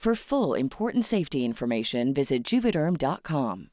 For 0.00 0.14
full 0.14 0.54
important 0.54 1.04
safety 1.04 1.44
information, 1.44 2.14
visit 2.14 2.42
juvederm.com. 2.42 3.68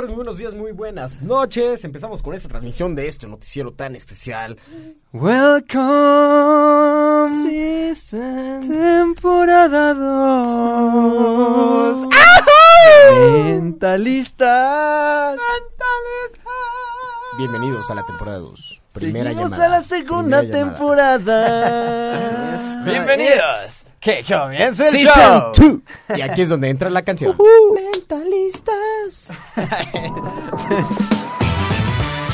Muy 0.00 0.14
buenos 0.14 0.38
días, 0.38 0.54
muy 0.54 0.70
buenas 0.70 1.20
noches. 1.22 1.84
Empezamos 1.84 2.22
con 2.22 2.34
esta 2.34 2.48
transmisión 2.48 2.94
de 2.94 3.08
este 3.08 3.26
noticiero 3.26 3.72
tan 3.72 3.96
especial. 3.96 4.60
Welcome 5.12 5.82
Season 7.42 8.60
Temporada 8.60 9.94
2 9.94 12.06
Mentalistas 13.12 15.36
Bienvenidos 17.36 17.90
a 17.90 17.94
la 17.94 18.06
temporada 18.06 18.38
2. 18.38 18.82
Primera 18.92 19.30
Seguimos 19.30 19.50
llamada. 19.50 19.66
a 19.66 19.80
la 19.80 19.82
segunda 19.82 20.48
temporada 20.48 22.56
Bienvenidos. 22.84 23.86
Que 23.98 24.22
comience 24.24 24.86
el 24.86 24.92
Season 24.92 25.52
show 25.56 25.82
2. 26.08 26.18
Y 26.18 26.22
aquí 26.22 26.42
es 26.42 26.48
donde 26.50 26.68
entra 26.68 26.90
la 26.90 27.02
canción. 27.02 27.36
Mentalistas 27.74 29.30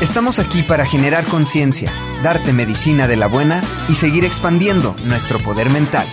Estamos 0.00 0.38
aquí 0.38 0.62
para 0.62 0.86
generar 0.86 1.26
conciencia, 1.26 1.92
darte 2.22 2.54
medicina 2.54 3.06
de 3.06 3.16
la 3.16 3.26
buena 3.26 3.62
y 3.86 3.94
seguir 3.94 4.24
expandiendo 4.24 4.96
nuestro 5.04 5.38
poder 5.38 5.68
mental. 5.68 6.06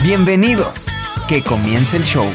Bienvenidos. 0.00 0.86
Que 1.28 1.42
comience 1.42 1.96
el 1.96 2.04
show. 2.04 2.26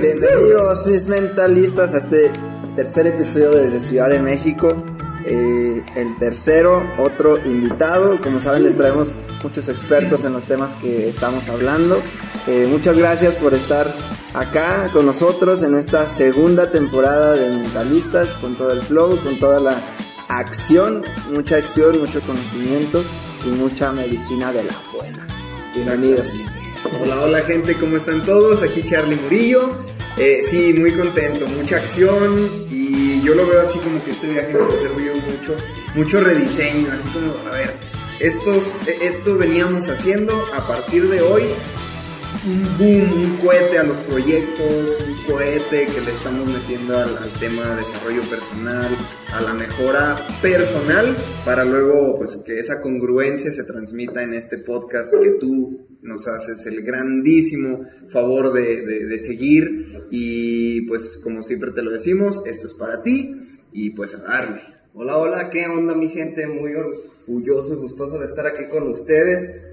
Bienvenidos 0.00 0.84
mis 0.88 1.06
mentalistas 1.06 1.94
a 1.94 1.98
este 1.98 2.32
tercer 2.74 3.06
episodio 3.06 3.50
desde 3.50 3.78
Ciudad 3.78 4.08
de 4.08 4.18
México. 4.18 4.84
Eh, 5.26 5.57
el 5.94 6.16
tercero, 6.16 6.90
otro 6.98 7.38
invitado. 7.38 8.20
Como 8.20 8.40
saben, 8.40 8.62
les 8.62 8.76
traemos 8.76 9.16
muchos 9.42 9.68
expertos 9.68 10.24
en 10.24 10.32
los 10.32 10.46
temas 10.46 10.74
que 10.74 11.08
estamos 11.08 11.48
hablando. 11.48 12.00
Eh, 12.46 12.66
muchas 12.70 12.98
gracias 12.98 13.36
por 13.36 13.54
estar 13.54 13.94
acá 14.34 14.90
con 14.92 15.06
nosotros 15.06 15.62
en 15.62 15.74
esta 15.74 16.08
segunda 16.08 16.70
temporada 16.70 17.34
de 17.34 17.50
Mentalistas, 17.50 18.38
con 18.38 18.56
todo 18.56 18.72
el 18.72 18.82
flow, 18.82 19.22
con 19.22 19.38
toda 19.38 19.60
la 19.60 19.82
acción, 20.28 21.04
mucha 21.30 21.56
acción, 21.56 21.98
mucho 21.98 22.20
conocimiento 22.20 23.02
y 23.46 23.48
mucha 23.48 23.92
medicina 23.92 24.52
de 24.52 24.64
la 24.64 24.74
buena. 24.92 25.26
Bienvenidos. 25.74 26.44
Hola, 27.02 27.22
hola 27.22 27.40
gente, 27.40 27.76
¿cómo 27.76 27.96
están 27.96 28.24
todos? 28.24 28.62
Aquí 28.62 28.82
Charlie 28.82 29.16
Murillo. 29.16 29.72
Eh, 30.16 30.40
sí, 30.42 30.74
muy 30.74 30.92
contento, 30.92 31.46
mucha 31.46 31.76
acción 31.76 32.50
y 32.70 33.07
yo 33.22 33.34
lo 33.34 33.46
veo 33.46 33.60
así 33.60 33.78
como 33.78 34.02
que 34.04 34.12
este 34.12 34.28
viaje 34.28 34.52
nos 34.52 34.70
ha 34.70 34.78
servido 34.78 35.14
mucho, 35.16 35.56
mucho 35.94 36.20
rediseño, 36.20 36.92
así 36.92 37.08
como, 37.08 37.34
a 37.46 37.52
ver, 37.52 37.74
estos, 38.20 38.74
eh, 38.86 38.98
esto 39.02 39.36
veníamos 39.36 39.88
haciendo 39.88 40.46
a 40.52 40.66
partir 40.66 41.08
de 41.08 41.22
hoy, 41.22 41.44
un 42.46 42.78
boom, 42.78 43.12
un 43.24 43.36
cohete 43.38 43.78
a 43.78 43.82
los 43.82 43.98
proyectos, 44.00 44.98
un 45.06 45.24
cohete 45.32 45.86
que 45.86 46.00
le 46.00 46.12
estamos 46.12 46.46
metiendo 46.46 46.96
al, 46.96 47.18
tema 47.40 47.68
de 47.74 47.76
desarrollo 47.82 48.22
personal, 48.30 48.96
a 49.32 49.40
la 49.42 49.54
mejora 49.54 50.26
personal, 50.40 51.16
para 51.44 51.64
luego 51.64 52.16
pues 52.16 52.36
que 52.46 52.58
esa 52.58 52.80
congruencia 52.80 53.50
se 53.52 53.64
transmita 53.64 54.22
en 54.22 54.34
este 54.34 54.58
podcast 54.58 55.12
que 55.22 55.30
tú 55.32 55.86
nos 56.02 56.28
haces 56.28 56.64
el 56.66 56.82
grandísimo 56.82 57.80
favor 58.08 58.52
de, 58.52 58.82
de- 58.82 59.04
de 59.06 59.18
seguir 59.18 60.04
y 60.10 60.82
pues 60.82 61.20
como 61.22 61.42
siempre 61.42 61.72
te 61.72 61.82
lo 61.82 61.90
decimos, 61.90 62.42
esto 62.46 62.66
es 62.66 62.74
para 62.74 63.02
ti 63.02 63.34
y 63.72 63.90
pues 63.90 64.14
a 64.14 64.18
darle. 64.18 64.62
Hola, 64.94 65.16
hola, 65.16 65.50
¿qué 65.50 65.66
onda 65.66 65.94
mi 65.94 66.08
gente? 66.08 66.46
Muy 66.46 66.72
orgulloso 66.74 67.74
y 67.74 67.76
gustoso 67.76 68.18
de 68.18 68.24
estar 68.26 68.46
aquí 68.46 68.64
con 68.70 68.88
ustedes. 68.88 69.67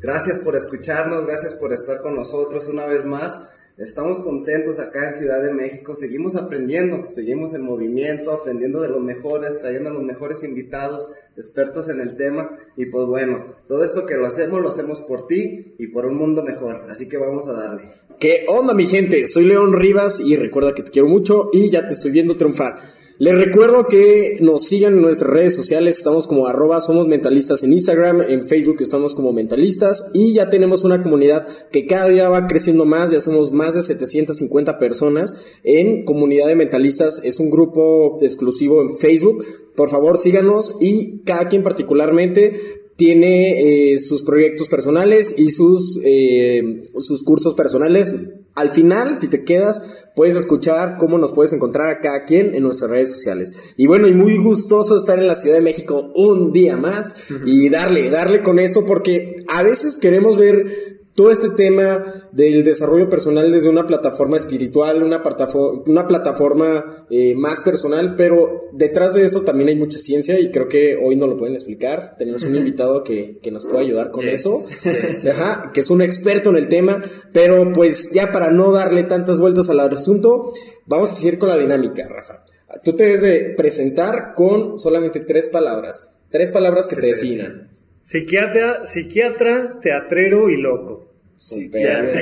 Gracias 0.00 0.38
por 0.38 0.54
escucharnos, 0.54 1.26
gracias 1.26 1.54
por 1.54 1.72
estar 1.72 2.02
con 2.02 2.14
nosotros 2.14 2.68
una 2.68 2.86
vez 2.86 3.04
más. 3.04 3.50
Estamos 3.78 4.20
contentos 4.20 4.78
acá 4.78 5.08
en 5.08 5.16
Ciudad 5.16 5.42
de 5.42 5.52
México, 5.52 5.94
seguimos 5.94 6.34
aprendiendo, 6.36 7.10
seguimos 7.10 7.52
en 7.52 7.62
movimiento, 7.62 8.32
aprendiendo 8.32 8.80
de 8.80 8.88
los 8.88 9.02
mejores, 9.02 9.58
trayendo 9.60 9.90
a 9.90 9.92
los 9.92 10.02
mejores 10.02 10.44
invitados, 10.44 11.10
expertos 11.36 11.90
en 11.90 12.00
el 12.00 12.16
tema. 12.16 12.56
Y 12.76 12.86
pues 12.86 13.06
bueno, 13.06 13.44
todo 13.68 13.84
esto 13.84 14.06
que 14.06 14.16
lo 14.16 14.26
hacemos, 14.26 14.62
lo 14.62 14.70
hacemos 14.70 15.02
por 15.02 15.26
ti 15.26 15.74
y 15.78 15.88
por 15.88 16.06
un 16.06 16.16
mundo 16.16 16.42
mejor. 16.42 16.86
Así 16.88 17.06
que 17.06 17.18
vamos 17.18 17.48
a 17.48 17.52
darle. 17.52 17.82
¿Qué 18.18 18.46
onda, 18.48 18.72
mi 18.72 18.86
gente? 18.86 19.26
Soy 19.26 19.44
León 19.44 19.74
Rivas 19.74 20.20
y 20.20 20.36
recuerda 20.36 20.74
que 20.74 20.82
te 20.82 20.90
quiero 20.90 21.08
mucho 21.08 21.50
y 21.52 21.68
ya 21.68 21.86
te 21.86 21.92
estoy 21.92 22.12
viendo 22.12 22.36
triunfar. 22.36 22.78
Les 23.18 23.34
recuerdo 23.34 23.86
que 23.88 24.36
nos 24.40 24.64
sigan 24.64 24.92
en 24.92 25.00
nuestras 25.00 25.30
redes 25.30 25.54
sociales, 25.54 25.96
estamos 25.96 26.26
como 26.26 26.46
arroba 26.46 26.82
somos 26.82 27.06
mentalistas 27.06 27.62
en 27.62 27.72
Instagram, 27.72 28.20
en 28.28 28.46
Facebook 28.46 28.76
estamos 28.80 29.14
como 29.14 29.32
mentalistas 29.32 30.10
y 30.12 30.34
ya 30.34 30.50
tenemos 30.50 30.84
una 30.84 31.02
comunidad 31.02 31.46
que 31.72 31.86
cada 31.86 32.10
día 32.10 32.28
va 32.28 32.46
creciendo 32.46 32.84
más, 32.84 33.12
ya 33.12 33.20
somos 33.20 33.52
más 33.52 33.74
de 33.74 33.80
750 33.80 34.78
personas 34.78 35.46
en 35.62 36.04
comunidad 36.04 36.46
de 36.46 36.56
mentalistas, 36.56 37.22
es 37.24 37.40
un 37.40 37.48
grupo 37.48 38.18
exclusivo 38.20 38.82
en 38.82 38.98
Facebook, 38.98 39.46
por 39.74 39.88
favor 39.88 40.18
síganos 40.18 40.76
y 40.78 41.20
cada 41.24 41.48
quien 41.48 41.62
particularmente 41.62 42.52
tiene 42.96 43.92
eh, 43.92 43.98
sus 43.98 44.24
proyectos 44.24 44.68
personales 44.68 45.38
y 45.38 45.52
sus, 45.52 45.98
eh, 46.04 46.82
sus 46.98 47.22
cursos 47.22 47.54
personales. 47.54 48.14
Al 48.56 48.70
final, 48.70 49.16
si 49.16 49.28
te 49.28 49.44
quedas, 49.44 50.08
puedes 50.14 50.34
escuchar 50.34 50.96
cómo 50.98 51.18
nos 51.18 51.32
puedes 51.32 51.52
encontrar 51.52 51.90
a 51.90 52.00
cada 52.00 52.24
quien 52.24 52.54
en 52.54 52.62
nuestras 52.62 52.90
redes 52.90 53.12
sociales. 53.12 53.52
Y 53.76 53.86
bueno, 53.86 54.08
y 54.08 54.14
muy 54.14 54.38
gustoso 54.38 54.96
estar 54.96 55.18
en 55.18 55.28
la 55.28 55.34
Ciudad 55.34 55.56
de 55.56 55.62
México 55.62 56.10
un 56.14 56.52
día 56.52 56.76
más 56.76 57.14
y 57.44 57.68
darle, 57.68 58.08
darle 58.10 58.42
con 58.42 58.58
esto 58.58 58.84
porque 58.86 59.44
a 59.48 59.62
veces 59.62 59.98
queremos 59.98 60.38
ver 60.38 60.95
todo 61.16 61.30
este 61.30 61.48
tema 61.50 62.04
del 62.30 62.62
desarrollo 62.62 63.08
personal 63.08 63.50
desde 63.50 63.70
una 63.70 63.86
plataforma 63.86 64.36
espiritual, 64.36 65.02
una, 65.02 65.22
plataforma, 65.22 65.82
una 65.86 66.06
plataforma 66.06 67.06
eh, 67.08 67.34
más 67.34 67.62
personal, 67.62 68.14
pero 68.16 68.68
detrás 68.72 69.14
de 69.14 69.24
eso 69.24 69.40
también 69.40 69.70
hay 69.70 69.76
mucha 69.76 69.98
ciencia 69.98 70.38
y 70.38 70.50
creo 70.50 70.68
que 70.68 70.96
hoy 71.02 71.16
no 71.16 71.26
lo 71.26 71.38
pueden 71.38 71.54
explicar. 71.54 72.16
Tenemos 72.18 72.44
un 72.44 72.54
invitado 72.54 73.02
que, 73.02 73.38
que 73.42 73.50
nos 73.50 73.64
puede 73.64 73.86
ayudar 73.86 74.10
con 74.10 74.28
eso, 74.28 74.54
Ajá, 75.30 75.70
que 75.72 75.80
es 75.80 75.88
un 75.88 76.02
experto 76.02 76.50
en 76.50 76.56
el 76.56 76.68
tema, 76.68 77.00
pero 77.32 77.72
pues 77.72 78.12
ya 78.12 78.30
para 78.30 78.50
no 78.50 78.70
darle 78.70 79.04
tantas 79.04 79.40
vueltas 79.40 79.70
al 79.70 79.80
asunto, 79.80 80.52
vamos 80.84 81.10
a 81.10 81.14
seguir 81.14 81.38
con 81.38 81.48
la 81.48 81.56
dinámica, 81.56 82.06
Rafa. 82.06 82.44
Tú 82.84 82.94
te 82.94 83.04
debes 83.04 83.22
de 83.22 83.54
presentar 83.56 84.34
con 84.34 84.78
solamente 84.78 85.20
tres 85.20 85.48
palabras, 85.48 86.12
tres 86.30 86.50
palabras 86.50 86.88
que 86.88 86.96
te 86.96 87.06
definan. 87.06 87.70
Psiquiatra, 88.00 88.86
psiquiatra, 88.86 89.80
teatrero 89.80 90.48
y 90.48 90.56
loco. 90.58 91.05
Super. 91.36 92.12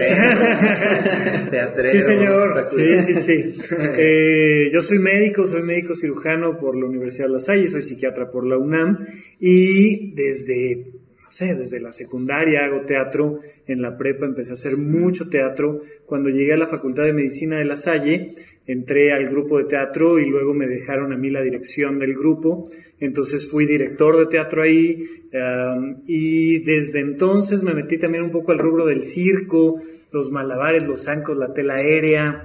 Teatrero. 1.50 1.90
Sí, 1.92 2.02
señor. 2.02 2.66
Sí, 2.66 3.00
sí, 3.00 3.14
sí. 3.14 3.54
Eh, 3.96 4.68
yo 4.72 4.82
soy 4.82 4.98
médico, 4.98 5.46
soy 5.46 5.62
médico 5.62 5.94
cirujano 5.94 6.58
por 6.58 6.76
la 6.76 6.86
Universidad 6.86 7.26
de 7.26 7.32
La 7.34 7.38
Salle, 7.38 7.68
soy 7.68 7.82
psiquiatra 7.82 8.30
por 8.30 8.44
la 8.46 8.58
UNAM 8.58 8.98
y 9.38 10.14
desde, 10.14 10.86
no 11.22 11.30
sé, 11.30 11.54
desde 11.54 11.80
la 11.80 11.92
secundaria 11.92 12.64
hago 12.64 12.82
teatro. 12.82 13.38
En 13.66 13.82
la 13.82 13.96
prepa 13.96 14.26
empecé 14.26 14.50
a 14.50 14.54
hacer 14.54 14.76
mucho 14.76 15.28
teatro. 15.28 15.80
Cuando 16.06 16.28
llegué 16.28 16.54
a 16.54 16.58
la 16.58 16.66
Facultad 16.66 17.04
de 17.04 17.12
Medicina 17.12 17.58
de 17.58 17.64
La 17.64 17.76
Salle, 17.76 18.32
entré 18.66 19.12
al 19.12 19.26
grupo 19.26 19.58
de 19.58 19.64
teatro 19.64 20.18
y 20.18 20.26
luego 20.26 20.54
me 20.54 20.66
dejaron 20.66 21.12
a 21.12 21.16
mí 21.16 21.30
la 21.30 21.42
dirección 21.42 21.98
del 21.98 22.14
grupo. 22.14 22.66
Entonces 23.00 23.50
fui 23.50 23.66
director 23.66 24.18
de 24.18 24.26
teatro 24.26 24.62
ahí 24.62 25.04
um, 25.32 25.90
y 26.06 26.60
desde 26.60 27.00
entonces 27.00 27.62
me 27.62 27.74
metí 27.74 27.98
también 27.98 28.24
un 28.24 28.30
poco 28.30 28.52
al 28.52 28.58
rubro 28.58 28.86
del 28.86 29.02
circo, 29.02 29.80
los 30.14 30.30
malabares, 30.30 30.86
los 30.86 31.02
zancos, 31.02 31.36
la 31.36 31.52
tela 31.52 31.74
aérea. 31.74 32.40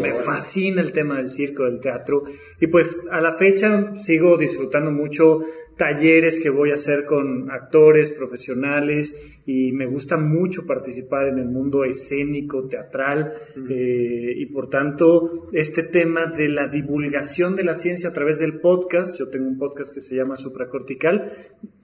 Me 0.00 0.12
fascina 0.12 0.82
el 0.82 0.92
tema 0.92 1.18
del 1.18 1.28
circo, 1.28 1.64
del 1.64 1.80
teatro. 1.80 2.24
Y 2.60 2.66
pues 2.66 3.06
a 3.12 3.20
la 3.20 3.32
fecha 3.32 3.94
sigo 3.94 4.36
disfrutando 4.36 4.90
mucho 4.90 5.40
talleres 5.76 6.40
que 6.42 6.50
voy 6.50 6.72
a 6.72 6.74
hacer 6.74 7.04
con 7.04 7.50
actores 7.50 8.10
profesionales 8.12 9.36
y 9.44 9.72
me 9.72 9.86
gusta 9.86 10.16
mucho 10.16 10.66
participar 10.66 11.28
en 11.28 11.38
el 11.38 11.46
mundo 11.46 11.84
escénico, 11.84 12.66
teatral 12.66 13.32
eh, 13.68 14.32
y 14.34 14.46
por 14.46 14.68
tanto 14.68 15.48
este 15.52 15.82
tema 15.84 16.26
de 16.26 16.48
la 16.48 16.66
divulgación 16.66 17.54
de 17.56 17.64
la 17.64 17.76
ciencia 17.76 18.08
a 18.08 18.12
través 18.12 18.38
del 18.38 18.58
podcast, 18.58 19.16
yo 19.18 19.28
tengo 19.28 19.46
un 19.46 19.58
podcast 19.58 19.94
que 19.94 20.00
se 20.00 20.16
llama 20.16 20.36
Supracortical, 20.36 21.30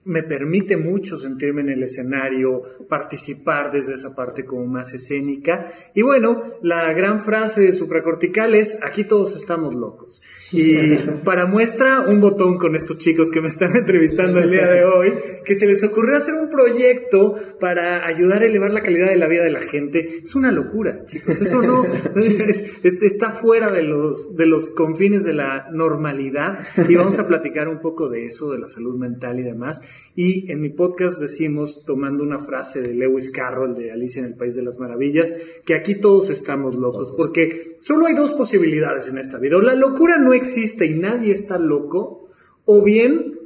me 0.05 0.23
permite 0.23 0.77
mucho 0.77 1.19
sentirme 1.19 1.61
en 1.61 1.71
el 1.71 1.83
escenario, 1.83 2.63
participar 2.89 3.71
desde 3.71 3.95
esa 3.95 4.15
parte 4.15 4.45
como 4.45 4.67
más 4.67 4.93
escénica. 4.95 5.67
Y 5.95 6.03
bueno, 6.03 6.43
la 6.63 6.93
gran 6.93 7.21
frase 7.21 7.63
de 7.63 7.73
supracortical 7.73 8.55
es, 8.55 8.83
aquí 8.83 9.05
todos 9.05 9.37
estamos 9.37 9.75
locos. 9.75 10.23
Y 10.51 10.97
para 11.25 11.47
muestra, 11.47 12.03
un 12.09 12.21
botón 12.21 12.59
con 12.59 12.75
estos 12.77 12.99
chicos 12.99 13.31
que 13.31 13.41
me 13.41 13.49
están 13.49 13.77
entrevistando 13.77 14.39
el 14.41 14.51
día 14.51 14.67
de 14.67 14.85
hoy, 14.85 15.13
que 15.45 15.55
se 15.55 15.67
les 15.67 15.83
ocurrió 15.85 16.17
hacer 16.17 16.35
un 16.35 16.51
proyecto 16.51 17.35
para 17.61 18.07
ayudar 18.07 18.43
a 18.43 18.47
elevar 18.47 18.71
la 18.73 18.83
calidad 18.83 19.09
de 19.09 19.17
la 19.17 19.29
vida 19.29 19.45
de 19.45 19.51
la 19.51 19.61
gente. 19.61 20.19
Es 20.23 20.35
una 20.35 20.53
locura, 20.53 21.05
chicos. 21.07 21.41
Eso 21.41 21.63
no, 21.63 21.83
es- 22.23 22.41
es- 22.41 23.03
está 23.03 23.31
fuera 23.31 23.71
de 23.71 23.83
los, 23.83 24.37
de 24.37 24.47
los 24.47 24.71
confines 24.71 25.25
de 25.25 25.33
la 25.35 25.69
normalidad. 25.73 26.59
Y 26.89 26.95
vamos 26.97 27.19
a 27.19 27.27
platicar 27.27 27.69
un 27.69 27.81
poco 27.81 28.09
de 28.09 28.25
eso, 28.25 28.51
de 28.53 28.59
la 28.59 28.69
salud 28.69 28.97
mental 28.99 29.39
y 29.39 29.43
demás. 29.43 29.83
Y 30.15 30.51
en 30.53 30.61
mi 30.61 30.71
podcast 30.71 31.21
decimos, 31.21 31.85
tomando 31.87 32.23
una 32.23 32.39
frase 32.39 32.83
de 32.83 32.95
Lewis 32.95 33.31
Carroll 33.31 33.75
de 33.75 33.91
Alicia 33.93 34.21
en 34.21 34.27
el 34.27 34.35
País 34.35 34.55
de 34.55 34.63
las 34.63 34.79
Maravillas, 34.79 35.33
que 35.65 35.75
aquí 35.75 35.95
todos 35.95 36.29
estamos 36.31 36.75
locos, 36.75 37.15
porque 37.17 37.63
solo 37.81 38.07
hay 38.07 38.15
dos 38.15 38.33
posibilidades 38.33 39.09
en 39.09 39.19
esta 39.19 39.39
vida. 39.39 39.57
O 39.57 39.61
la 39.63 39.75
locura 39.75 40.19
no 40.19 40.33
existe 40.33 40.42
y 40.87 40.95
nadie 40.95 41.33
está 41.33 41.59
loco, 41.59 42.27
o 42.65 42.83
bien 42.83 43.39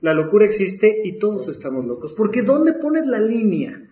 la 0.00 0.14
locura 0.14 0.44
existe 0.44 1.00
y 1.04 1.18
todos 1.18 1.48
estamos 1.48 1.84
locos. 1.86 2.12
Porque 2.12 2.42
¿dónde 2.42 2.72
pones 2.74 3.06
la 3.06 3.20
línea? 3.20 3.88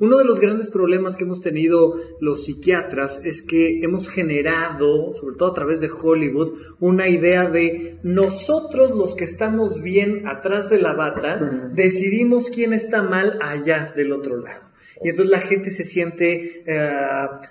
Uno 0.00 0.18
de 0.18 0.24
los 0.24 0.40
grandes 0.40 0.70
problemas 0.70 1.16
que 1.16 1.22
hemos 1.22 1.40
tenido 1.40 1.94
los 2.20 2.44
psiquiatras 2.44 3.24
es 3.24 3.42
que 3.42 3.78
hemos 3.80 4.08
generado, 4.08 5.12
sobre 5.12 5.36
todo 5.36 5.50
a 5.50 5.54
través 5.54 5.80
de 5.80 5.88
Hollywood, 5.88 6.52
una 6.80 7.08
idea 7.08 7.48
de 7.48 8.00
nosotros 8.02 8.90
los 8.90 9.14
que 9.14 9.22
estamos 9.22 9.82
bien 9.82 10.26
atrás 10.26 10.68
de 10.68 10.82
la 10.82 10.94
bata, 10.94 11.70
decidimos 11.72 12.50
quién 12.50 12.72
está 12.72 13.04
mal 13.04 13.38
allá 13.40 13.92
del 13.94 14.12
otro 14.12 14.36
lado. 14.36 14.69
Y 15.02 15.08
entonces 15.08 15.30
la 15.30 15.40
gente 15.40 15.70
se 15.70 15.84
siente 15.84 16.62
eh, 16.66 16.90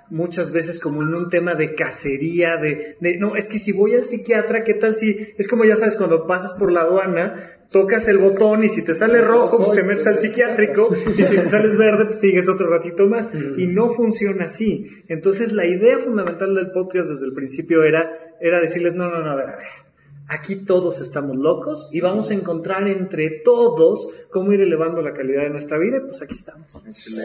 muchas 0.10 0.52
veces 0.52 0.80
como 0.80 1.02
en 1.02 1.16
un 1.16 1.30
tema 1.30 1.56
de 1.56 1.74
cacería, 1.74 2.58
de, 2.58 2.96
no, 3.18 3.36
es 3.36 3.48
que 3.48 3.58
si 3.58 3.72
voy 3.72 3.96
al 3.96 4.06
psiquiatra, 4.06 4.64
¿qué 4.64 4.76
tal 4.76 4.94
si, 4.94 5.34
es 5.38 5.48
como 5.48 5.66
ya 5.66 5.76
sabes, 5.76 5.96
cuando 5.96 6.28
pasas 6.28 6.54
por 6.54 6.72
la 6.72 6.82
aduana, 6.82 7.36
tocas 7.72 8.08
el 8.08 8.20
botón 8.20 8.64
y 8.64 8.70
si 8.70 8.84
te 8.84 8.94
sale 8.94 9.22
rojo, 9.22 9.58
pues 9.58 9.74
te 9.74 9.84
metes 9.84 10.06
al 10.08 10.18
psiquiátrico 10.18 10.94
y 11.18 11.24
si 11.24 11.36
te 11.38 11.46
sales 11.46 11.76
verde, 11.76 12.06
pues 12.06 12.20
sigues 12.20 12.48
otro 12.50 12.70
ratito 12.70 13.08
más. 13.08 13.32
Y 13.58 13.68
no 13.68 13.92
funciona 13.92 14.46
así. 14.46 14.86
Entonces 15.08 15.52
la 15.52 15.66
idea 15.66 15.98
fundamental 15.98 16.54
del 16.54 16.72
podcast 16.72 17.10
desde 17.10 17.26
el 17.26 17.34
principio 17.34 17.84
era, 17.84 18.12
era 18.40 18.60
decirles, 18.60 18.94
no, 18.94 19.10
no, 19.10 19.24
no, 19.24 19.32
a 19.32 19.36
ver, 19.36 19.50
a 19.50 19.56
ver. 19.56 19.89
Aquí 20.32 20.58
todos 20.58 21.02
estamos 21.02 21.36
locos 21.38 21.90
y 21.92 22.02
vamos 22.02 22.30
a 22.30 22.36
encontrar 22.36 22.88
entre 22.88 23.30
todos 23.44 24.08
cómo 24.30 24.54
ir 24.54 24.62
elevando 24.62 25.02
la 25.02 25.12
calidad 25.12 25.44
de 25.44 25.50
nuestra 25.50 25.78
vida. 25.80 25.98
y 25.98 26.08
Pues 26.08 26.22
aquí 26.22 26.36
estamos. 26.36 26.72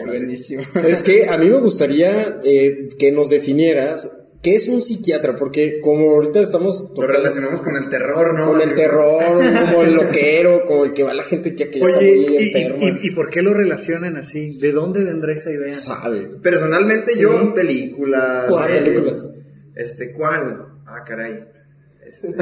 Buenísimo. 0.07 0.63
¿Sabes 0.73 1.03
qué? 1.03 1.27
A 1.29 1.37
mí 1.37 1.47
me 1.49 1.59
gustaría 1.59 2.39
eh, 2.43 2.89
que 2.97 3.11
nos 3.11 3.29
definieras 3.29 4.21
qué 4.41 4.55
es 4.55 4.67
un 4.67 4.81
psiquiatra, 4.81 5.35
porque 5.35 5.79
como 5.81 6.11
ahorita 6.11 6.39
estamos 6.39 6.91
Lo 6.97 7.07
relacionamos 7.07 7.61
con 7.61 7.75
el 7.77 7.89
terror, 7.89 8.33
¿no? 8.37 8.51
con 8.53 8.61
el 8.61 8.75
terror, 8.75 9.23
como 9.23 9.83
el 9.83 9.93
loquero, 9.95 10.65
como 10.65 10.85
el 10.85 10.93
que 10.93 11.03
va 11.03 11.13
la 11.15 11.23
gente 11.23 11.55
que, 11.55 11.69
que 11.69 11.79
ya 11.79 11.85
está 11.85 11.97
Oye, 11.99 12.15
muy 12.15 12.25
¿y, 12.37 12.47
enferma. 12.47 12.85
y- 13.01 13.07
y 13.07 13.11
por 13.11 13.29
qué 13.31 13.41
lo 13.41 13.53
relacionan 13.53 14.17
así? 14.17 14.57
¿De 14.59 14.71
dónde 14.71 15.03
vendrá 15.03 15.33
esa 15.33 15.51
idea? 15.51 15.73
sabe. 15.73 16.27
Personalmente 16.43 17.13
yo, 17.17 17.53
películas. 17.55 18.45
¿Cuál 18.49 18.83
películas? 18.83 19.31
Este, 19.75 20.11
¿cuál? 20.13 20.65
Ah, 20.85 21.03
caray. 21.05 21.53
Este, 22.07 22.33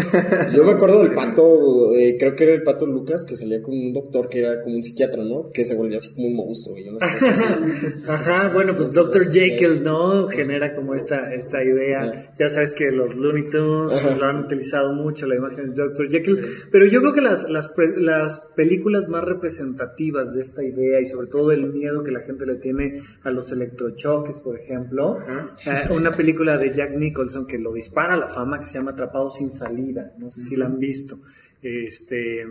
Yo 0.56 0.63
me 0.65 0.71
acuerdo 0.74 1.04
del 1.04 1.13
pato, 1.13 1.94
eh, 1.95 2.15
creo 2.19 2.36
que 2.36 2.44
era 2.44 2.54
el 2.54 2.63
pato 2.63 2.86
Lucas, 2.86 3.25
que 3.27 3.36
salía 3.36 3.62
con 3.62 3.74
un 3.74 3.94
doctor 3.94 4.27
que 4.30 4.39
era 4.39 4.62
como 4.62 4.75
un 4.75 4.83
psiquiatra, 4.83 5.24
¿no? 5.24 5.50
Que 5.51 5.63
se 5.65 5.75
volvía 5.75 5.98
así 5.98 6.13
como 6.15 6.27
un 6.27 6.36
monstruo. 6.36 6.77
yo 6.77 6.92
no 6.92 7.00
sé. 7.00 7.27
Ajá, 8.07 8.51
bueno, 8.54 8.75
pues 8.75 8.92
Dr. 8.94 9.31
Jekyll, 9.31 9.81
¿no? 9.83 10.27
Genera 10.27 10.75
como 10.75 10.94
esta, 10.95 11.33
esta 11.33 11.63
idea. 11.63 12.12
Ya 12.38 12.50
sabes 12.50 12.74
que 12.74 12.92
los 12.92 13.15
Looney 13.15 13.50
Tunes 13.50 14.17
lo 14.17 14.25
han 14.27 14.39
utilizado 14.39 14.93
mucho, 14.93 15.25
la 15.27 15.36
imagen 15.36 15.74
de 15.74 15.84
Dr. 15.84 16.10
Jekyll. 16.10 16.38
Pero 16.72 16.86
yo 16.88 17.00
creo 17.01 17.13
que 17.13 17.22
las, 17.22 17.50
las, 17.50 17.70
pre- 17.70 18.00
las 18.01 18.39
películas 18.55 19.08
más 19.08 19.24
representativas 19.24 20.34
de 20.34 20.41
esta 20.41 20.63
idea 20.63 21.00
y 21.00 21.05
sobre 21.05 21.27
todo 21.27 21.51
el 21.51 21.72
miedo 21.72 22.03
que 22.03 22.12
la 22.12 22.22
gente 22.22 22.46
le 22.46 22.55
tiene 22.55 22.93
a 23.24 23.29
los 23.29 23.51
electrochoques, 23.51 24.39
por 24.39 24.60
ejemplo. 24.60 25.17
eh, 25.65 25.93
una 25.93 26.15
película 26.15 26.58
de 26.58 26.74
Jack 26.74 26.96
Nicholson 26.96 27.48
que 27.48 27.58
lo 27.58 27.72
dispara 27.74 28.15
a 28.15 28.20
la 28.20 28.27
fama 28.27 28.60
que 28.60 28.65
se 28.65 28.77
llama 28.77 28.91
Atrapado 28.91 29.29
sin 29.29 29.51
salida. 29.53 30.13
No 30.19 30.29
sé 30.29 30.41
si 30.41 30.55
la 30.55 30.65
han 30.65 30.79
visto. 30.79 31.19
Este, 31.62 32.45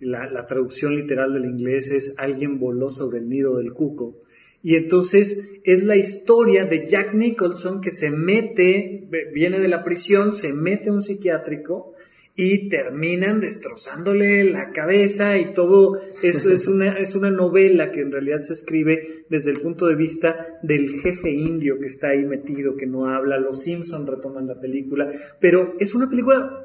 la, 0.00 0.30
la 0.30 0.46
traducción 0.46 0.94
literal 0.94 1.32
del 1.32 1.46
inglés 1.46 1.90
es 1.90 2.14
Alguien 2.18 2.60
voló 2.60 2.90
sobre 2.90 3.18
el 3.18 3.28
nido 3.28 3.58
del 3.58 3.72
cuco. 3.72 4.20
Y 4.62 4.76
entonces 4.76 5.50
es 5.64 5.82
la 5.82 5.96
historia 5.96 6.64
de 6.64 6.86
Jack 6.86 7.14
Nicholson 7.14 7.80
que 7.80 7.90
se 7.90 8.10
mete, 8.10 9.08
viene 9.34 9.58
de 9.58 9.66
la 9.66 9.82
prisión, 9.82 10.32
se 10.32 10.52
mete 10.52 10.90
a 10.90 10.92
un 10.92 11.02
psiquiátrico 11.02 11.91
y 12.34 12.68
terminan 12.68 13.40
destrozándole 13.40 14.44
la 14.44 14.72
cabeza 14.72 15.38
y 15.38 15.52
todo 15.52 15.98
eso 16.22 16.50
es 16.50 16.66
una, 16.66 16.92
es 16.98 17.14
una 17.14 17.30
novela 17.30 17.90
que 17.90 18.00
en 18.00 18.12
realidad 18.12 18.40
se 18.40 18.54
escribe 18.54 19.06
desde 19.28 19.50
el 19.50 19.60
punto 19.60 19.86
de 19.86 19.96
vista 19.96 20.36
del 20.62 20.88
jefe 20.88 21.30
indio 21.30 21.78
que 21.78 21.86
está 21.86 22.08
ahí 22.08 22.24
metido, 22.24 22.76
que 22.76 22.86
no 22.86 23.06
habla. 23.06 23.38
Los 23.38 23.62
Simpson 23.62 24.06
retoman 24.06 24.46
la 24.46 24.58
película, 24.58 25.08
pero 25.40 25.74
es 25.78 25.94
una 25.94 26.08
película 26.08 26.64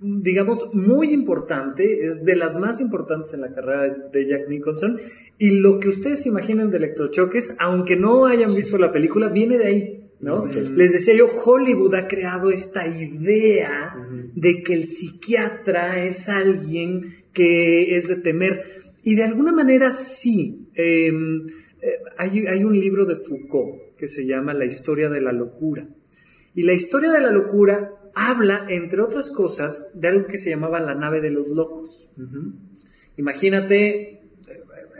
digamos, 0.00 0.74
muy 0.74 1.12
importante, 1.12 2.06
es 2.06 2.24
de 2.24 2.34
las 2.34 2.56
más 2.56 2.80
importantes 2.80 3.34
en 3.34 3.42
la 3.42 3.52
carrera 3.52 3.94
de, 4.10 4.26
Jack 4.26 4.48
Nicholson. 4.48 4.98
Y 5.38 5.60
lo 5.60 5.78
que 5.78 5.88
ustedes 5.88 6.22
se 6.22 6.30
imaginen 6.30 6.70
de 6.70 6.78
electrochoques, 6.78 7.56
aunque 7.58 7.96
no 7.96 8.26
hayan 8.26 8.54
visto 8.54 8.78
la 8.78 8.92
película, 8.92 9.28
viene 9.28 9.58
de 9.58 9.66
ahí. 9.66 9.99
¿No? 10.20 10.46
Les 10.46 10.92
decía 10.92 11.14
yo, 11.14 11.26
Hollywood 11.26 11.94
ha 11.94 12.06
creado 12.06 12.50
esta 12.50 12.86
idea 12.86 13.96
de 14.34 14.62
que 14.62 14.74
el 14.74 14.84
psiquiatra 14.84 16.04
es 16.04 16.28
alguien 16.28 17.12
que 17.32 17.96
es 17.96 18.08
de 18.08 18.16
temer. 18.16 18.62
Y 19.02 19.14
de 19.14 19.24
alguna 19.24 19.52
manera 19.52 19.92
sí. 19.92 20.68
Eh, 20.74 21.10
eh, 21.82 21.98
hay, 22.18 22.46
hay 22.46 22.64
un 22.64 22.78
libro 22.78 23.06
de 23.06 23.16
Foucault 23.16 23.96
que 23.96 24.08
se 24.08 24.26
llama 24.26 24.52
La 24.52 24.66
historia 24.66 25.08
de 25.08 25.20
la 25.20 25.32
locura. 25.32 25.88
Y 26.54 26.62
la 26.64 26.74
historia 26.74 27.10
de 27.10 27.20
la 27.20 27.30
locura 27.30 27.92
habla, 28.14 28.66
entre 28.68 29.00
otras 29.00 29.30
cosas, 29.30 29.92
de 29.94 30.08
algo 30.08 30.26
que 30.26 30.38
se 30.38 30.50
llamaba 30.50 30.80
la 30.80 30.94
nave 30.94 31.20
de 31.20 31.30
los 31.30 31.48
locos. 31.48 32.10
Imagínate, 33.16 34.19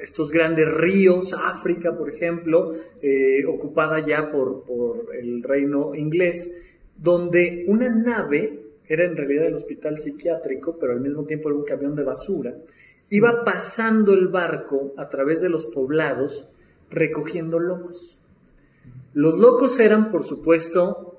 estos 0.03 0.31
grandes 0.31 0.73
ríos, 0.73 1.35
África, 1.35 1.97
por 1.97 2.11
ejemplo, 2.11 2.73
eh, 3.03 3.45
ocupada 3.47 4.05
ya 4.05 4.31
por, 4.31 4.65
por 4.65 5.15
el 5.15 5.43
reino 5.43 5.95
inglés, 5.95 6.57
donde 6.97 7.65
una 7.67 7.89
nave 7.89 8.61
era 8.87 9.05
en 9.05 9.17
realidad 9.17 9.47
el 9.47 9.55
hospital 9.55 9.97
psiquiátrico, 9.97 10.77
pero 10.79 10.93
al 10.93 11.01
mismo 11.01 11.25
tiempo 11.25 11.49
era 11.49 11.59
un 11.59 11.65
camión 11.65 11.95
de 11.95 12.03
basura, 12.03 12.55
iba 13.09 13.45
pasando 13.45 14.15
el 14.15 14.29
barco 14.29 14.93
a 14.97 15.09
través 15.09 15.41
de 15.41 15.49
los 15.49 15.67
poblados 15.67 16.53
recogiendo 16.91 17.59
locos. 17.59 18.21
Los 19.13 19.39
locos 19.39 19.79
eran, 19.81 20.11
por 20.11 20.25
supuesto, 20.25 21.10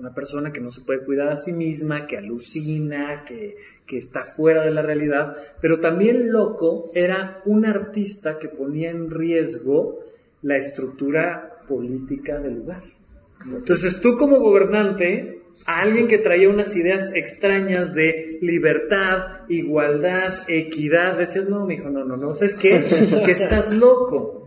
una 0.00 0.14
persona 0.14 0.52
que 0.52 0.60
no 0.60 0.70
se 0.70 0.80
puede 0.80 1.04
cuidar 1.04 1.28
a 1.28 1.36
sí 1.36 1.52
misma, 1.52 2.06
que 2.06 2.16
alucina, 2.16 3.22
que, 3.26 3.56
que 3.86 3.98
está 3.98 4.24
fuera 4.24 4.64
de 4.64 4.70
la 4.70 4.82
realidad, 4.82 5.36
pero 5.60 5.78
también 5.78 6.32
loco 6.32 6.90
era 6.94 7.42
un 7.44 7.66
artista 7.66 8.38
que 8.38 8.48
ponía 8.48 8.90
en 8.90 9.10
riesgo 9.10 9.98
la 10.42 10.56
estructura 10.56 11.58
política 11.68 12.38
del 12.38 12.54
lugar. 12.54 12.82
Entonces 13.44 14.00
tú 14.00 14.16
como 14.16 14.38
gobernante, 14.38 15.42
a 15.66 15.82
alguien 15.82 16.08
que 16.08 16.18
traía 16.18 16.48
unas 16.48 16.74
ideas 16.76 17.12
extrañas 17.14 17.94
de 17.94 18.38
libertad, 18.40 19.42
igualdad, 19.48 20.32
equidad, 20.48 21.16
decías, 21.16 21.48
no, 21.48 21.66
mijo, 21.66 21.90
no, 21.90 22.04
no, 22.04 22.16
no, 22.16 22.32
¿sabes 22.32 22.54
qué? 22.54 22.84
Que 23.24 23.32
estás 23.32 23.74
loco. 23.74 24.39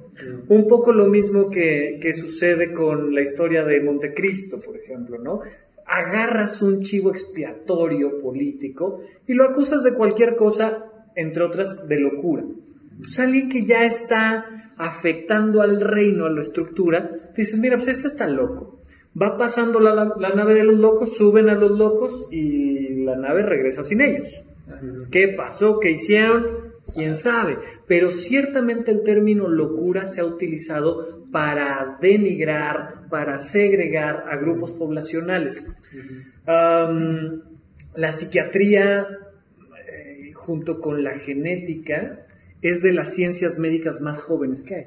Un 0.48 0.68
poco 0.68 0.92
lo 0.92 1.08
mismo 1.08 1.50
que, 1.50 1.98
que 2.02 2.14
sucede 2.14 2.72
con 2.74 3.14
la 3.16 3.22
historia 3.22 3.64
de 3.64 3.82
Montecristo, 3.82 4.60
por 4.62 4.78
ejemplo, 4.78 5.18
¿no? 5.18 5.40
Agarras 5.86 6.62
un 6.62 6.82
chivo 6.82 7.10
expiatorio 7.10 8.18
político 8.20 9.00
y 9.28 9.34
lo 9.34 9.44
acusas 9.46 9.84
de 9.84 9.94
cualquier 9.94 10.36
cosa, 10.36 10.86
entre 11.16 11.44
otras, 11.44 11.88
de 11.88 12.00
locura. 12.00 12.44
Pues 12.98 13.20
alguien 13.20 13.50
que 13.50 13.66
ya 13.66 13.84
está 13.86 14.46
afectando 14.78 15.62
al 15.62 15.82
reino, 15.82 16.26
a 16.26 16.30
la 16.32 16.42
estructura, 16.42 17.10
dices, 17.36 17.60
mira, 17.60 17.76
pues 17.78 17.90
este 17.90 18.08
está 18.08 18.28
loco. 18.28 18.80
Va 19.20 19.38
pasando 19.38 19.80
la, 19.80 19.94
la- 19.94 20.16
la 20.20 20.30
nave 20.30 20.54
de 20.54 20.64
los 20.64 20.76
locos, 20.76 21.16
suben 21.18 21.50
a 21.50 21.56
los 21.56 21.72
locos 21.72 22.28
y 22.32 23.04
la 23.04 23.16
nave 23.16 23.44
regresa 23.44 23.84
sin 23.84 24.02
ellos. 24.02 24.28
¿Qué 25.12 25.28
pasó? 25.30 25.80
¿Qué 25.80 25.92
hicieron? 25.92 26.46
¿Quién 26.94 27.16
sabe? 27.16 27.58
Pero 27.88 28.12
ciertamente 28.12 28.92
el 28.92 29.04
término 29.04 29.48
locura 29.48 30.06
se 30.06 30.22
ha 30.22 30.26
utilizado 30.26 31.26
para 31.32 31.98
denigrar, 32.02 33.08
para 33.10 33.40
segregar 33.40 34.26
a 34.30 34.36
grupos 34.38 34.74
poblacionales. 34.74 35.68
La 36.46 38.12
psiquiatría, 38.12 39.08
eh, 39.88 40.32
junto 40.34 40.80
con 40.80 41.04
la 41.04 41.12
genética, 41.12 42.26
es 42.62 42.82
de 42.82 42.92
las 42.92 43.14
ciencias 43.14 43.60
médicas 43.60 44.02
más 44.02 44.22
jóvenes 44.22 44.64
que 44.64 44.76
hay. 44.76 44.86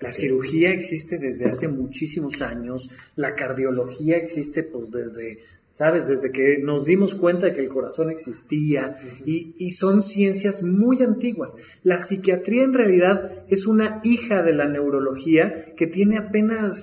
La 0.00 0.10
cirugía 0.10 0.70
existe 0.70 1.18
desde 1.18 1.46
hace 1.46 1.68
muchísimos 1.68 2.42
años, 2.42 2.90
la 3.16 3.34
cardiología 3.34 4.16
existe 4.16 4.62
pues 4.62 4.90
desde, 4.90 5.40
¿sabes? 5.74 6.06
Desde 6.06 6.30
que 6.30 6.58
nos 6.62 6.84
dimos 6.84 7.16
cuenta 7.16 7.46
de 7.46 7.52
que 7.52 7.60
el 7.60 7.68
corazón 7.68 8.08
existía 8.08 8.96
y, 9.26 9.56
y 9.58 9.72
son 9.72 10.02
ciencias 10.02 10.62
muy 10.62 11.02
antiguas. 11.02 11.56
La 11.82 11.98
psiquiatría 11.98 12.62
en 12.62 12.74
realidad 12.74 13.44
es 13.48 13.66
una 13.66 14.00
hija 14.04 14.42
de 14.42 14.52
la 14.52 14.68
neurología 14.68 15.74
que 15.76 15.88
tiene 15.88 16.16
apenas 16.16 16.76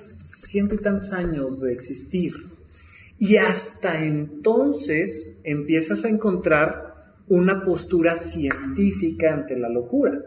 ciento 0.46 0.76
y 0.76 0.80
tantos 0.80 1.14
años 1.14 1.62
de 1.62 1.72
existir. 1.72 2.34
Y 3.18 3.38
hasta 3.38 4.04
entonces 4.04 5.40
empiezas 5.46 6.04
a 6.04 6.10
encontrar 6.10 7.14
una 7.30 7.64
postura 7.64 8.18
científica 8.18 9.34
ante 9.34 9.58
la 9.58 9.70
locura. 9.70 10.20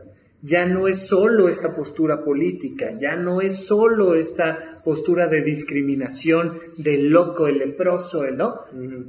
Ya 0.46 0.66
no 0.66 0.88
es 0.88 1.06
solo 1.06 1.48
esta 1.48 1.74
postura 1.74 2.22
política, 2.22 2.92
ya 3.00 3.16
no 3.16 3.40
es 3.40 3.64
solo 3.64 4.14
esta 4.14 4.58
postura 4.84 5.26
de 5.26 5.42
discriminación 5.42 6.52
del 6.76 7.08
loco, 7.08 7.46
el 7.46 7.60
leproso, 7.60 8.26
el 8.26 8.36
no, 8.36 8.60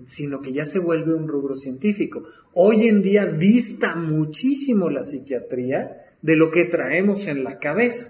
sino 0.06 0.40
que 0.40 0.54
ya 0.54 0.64
se 0.64 0.80
vuelve 0.80 1.14
un 1.14 1.28
rubro 1.28 1.58
científico. 1.58 2.24
Hoy 2.54 2.88
en 2.88 3.02
día 3.02 3.26
dista 3.26 3.96
muchísimo 3.96 4.90
la 4.90 5.04
psiquiatría 5.04 5.98
de 6.22 6.38
lo 6.38 6.50
que 6.50 6.64
traemos 6.64 7.28
en 7.28 7.44
la 7.44 7.60
cabeza. 7.60 8.08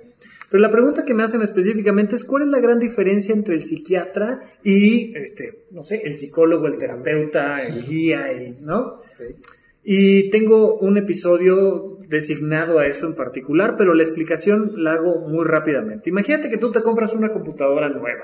Pero 0.51 0.61
la 0.61 0.69
pregunta 0.69 1.03
que 1.03 1.15
me 1.15 1.23
hacen 1.23 1.41
específicamente 1.41 2.15
es 2.15 2.25
cuál 2.25 2.43
es 2.43 2.49
la 2.49 2.59
gran 2.59 2.77
diferencia 2.77 3.33
entre 3.33 3.55
el 3.55 3.63
psiquiatra 3.63 4.39
y, 4.63 5.17
este, 5.17 5.65
no 5.71 5.83
sé, 5.83 6.03
el 6.03 6.15
psicólogo, 6.15 6.67
el 6.67 6.77
terapeuta, 6.77 7.65
el 7.65 7.87
guía, 7.87 8.29
el, 8.29 8.63
¿no? 8.63 8.99
Y 9.83 10.29
tengo 10.29 10.77
un 10.77 10.97
episodio 10.97 11.94
designado 12.09 12.79
a 12.79 12.87
eso 12.87 13.07
en 13.07 13.15
particular, 13.15 13.75
pero 13.77 13.93
la 13.93 14.03
explicación 14.03 14.73
la 14.75 14.93
hago 14.93 15.19
muy 15.21 15.45
rápidamente. 15.45 16.09
Imagínate 16.09 16.49
que 16.49 16.57
tú 16.57 16.71
te 16.71 16.81
compras 16.81 17.13
una 17.13 17.31
computadora 17.31 17.89
nueva. 17.89 18.23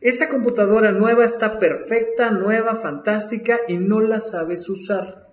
Esa 0.00 0.28
computadora 0.28 0.92
nueva 0.92 1.24
está 1.24 1.58
perfecta, 1.58 2.30
nueva, 2.30 2.74
fantástica 2.74 3.58
y 3.68 3.78
no 3.78 4.00
la 4.00 4.20
sabes 4.20 4.68
usar. 4.68 5.26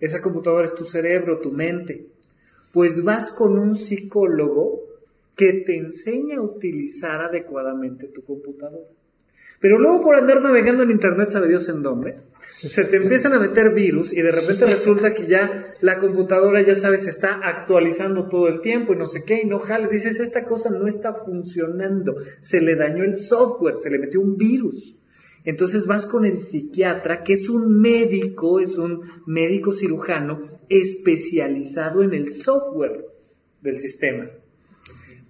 Esa 0.00 0.20
computadora 0.20 0.64
es 0.64 0.74
tu 0.74 0.84
cerebro, 0.84 1.40
tu 1.40 1.52
mente. 1.52 2.06
Pues 2.72 3.02
vas 3.02 3.30
con 3.30 3.58
un 3.58 3.74
psicólogo 3.74 4.82
que 5.36 5.64
te 5.64 5.76
enseña 5.76 6.38
a 6.38 6.42
utilizar 6.42 7.20
adecuadamente 7.20 8.08
tu 8.08 8.22
computadora. 8.24 8.88
Pero 9.60 9.78
luego 9.78 10.02
por 10.02 10.16
andar 10.16 10.40
navegando 10.40 10.84
en 10.84 10.90
internet, 10.90 11.30
sabe 11.30 11.48
Dios 11.48 11.68
en 11.68 11.82
dónde, 11.82 12.16
se 12.66 12.84
te 12.84 12.96
empiezan 12.96 13.34
a 13.34 13.38
meter 13.38 13.72
virus 13.72 14.12
y 14.12 14.20
de 14.20 14.32
repente 14.32 14.66
resulta 14.66 15.12
que 15.12 15.26
ya 15.26 15.64
la 15.80 15.98
computadora, 15.98 16.60
ya 16.62 16.74
sabes, 16.74 17.04
se 17.04 17.10
está 17.10 17.40
actualizando 17.42 18.28
todo 18.28 18.48
el 18.48 18.60
tiempo 18.60 18.92
y 18.92 18.96
no 18.96 19.06
sé 19.06 19.24
qué, 19.24 19.42
y 19.42 19.46
no 19.46 19.60
jale. 19.60 19.88
Dices, 19.88 20.18
esta 20.18 20.44
cosa 20.44 20.70
no 20.70 20.88
está 20.88 21.14
funcionando. 21.14 22.16
Se 22.40 22.60
le 22.60 22.74
dañó 22.74 23.04
el 23.04 23.14
software, 23.14 23.76
se 23.76 23.90
le 23.90 23.98
metió 23.98 24.20
un 24.20 24.36
virus. 24.36 24.96
Entonces 25.44 25.86
vas 25.86 26.06
con 26.06 26.24
el 26.24 26.36
psiquiatra, 26.36 27.22
que 27.22 27.34
es 27.34 27.48
un 27.48 27.80
médico, 27.80 28.58
es 28.58 28.76
un 28.76 29.02
médico 29.26 29.72
cirujano 29.72 30.40
especializado 30.68 32.02
en 32.02 32.12
el 32.12 32.30
software 32.30 33.06
del 33.62 33.76
sistema. 33.76 34.28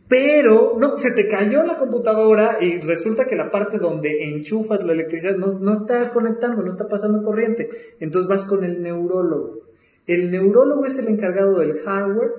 Pero, 0.09 0.77
no, 0.79 0.97
se 0.97 1.11
te 1.13 1.29
cayó 1.29 1.63
la 1.65 1.77
computadora 1.77 2.57
y 2.61 2.81
resulta 2.81 3.27
que 3.27 3.37
la 3.37 3.51
parte 3.51 3.79
donde 3.79 4.29
enchufas 4.29 4.83
la 4.83 4.95
electricidad 4.95 5.37
no, 5.37 5.47
no 5.47 5.73
está 5.73 6.11
conectando, 6.11 6.63
no 6.63 6.71
está 6.71 6.89
pasando 6.89 7.23
corriente. 7.23 7.69
Entonces 8.01 8.29
vas 8.29 8.45
con 8.47 8.65
el 8.65 8.83
neurólogo. 8.83 9.61
El 10.07 10.31
neurólogo 10.31 10.87
es 10.87 10.99
el 10.99 11.09
encargado 11.09 11.59
del 11.59 11.75
hardware, 11.81 12.33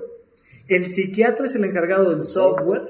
el 0.66 0.84
psiquiatra 0.84 1.46
es 1.46 1.54
el 1.54 1.64
encargado 1.64 2.10
del 2.10 2.20
software 2.20 2.82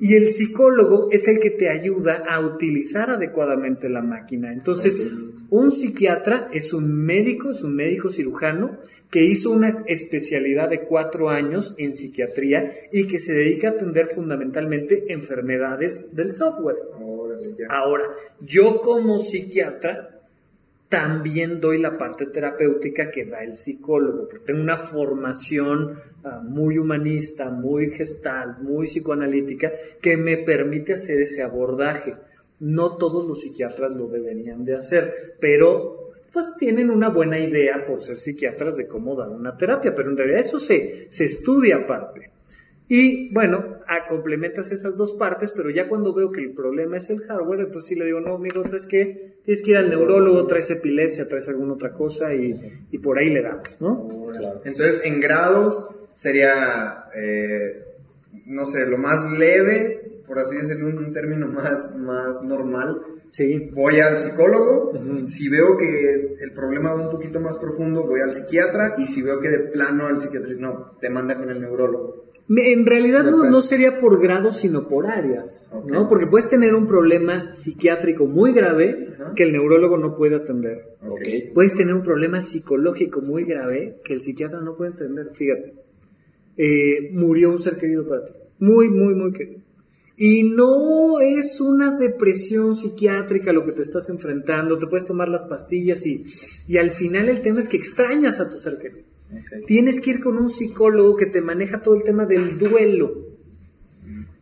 y 0.00 0.14
el 0.14 0.28
psicólogo 0.28 1.08
es 1.10 1.28
el 1.28 1.40
que 1.40 1.50
te 1.50 1.68
ayuda 1.68 2.24
a 2.28 2.40
utilizar 2.40 3.10
adecuadamente 3.10 3.88
la 3.88 4.02
máquina. 4.02 4.52
Entonces, 4.52 5.00
un 5.48 5.70
psiquiatra 5.70 6.48
es 6.52 6.72
un 6.72 6.92
médico, 6.92 7.50
es 7.50 7.62
un 7.62 7.74
médico 7.74 8.10
cirujano 8.10 8.78
que 9.10 9.24
hizo 9.24 9.50
una 9.50 9.84
especialidad 9.86 10.68
de 10.68 10.82
cuatro 10.82 11.30
años 11.30 11.74
en 11.78 11.94
psiquiatría 11.94 12.70
y 12.92 13.06
que 13.06 13.18
se 13.18 13.34
dedica 13.34 13.68
a 13.68 13.72
atender 13.72 14.06
fundamentalmente 14.06 15.12
enfermedades 15.12 16.14
del 16.14 16.34
software. 16.34 16.76
Ahora, 17.68 18.04
yo 18.40 18.80
como 18.80 19.18
psiquiatra 19.18 20.20
también 20.88 21.60
doy 21.60 21.78
la 21.78 21.96
parte 21.96 22.26
terapéutica 22.26 23.12
que 23.12 23.24
da 23.24 23.44
el 23.44 23.52
psicólogo, 23.52 24.28
porque 24.28 24.44
tengo 24.44 24.60
una 24.60 24.76
formación 24.76 25.96
uh, 26.24 26.42
muy 26.42 26.78
humanista, 26.78 27.48
muy 27.48 27.92
gestal, 27.92 28.56
muy 28.60 28.88
psicoanalítica, 28.88 29.70
que 30.02 30.16
me 30.16 30.36
permite 30.38 30.94
hacer 30.94 31.20
ese 31.20 31.44
abordaje. 31.44 32.16
No 32.60 32.96
todos 32.96 33.26
los 33.26 33.40
psiquiatras 33.40 33.94
lo 33.96 34.06
deberían 34.06 34.64
de 34.64 34.74
hacer, 34.74 35.36
pero 35.40 36.08
pues 36.32 36.54
tienen 36.58 36.90
una 36.90 37.08
buena 37.08 37.38
idea 37.38 37.84
por 37.84 38.00
ser 38.00 38.18
psiquiatras 38.18 38.76
de 38.76 38.86
cómo 38.86 39.16
dar 39.16 39.30
una 39.30 39.56
terapia, 39.56 39.94
pero 39.94 40.10
en 40.10 40.16
realidad 40.16 40.40
eso 40.40 40.60
se, 40.60 41.08
se 41.10 41.24
estudia 41.24 41.76
aparte. 41.76 42.30
Y 42.92 43.32
bueno, 43.32 43.78
a, 43.86 44.06
complementas 44.06 44.72
esas 44.72 44.96
dos 44.96 45.12
partes, 45.12 45.52
pero 45.52 45.70
ya 45.70 45.86
cuando 45.86 46.12
veo 46.12 46.32
que 46.32 46.40
el 46.40 46.54
problema 46.54 46.96
es 46.96 47.08
el 47.10 47.20
hardware, 47.20 47.60
entonces 47.60 47.88
sí 47.88 47.94
le 47.94 48.04
digo, 48.04 48.18
no, 48.18 48.34
amigo, 48.34 48.64
¿sabes 48.64 48.84
qué? 48.84 49.36
Tienes 49.44 49.62
que 49.62 49.70
ir 49.70 49.76
al 49.76 49.90
neurólogo, 49.90 50.44
traes 50.48 50.72
epilepsia, 50.72 51.28
traes 51.28 51.48
alguna 51.48 51.74
otra 51.74 51.92
cosa 51.92 52.34
y, 52.34 52.86
y 52.90 52.98
por 52.98 53.18
ahí 53.18 53.30
le 53.30 53.42
damos, 53.42 53.80
¿no? 53.80 54.26
Entonces, 54.64 55.02
en 55.04 55.20
grados 55.20 55.88
sería, 56.12 57.04
eh, 57.14 57.89
no 58.50 58.66
sé, 58.66 58.86
lo 58.86 58.98
más 58.98 59.30
leve, 59.38 60.22
por 60.26 60.38
así 60.38 60.56
decirlo, 60.56 60.88
un 60.88 61.12
término 61.12 61.46
más, 61.46 61.96
más 61.96 62.42
normal. 62.42 63.00
Sí. 63.28 63.70
Voy 63.72 64.00
al 64.00 64.18
psicólogo, 64.18 64.92
si 65.26 65.48
veo 65.48 65.76
que 65.76 66.36
el 66.40 66.52
problema 66.52 66.92
va 66.92 67.06
un 67.06 67.10
poquito 67.10 67.40
más 67.40 67.58
profundo, 67.58 68.04
voy 68.04 68.20
al 68.20 68.32
psiquiatra, 68.32 68.96
y 68.98 69.06
si 69.06 69.22
veo 69.22 69.40
que 69.40 69.48
de 69.48 69.58
plano 69.58 70.08
el 70.08 70.18
psiquiatra, 70.18 70.52
no, 70.58 70.96
te 71.00 71.10
manda 71.10 71.36
con 71.38 71.48
el 71.50 71.60
neurólogo. 71.60 72.26
En 72.48 72.84
realidad 72.84 73.22
no, 73.22 73.44
no, 73.48 73.60
sería 73.60 73.98
por 73.98 74.20
grados, 74.20 74.56
sino 74.56 74.88
por 74.88 75.06
áreas, 75.06 75.70
okay. 75.72 75.92
¿no? 75.92 76.08
Porque 76.08 76.26
puedes 76.26 76.48
tener 76.48 76.74
un 76.74 76.84
problema 76.84 77.48
psiquiátrico 77.48 78.26
muy 78.26 78.52
grave 78.52 79.06
uh 79.08 79.22
-huh. 79.22 79.34
que 79.34 79.44
el 79.44 79.52
neurólogo 79.52 79.96
no 79.98 80.16
puede 80.16 80.34
atender. 80.34 80.96
Okay. 81.00 81.52
Puedes 81.54 81.76
tener 81.76 81.94
un 81.94 82.02
problema 82.02 82.40
psicológico 82.40 83.20
muy 83.20 83.44
grave 83.44 84.00
que 84.04 84.14
el 84.14 84.20
psiquiatra 84.20 84.60
no 84.60 84.74
puede 84.74 84.90
atender. 84.90 85.28
Fíjate. 85.32 85.89
Eh, 86.56 87.10
murió 87.12 87.50
un 87.50 87.58
ser 87.58 87.76
querido 87.76 88.06
para 88.06 88.24
ti. 88.24 88.32
Muy, 88.58 88.88
muy, 88.90 89.14
muy 89.14 89.32
querido. 89.32 89.60
Y 90.16 90.42
no 90.42 91.18
es 91.20 91.60
una 91.62 91.96
depresión 91.96 92.74
psiquiátrica 92.76 93.52
lo 93.54 93.64
que 93.64 93.72
te 93.72 93.80
estás 93.80 94.10
enfrentando, 94.10 94.76
te 94.78 94.86
puedes 94.86 95.06
tomar 95.06 95.28
las 95.28 95.44
pastillas 95.44 96.04
y, 96.04 96.26
y 96.68 96.76
al 96.76 96.90
final 96.90 97.30
el 97.30 97.40
tema 97.40 97.60
es 97.60 97.68
que 97.68 97.78
extrañas 97.78 98.38
a 98.38 98.50
tu 98.50 98.58
ser 98.58 98.76
querido. 98.78 99.06
Tienes 99.66 100.00
que 100.00 100.10
ir 100.10 100.20
con 100.20 100.36
un 100.36 100.48
psicólogo 100.50 101.16
que 101.16 101.26
te 101.26 101.40
maneja 101.40 101.80
todo 101.80 101.94
el 101.94 102.02
tema 102.02 102.26
del 102.26 102.58
duelo. 102.58 103.30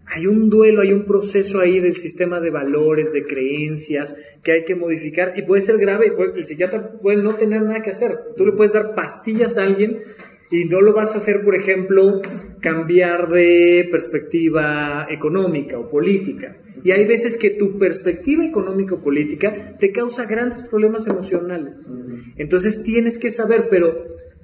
Hay 0.07 0.27
un 0.27 0.49
duelo, 0.49 0.81
hay 0.81 0.93
un 0.93 1.05
proceso 1.05 1.61
ahí 1.61 1.81
del 1.81 1.95
sistema 1.95 2.41
de 2.41 2.51
valores, 2.51 3.13
de 3.13 3.25
creencias 3.25 4.17
que 4.43 4.53
hay 4.53 4.65
que 4.65 4.75
modificar 4.75 5.35
y 5.37 5.43
puede 5.43 5.61
ser 5.61 5.77
grave, 5.79 6.11
puede- 6.13 6.39
el 6.39 6.47
psiquiatra 6.47 6.93
puede 7.03 7.23
no 7.23 7.35
tener 7.35 7.63
nada 7.63 7.83
que 7.83 7.91
hacer. 7.91 8.19
Tú 8.37 8.47
le 8.47 8.53
puedes 8.53 8.73
dar 8.73 8.95
pastillas 8.95 9.59
a 9.59 9.65
alguien 9.65 9.99
y 10.51 10.65
no 10.65 10.81
lo 10.81 10.95
vas 10.95 11.15
a 11.15 11.19
hacer, 11.19 11.45
por 11.45 11.55
ejemplo, 11.55 12.21
cambiar 12.61 13.29
de 13.29 13.89
perspectiva 13.91 15.07
económica 15.11 15.79
o 15.79 15.89
política. 15.89 16.57
Y 16.83 16.93
hay 16.93 17.07
veces 17.07 17.37
que 17.37 17.51
tu 17.51 17.79
perspectiva 17.79 18.45
económica 18.45 18.95
o 18.95 19.03
política 19.03 19.77
te 19.79 19.93
causa 19.93 20.27
grandes 20.27 20.63
problemas 20.63 21.07
emocionales. 21.07 21.93
Entonces 22.37 22.83
tienes 22.83 23.19
que 23.19 23.31
saber, 23.31 23.69
pero 23.69 23.89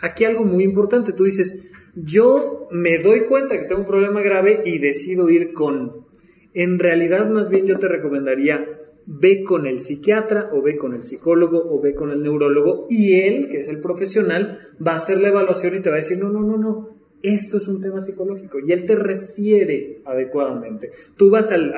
aquí 0.01 0.25
algo 0.25 0.45
muy 0.45 0.65
importante, 0.65 1.13
tú 1.13 1.25
dices, 1.25 1.69
yo 1.95 2.69
me 2.71 2.99
doy 2.99 3.21
cuenta 3.21 3.59
que 3.59 3.67
tengo 3.67 3.83
un 3.83 3.87
problema 3.87 4.21
grave 4.21 4.63
y 4.65 4.79
decido 4.79 5.31
ir 5.31 5.53
con... 5.53 6.05
En 6.53 6.79
realidad, 6.79 7.29
más 7.31 7.49
bien 7.51 7.67
yo 7.67 7.79
te 7.79 7.89
recomendaría, 7.89 8.65
ve 9.07 9.43
con 9.45 9.67
el 9.67 9.81
psiquiatra 9.81 10.49
o 10.53 10.63
ve 10.63 10.77
con 10.77 10.95
el 10.95 11.03
psicólogo 11.03 11.63
o 11.67 11.81
ve 11.81 11.95
con 11.95 12.11
el 12.11 12.23
neurólogo 12.23 12.87
y 12.89 13.21
él, 13.21 13.49
que 13.49 13.59
es 13.59 13.69
el 13.69 13.81
profesional, 13.81 14.59
va 14.85 14.93
a 14.93 14.97
hacer 14.97 15.21
la 15.21 15.29
evaluación 15.29 15.77
y 15.77 15.81
te 15.81 15.91
va 15.91 15.97
a 15.97 15.99
decir, 15.99 16.19
no, 16.19 16.31
no, 16.31 16.41
no, 16.41 16.57
no, 16.57 16.89
esto 17.25 17.57
es 17.57 17.69
un 17.69 17.81
tema 17.81 18.01
psicológico 18.01 18.59
y 18.59 18.73
él 18.73 18.85
te 18.85 18.97
refiere 18.97 20.03
adecuadamente. 20.05 20.91
Tú 21.17 21.31
vas 21.31 21.51
al, 21.53 21.73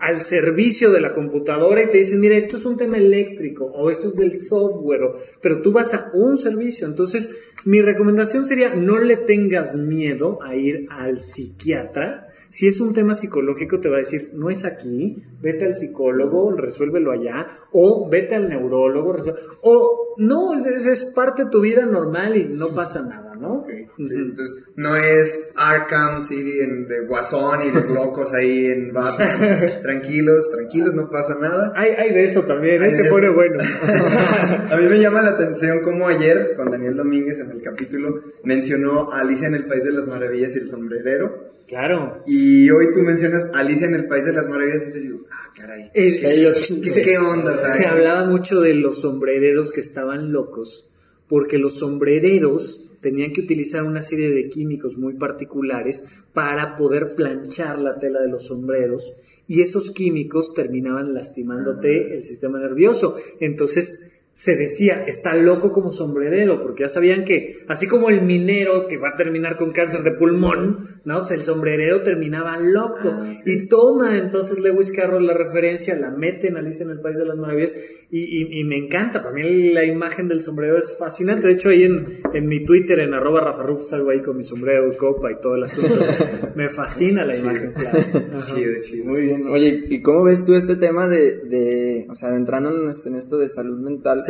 al, 0.00 0.20
servicio 0.20 0.90
de 0.90 1.00
la 1.00 1.12
computadora 1.12 1.82
y 1.82 1.90
te 1.90 1.98
dicen, 1.98 2.20
mira, 2.20 2.36
esto 2.36 2.56
es 2.56 2.64
un 2.64 2.76
tema 2.76 2.98
eléctrico 2.98 3.66
o 3.66 3.90
esto 3.90 4.08
es 4.08 4.16
del 4.16 4.40
software, 4.40 5.12
pero 5.40 5.62
tú 5.62 5.72
vas 5.72 5.94
a 5.94 6.10
un 6.14 6.36
servicio. 6.36 6.86
Entonces, 6.86 7.36
mi 7.64 7.80
recomendación 7.80 8.46
sería, 8.46 8.74
no 8.74 8.98
le 8.98 9.16
tengas 9.16 9.76
miedo 9.76 10.42
a 10.42 10.56
ir 10.56 10.86
al 10.90 11.18
psiquiatra. 11.18 12.26
Si 12.48 12.66
es 12.66 12.80
un 12.80 12.92
tema 12.92 13.14
psicológico, 13.14 13.78
te 13.78 13.88
va 13.88 13.96
a 13.96 13.98
decir, 13.98 14.30
no 14.34 14.50
es 14.50 14.64
aquí, 14.64 15.22
vete 15.40 15.66
al 15.66 15.74
psicólogo, 15.74 16.52
resuélvelo 16.52 17.12
allá, 17.12 17.46
o 17.70 18.08
vete 18.10 18.34
al 18.34 18.48
neurólogo, 18.48 19.12
resuel- 19.12 19.36
o 19.62 20.14
no, 20.16 20.54
es 20.54 21.04
parte 21.14 21.44
de 21.44 21.50
tu 21.50 21.60
vida 21.60 21.86
normal 21.86 22.36
y 22.36 22.44
no 22.44 22.74
pasa 22.74 23.02
nada, 23.02 23.29
¿no? 23.40 23.64
Sí, 23.98 24.14
entonces 24.14 24.64
no 24.76 24.94
es 24.96 25.50
Arkham 25.56 26.22
City 26.22 26.60
en, 26.60 26.86
de 26.86 27.06
Guasón 27.06 27.60
y 27.62 27.72
los 27.72 27.88
locos 27.88 28.32
ahí 28.34 28.66
en 28.66 28.92
Batman. 28.92 29.80
tranquilos, 29.82 30.50
tranquilos, 30.52 30.94
no 30.94 31.08
pasa 31.08 31.36
nada. 31.40 31.72
Hay, 31.76 31.90
hay 31.90 32.12
de 32.14 32.24
eso 32.24 32.42
también, 32.42 32.82
ese 32.82 33.04
pone 33.04 33.28
bueno. 33.30 33.58
A 34.70 34.76
mí 34.76 34.86
me 34.88 34.98
llama 35.00 35.22
la 35.22 35.30
atención 35.30 35.80
como 35.80 36.06
ayer, 36.06 36.54
con 36.56 36.70
Daniel 36.70 36.96
Domínguez 36.96 37.38
en 37.40 37.50
el 37.50 37.62
capítulo, 37.62 38.20
mencionó 38.44 39.12
a 39.12 39.20
Alicia 39.20 39.48
en 39.48 39.54
el 39.54 39.64
País 39.66 39.84
de 39.84 39.92
las 39.92 40.06
Maravillas 40.06 40.54
y 40.56 40.60
el 40.60 40.68
sombrerero. 40.68 41.50
Claro. 41.68 42.22
Y 42.26 42.68
hoy 42.70 42.92
tú 42.92 43.00
mencionas 43.00 43.46
Alicia 43.54 43.86
en 43.86 43.94
el 43.94 44.06
País 44.06 44.24
de 44.24 44.32
las 44.32 44.48
Maravillas, 44.48 44.78
entonces 44.82 45.02
digo, 45.04 45.20
ah, 45.30 45.52
caray. 45.56 45.90
Eh, 45.94 46.18
¿Qué, 46.18 46.54
se- 46.88 47.02
qué 47.02 47.18
onda? 47.18 47.56
Se 47.56 47.86
hablaba 47.86 48.24
mucho 48.24 48.60
de 48.60 48.74
los 48.74 49.00
sombrereros 49.00 49.70
que 49.70 49.80
estaban 49.80 50.32
locos, 50.32 50.88
porque 51.28 51.58
los 51.58 51.78
sombrereros 51.78 52.89
tenían 53.00 53.32
que 53.32 53.40
utilizar 53.40 53.84
una 53.84 54.02
serie 54.02 54.30
de 54.30 54.48
químicos 54.48 54.98
muy 54.98 55.14
particulares 55.14 56.22
para 56.32 56.76
poder 56.76 57.08
planchar 57.16 57.78
la 57.78 57.98
tela 57.98 58.20
de 58.20 58.28
los 58.28 58.46
sombreros 58.46 59.16
y 59.46 59.62
esos 59.62 59.90
químicos 59.90 60.54
terminaban 60.54 61.12
lastimándote 61.12 62.14
el 62.14 62.22
sistema 62.22 62.60
nervioso. 62.60 63.16
Entonces 63.40 64.09
se 64.40 64.56
decía, 64.56 65.04
está 65.06 65.34
loco 65.34 65.70
como 65.70 65.92
sombrerero, 65.92 66.58
porque 66.60 66.84
ya 66.84 66.88
sabían 66.88 67.24
que, 67.24 67.58
así 67.68 67.86
como 67.86 68.08
el 68.08 68.22
minero 68.22 68.88
que 68.88 68.96
va 68.96 69.10
a 69.10 69.14
terminar 69.14 69.58
con 69.58 69.70
cáncer 69.72 70.02
de 70.02 70.12
pulmón, 70.12 70.86
¿no? 71.04 71.18
Pues 71.18 71.32
el 71.32 71.40
sombrerero 71.42 72.02
terminaba 72.02 72.56
loco. 72.58 73.14
Y 73.44 73.66
toma 73.68 74.16
entonces 74.16 74.58
Lewis 74.60 74.92
Carroll 74.92 75.26
la 75.26 75.34
referencia, 75.34 75.94
la 75.94 76.08
mete 76.10 76.48
en 76.48 76.56
Alicia 76.56 76.84
en 76.84 76.90
el 76.90 77.00
País 77.00 77.18
de 77.18 77.26
las 77.26 77.36
Maravillas, 77.36 77.74
y, 78.10 78.20
y- 78.20 78.60
y 78.60 78.64
me 78.64 78.78
encanta. 78.78 79.22
Para 79.22 79.34
mí 79.34 79.72
la 79.74 79.84
imagen 79.84 80.26
del 80.26 80.40
sombrero 80.40 80.78
es 80.78 80.96
fascinante. 80.98 81.46
De 81.46 81.52
hecho, 81.52 81.68
ahí 81.68 81.82
en, 81.82 82.06
en 82.32 82.46
mi 82.46 82.64
Twitter, 82.64 82.98
en 83.00 83.12
arroba 83.12 83.42
Rafa 83.42 83.62
Ruf, 83.62 83.82
salgo 83.82 84.08
ahí 84.08 84.22
con 84.22 84.38
mi 84.38 84.42
sombrero, 84.42 84.96
copa 84.96 85.30
y 85.30 85.38
todo 85.38 85.56
el 85.56 85.64
asunto. 85.64 85.94
me 86.54 86.70
fascina 86.70 87.26
la 87.26 87.36
imagen, 87.36 87.72
claro. 87.74 87.98
Chido, 88.46 88.72
chido. 88.80 89.04
Muy 89.04 89.20
bien. 89.22 89.46
Oye, 89.48 89.84
¿y 89.90 90.00
cómo 90.00 90.24
ves 90.24 90.46
tú 90.46 90.54
este 90.54 90.76
tema 90.76 91.08
de, 91.08 91.40
de 91.44 92.06
o 92.08 92.14
sea, 92.14 92.30
adentrándonos 92.30 93.04
en 93.06 93.16
esto 93.16 93.36
de 93.36 93.50
salud 93.50 93.78
mental? 93.80 94.22
Sí. 94.24 94.29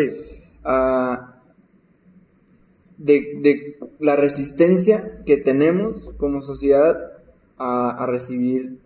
Ah, 0.64 1.40
de, 2.98 3.38
de 3.42 3.78
la 3.98 4.16
resistencia 4.16 5.22
que 5.24 5.36
tenemos 5.36 6.12
como 6.18 6.42
sociedad 6.42 7.12
a, 7.56 7.90
a 7.90 8.06
recibir 8.06 8.78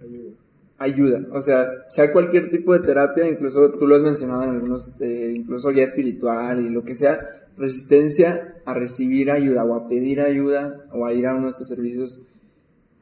ayuda. 0.78 1.26
O 1.32 1.42
sea, 1.42 1.68
sea 1.88 2.12
cualquier 2.12 2.50
tipo 2.50 2.72
de 2.72 2.86
terapia, 2.86 3.28
incluso 3.28 3.70
tú 3.72 3.86
lo 3.86 3.96
has 3.96 4.02
mencionado 4.02 4.44
en 4.44 4.50
algunos, 4.50 4.92
eh, 5.00 5.32
incluso 5.34 5.70
ya 5.70 5.82
espiritual 5.82 6.64
y 6.64 6.70
lo 6.70 6.84
que 6.84 6.94
sea, 6.94 7.18
resistencia 7.56 8.56
a 8.64 8.74
recibir 8.74 9.30
ayuda 9.30 9.64
o 9.64 9.74
a 9.74 9.88
pedir 9.88 10.20
ayuda 10.20 10.84
o 10.92 11.06
a 11.06 11.12
ir 11.12 11.26
a 11.26 11.34
uno 11.34 11.44
de 11.44 11.50
estos 11.50 11.68
servicios. 11.68 12.20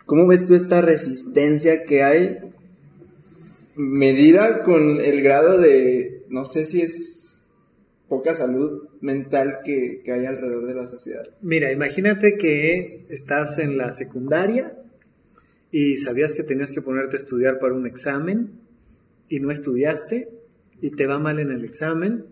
¿Cómo 0.06 0.26
ves 0.26 0.46
tú 0.46 0.54
esta 0.54 0.80
resistencia 0.80 1.84
que 1.84 2.02
hay 2.02 2.38
medida 3.76 4.62
con 4.62 5.00
el 5.00 5.22
grado 5.22 5.58
de, 5.58 6.24
no 6.28 6.44
sé 6.44 6.66
si 6.66 6.82
es 6.82 7.41
poca 8.12 8.34
salud 8.34 8.90
mental 9.00 9.60
que, 9.64 10.02
que 10.04 10.12
hay 10.12 10.26
alrededor 10.26 10.66
de 10.66 10.74
la 10.74 10.86
sociedad? 10.86 11.26
Mira, 11.40 11.72
imagínate 11.72 12.36
que 12.36 13.06
estás 13.08 13.58
en 13.58 13.78
la 13.78 13.90
secundaria 13.90 14.76
y 15.70 15.96
sabías 15.96 16.34
que 16.34 16.42
tenías 16.42 16.72
que 16.72 16.82
ponerte 16.82 17.16
a 17.16 17.20
estudiar 17.20 17.58
para 17.58 17.72
un 17.72 17.86
examen 17.86 18.50
y 19.30 19.40
no 19.40 19.50
estudiaste 19.50 20.28
y 20.82 20.90
te 20.90 21.06
va 21.06 21.18
mal 21.18 21.38
en 21.38 21.52
el 21.52 21.64
examen 21.64 22.26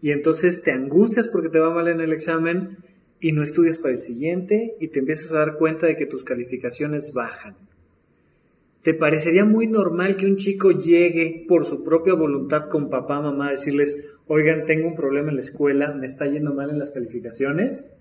y 0.00 0.12
entonces 0.12 0.62
te 0.62 0.72
angustias 0.72 1.28
porque 1.28 1.50
te 1.50 1.58
va 1.58 1.74
mal 1.74 1.88
en 1.88 2.00
el 2.00 2.14
examen 2.14 2.78
y 3.20 3.32
no 3.32 3.42
estudias 3.42 3.76
para 3.76 3.92
el 3.92 4.00
siguiente 4.00 4.76
y 4.80 4.88
te 4.88 5.00
empiezas 5.00 5.32
a 5.32 5.40
dar 5.40 5.56
cuenta 5.56 5.86
de 5.86 5.96
que 5.96 6.06
tus 6.06 6.24
calificaciones 6.24 7.12
bajan. 7.12 7.54
¿Te 8.82 8.94
parecería 8.94 9.44
muy 9.44 9.66
normal 9.66 10.16
que 10.16 10.24
un 10.24 10.36
chico 10.36 10.70
llegue 10.70 11.44
por 11.46 11.66
su 11.66 11.84
propia 11.84 12.14
voluntad 12.14 12.70
con 12.70 12.88
papá, 12.88 13.20
mamá, 13.20 13.48
a 13.48 13.50
decirles, 13.50 14.14
oigan, 14.28 14.64
tengo 14.64 14.88
un 14.88 14.94
problema 14.94 15.30
en 15.30 15.36
la 15.36 15.40
escuela, 15.40 15.92
me 15.92 16.06
está 16.06 16.26
yendo 16.26 16.54
mal 16.54 16.70
en 16.70 16.78
las 16.78 16.90
calificaciones? 16.90 17.92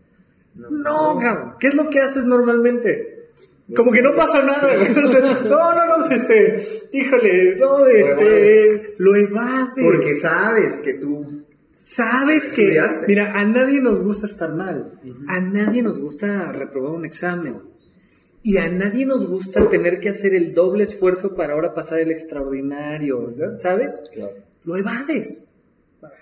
No, 0.55 1.17
cabrón. 1.19 1.55
¿Qué 1.59 1.67
es 1.67 1.75
lo 1.75 1.89
que 1.89 1.99
haces 1.99 2.25
normalmente? 2.25 3.31
Como 3.75 3.91
que 3.91 4.01
no 4.01 4.15
pasa 4.15 4.43
nada. 4.43 4.73
no, 5.49 5.75
no, 5.75 5.97
no, 5.97 6.05
este, 6.09 6.61
híjole, 6.93 7.55
no, 7.59 7.85
este, 7.85 8.95
lo 8.97 9.15
evades. 9.15 9.85
Porque 9.85 10.15
sabes 10.15 10.79
que 10.79 10.93
tú 10.93 11.45
Sabes 11.77 12.53
que, 12.53 12.63
Estudiaste. 12.63 13.05
mira, 13.07 13.39
a 13.39 13.45
nadie 13.45 13.79
nos 13.81 14.01
gusta 14.01 14.25
estar 14.25 14.51
mal, 14.51 14.99
a 15.27 15.39
nadie 15.41 15.83
nos 15.83 15.99
gusta 15.99 16.51
reprobar 16.51 16.93
un 16.93 17.05
examen 17.05 17.61
y 18.41 18.57
a 18.57 18.67
nadie 18.67 19.05
nos 19.05 19.29
gusta 19.29 19.69
tener 19.69 19.99
que 19.99 20.09
hacer 20.09 20.33
el 20.33 20.55
doble 20.55 20.85
esfuerzo 20.85 21.35
para 21.35 21.53
ahora 21.53 21.75
pasar 21.75 21.99
el 21.99 22.09
extraordinario, 22.09 23.27
¿verdad? 23.27 23.57
¿sabes? 23.57 24.09
Lo 24.63 24.75
evades. 24.75 25.46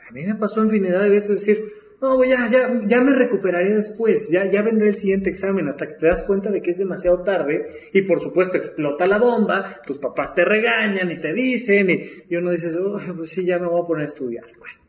A 0.07 0.11
mí 0.11 0.23
me 0.25 0.35
pasó 0.35 0.63
infinidad 0.63 1.01
de 1.01 1.09
veces 1.09 1.45
decir, 1.45 1.65
no, 2.01 2.17
güey, 2.17 2.29
ya, 2.29 2.49
ya, 2.49 2.79
ya 2.85 3.01
me 3.01 3.13
recuperaré 3.13 3.73
después, 3.73 4.29
ya, 4.29 4.47
ya 4.49 4.61
vendré 4.61 4.89
el 4.89 4.95
siguiente 4.95 5.29
examen, 5.29 5.67
hasta 5.67 5.87
que 5.87 5.95
te 5.95 6.05
das 6.05 6.23
cuenta 6.23 6.51
de 6.51 6.61
que 6.61 6.71
es 6.71 6.77
demasiado 6.77 7.23
tarde 7.23 7.65
y 7.93 8.01
por 8.03 8.19
supuesto 8.19 8.57
explota 8.57 9.05
la 9.05 9.17
bomba, 9.17 9.81
tus 9.85 9.97
papás 9.97 10.35
te 10.35 10.45
regañan 10.45 11.09
y 11.09 11.19
te 11.19 11.33
dicen 11.33 11.89
y, 11.89 12.03
y 12.29 12.35
uno 12.35 12.51
dice, 12.51 12.69
"Oh, 12.79 12.97
pues 13.15 13.29
sí, 13.29 13.45
ya 13.45 13.57
me 13.59 13.67
voy 13.67 13.81
a 13.81 13.87
poner 13.87 14.03
a 14.03 14.05
estudiar. 14.05 14.43
Bueno, 14.59 14.79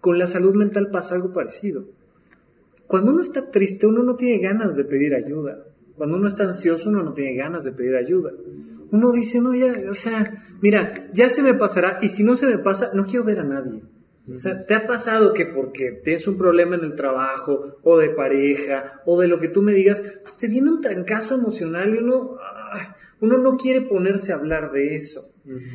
con 0.00 0.18
la 0.18 0.26
salud 0.26 0.54
mental 0.54 0.90
pasa 0.90 1.14
algo 1.14 1.32
parecido. 1.32 1.86
Cuando 2.86 3.12
uno 3.12 3.22
está 3.22 3.50
triste, 3.50 3.86
uno 3.86 4.02
no 4.02 4.16
tiene 4.16 4.42
ganas 4.42 4.76
de 4.76 4.84
pedir 4.84 5.14
ayuda. 5.14 5.64
Cuando 5.96 6.16
uno 6.16 6.26
está 6.26 6.44
ansioso, 6.44 6.90
uno 6.90 7.02
no 7.02 7.12
tiene 7.12 7.36
ganas 7.36 7.64
de 7.64 7.72
pedir 7.72 7.94
ayuda. 7.96 8.32
Uno 8.90 9.12
dice, 9.12 9.40
no, 9.40 9.54
ya, 9.54 9.72
o 9.88 9.94
sea, 9.94 10.24
mira, 10.60 10.92
ya 11.12 11.28
se 11.28 11.42
me 11.42 11.54
pasará 11.54 11.98
y 12.02 12.08
si 12.08 12.24
no 12.24 12.36
se 12.36 12.46
me 12.46 12.58
pasa, 12.58 12.90
no 12.94 13.06
quiero 13.06 13.24
ver 13.24 13.40
a 13.40 13.44
nadie. 13.44 13.82
O 14.28 14.38
sea, 14.38 14.64
¿te 14.64 14.74
ha 14.74 14.86
pasado 14.86 15.32
que 15.32 15.46
porque 15.46 16.00
tienes 16.04 16.26
un 16.28 16.38
problema 16.38 16.76
en 16.76 16.84
el 16.84 16.94
trabajo 16.94 17.78
o 17.82 17.98
de 17.98 18.10
pareja 18.10 19.02
o 19.06 19.20
de 19.20 19.28
lo 19.28 19.40
que 19.40 19.48
tú 19.48 19.62
me 19.62 19.72
digas, 19.72 20.04
pues 20.22 20.36
te 20.36 20.48
viene 20.48 20.70
un 20.70 20.80
trancazo 20.80 21.34
emocional 21.34 21.94
y 21.94 21.98
uno, 21.98 22.36
ah, 22.40 22.96
uno 23.20 23.38
no 23.38 23.56
quiere 23.56 23.80
ponerse 23.80 24.32
a 24.32 24.36
hablar 24.36 24.70
de 24.72 24.94
eso? 24.94 25.29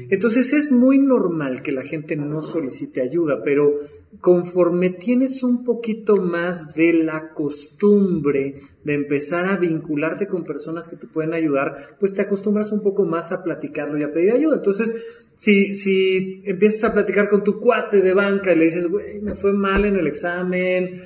Entonces 0.10 0.54
es 0.54 0.72
muy 0.72 1.00
normal 1.00 1.62
que 1.62 1.72
la 1.72 1.84
gente 1.84 2.16
no 2.16 2.42
solicite 2.42 3.02
ayuda, 3.02 3.42
pero 3.44 3.76
conforme 4.22 4.92
tienes 4.92 5.44
un 5.44 5.64
poquito 5.64 6.18
más 6.18 6.76
de 6.76 6.94
la 6.94 7.34
costumbre 7.34 8.56
de 8.84 8.94
empezar 8.94 9.48
a 9.48 9.58
vincularte 9.58 10.28
con 10.28 10.44
personas 10.44 10.88
que 10.88 10.98
te 10.98 11.08
pueden 11.08 11.34
ayudar, 11.34 11.98
pues 12.00 12.14
te 12.14 12.22
acostumbras 12.22 12.72
un 12.72 12.82
poco 12.82 13.06
más 13.06 13.32
a 13.32 13.44
platicarlo 13.44 13.98
y 13.98 14.04
a 14.04 14.12
pedir 14.12 14.32
ayuda. 14.32 14.58
Entonces, 14.58 15.32
si, 15.36 15.74
si 15.74 16.42
empiezas 16.46 16.92
a 16.92 16.94
platicar 16.94 17.28
con 17.28 17.44
tu 17.44 17.60
cuate 17.60 18.02
de 18.02 18.14
banca 18.14 18.54
y 18.54 18.58
le 18.58 18.66
dices, 18.66 18.88
güey, 18.88 19.20
me 19.22 19.36
fue 19.36 19.52
mal 19.52 19.86
en 19.86 19.96
el 19.96 20.08
examen, 20.08 21.02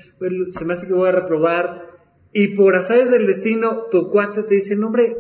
se 0.52 0.66
me 0.66 0.74
hace 0.74 0.88
que 0.88 0.94
voy 0.94 1.08
a 1.08 1.14
reprobar, 1.14 1.90
y 2.32 2.50
por 2.50 2.76
azares 2.76 3.10
del 3.10 3.26
destino, 3.26 3.86
tu 3.90 4.10
cuate 4.10 4.44
te 4.44 4.56
dice, 4.56 4.76
no, 4.76 4.88
hombre, 4.88 5.18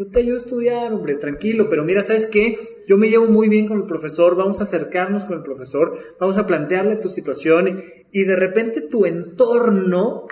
yo 0.00 0.06
te 0.06 0.20
ayudo 0.20 0.36
a 0.36 0.40
estudiar, 0.40 0.92
hombre, 0.94 1.16
tranquilo, 1.16 1.68
pero 1.68 1.84
mira, 1.84 2.02
¿sabes 2.02 2.24
qué? 2.24 2.58
Yo 2.88 2.96
me 2.96 3.10
llevo 3.10 3.26
muy 3.26 3.50
bien 3.50 3.68
con 3.68 3.82
el 3.82 3.86
profesor, 3.86 4.34
vamos 4.34 4.58
a 4.60 4.62
acercarnos 4.62 5.26
con 5.26 5.36
el 5.36 5.42
profesor, 5.42 5.94
vamos 6.18 6.38
a 6.38 6.46
plantearle 6.46 6.96
tu 6.96 7.10
situación 7.10 7.82
y, 8.10 8.24
de 8.24 8.34
repente 8.34 8.80
tu 8.80 9.04
entorno 9.04 10.26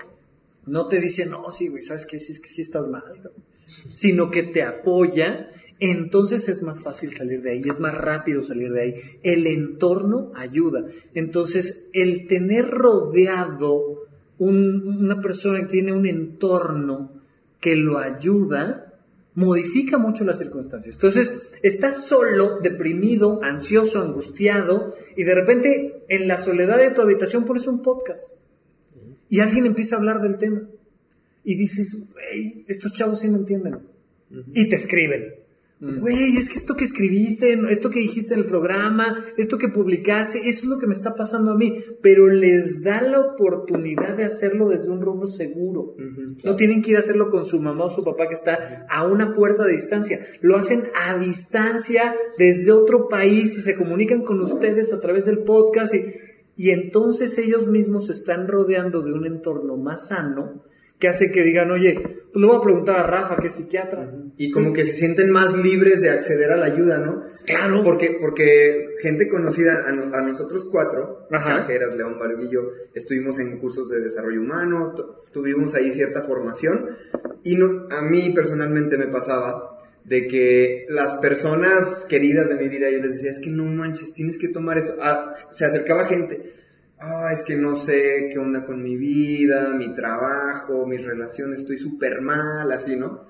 no 0.64 0.88
te 0.88 1.00
dice, 1.00 1.26
no, 1.26 1.50
sí, 1.50 1.68
güey, 1.68 1.82
¿sabes 1.82 2.06
qué? 2.06 2.18
Sí, 2.18 2.32
es 2.32 2.40
que 2.40 2.48
sí 2.48 2.62
estás 2.62 2.88
mal, 2.88 3.02
sino 3.92 4.30
que 4.30 4.42
te 4.42 4.62
apoya, 4.62 5.50
entonces 5.80 6.48
es 6.48 6.62
más 6.62 6.82
fácil 6.82 7.12
salir 7.12 7.42
de 7.42 7.52
ahí, 7.52 7.62
es 7.68 7.78
más 7.78 7.94
rápido 7.94 8.42
salir 8.42 8.72
de 8.72 8.80
ahí. 8.80 8.94
El 9.22 9.46
entorno 9.46 10.32
ayuda. 10.34 10.86
Entonces, 11.12 11.88
el 11.92 12.26
tener 12.26 12.64
rodeado 12.68 14.06
una 14.38 15.20
persona 15.20 15.60
que 15.60 15.66
tiene 15.66 15.92
un 15.92 16.06
entorno 16.06 17.12
que 17.60 17.76
lo 17.76 17.98
ayuda, 17.98 18.87
modifica 19.38 19.98
mucho 19.98 20.24
las 20.24 20.38
circunstancias. 20.38 20.96
Entonces, 20.96 21.50
estás 21.62 22.08
solo, 22.08 22.58
deprimido, 22.58 23.40
ansioso, 23.44 24.02
angustiado, 24.02 24.92
y 25.16 25.22
de 25.22 25.32
repente 25.32 26.02
en 26.08 26.26
la 26.26 26.36
soledad 26.36 26.76
de 26.76 26.90
tu 26.90 27.02
habitación 27.02 27.44
pones 27.44 27.68
un 27.68 27.80
podcast. 27.80 28.34
Y 29.28 29.38
alguien 29.38 29.66
empieza 29.66 29.94
a 29.94 30.00
hablar 30.00 30.20
del 30.20 30.38
tema. 30.38 30.68
Y 31.44 31.54
dices, 31.54 32.08
estos 32.66 32.92
chavos 32.92 33.20
sí 33.20 33.28
me 33.28 33.38
entienden. 33.38 33.78
Y 34.54 34.68
te 34.68 34.74
escriben. 34.74 35.36
Güey, 35.80 36.36
es 36.36 36.48
que 36.48 36.56
esto 36.56 36.74
que 36.74 36.84
escribiste, 36.84 37.56
esto 37.70 37.90
que 37.90 38.00
dijiste 38.00 38.34
en 38.34 38.40
el 38.40 38.46
programa, 38.46 39.16
esto 39.36 39.58
que 39.58 39.68
publicaste, 39.68 40.48
eso 40.48 40.62
es 40.62 40.64
lo 40.64 40.78
que 40.78 40.88
me 40.88 40.94
está 40.94 41.14
pasando 41.14 41.52
a 41.52 41.56
mí. 41.56 41.78
Pero 42.02 42.28
les 42.28 42.82
da 42.82 43.00
la 43.00 43.20
oportunidad 43.20 44.16
de 44.16 44.24
hacerlo 44.24 44.68
desde 44.68 44.90
un 44.90 45.00
rumbo 45.00 45.28
seguro. 45.28 45.94
No 46.42 46.56
tienen 46.56 46.82
que 46.82 46.90
ir 46.90 46.96
a 46.96 47.00
hacerlo 47.00 47.28
con 47.28 47.44
su 47.44 47.60
mamá 47.60 47.84
o 47.84 47.90
su 47.90 48.02
papá 48.02 48.26
que 48.26 48.34
está 48.34 48.86
a 48.88 49.06
una 49.06 49.32
puerta 49.34 49.64
de 49.64 49.72
distancia. 49.72 50.18
Lo 50.40 50.56
hacen 50.56 50.82
a 51.06 51.16
distancia 51.18 52.14
desde 52.38 52.72
otro 52.72 53.08
país 53.08 53.56
y 53.56 53.60
se 53.60 53.76
comunican 53.76 54.22
con 54.22 54.40
ustedes 54.40 54.92
a 54.92 55.00
través 55.00 55.26
del 55.26 55.44
podcast 55.44 55.94
y, 55.94 56.00
y 56.56 56.70
entonces 56.70 57.38
ellos 57.38 57.68
mismos 57.68 58.06
se 58.06 58.12
están 58.12 58.48
rodeando 58.48 59.02
de 59.02 59.12
un 59.12 59.26
entorno 59.26 59.76
más 59.76 60.08
sano 60.08 60.64
que 60.98 61.08
hace 61.08 61.30
que 61.30 61.44
digan, 61.44 61.70
oye, 61.70 62.00
pues 62.02 62.34
le 62.34 62.46
voy 62.46 62.56
a 62.56 62.60
preguntar 62.60 62.96
a 62.98 63.04
Rafa, 63.04 63.36
que 63.36 63.46
es 63.46 63.54
psiquiatra. 63.54 64.12
Y 64.36 64.50
como 64.50 64.72
que 64.72 64.84
se 64.84 64.92
sienten 64.92 65.30
más 65.30 65.56
libres 65.56 66.00
de 66.02 66.10
acceder 66.10 66.52
a 66.52 66.56
la 66.56 66.66
ayuda, 66.66 66.98
¿no? 66.98 67.24
Claro. 67.46 67.82
Porque, 67.84 68.18
porque 68.20 68.96
gente 69.00 69.28
conocida, 69.28 69.84
a, 69.86 70.20
nosotros 70.22 70.68
cuatro, 70.70 71.26
Cajeras, 71.30 71.96
León, 71.96 72.16
yo, 72.50 72.70
estuvimos 72.94 73.38
en 73.38 73.58
cursos 73.58 73.88
de 73.90 74.00
desarrollo 74.00 74.40
humano, 74.40 74.94
tuvimos 75.32 75.74
ahí 75.74 75.92
cierta 75.92 76.22
formación, 76.22 76.86
y 77.44 77.56
no, 77.56 77.86
a 77.90 78.02
mí 78.02 78.32
personalmente 78.34 78.98
me 78.98 79.06
pasaba 79.06 79.78
de 80.04 80.26
que 80.26 80.86
las 80.88 81.16
personas 81.16 82.06
queridas 82.08 82.48
de 82.48 82.56
mi 82.56 82.68
vida, 82.68 82.90
yo 82.90 82.98
les 82.98 83.14
decía, 83.14 83.30
es 83.30 83.40
que 83.40 83.50
no 83.50 83.64
manches, 83.64 84.14
tienes 84.14 84.38
que 84.38 84.48
tomar 84.48 84.78
esto. 84.78 84.94
Ah, 85.00 85.32
se 85.50 85.64
acercaba 85.64 86.06
gente, 86.06 86.52
ah, 87.00 87.30
es 87.32 87.42
que 87.42 87.56
no 87.56 87.76
sé 87.76 88.28
qué 88.32 88.38
onda 88.38 88.64
con 88.64 88.82
mi 88.82 88.96
vida, 88.96 89.74
mi 89.74 89.94
trabajo, 89.94 90.86
mis 90.86 91.04
relaciones, 91.04 91.60
estoy 91.60 91.78
súper 91.78 92.20
mal, 92.20 92.70
así, 92.72 92.96
¿no? 92.96 93.26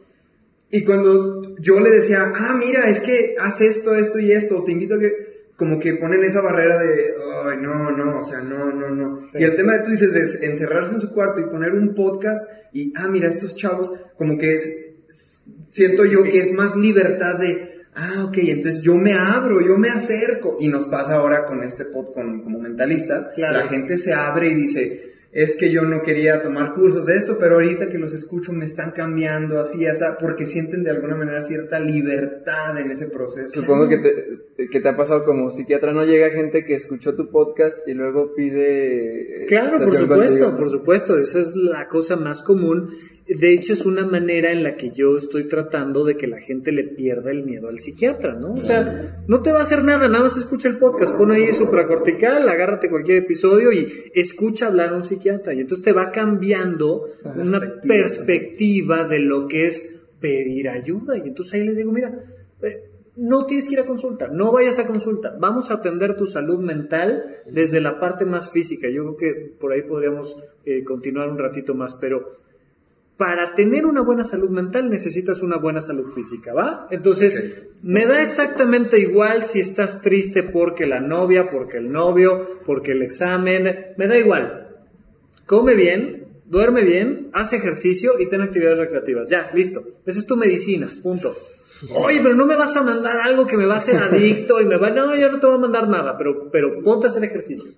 Y 0.71 0.85
cuando 0.85 1.57
yo 1.59 1.81
le 1.81 1.91
decía, 1.91 2.33
ah, 2.35 2.57
mira, 2.59 2.89
es 2.89 3.01
que 3.01 3.37
haz 3.39 3.61
esto, 3.61 3.95
esto 3.95 4.19
y 4.19 4.33
esto, 4.33 4.63
te 4.65 4.73
invito 4.73 4.97
a 4.97 5.01
que, 5.01 5.29
como 5.57 5.81
que 5.81 5.95
ponen 5.95 6.23
esa 6.25 6.43
barrera 6.43 6.79
de, 6.79 7.15
ay, 7.45 7.59
no, 7.61 7.91
no, 7.91 8.21
o 8.21 8.25
sea, 8.25 8.43
no, 8.43 8.73
no, 8.73 8.91
no. 8.91 9.27
Y 9.35 9.45
el 9.45 9.57
tema 9.57 9.75
de 9.75 9.85
tú 9.85 9.91
dices 9.91 10.15
es 10.15 10.43
encerrarse 10.43 10.95
en 10.95 11.01
su 11.01 11.11
cuarto 11.11 11.41
y 11.41 11.45
poner 11.45 11.73
un 11.73 11.95
podcast 11.95 12.47
y, 12.73 12.93
ah, 12.97 13.09
mira, 13.09 13.29
estos 13.29 13.57
chavos, 13.57 13.93
como 14.17 14.37
que 14.37 14.55
es, 14.55 14.71
siento 15.67 16.05
yo 16.05 16.23
que 16.25 16.41
es 16.41 16.53
más 16.53 16.77
libertad 16.77 17.39
de, 17.39 17.78
ah, 17.99 18.25
ok, 18.27 18.39
entonces 18.39 18.81
yo 18.83 18.97
me 18.97 19.13
abro, 19.13 19.61
yo 19.61 19.77
me 19.77 19.91
acerco. 19.91 20.57
Y 20.61 20.69
nos 20.69 20.87
pasa 20.87 21.17
ahora 21.17 21.45
con 21.45 21.63
este 21.63 21.85
pod, 21.87 22.13
con, 22.13 22.43
como 22.43 22.61
mentalistas, 22.61 23.31
la 23.37 23.63
gente 23.63 23.99
se 23.99 24.13
abre 24.13 24.49
y 24.49 24.55
dice, 24.55 25.09
es 25.33 25.57
que 25.57 25.71
yo 25.71 25.83
no 25.83 26.03
quería 26.03 26.41
tomar 26.41 26.73
cursos 26.73 27.05
de 27.07 27.17
esto, 27.17 27.37
pero 27.39 27.57
ahorita 27.57 27.89
que 27.89 27.99
los 27.99 28.15
escucho 28.15 28.53
me 28.53 28.65
están 28.65 28.93
cambiando 28.93 29.61
así, 29.61 29.87
así, 29.87 30.05
porque 30.21 30.47
sienten 30.47 30.85
de 30.85 30.91
alguna 30.91 31.17
manera 31.17 31.43
cierta 31.43 31.79
libertad 31.79 32.79
en 32.79 32.91
ese 32.91 33.09
proceso. 33.09 33.61
Supongo 33.61 33.89
que 33.89 33.99
te, 33.99 34.69
que 34.69 34.81
te 34.81 34.89
ha 34.89 34.97
pasado 34.97 35.25
como 35.25 35.51
psiquiatra, 35.51 35.93
no 35.93 36.05
llega 36.05 36.31
gente 36.31 36.65
que 36.65 36.75
escuchó 36.75 37.15
tu 37.15 37.31
podcast 37.31 37.87
y 37.87 37.95
luego 37.95 38.35
pide... 38.35 39.43
Eh, 39.43 39.47
claro, 39.47 39.79
por 39.79 39.95
supuesto, 39.95 40.57
por 40.57 40.71
supuesto, 40.71 41.19
esa 41.19 41.41
es 41.41 41.55
la 41.57 41.89
cosa 41.89 42.17
más 42.17 42.43
común 42.43 42.89
de 43.29 43.53
hecho, 43.53 43.75
es 43.75 43.85
una 43.85 44.07
manera 44.07 44.53
en 44.53 44.63
la 44.63 44.75
que 44.75 44.91
yo 44.91 45.15
estoy 45.15 45.45
tratando 45.45 46.03
de 46.03 46.17
que 46.17 46.27
la 46.27 46.41
gente 46.41 46.73
le 46.73 46.85
pierda 46.85 47.31
el 47.31 47.45
miedo 47.45 47.69
al 47.69 47.79
psiquiatra, 47.79 48.33
¿no? 48.33 48.55
O 48.55 48.63
sea, 48.63 49.23
no 49.27 49.43
te 49.43 49.53
va 49.53 49.59
a 49.59 49.63
hacer 49.63 49.85
nada, 49.85 50.09
nada 50.09 50.25
más 50.25 50.39
escucha 50.39 50.69
el 50.69 50.79
podcast, 50.79 51.15
pon 51.15 51.31
ahí 51.33 51.53
supracortical, 51.53 52.49
agárrate 52.49 52.89
cualquier 52.89 53.19
episodio 53.19 53.71
y 53.71 53.87
escucha 54.15 54.69
hablar 54.69 54.95
a 54.95 54.97
un 54.97 55.03
psiquiatra. 55.03 55.53
Y 55.53 55.61
entonces 55.61 55.85
te 55.85 55.93
va 55.93 56.11
cambiando 56.11 57.05
una 57.37 57.81
perspectiva 57.83 59.05
de 59.05 59.19
lo 59.19 59.47
que 59.47 59.67
es 59.67 60.01
pedir 60.21 60.71
ayuda. 60.71 61.19
Y 61.19 61.29
entonces 61.29 61.53
ahí 61.53 61.65
les 61.65 61.77
digo, 61.77 61.93
mira, 61.93 62.15
eh, 62.63 62.89
no 63.17 63.45
tienes 63.45 63.67
que 63.67 63.75
ir 63.75 63.81
a 63.81 63.85
consulta, 63.85 64.29
no 64.29 64.53
vayas 64.53 64.79
a 64.79 64.87
consulta, 64.87 65.37
vamos 65.39 65.71
a 65.71 65.75
atender 65.75 66.17
tu 66.17 66.27
salud 66.27 66.61
mental 66.61 67.25
desde 67.51 67.83
la 67.83 68.01
parte 68.01 68.25
más 68.25 68.53
física. 68.53 68.89
Yo 68.89 69.03
creo 69.03 69.17
que 69.17 69.53
por 69.59 69.73
ahí 69.73 69.83
podríamos 69.83 70.43
eh, 70.65 70.83
continuar 70.83 71.29
un 71.29 71.39
ratito 71.39 71.75
más, 71.75 71.97
pero 72.01 72.27
para 73.19 73.53
tener 73.55 73.85
una 73.85 74.01
buena 74.01 74.23
salud 74.23 74.49
mental 74.49 74.89
necesitas 74.89 75.43
una 75.43 75.59
buena 75.59 75.81
salud 75.81 76.07
física, 76.07 76.55
¿va? 76.55 76.87
Entonces, 76.91 77.65
me 77.83 78.07
da 78.07 78.23
exactamente 78.23 79.01
igual 79.01 79.43
si 79.43 79.59
estás 79.59 80.03
triste 80.03 80.45
porque 80.45 80.87
la 80.87 81.01
novia, 81.01 81.51
porque 81.51 81.79
el 81.79 81.91
novio, 81.91 82.47
porque 82.65 82.93
el 82.93 83.03
examen, 83.03 83.95
me 83.97 84.07
da 84.07 84.17
igual. 84.17 84.69
Come 85.47 85.75
bien, 85.75 86.29
duerme 86.47 86.85
bien, 86.85 87.29
haz 87.33 87.53
ejercicio 87.53 88.21
y 88.21 88.29
ten 88.29 88.41
actividades 88.41 88.79
recreativas. 88.79 89.29
Ya, 89.29 89.51
listo. 89.53 89.85
Esa 90.07 90.21
es 90.21 90.27
tu 90.27 90.37
medicina, 90.37 90.89
punto. 91.03 91.29
Oye, 91.97 92.21
pero 92.23 92.37
no 92.37 92.47
me 92.47 92.55
vas 92.55 92.77
a 92.77 92.83
mandar 92.83 93.17
algo 93.19 93.49
que 93.49 93.57
me 93.57 93.67
va 93.67 93.75
a 93.75 93.79
hacer 93.79 93.97
adicto 94.01 94.61
y 94.61 94.67
me 94.67 94.77
va... 94.77 94.91
No, 94.91 95.17
yo 95.17 95.29
no 95.29 95.41
te 95.41 95.47
voy 95.49 95.57
a 95.57 95.61
mandar 95.61 95.89
nada, 95.89 96.17
pero, 96.17 96.49
pero 96.53 96.81
ponte 96.85 97.09
a 97.09 97.11
hacer 97.11 97.25
ejercicio 97.25 97.73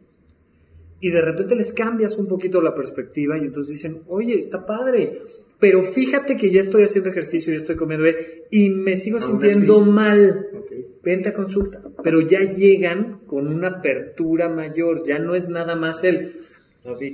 y 1.01 1.11
de 1.11 1.23
repente 1.23 1.57
les 1.57 1.73
cambias 1.73 2.19
un 2.19 2.29
poquito 2.29 2.61
la 2.61 2.75
perspectiva 2.75 3.39
y 3.39 3.47
entonces 3.47 3.73
dicen, 3.73 4.03
oye, 4.07 4.39
está 4.39 4.67
padre, 4.67 5.19
pero 5.59 5.83
fíjate 5.83 6.37
que 6.37 6.51
ya 6.51 6.61
estoy 6.61 6.85
haciendo 6.85 7.11
ejercicio 7.11 7.53
y 7.53 7.57
estoy 7.57 7.77
comiendo 7.77 8.05
bien 8.05 8.17
y 8.51 8.71
me 8.71 8.97
sigo 8.97 9.21
sintiendo 9.21 9.81
mal. 9.81 10.47
Vente 11.03 11.31
a 11.31 11.35
consulta. 11.35 11.83
Pero 12.03 12.21
ya 12.21 12.41
llegan 12.41 13.21
con 13.27 13.47
una 13.49 13.69
apertura 13.69 14.49
mayor, 14.49 15.03
ya 15.07 15.19
no 15.19 15.35
es 15.35 15.49
nada 15.49 15.77
más 15.77 16.05
el, 16.05 16.31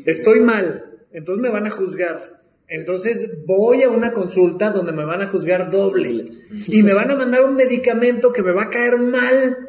estoy 0.07 0.41
mal, 0.41 0.85
entonces 1.13 1.43
me 1.43 1.51
van 1.51 1.67
a 1.67 1.71
juzgar. 1.71 2.41
Entonces 2.69 3.45
voy 3.47 3.83
a 3.83 3.91
una 3.91 4.13
consulta 4.13 4.71
donde 4.71 4.93
me 4.93 5.05
van 5.05 5.23
a 5.23 5.29
juzgar 5.29 5.71
doble 5.71 6.33
y 6.67 6.83
me 6.83 6.95
van 6.95 7.11
a 7.13 7.17
mandar 7.17 7.45
un 7.45 7.55
medicamento 7.55 8.33
que 8.33 8.43
me 8.43 8.53
va 8.53 8.65
a 8.65 8.71
caer 8.71 8.99
mal 8.99 9.66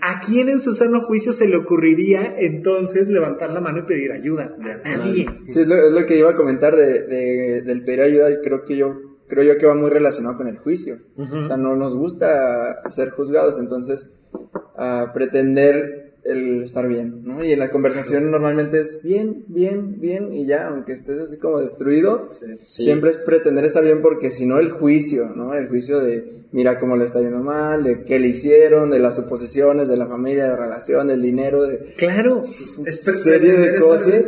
¿A 0.00 0.20
quién 0.20 0.48
en 0.48 0.58
su 0.58 0.72
sano 0.74 1.00
juicio 1.00 1.32
se 1.32 1.48
le 1.48 1.56
ocurriría 1.56 2.38
entonces 2.38 3.08
levantar 3.08 3.50
la 3.52 3.60
mano 3.60 3.80
y 3.80 3.82
pedir 3.82 4.12
ayuda? 4.12 4.54
A 4.84 4.96
nadie. 4.96 5.26
Sí, 5.48 5.60
es 5.60 5.68
lo, 5.68 6.06
que 6.06 6.18
iba 6.18 6.30
a 6.30 6.34
comentar 6.34 6.76
de, 6.76 7.62
del 7.62 7.84
pedir 7.84 8.02
ayuda. 8.02 8.28
Creo 8.42 8.64
que 8.64 8.76
yo 8.76 9.12
creo 9.28 9.44
yo 9.44 9.58
que 9.58 9.66
va 9.66 9.74
muy 9.74 9.88
relacionado 9.88 10.36
con 10.36 10.46
el 10.46 10.58
juicio. 10.58 10.96
O 11.16 11.46
sea, 11.46 11.56
no 11.56 11.74
nos 11.74 11.96
gusta 11.96 12.88
ser 12.90 13.10
juzgados, 13.10 13.58
entonces 13.58 14.10
a 14.76 15.12
pretender 15.14 16.11
el 16.24 16.62
estar 16.62 16.86
bien, 16.86 17.22
¿no? 17.24 17.44
Y 17.44 17.52
en 17.52 17.58
la 17.58 17.70
conversación 17.70 18.30
normalmente 18.30 18.80
es 18.80 19.00
bien, 19.02 19.44
bien, 19.48 20.00
bien 20.00 20.32
y 20.32 20.46
ya, 20.46 20.68
aunque 20.68 20.92
estés 20.92 21.20
así 21.20 21.36
como 21.36 21.60
destruido, 21.60 22.28
siempre 22.66 23.10
es 23.10 23.18
pretender 23.18 23.64
estar 23.64 23.82
bien 23.82 24.00
porque 24.00 24.30
si 24.30 24.46
no 24.46 24.58
el 24.58 24.70
juicio, 24.70 25.30
¿no? 25.30 25.54
El 25.54 25.68
juicio 25.68 26.00
de 26.00 26.24
mira 26.52 26.78
cómo 26.78 26.96
le 26.96 27.06
está 27.06 27.20
yendo 27.20 27.42
mal, 27.42 27.82
de 27.82 28.04
qué 28.04 28.20
le 28.20 28.28
hicieron, 28.28 28.90
de 28.90 29.00
las 29.00 29.16
suposiciones, 29.16 29.88
de 29.88 29.96
la 29.96 30.06
familia, 30.06 30.44
de 30.44 30.50
la 30.50 30.56
relación, 30.56 31.08
del 31.08 31.22
dinero, 31.22 31.66
de... 31.66 31.94
Claro, 31.96 32.42
es 32.42 33.00
serie 33.22 33.52
de 33.52 33.80
cosas 33.80 34.24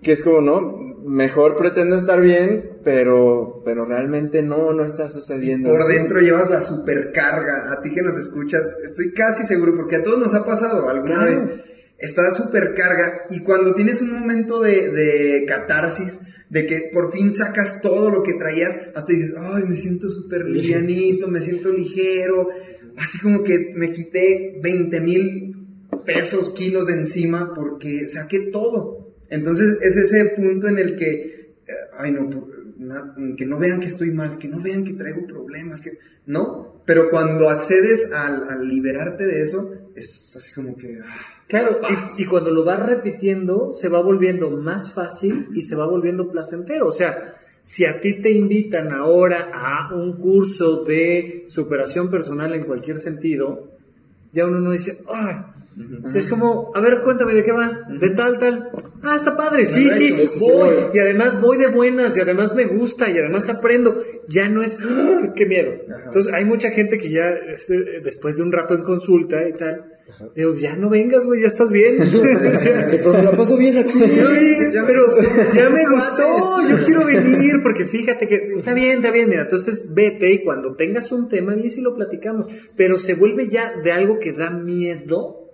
que 0.00 0.12
es 0.12 0.22
como, 0.22 0.40
¿no? 0.40 0.85
Mejor 1.06 1.56
pretendo 1.56 1.96
estar 1.96 2.20
bien, 2.20 2.78
pero, 2.84 3.62
pero 3.64 3.84
realmente 3.84 4.42
no, 4.42 4.72
no 4.72 4.84
está 4.84 5.08
sucediendo. 5.08 5.70
Por 5.70 5.86
dentro 5.86 6.20
llevas 6.20 6.50
la 6.50 6.62
supercarga. 6.62 7.72
A 7.72 7.80
ti 7.80 7.92
que 7.94 8.02
nos 8.02 8.16
escuchas, 8.16 8.64
estoy 8.84 9.12
casi 9.12 9.44
seguro, 9.44 9.74
porque 9.76 9.96
a 9.96 10.02
todos 10.02 10.18
nos 10.18 10.34
ha 10.34 10.44
pasado 10.44 10.88
alguna 10.88 11.14
Claro. 11.14 11.30
vez. 11.30 11.46
Está 11.98 12.30
supercarga 12.30 13.22
y 13.30 13.42
cuando 13.42 13.74
tienes 13.74 14.02
un 14.02 14.12
momento 14.12 14.60
de, 14.60 14.90
de 14.90 15.44
catarsis, 15.46 16.20
de 16.50 16.66
que 16.66 16.90
por 16.92 17.10
fin 17.10 17.32
sacas 17.32 17.80
todo 17.80 18.10
lo 18.10 18.22
que 18.22 18.34
traías, 18.34 18.76
hasta 18.94 19.12
dices, 19.12 19.34
ay, 19.38 19.64
me 19.64 19.76
siento 19.76 20.08
súper 20.08 20.44
livianito, 20.46 21.28
me 21.28 21.40
siento 21.40 21.72
ligero. 21.72 22.48
Así 22.98 23.18
como 23.20 23.42
que 23.44 23.72
me 23.76 23.92
quité 23.92 24.58
20 24.62 25.00
mil 25.00 25.52
pesos, 26.04 26.50
kilos 26.50 26.86
de 26.88 26.94
encima 26.94 27.52
porque 27.54 28.06
saqué 28.08 28.40
todo. 28.50 29.05
Entonces 29.30 29.78
es 29.82 29.96
ese 29.96 30.26
punto 30.36 30.68
en 30.68 30.78
el 30.78 30.96
que, 30.96 31.54
eh, 31.66 31.72
ay 31.98 32.12
no, 32.12 32.30
que 33.36 33.46
no 33.46 33.58
vean 33.58 33.80
que 33.80 33.86
estoy 33.86 34.10
mal, 34.10 34.38
que 34.38 34.48
no 34.48 34.60
vean 34.60 34.84
que 34.84 34.94
traigo 34.94 35.26
problemas, 35.26 35.80
que 35.80 35.98
no. 36.26 36.82
Pero 36.84 37.10
cuando 37.10 37.48
accedes 37.48 38.12
al, 38.12 38.68
liberarte 38.68 39.26
de 39.26 39.42
eso, 39.42 39.72
es 39.94 40.34
así 40.36 40.54
como 40.54 40.76
que... 40.76 41.00
ah, 41.04 41.36
Claro, 41.48 41.80
y, 42.18 42.22
y 42.22 42.24
cuando 42.26 42.50
lo 42.50 42.64
vas 42.64 42.84
repitiendo, 42.84 43.70
se 43.70 43.88
va 43.88 44.00
volviendo 44.00 44.50
más 44.50 44.92
fácil 44.92 45.48
y 45.54 45.62
se 45.62 45.76
va 45.76 45.86
volviendo 45.86 46.30
placentero. 46.30 46.88
O 46.88 46.92
sea, 46.92 47.16
si 47.62 47.84
a 47.84 48.00
ti 48.00 48.20
te 48.20 48.30
invitan 48.30 48.92
ahora 48.92 49.46
a 49.52 49.94
un 49.94 50.18
curso 50.18 50.84
de 50.84 51.44
superación 51.48 52.10
personal 52.10 52.52
en 52.52 52.64
cualquier 52.64 52.98
sentido, 52.98 53.70
ya 54.32 54.46
uno 54.46 54.60
no 54.60 54.72
dice, 54.72 55.02
ay, 55.08 55.36
es 56.14 56.28
como, 56.28 56.70
a 56.74 56.80
ver, 56.80 57.02
cuéntame 57.02 57.34
de 57.34 57.44
qué 57.44 57.52
va, 57.52 57.86
de 57.88 58.10
tal, 58.10 58.38
tal. 58.38 58.70
Ah, 59.02 59.14
está 59.16 59.36
padre, 59.36 59.66
sí, 59.66 59.88
sí, 59.90 60.12
voy. 60.40 60.74
Y 60.94 60.98
además 60.98 61.40
voy 61.40 61.58
de 61.58 61.68
buenas, 61.68 62.16
y 62.16 62.20
además 62.20 62.54
me 62.54 62.64
gusta, 62.66 63.10
y 63.10 63.18
además 63.18 63.48
aprendo. 63.48 63.94
Ya 64.28 64.48
no 64.48 64.62
es, 64.62 64.78
¡ah! 64.82 65.32
qué 65.36 65.46
miedo. 65.46 65.74
Entonces, 66.06 66.32
hay 66.32 66.44
mucha 66.44 66.70
gente 66.70 66.98
que 66.98 67.10
ya, 67.10 67.28
este, 67.30 68.00
después 68.02 68.36
de 68.36 68.42
un 68.42 68.52
rato 68.52 68.74
en 68.74 68.82
consulta 68.82 69.46
y 69.48 69.52
tal, 69.52 69.92
digo, 70.34 70.54
ya 70.54 70.76
no 70.76 70.88
vengas, 70.88 71.26
güey, 71.26 71.42
ya 71.42 71.46
estás 71.46 71.70
bien. 71.70 71.98
Me 71.98 73.22
la 73.22 73.32
paso 73.32 73.56
bien 73.56 73.76
aquí. 73.76 74.02
Oye, 74.02 74.70
Ya 74.72 74.82
me 74.82 74.86
pero 74.86 75.04
gustó. 75.04 75.22
ya 75.54 75.70
me 75.70 75.86
gustó, 75.86 76.68
yo 76.68 76.84
quiero 76.84 77.04
venir 77.04 77.60
porque 77.62 77.84
fíjate 77.84 78.26
que 78.26 78.36
está 78.58 78.72
bien, 78.74 78.96
está 78.96 79.10
bien, 79.10 79.28
mira, 79.28 79.42
entonces 79.42 79.92
vete 79.94 80.32
y 80.32 80.42
cuando 80.42 80.74
tengas 80.74 81.12
un 81.12 81.28
tema, 81.28 81.54
bien 81.54 81.70
si 81.70 81.82
lo 81.82 81.94
platicamos, 81.94 82.48
pero 82.76 82.98
se 82.98 83.14
vuelve 83.14 83.48
ya 83.48 83.72
de 83.82 83.92
algo 83.92 84.18
que 84.18 84.32
da 84.32 84.50
miedo, 84.50 85.45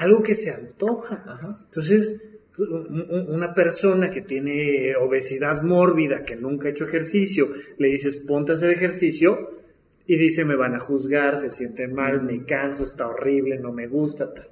algo 0.00 0.22
que 0.22 0.34
se 0.34 0.50
antoja. 0.50 1.38
Entonces, 1.66 2.20
un- 2.58 3.06
un- 3.08 3.30
una 3.34 3.54
persona 3.54 4.10
que 4.10 4.20
tiene 4.20 4.94
obesidad 4.96 5.62
mórbida, 5.62 6.22
que 6.22 6.36
nunca 6.36 6.68
ha 6.68 6.70
hecho 6.72 6.84
ejercicio, 6.84 7.48
le 7.78 7.88
dices 7.88 8.18
ponte 8.18 8.52
a 8.52 8.54
hacer 8.56 8.70
ejercicio 8.70 9.48
y 10.06 10.16
dice 10.16 10.44
me 10.44 10.56
van 10.56 10.74
a 10.74 10.80
juzgar, 10.80 11.38
se 11.38 11.48
siente 11.50 11.88
mal, 11.88 12.22
me 12.22 12.44
canso, 12.44 12.84
está 12.84 13.06
horrible, 13.08 13.58
no 13.58 13.72
me 13.72 13.86
gusta, 13.86 14.34
tal. 14.34 14.49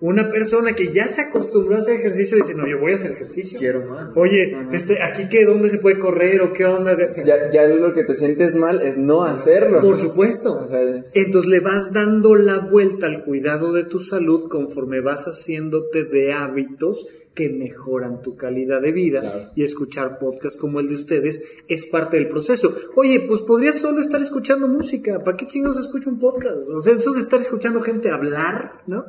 Una 0.00 0.30
persona 0.30 0.74
que 0.74 0.92
ya 0.92 1.08
se 1.08 1.22
acostumbró 1.22 1.76
a 1.76 1.78
hacer 1.78 1.96
ejercicio 1.96 2.36
dice, 2.38 2.54
no, 2.54 2.66
yo 2.66 2.78
voy 2.78 2.92
a 2.92 2.96
hacer 2.96 3.12
ejercicio. 3.12 3.58
Quiero 3.58 3.84
más. 3.86 4.16
Oye, 4.16 4.56
este, 4.72 5.02
aquí 5.02 5.28
qué, 5.28 5.44
¿dónde 5.44 5.68
se 5.68 5.78
puede 5.78 5.98
correr 5.98 6.40
o 6.42 6.52
qué 6.52 6.64
onda? 6.64 6.96
Ya, 7.24 7.50
ya 7.50 7.66
lo 7.66 7.92
que 7.94 8.04
te 8.04 8.14
sientes 8.14 8.54
mal 8.56 8.80
es 8.82 8.96
no 8.96 9.24
hacerlo. 9.24 9.80
Por 9.80 9.96
supuesto. 9.96 10.60
O 10.60 10.66
sea, 10.66 10.80
Entonces 11.14 11.50
le 11.50 11.60
vas 11.60 11.92
dando 11.92 12.34
la 12.36 12.58
vuelta 12.58 13.06
al 13.06 13.24
cuidado 13.24 13.72
de 13.72 13.84
tu 13.84 14.00
salud 14.00 14.48
conforme 14.48 15.00
vas 15.00 15.26
haciéndote 15.26 16.04
de 16.04 16.32
hábitos 16.32 17.06
que 17.34 17.50
mejoran 17.50 18.22
tu 18.22 18.34
calidad 18.34 18.80
de 18.80 18.92
vida 18.92 19.20
Claro. 19.20 19.38
y 19.54 19.62
escuchar 19.62 20.18
podcasts 20.18 20.58
como 20.58 20.80
el 20.80 20.88
de 20.88 20.94
ustedes 20.94 21.56
es 21.68 21.84
parte 21.86 22.16
del 22.16 22.28
proceso. 22.28 22.74
Oye, 22.96 23.26
pues 23.28 23.42
podrías 23.42 23.76
solo 23.78 24.00
estar 24.00 24.22
escuchando 24.22 24.66
música. 24.68 25.22
¿Para 25.22 25.36
qué 25.36 25.46
chingados 25.46 25.76
escucho 25.78 26.08
un 26.08 26.18
podcast? 26.18 26.66
O 26.70 26.80
sea, 26.80 26.94
eso 26.94 27.12
de 27.12 27.20
estar 27.20 27.38
escuchando 27.38 27.82
gente 27.82 28.10
hablar, 28.10 28.82
¿no? 28.86 29.04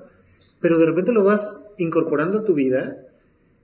Pero 0.67 0.79
de 0.79 0.85
repente 0.85 1.13
lo 1.13 1.23
vas 1.23 1.61
incorporando 1.77 2.39
a 2.39 2.43
tu 2.43 2.53
vida 2.53 2.97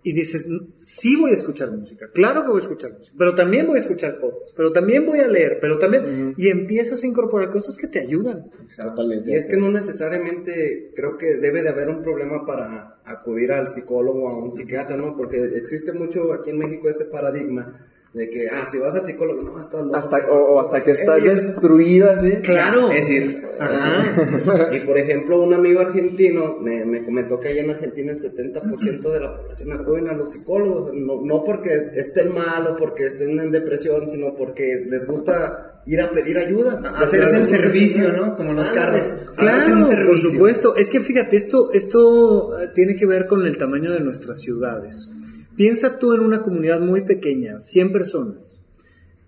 y 0.04 0.14
dices, 0.14 0.48
sí 0.74 1.18
voy 1.20 1.32
a 1.32 1.34
escuchar 1.34 1.70
música, 1.70 2.08
claro 2.14 2.44
que 2.44 2.48
voy 2.48 2.62
a 2.62 2.62
escuchar 2.62 2.94
música, 2.94 3.14
pero 3.18 3.36
también 3.36 3.68
voy 3.68 3.76
a 3.76 3.80
escuchar 3.82 4.20
podcasts, 4.20 4.54
pero 4.56 4.72
también 4.72 5.06
voy 5.06 5.20
a 5.20 5.28
leer, 5.28 5.58
pero 5.60 5.78
también... 5.78 6.34
Y 6.38 6.48
empiezas 6.48 7.04
a 7.04 7.08
incorporar 7.08 7.50
cosas 7.50 7.76
que 7.76 7.88
te 7.88 8.00
ayudan. 8.00 8.50
Totalmente. 8.78 9.32
Y 9.32 9.36
es 9.36 9.48
que 9.48 9.58
no 9.58 9.70
necesariamente 9.70 10.94
creo 10.96 11.18
que 11.18 11.36
debe 11.36 11.62
de 11.62 11.68
haber 11.68 11.90
un 11.90 12.02
problema 12.02 12.46
para 12.46 13.02
acudir 13.04 13.52
al 13.52 13.68
psicólogo 13.68 14.24
o 14.24 14.30
a 14.30 14.38
un 14.38 14.54
psiquiatra, 14.54 14.96
¿no? 14.96 15.14
Porque 15.14 15.44
existe 15.58 15.92
mucho 15.92 16.32
aquí 16.32 16.52
en 16.52 16.58
México 16.60 16.88
ese 16.88 17.04
paradigma 17.04 17.86
de 18.14 18.30
que, 18.30 18.48
ah, 18.48 18.64
si 18.70 18.78
vas 18.78 18.94
al 18.94 19.06
psicólogo, 19.06 19.42
no, 19.42 19.60
estás 19.60 19.82
loco. 19.82 19.98
Hasta, 19.98 20.18
o, 20.32 20.54
o 20.54 20.60
hasta 20.60 20.84
que 20.84 20.92
estás 20.92 21.20
Oye, 21.20 21.30
destruido 21.32 22.12
así. 22.12 22.32
Claro. 22.44 22.92
Es 22.92 23.08
decir, 23.08 23.44
Ajá. 23.60 24.70
y 24.72 24.80
por 24.82 25.00
ejemplo, 25.00 25.42
un 25.42 25.54
amigo 25.54 25.80
argentino 25.80 26.58
me, 26.60 26.86
me 26.86 27.04
comentó 27.04 27.40
que 27.40 27.50
allá 27.50 27.62
en 27.62 27.72
Argentina 27.72 28.12
el 28.12 28.20
70% 28.20 29.12
de 29.12 29.20
la 29.20 29.36
población 29.36 29.72
acuden 29.72 30.10
a 30.10 30.14
los 30.14 30.32
psicólogos, 30.32 30.94
no, 30.94 31.22
no 31.22 31.44
porque 31.44 31.90
estén 31.96 32.34
mal 32.34 32.68
o 32.68 32.76
porque 32.76 33.08
estén 33.08 33.40
en 33.40 33.52
depresión, 33.52 34.08
sino 34.10 34.36
porque 34.36 34.86
les 34.88 35.08
gusta 35.08 35.82
ir 35.88 36.00
a 36.00 36.12
pedir 36.12 36.38
ayuda. 36.38 36.82
Hacerse 36.96 37.38
el 37.38 37.48
servicio, 37.48 38.14
¿no? 38.14 38.36
Como 38.36 38.54
los 38.54 38.70
carros. 38.70 39.02
Hacerse 39.02 39.36
Claro, 39.38 39.76
un 39.76 40.06
por 40.06 40.20
supuesto. 40.20 40.76
Es 40.76 40.90
que 40.90 41.00
fíjate, 41.00 41.36
esto, 41.36 41.72
esto 41.74 42.60
eh, 42.60 42.70
tiene 42.76 42.96
que 42.96 43.08
ver 43.08 43.26
con 43.26 43.46
el 43.48 43.58
tamaño 43.58 43.92
de 43.92 44.02
nuestras 44.02 44.40
ciudades. 44.40 45.10
Piensa 45.56 46.00
tú 46.00 46.14
en 46.14 46.22
una 46.22 46.42
comunidad 46.42 46.80
muy 46.80 47.06
pequeña, 47.06 47.60
100 47.60 47.92
personas. 47.92 48.64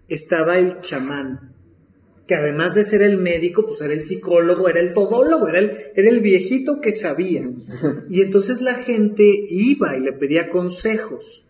Estaba 0.07 0.57
el 0.57 0.79
chamán, 0.79 1.53
que 2.27 2.35
además 2.35 2.73
de 2.73 2.83
ser 2.83 3.03
el 3.03 3.17
médico, 3.17 3.65
pues 3.65 3.81
era 3.81 3.93
el 3.93 4.01
psicólogo, 4.01 4.67
era 4.67 4.81
el 4.81 4.93
todólogo, 4.93 5.47
era 5.47 5.59
el, 5.59 5.71
era 5.95 6.09
el 6.09 6.21
viejito 6.21 6.81
que 6.81 6.91
sabía. 6.91 7.47
Y 8.09 8.21
entonces 8.21 8.61
la 8.61 8.73
gente 8.73 9.23
iba 9.49 9.95
y 9.95 10.01
le 10.01 10.13
pedía 10.13 10.49
consejos. 10.49 11.45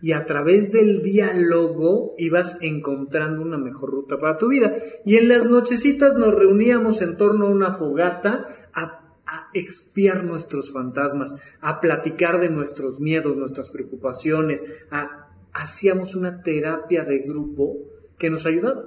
Y 0.00 0.12
a 0.12 0.26
través 0.26 0.70
del 0.70 1.02
diálogo 1.02 2.14
ibas 2.18 2.58
encontrando 2.60 3.42
una 3.42 3.58
mejor 3.58 3.90
ruta 3.90 4.20
para 4.20 4.38
tu 4.38 4.48
vida. 4.48 4.72
Y 5.04 5.16
en 5.16 5.28
las 5.28 5.46
nochecitas 5.46 6.14
nos 6.14 6.34
reuníamos 6.34 7.02
en 7.02 7.16
torno 7.16 7.46
a 7.46 7.50
una 7.50 7.72
fogata 7.72 8.46
a, 8.74 9.07
a 9.28 9.50
expiar 9.52 10.24
nuestros 10.24 10.72
fantasmas, 10.72 11.36
a 11.60 11.80
platicar 11.80 12.40
de 12.40 12.48
nuestros 12.48 12.98
miedos, 12.98 13.36
nuestras 13.36 13.68
preocupaciones, 13.68 14.64
a, 14.90 15.28
hacíamos 15.52 16.14
una 16.14 16.42
terapia 16.42 17.04
de 17.04 17.18
grupo 17.20 17.76
que 18.18 18.30
nos 18.30 18.46
ayudaba. 18.46 18.86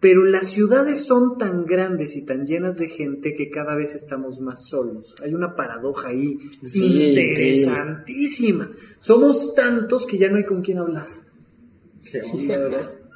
Pero 0.00 0.24
las 0.24 0.46
ciudades 0.46 1.04
son 1.04 1.38
tan 1.38 1.66
grandes 1.66 2.14
y 2.16 2.24
tan 2.24 2.46
llenas 2.46 2.76
de 2.76 2.88
gente 2.88 3.34
que 3.34 3.50
cada 3.50 3.74
vez 3.74 3.96
estamos 3.96 4.40
más 4.40 4.68
solos. 4.68 5.16
Hay 5.24 5.34
una 5.34 5.56
paradoja 5.56 6.10
ahí 6.10 6.38
Sí, 6.62 7.08
interesantísima. 7.08 8.70
Somos 9.00 9.56
tantos 9.56 10.06
que 10.06 10.18
ya 10.18 10.30
no 10.30 10.36
hay 10.36 10.44
con 10.44 10.62
quién 10.62 10.78
hablar. 10.78 11.08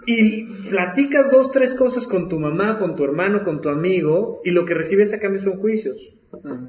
Y 0.07 0.47
platicas 0.71 1.31
dos, 1.31 1.53
tres 1.53 1.75
cosas 1.75 2.09
con 2.09 2.29
tu 2.29 2.41
mamá, 2.41 2.81
con 2.81 2.97
tu 2.97 3.05
hermano, 3.05 3.45
con 3.45 3.61
tu 3.61 3.69
amigo, 3.69 4.41
y 4.45 4.51
lo 4.51 4.65
que 4.65 4.75
recibes 4.75 5.15
a 5.15 5.21
cambio 5.21 5.41
son 5.41 5.59
juicios. 5.59 6.13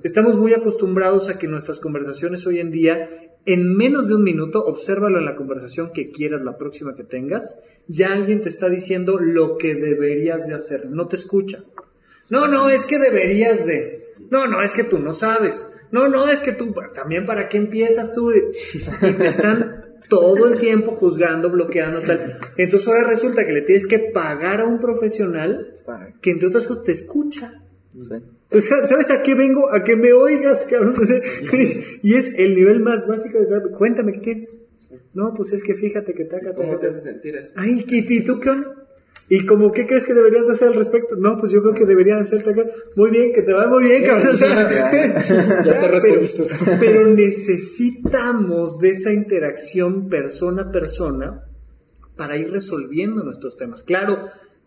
Estamos 0.03 0.35
muy 0.35 0.53
acostumbrados 0.53 1.29
a 1.29 1.37
que 1.37 1.47
nuestras 1.47 1.79
conversaciones 1.79 2.45
hoy 2.45 2.59
en 2.59 2.71
día, 2.71 3.09
en 3.45 3.75
menos 3.75 4.07
de 4.07 4.15
un 4.15 4.23
minuto, 4.23 4.63
obsérvalo 4.65 5.17
en 5.17 5.25
la 5.25 5.35
conversación 5.35 5.91
que 5.93 6.11
quieras, 6.11 6.41
la 6.41 6.57
próxima 6.57 6.95
que 6.95 7.03
tengas, 7.03 7.63
ya 7.87 8.13
alguien 8.13 8.41
te 8.41 8.49
está 8.49 8.69
diciendo 8.69 9.19
lo 9.19 9.57
que 9.57 9.75
deberías 9.75 10.47
de 10.47 10.53
hacer, 10.53 10.89
no 10.89 11.07
te 11.07 11.15
escucha. 11.15 11.63
No, 12.29 12.47
no, 12.47 12.69
es 12.69 12.85
que 12.85 12.99
deberías 12.99 13.65
de. 13.65 14.01
No, 14.29 14.47
no, 14.47 14.61
es 14.61 14.73
que 14.73 14.83
tú 14.83 14.99
no 14.99 15.13
sabes. 15.13 15.73
No, 15.91 16.07
no, 16.07 16.27
es 16.27 16.39
que 16.39 16.53
tú, 16.53 16.73
también 16.95 17.25
para 17.25 17.47
qué 17.47 17.57
empiezas 17.57 18.13
tú. 18.13 18.31
Y 18.31 18.41
te 19.13 19.27
están 19.27 19.97
todo 20.09 20.47
el 20.47 20.59
tiempo 20.59 20.91
juzgando, 20.91 21.49
bloqueando, 21.49 22.01
tal. 22.01 22.37
Entonces 22.57 22.87
ahora 22.87 23.07
resulta 23.07 23.45
que 23.45 23.53
le 23.53 23.61
tienes 23.61 23.87
que 23.87 23.99
pagar 23.99 24.61
a 24.61 24.65
un 24.65 24.79
profesional 24.79 25.75
que 26.21 26.31
entre 26.31 26.47
otras 26.47 26.67
cosas 26.67 26.83
te 26.83 26.91
escucha. 26.91 27.61
O 28.53 28.61
sea, 28.61 28.85
¿sabes 28.85 29.09
a 29.09 29.23
qué 29.23 29.33
vengo? 29.35 29.71
A 29.71 29.83
que 29.83 29.95
me 29.95 30.13
oigas, 30.13 30.65
cabrón. 30.65 30.95
O 30.99 31.05
sea, 31.05 31.17
y 32.01 32.13
es 32.15 32.33
el 32.37 32.55
nivel 32.55 32.79
más 32.81 33.07
básico 33.07 33.39
de. 33.39 33.71
Cuéntame, 33.71 34.11
¿qué 34.11 34.19
tienes? 34.19 34.59
No, 35.13 35.33
pues 35.33 35.53
es 35.53 35.63
que 35.63 35.75
fíjate 35.75 36.13
que 36.13 36.25
taca, 36.25 36.53
¿Cómo 36.53 36.69
taca, 36.69 36.81
te 36.81 36.87
taca. 36.87 36.97
hace 36.97 37.11
sentir 37.11 37.35
eso? 37.35 37.53
Ay, 37.57 37.85
¿y, 37.87 38.23
tú 38.23 38.39
qué 38.39 38.49
onda? 38.51 38.75
¿Y 39.29 39.45
como 39.45 39.71
qué 39.71 39.87
crees 39.87 40.05
que 40.05 40.13
deberías 40.13 40.45
de 40.45 40.53
hacer 40.53 40.67
al 40.67 40.75
respecto? 40.75 41.15
No, 41.15 41.37
pues 41.37 41.51
yo 41.51 41.61
creo 41.61 41.73
que 41.73 41.85
deberías 41.85 42.17
de 42.17 42.23
hacerte 42.23 42.51
acá. 42.51 42.69
Muy 42.95 43.09
bien, 43.09 43.31
que 43.31 43.41
te 43.41 43.53
va 43.53 43.67
muy 43.67 43.83
bien, 43.85 44.03
cabrón. 44.03 44.27
O 44.27 44.35
sea, 44.35 44.69
Ya 45.63 45.79
te 45.79 45.87
respondiste. 45.87 46.43
Pero, 46.65 46.77
pero 46.79 47.07
necesitamos 47.07 48.79
de 48.79 48.89
esa 48.91 49.13
interacción 49.13 50.09
persona 50.09 50.63
a 50.63 50.71
persona 50.71 51.43
para 52.17 52.37
ir 52.37 52.51
resolviendo 52.51 53.23
nuestros 53.23 53.57
temas. 53.57 53.83
Claro, 53.83 54.19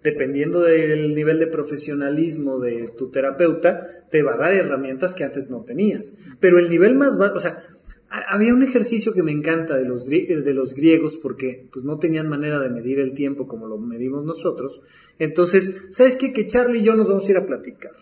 dependiendo 0.06 0.62
del 0.62 1.14
nivel 1.16 1.40
de 1.40 1.48
profesionalismo 1.48 2.60
de 2.60 2.86
tu 2.96 3.10
terapeuta, 3.10 3.86
te 4.10 4.22
va 4.22 4.34
a 4.34 4.38
dar 4.38 4.54
herramientas 4.54 5.14
que 5.16 5.24
antes 5.24 5.50
no 5.50 5.64
tenías. 5.64 6.16
Pero 6.38 6.58
el 6.60 6.70
nivel 6.70 6.94
más 6.94 7.18
bajo, 7.18 7.34
o 7.34 7.40
sea, 7.40 7.62
ha- 8.08 8.34
había 8.34 8.54
un 8.54 8.62
ejercicio 8.62 9.12
que 9.12 9.24
me 9.24 9.32
encanta 9.32 9.76
de 9.76 9.84
los, 9.84 10.06
de 10.06 10.54
los 10.54 10.74
griegos 10.74 11.16
porque 11.16 11.66
pues, 11.72 11.84
no 11.84 11.98
tenían 11.98 12.28
manera 12.28 12.60
de 12.60 12.70
medir 12.70 13.00
el 13.00 13.14
tiempo 13.14 13.48
como 13.48 13.66
lo 13.66 13.78
medimos 13.78 14.24
nosotros. 14.24 14.82
Entonces, 15.18 15.76
¿sabes 15.90 16.14
qué? 16.14 16.32
Que 16.32 16.46
Charlie 16.46 16.78
y 16.78 16.84
yo 16.84 16.94
nos 16.94 17.08
vamos 17.08 17.26
a 17.26 17.30
ir 17.32 17.36
a 17.38 17.46
platicar. 17.46 17.92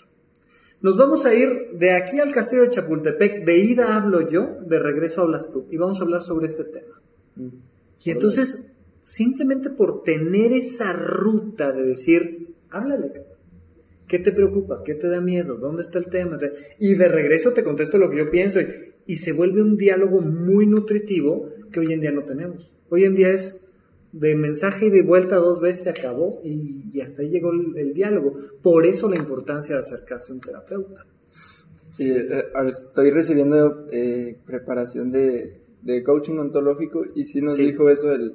Nos 0.83 0.99
vamos 0.99 1.25
a 1.25 1.35
ir 1.35 1.71
de 1.79 1.93
aquí 1.93 2.21
al 2.21 2.31
castillo 2.33 2.63
de 2.63 2.69
Chapultepec, 2.71 3.47
de 3.47 3.59
ida 3.59 3.97
hablo 3.97 4.29
yo, 4.29 4.51
de 4.67 4.79
regreso 4.79 5.23
hablas 5.23 5.51
tú, 5.51 5.67
y 5.71 5.79
vamos 5.79 5.99
a 6.01 6.05
hablar 6.05 6.21
sobre 6.21 6.47
este 6.47 6.65
tema. 6.65 7.01
Y 8.05 8.11
entonces, 8.11 8.73
simplemente 9.05 9.69
por 9.71 10.03
tener 10.03 10.53
esa 10.53 10.93
ruta 10.95 11.73
de 11.73 11.85
decir, 11.85 12.55
háblale. 12.71 13.13
¿qué 14.09 14.19
te 14.19 14.33
preocupa? 14.33 14.83
¿Qué 14.85 14.95
te 14.95 15.09
da 15.09 15.21
miedo? 15.21 15.57
¿Dónde 15.57 15.83
está 15.83 15.99
el 15.99 16.07
tema? 16.09 16.39
Y 16.79 16.95
de 16.95 17.09
regreso 17.09 17.53
te 17.53 17.65
contesto 17.65 17.99
lo 17.99 18.11
que 18.11 18.19
yo 18.19 18.31
pienso 18.31 18.61
y, 18.61 18.67
y 19.07 19.17
se 19.17 19.33
vuelve 19.33 19.63
un 19.63 19.77
diálogo 19.77 20.21
muy 20.21 20.67
nutritivo 20.67 21.49
que 21.73 21.81
hoy 21.81 21.93
en 21.93 22.01
día 22.01 22.13
no 22.13 22.23
tenemos. 22.25 22.71
Hoy 22.91 23.05
en 23.05 23.15
día 23.15 23.31
es 23.31 23.67
de 24.13 24.37
mensaje 24.37 24.87
y 24.87 24.91
de 24.91 25.03
vuelta 25.03 25.37
dos 25.37 25.61
veces 25.61 25.85
se 25.85 25.91
acabó 25.91 26.31
y, 26.45 26.85
y 26.93 27.01
hasta 27.01 27.23
ahí 27.23 27.31
llegó 27.31 27.51
el, 27.51 27.77
el 27.77 27.95
diálogo. 27.95 28.33
Por 28.63 28.87
eso 28.87 29.09
la 29.09 29.17
importancia 29.17 29.75
de 29.75 29.81
acercarse 29.81 30.33
a 30.33 30.35
un 30.37 30.41
terapeuta. 30.41 31.07
Sí, 31.91 32.11
eh, 32.11 32.45
estoy 32.67 33.11
recibiendo 33.11 33.87
eh, 33.91 34.37
preparación 34.47 35.11
de, 35.13 35.61
de 35.83 36.03
coaching 36.03 36.37
ontológico 36.39 37.05
y 37.15 37.25
sí 37.25 37.41
nos 37.41 37.55
Sí. 37.55 37.67
dijo 37.67 37.89
eso 37.89 38.13
el, 38.13 38.35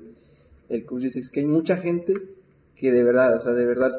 el 0.69 0.85
coach, 0.85 1.03
dice, 1.03 1.19
es 1.19 1.29
que 1.29 1.41
hay 1.41 1.45
mucha 1.45 1.77
gente 1.77 2.13
que 2.75 2.91
de 2.91 3.03
verdad, 3.03 3.35
o 3.35 3.41
sea, 3.41 3.53
de 3.53 3.65
verdad, 3.65 3.91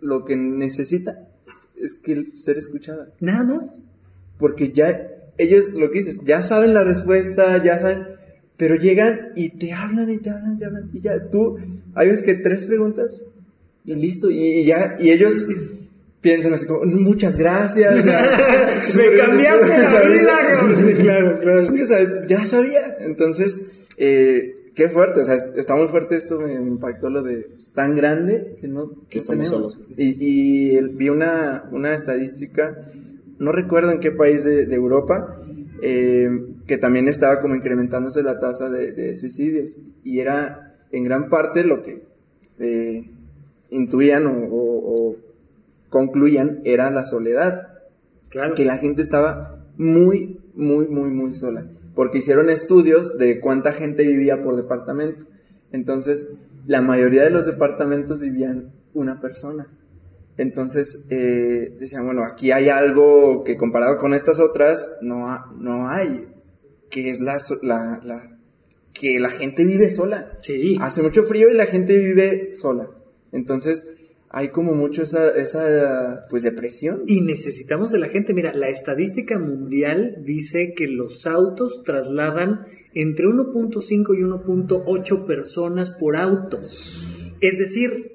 lo 0.00 0.24
que 0.24 0.36
necesita 0.36 1.28
es 1.76 1.94
que 1.94 2.30
ser 2.32 2.58
escuchada. 2.58 3.08
Nada 3.20 3.44
más. 3.44 3.82
Porque 4.38 4.72
ya, 4.72 5.08
ellos, 5.36 5.72
lo 5.74 5.90
que 5.90 5.98
dices, 5.98 6.20
ya 6.24 6.42
saben 6.42 6.74
la 6.74 6.84
respuesta, 6.84 7.62
ya 7.62 7.78
saben, 7.78 8.06
pero 8.56 8.76
llegan 8.76 9.32
y 9.34 9.50
te 9.50 9.72
hablan 9.72 10.10
y 10.10 10.18
te 10.18 10.30
hablan 10.30 10.54
y 10.54 10.58
te 10.58 10.64
hablan. 10.64 10.90
Y 10.92 11.00
ya, 11.00 11.26
tú, 11.30 11.58
hay 11.94 12.08
veces 12.08 12.24
que 12.24 12.34
tres 12.34 12.66
preguntas 12.66 13.22
y 13.84 13.94
listo. 13.94 14.30
Y, 14.30 14.38
y 14.38 14.64
ya, 14.64 14.96
y 15.00 15.10
ellos 15.10 15.48
piensan 16.20 16.54
así 16.54 16.66
como, 16.66 16.84
muchas 16.84 17.36
gracias. 17.36 18.04
Me 18.04 19.18
cambiaste 19.18 19.78
la 19.82 20.02
vida, 20.08 20.96
claro, 21.00 21.40
claro. 21.40 21.62
Sí, 21.68 21.82
o 21.82 21.86
sea, 21.86 22.26
ya 22.26 22.44
sabía. 22.44 22.96
Entonces, 23.00 23.60
eh, 23.96 24.57
qué 24.78 24.88
fuerte, 24.88 25.20
o 25.20 25.24
sea, 25.24 25.34
es- 25.34 25.50
está 25.56 25.74
muy 25.74 25.88
fuerte 25.88 26.14
esto, 26.14 26.38
me, 26.40 26.58
me 26.60 26.70
impactó 26.70 27.10
lo 27.10 27.22
de, 27.24 27.50
es 27.58 27.72
tan 27.72 27.96
grande 27.96 28.54
que 28.60 28.68
no, 28.68 28.92
Que 29.10 29.18
estamos 29.18 29.46
tenemos. 29.46 29.72
solos. 29.74 29.98
Y, 29.98 30.80
vi 30.94 31.08
una, 31.08 31.64
una 31.72 31.92
estadística, 31.92 32.78
no 33.40 33.50
recuerdo 33.50 33.90
en 33.90 33.98
qué 33.98 34.12
país 34.12 34.44
de, 34.44 34.66
de 34.66 34.74
Europa, 34.76 35.42
eh, 35.82 36.28
que 36.68 36.78
también 36.78 37.08
estaba 37.08 37.40
como 37.40 37.56
incrementándose 37.56 38.22
la 38.22 38.38
tasa 38.38 38.70
de, 38.70 38.92
de 38.92 39.16
suicidios. 39.16 39.76
Y 40.04 40.20
era 40.20 40.76
en 40.92 41.02
gran 41.02 41.28
parte 41.28 41.64
lo 41.64 41.82
que 41.82 42.04
eh, 42.60 43.02
intuían 43.70 44.26
o, 44.28 44.32
o- 44.46 45.10
o 45.10 45.16
concluían 45.90 46.60
era 46.64 46.90
la 46.90 47.02
soledad 47.04 47.66
Claro. 48.30 48.54
que 48.54 48.64
la 48.64 48.76
gente 48.78 49.02
estaba 49.02 49.64
muy, 49.76 50.38
muy, 50.54 50.86
muy, 50.88 51.10
muy 51.10 51.32
sola. 51.34 51.66
Porque 51.98 52.18
hicieron 52.18 52.48
estudios 52.48 53.18
de 53.18 53.40
cuánta 53.40 53.72
gente 53.72 54.06
vivía 54.06 54.40
por 54.40 54.54
departamento. 54.54 55.24
Entonces, 55.72 56.28
la 56.64 56.80
mayoría 56.80 57.24
de 57.24 57.30
los 57.30 57.44
departamentos 57.44 58.20
vivían 58.20 58.70
una 58.94 59.20
persona. 59.20 59.66
Entonces, 60.36 61.06
eh, 61.10 61.74
decían, 61.80 62.04
bueno, 62.04 62.22
aquí 62.24 62.52
hay 62.52 62.68
algo 62.68 63.42
que 63.42 63.56
comparado 63.56 63.98
con 63.98 64.14
estas 64.14 64.38
otras, 64.38 64.96
no, 65.02 65.28
ha- 65.28 65.52
no 65.58 65.88
hay, 65.88 66.28
que 66.88 67.10
es 67.10 67.20
la, 67.20 67.36
la, 67.62 68.00
la- 68.04 68.38
que 68.94 69.18
la 69.18 69.30
gente 69.30 69.64
vive 69.64 69.90
sola. 69.90 70.34
Sí. 70.40 70.78
Hace 70.80 71.02
mucho 71.02 71.24
frío 71.24 71.50
y 71.50 71.54
la 71.54 71.66
gente 71.66 71.96
vive 71.98 72.54
sola. 72.54 72.88
Entonces, 73.32 73.88
hay 74.30 74.50
como 74.50 74.74
mucho 74.74 75.02
esa, 75.02 75.30
esa 75.30 76.26
pues, 76.28 76.42
depresión. 76.42 77.02
Y 77.06 77.22
necesitamos 77.22 77.92
de 77.92 77.98
la 77.98 78.08
gente. 78.08 78.34
Mira, 78.34 78.52
la 78.52 78.68
estadística 78.68 79.38
mundial 79.38 80.22
dice 80.24 80.74
que 80.76 80.86
los 80.86 81.26
autos 81.26 81.82
trasladan 81.84 82.66
entre 82.94 83.26
1.5 83.26 84.18
y 84.18 84.22
1.8 84.22 85.26
personas 85.26 85.90
por 85.90 86.16
auto. 86.16 86.58
Es 87.40 87.58
decir, 87.58 88.12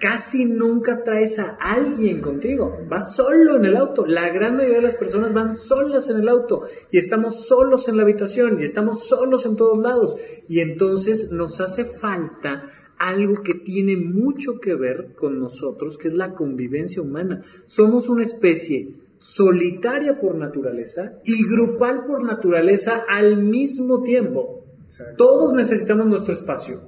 casi 0.00 0.46
nunca 0.46 1.04
traes 1.04 1.38
a 1.38 1.56
alguien 1.60 2.20
contigo. 2.20 2.76
Vas 2.88 3.14
solo 3.14 3.54
en 3.54 3.66
el 3.66 3.76
auto. 3.76 4.04
La 4.04 4.30
gran 4.30 4.56
mayoría 4.56 4.78
de 4.78 4.82
las 4.82 4.96
personas 4.96 5.32
van 5.32 5.54
solas 5.54 6.10
en 6.10 6.18
el 6.18 6.28
auto. 6.28 6.62
Y 6.90 6.98
estamos 6.98 7.46
solos 7.46 7.88
en 7.88 7.98
la 7.98 8.02
habitación. 8.02 8.58
Y 8.58 8.64
estamos 8.64 9.06
solos 9.06 9.46
en 9.46 9.54
todos 9.54 9.78
lados. 9.78 10.16
Y 10.48 10.58
entonces 10.58 11.30
nos 11.30 11.60
hace 11.60 11.84
falta 11.84 12.64
algo 13.02 13.42
que 13.42 13.54
tiene 13.54 13.96
mucho 13.96 14.60
que 14.60 14.74
ver 14.74 15.14
con 15.16 15.40
nosotros, 15.40 15.98
que 15.98 16.08
es 16.08 16.14
la 16.14 16.34
convivencia 16.34 17.02
humana. 17.02 17.42
Somos 17.64 18.08
una 18.08 18.22
especie 18.22 18.94
solitaria 19.16 20.20
por 20.20 20.36
naturaleza 20.36 21.18
y 21.24 21.48
grupal 21.48 22.04
por 22.04 22.24
naturaleza 22.24 23.04
al 23.08 23.42
mismo 23.42 24.02
tiempo. 24.02 24.64
Todos 25.16 25.52
necesitamos 25.54 26.06
nuestro 26.06 26.32
espacio 26.32 26.80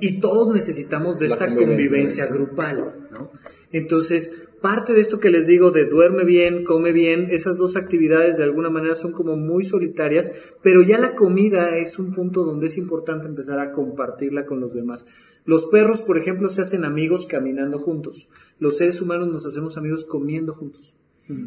y 0.00 0.20
todos 0.20 0.54
necesitamos 0.54 1.18
de 1.18 1.28
La 1.28 1.34
esta 1.34 1.46
convivencia. 1.46 1.76
convivencia 1.76 2.26
grupal, 2.26 3.08
¿no? 3.12 3.30
Entonces, 3.72 4.45
parte 4.60 4.92
de 4.92 5.00
esto 5.00 5.20
que 5.20 5.30
les 5.30 5.46
digo 5.46 5.70
de 5.70 5.84
duerme 5.84 6.24
bien, 6.24 6.64
come 6.64 6.92
bien, 6.92 7.28
esas 7.30 7.58
dos 7.58 7.76
actividades 7.76 8.36
de 8.36 8.44
alguna 8.44 8.70
manera 8.70 8.94
son 8.94 9.12
como 9.12 9.36
muy 9.36 9.64
solitarias, 9.64 10.32
pero 10.62 10.82
ya 10.82 10.98
la 10.98 11.14
comida 11.14 11.76
es 11.78 11.98
un 11.98 12.12
punto 12.12 12.44
donde 12.44 12.66
es 12.66 12.78
importante 12.78 13.28
empezar 13.28 13.60
a 13.60 13.72
compartirla 13.72 14.46
con 14.46 14.60
los 14.60 14.74
demás. 14.74 15.38
Los 15.44 15.66
perros, 15.66 16.02
por 16.02 16.18
ejemplo, 16.18 16.48
se 16.48 16.62
hacen 16.62 16.84
amigos 16.84 17.26
caminando 17.26 17.78
juntos. 17.78 18.28
Los 18.58 18.78
seres 18.78 19.00
humanos 19.00 19.28
nos 19.28 19.46
hacemos 19.46 19.76
amigos 19.76 20.04
comiendo 20.04 20.52
juntos. 20.54 20.96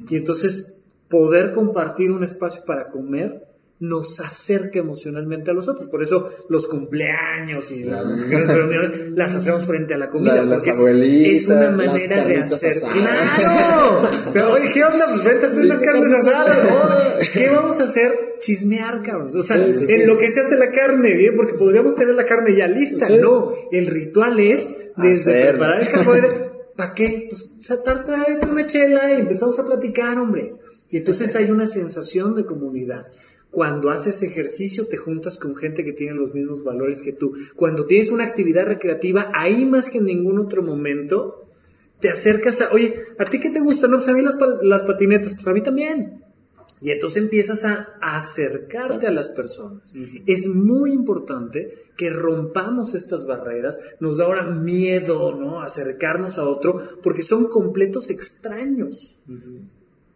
Y 0.09 0.15
entonces, 0.15 0.77
poder 1.09 1.51
compartir 1.53 2.11
un 2.11 2.23
espacio 2.23 2.63
para 2.65 2.91
comer 2.91 3.48
nos 3.79 4.19
acerca 4.19 4.79
emocionalmente 4.79 5.51
a 5.51 5.53
los 5.53 5.67
otros. 5.69 5.87
Por 5.89 6.03
eso 6.03 6.27
los 6.49 6.67
cumpleaños 6.67 7.71
y 7.71 7.83
las 7.85 8.11
grandes 8.29 8.55
reuniones 8.55 9.11
las 9.11 9.35
hacemos 9.35 9.65
frente 9.65 9.93
a 9.93 9.97
la 9.97 10.09
comida. 10.09 10.35
La- 10.35 10.43
las 10.43 10.53
porque 10.55 10.69
es- 10.71 10.75
abuelitas, 10.77 11.31
es 11.41 11.47
una 11.47 11.61
las 11.61 11.75
manera 11.77 12.23
de 12.25 12.37
hacer. 12.37 12.71
asadas. 12.71 12.93
¡Claro! 12.95 14.09
Pero 14.33 14.51
oye, 14.53 14.69
¿qué 14.73 14.83
onda? 14.83 15.05
Pues 15.09 15.23
vente 15.23 15.45
a 15.45 15.47
hacer 15.49 15.65
unas 15.65 15.79
carnes 15.79 16.11
asadas. 16.13 17.29
¿Qué 17.33 17.49
vamos 17.49 17.79
a 17.79 17.83
hacer? 17.85 18.35
Chismear, 18.39 19.01
cabrón. 19.01 19.31
O 19.37 19.41
sea, 19.41 19.57
Sí, 19.65 19.73
sí, 19.77 19.87
sí. 19.87 19.93
en 19.93 20.07
lo 20.07 20.17
que 20.17 20.31
se 20.31 20.41
hace 20.41 20.55
la 20.55 20.71
carne, 20.71 21.15
bien, 21.15 21.35
porque 21.35 21.53
podríamos 21.53 21.95
tener 21.95 22.15
la 22.15 22.25
carne 22.25 22.55
ya 22.57 22.67
lista. 22.67 23.07
No, 23.17 23.49
el 23.71 23.87
ritual 23.87 24.39
es 24.39 24.91
desde 24.97 25.43
Hacerla. 25.43 25.79
preparar 25.79 26.25
el. 26.25 26.49
¿Para 26.75 26.93
qué? 26.93 27.27
Pues 27.29 27.49
satar, 27.59 28.05
tráete 28.05 28.45
una 28.47 28.65
chela 28.65 29.11
y 29.11 29.19
empezamos 29.19 29.59
a 29.59 29.65
platicar, 29.65 30.17
hombre. 30.17 30.55
Y 30.89 30.95
entonces 30.97 31.35
hay 31.35 31.51
una 31.51 31.65
sensación 31.65 32.35
de 32.35 32.45
comunidad. 32.45 33.05
Cuando 33.51 33.89
haces 33.89 34.21
ejercicio 34.21 34.87
te 34.87 34.97
juntas 34.97 35.37
con 35.37 35.55
gente 35.55 35.83
que 35.83 35.93
tiene 35.93 36.13
los 36.13 36.33
mismos 36.33 36.63
valores 36.63 37.01
que 37.01 37.13
tú. 37.13 37.33
Cuando 37.55 37.85
tienes 37.85 38.11
una 38.11 38.25
actividad 38.25 38.65
recreativa, 38.65 39.31
ahí 39.33 39.65
más 39.65 39.89
que 39.89 39.97
en 39.97 40.05
ningún 40.05 40.39
otro 40.39 40.61
momento, 40.61 41.45
te 41.99 42.09
acercas 42.09 42.61
a, 42.61 42.71
oye, 42.71 42.95
¿a 43.17 43.25
ti 43.25 43.39
qué 43.39 43.49
te 43.49 43.59
gusta? 43.59 43.87
No, 43.87 43.97
pues 43.97 44.07
a 44.07 44.13
mí 44.13 44.21
las, 44.21 44.37
las 44.61 44.83
patinetas, 44.83 45.33
pues 45.35 45.47
a 45.47 45.53
mí 45.53 45.61
también. 45.61 46.23
Y 46.81 46.91
entonces 46.91 47.23
empiezas 47.23 47.65
a 47.65 47.97
acercarte 48.01 49.05
a 49.07 49.11
las 49.11 49.29
personas. 49.29 49.93
Es 50.25 50.47
muy 50.47 50.93
importante 50.93 51.73
que 51.97 52.09
rompamos 52.09 52.95
estas 52.95 53.25
barreras. 53.25 53.79
Nos 53.99 54.17
da 54.17 54.25
ahora 54.25 54.43
miedo, 54.43 55.35
¿no? 55.35 55.61
Acercarnos 55.61 56.37
a 56.37 56.47
otro 56.47 56.81
porque 57.03 57.23
son 57.23 57.49
completos 57.49 58.09
extraños. 58.09 59.17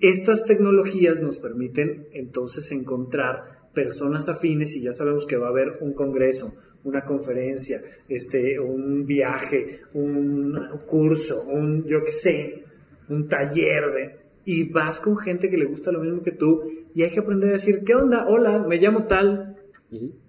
Estas 0.03 0.43
tecnologías 0.43 1.21
nos 1.21 1.37
permiten 1.37 2.07
entonces 2.11 2.69
encontrar 2.73 3.69
personas 3.73 4.27
afines 4.27 4.75
y 4.75 4.81
ya 4.81 4.91
sabemos 4.91 5.25
que 5.25 5.37
va 5.37 5.47
a 5.47 5.51
haber 5.51 5.77
un 5.79 5.93
congreso, 5.93 6.53
una 6.83 7.05
conferencia, 7.05 7.81
este, 8.09 8.59
un 8.59 9.05
viaje, 9.05 9.79
un 9.93 10.59
curso, 10.85 11.45
un 11.45 11.85
yo 11.85 12.03
qué 12.03 12.11
sé, 12.11 12.63
un 13.07 13.29
taller 13.29 13.93
de 13.93 14.23
y 14.43 14.69
vas 14.69 14.99
con 14.99 15.17
gente 15.17 15.49
que 15.49 15.55
le 15.55 15.67
gusta 15.67 15.93
lo 15.93 16.01
mismo 16.01 16.21
que 16.21 16.33
tú 16.33 16.63
y 16.93 17.03
hay 17.03 17.11
que 17.11 17.21
aprender 17.21 17.51
a 17.51 17.53
decir, 17.53 17.85
¿qué 17.85 17.95
onda? 17.95 18.27
Hola, 18.27 18.65
me 18.67 18.79
llamo 18.79 19.05
tal. 19.05 19.55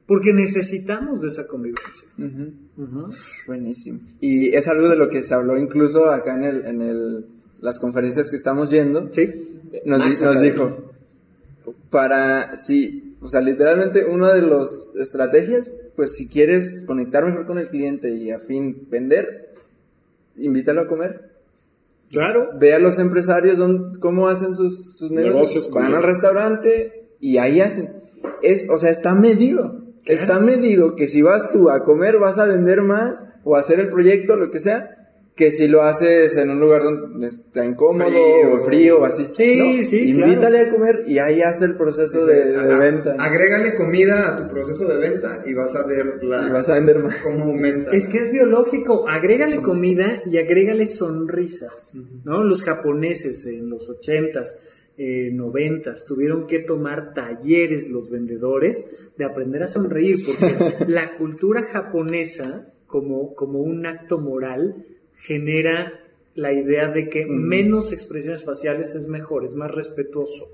Porque 0.07 0.33
necesitamos 0.33 1.23
de 1.23 1.29
esa 1.29 1.49
convivencia. 1.49 2.09
Buenísimo. 3.49 3.99
Y 4.21 4.55
es 4.55 4.69
algo 4.69 4.89
de 4.89 4.97
lo 4.97 5.09
que 5.09 5.25
se 5.25 5.35
habló 5.35 5.59
incluso 5.59 6.07
acá 6.11 6.37
en 6.37 6.45
el, 6.45 6.65
en 6.65 6.81
el, 6.81 7.27
las 7.65 7.81
conferencias 7.81 8.29
que 8.29 8.37
estamos 8.37 8.71
yendo. 8.71 9.09
Sí. 9.11 9.59
Nos, 9.87 10.05
dijo, 10.43 10.93
para, 11.89 12.57
sí, 12.57 13.17
o 13.23 13.27
sea, 13.29 13.41
literalmente 13.41 14.05
una 14.05 14.35
de 14.35 14.43
las 14.43 14.93
estrategias, 15.01 15.71
pues 15.97 16.15
si 16.15 16.29
quieres 16.29 16.85
conectar 16.87 17.25
mejor 17.25 17.47
con 17.47 17.59
el 17.59 17.71
cliente 17.71 18.11
y 18.11 18.31
a 18.31 18.39
fin 18.39 18.87
vender, 18.91 19.55
invítalo 20.37 20.83
a 20.83 20.89
comer. 20.89 21.31
Claro. 22.11 22.51
Ve 22.61 22.75
a 22.75 22.79
los 22.79 22.99
empresarios 22.99 23.57
don- 23.57 23.95
cómo 23.99 24.29
hacen 24.29 24.55
sus, 24.55 24.99
sus 24.99 25.11
negocios, 25.11 25.71
van 25.71 25.95
al 25.95 26.03
restaurante 26.03 27.07
y 27.19 27.39
ahí 27.39 27.63
hacen. 27.63 27.95
es, 28.43 28.69
o 28.69 28.77
sea, 28.77 28.91
está 28.91 29.15
medido. 29.15 29.83
Está 30.05 30.39
medido 30.39 30.97
que 30.97 31.09
si 31.09 31.23
vas 31.23 31.51
tú 31.51 31.71
a 31.71 31.83
comer 31.83 32.19
vas 32.19 32.39
a 32.39 32.45
vender 32.45 32.83
más 32.83 33.31
o 33.43 33.57
a 33.57 33.61
hacer 33.61 33.81
el 33.81 33.89
proyecto, 33.89 34.37
lo 34.37 34.51
que 34.51 34.61
sea, 34.61 35.04
que 35.37 35.51
si 35.51 35.67
lo 35.67 35.83
haces 35.83 36.37
en 36.37 36.51
un 36.51 36.61
lugar 36.61 36.85
donde 36.85 37.27
está 37.27 37.65
incómodo 37.65 38.07
Frío. 38.09 38.55
o 38.55 38.65
frío 38.65 39.01
o 39.01 39.05
así. 39.05 39.27
Sí, 39.35 39.79
¿no? 39.81 39.85
sí, 39.85 40.11
Invítale 40.11 40.61
a 40.61 40.71
comer 40.71 41.03
y 41.09 41.19
ahí 41.19 41.43
hace 41.43 41.65
el 41.65 41.77
proceso 41.77 42.25
de, 42.25 42.53
de 42.53 42.57
A- 42.73 42.79
venta. 42.79 43.17
Agrégale 43.19 43.75
comida 43.75 44.29
a 44.29 44.37
tu 44.37 44.49
proceso 44.53 44.87
de 44.87 44.97
venta 44.97 45.43
y 45.45 45.53
vas 45.55 45.75
a 45.75 45.85
ver 45.87 46.23
la, 46.23 46.47
Y 46.49 46.53
vas 46.53 46.69
a 46.69 46.75
vender 46.75 47.01
más. 47.01 47.17
cómo 47.17 47.47
aumenta. 47.47 47.91
Es 47.91 48.07
que 48.07 48.19
es 48.19 48.31
biológico. 48.31 49.09
Agrégale 49.09 49.61
comida 49.61 50.21
y 50.31 50.39
agrégale 50.39 50.87
sonrisas. 50.87 52.01
¿no? 52.25 52.45
Los 52.45 52.63
japoneses 52.63 53.45
en 53.47 53.71
los 53.71 53.89
ochentas, 53.89 54.87
eh, 54.97 55.31
noventas 55.33 56.05
tuvieron 56.07 56.47
que 56.47 56.61
tomar 56.61 57.13
talleres 57.13 57.91
los 57.91 58.11
vendedores 58.11 59.09
de 59.19 59.25
aprender 59.25 59.65
a 59.65 59.67
sonreír 59.67 60.15
porque 60.25 60.55
la 60.89 61.17
cultura 61.17 61.65
japonesa 61.73 62.73
como, 62.87 63.35
como 63.35 63.59
un 63.61 63.87
acto 63.87 64.19
moral 64.21 64.85
genera 65.25 66.01
la 66.35 66.53
idea 66.53 66.89
de 66.89 67.09
que 67.09 67.27
menos 67.27 67.93
expresiones 67.93 68.45
faciales 68.45 68.95
es 68.95 69.07
mejor, 69.09 69.45
es 69.45 69.55
más 69.55 69.71
respetuoso. 69.71 70.45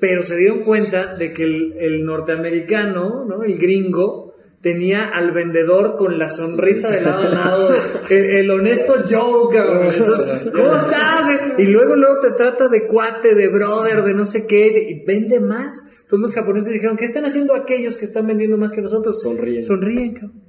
Pero 0.00 0.22
se 0.22 0.36
dieron 0.36 0.60
cuenta 0.60 1.14
de 1.14 1.32
que 1.34 1.44
el, 1.44 1.74
el 1.78 2.04
norteamericano, 2.04 3.24
¿no? 3.26 3.42
El 3.42 3.58
gringo, 3.58 4.34
tenía 4.62 5.08
al 5.08 5.32
vendedor 5.32 5.94
con 5.94 6.18
la 6.18 6.28
sonrisa 6.28 6.90
de 6.90 7.02
lado 7.02 7.22
a 7.22 7.28
lado, 7.28 7.68
el, 8.10 8.24
el 8.24 8.50
honesto. 8.50 8.94
Entonces, 8.96 10.52
¿cómo 10.54 10.74
estás? 10.74 11.58
Y 11.58 11.66
luego, 11.66 11.94
luego 11.96 12.20
te 12.20 12.30
trata 12.32 12.68
de 12.68 12.86
cuate, 12.86 13.34
de 13.34 13.48
brother, 13.48 14.02
de 14.02 14.14
no 14.14 14.24
sé 14.24 14.46
qué, 14.46 14.70
de- 14.70 14.90
y 14.90 15.04
vende 15.04 15.38
más. 15.40 15.98
Entonces 16.02 16.20
los 16.20 16.34
japoneses 16.34 16.72
dijeron, 16.72 16.96
¿qué 16.96 17.04
están 17.04 17.26
haciendo 17.26 17.54
aquellos 17.54 17.98
que 17.98 18.06
están 18.06 18.26
vendiendo 18.26 18.56
más 18.56 18.72
que 18.72 18.80
nosotros? 18.80 19.22
Sonríen. 19.22 19.62
Sonríen, 19.64 20.14
cabrón. 20.14 20.42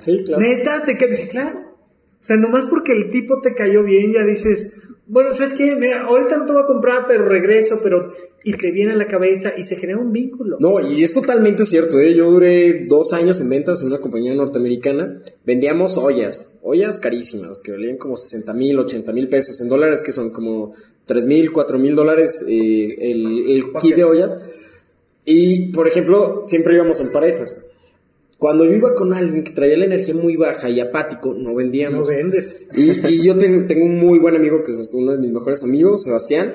Sí, 0.00 0.22
claro. 0.24 0.42
Neta, 0.42 0.84
te 0.84 0.96
quedas, 0.98 1.20
claro. 1.30 1.60
O 2.22 2.24
sea, 2.24 2.36
nomás 2.36 2.66
porque 2.66 2.92
el 2.92 3.10
tipo 3.10 3.40
te 3.40 3.52
cayó 3.52 3.82
bien, 3.82 4.12
ya 4.12 4.24
dices, 4.24 4.76
bueno, 5.08 5.34
¿sabes 5.34 5.54
qué? 5.54 5.74
Mira, 5.74 6.04
ahorita 6.04 6.36
no 6.36 6.46
te 6.46 6.52
voy 6.52 6.62
a 6.62 6.66
comprar, 6.66 7.06
pero 7.08 7.28
regreso, 7.28 7.80
pero. 7.82 8.12
Y 8.44 8.52
te 8.52 8.70
viene 8.70 8.92
a 8.92 8.96
la 8.96 9.08
cabeza 9.08 9.52
y 9.58 9.64
se 9.64 9.74
genera 9.74 9.98
un 9.98 10.12
vínculo. 10.12 10.56
No, 10.60 10.78
y 10.78 11.02
es 11.02 11.12
totalmente 11.14 11.64
cierto, 11.64 11.98
¿eh? 11.98 12.14
Yo 12.14 12.30
duré 12.30 12.84
dos 12.86 13.12
años 13.12 13.40
en 13.40 13.50
ventas 13.50 13.82
en 13.82 13.88
una 13.88 13.98
compañía 13.98 14.36
norteamericana. 14.36 15.20
Vendíamos 15.44 15.98
ollas, 15.98 16.54
ollas 16.62 17.00
carísimas, 17.00 17.58
que 17.58 17.72
valían 17.72 17.96
como 17.96 18.16
60 18.16 18.54
mil, 18.54 18.78
80 18.78 19.12
mil 19.12 19.28
pesos 19.28 19.60
en 19.60 19.68
dólares, 19.68 20.00
que 20.00 20.12
son 20.12 20.30
como 20.30 20.72
3 21.06 21.24
mil, 21.24 21.50
4 21.50 21.76
mil 21.76 21.96
dólares 21.96 22.44
eh, 22.48 23.10
el, 23.10 23.50
el 23.50 23.64
kit 23.80 23.96
de 23.96 24.04
ollas. 24.04 24.48
Y, 25.24 25.72
por 25.72 25.88
ejemplo, 25.88 26.44
siempre 26.46 26.74
íbamos 26.74 27.00
en 27.00 27.10
parejas. 27.10 27.66
Cuando 28.42 28.64
yo 28.64 28.72
iba 28.72 28.92
con 28.92 29.14
alguien 29.14 29.44
que 29.44 29.52
traía 29.52 29.76
la 29.76 29.84
energía 29.84 30.14
muy 30.16 30.34
baja 30.34 30.68
y 30.68 30.80
apático, 30.80 31.32
no 31.32 31.50
No 31.50 31.54
vendíamos. 31.54 32.08
vendes. 32.08 32.66
Y, 32.76 32.90
y 33.06 33.22
yo 33.22 33.38
ten- 33.38 33.68
tengo 33.68 33.84
un 33.86 34.00
muy 34.00 34.18
buen 34.18 34.34
amigo 34.34 34.64
que 34.64 34.72
es 34.72 34.90
uno 34.92 35.12
de 35.12 35.18
mis 35.18 35.30
mejores 35.30 35.62
amigos, 35.62 36.02
Sebastián. 36.02 36.52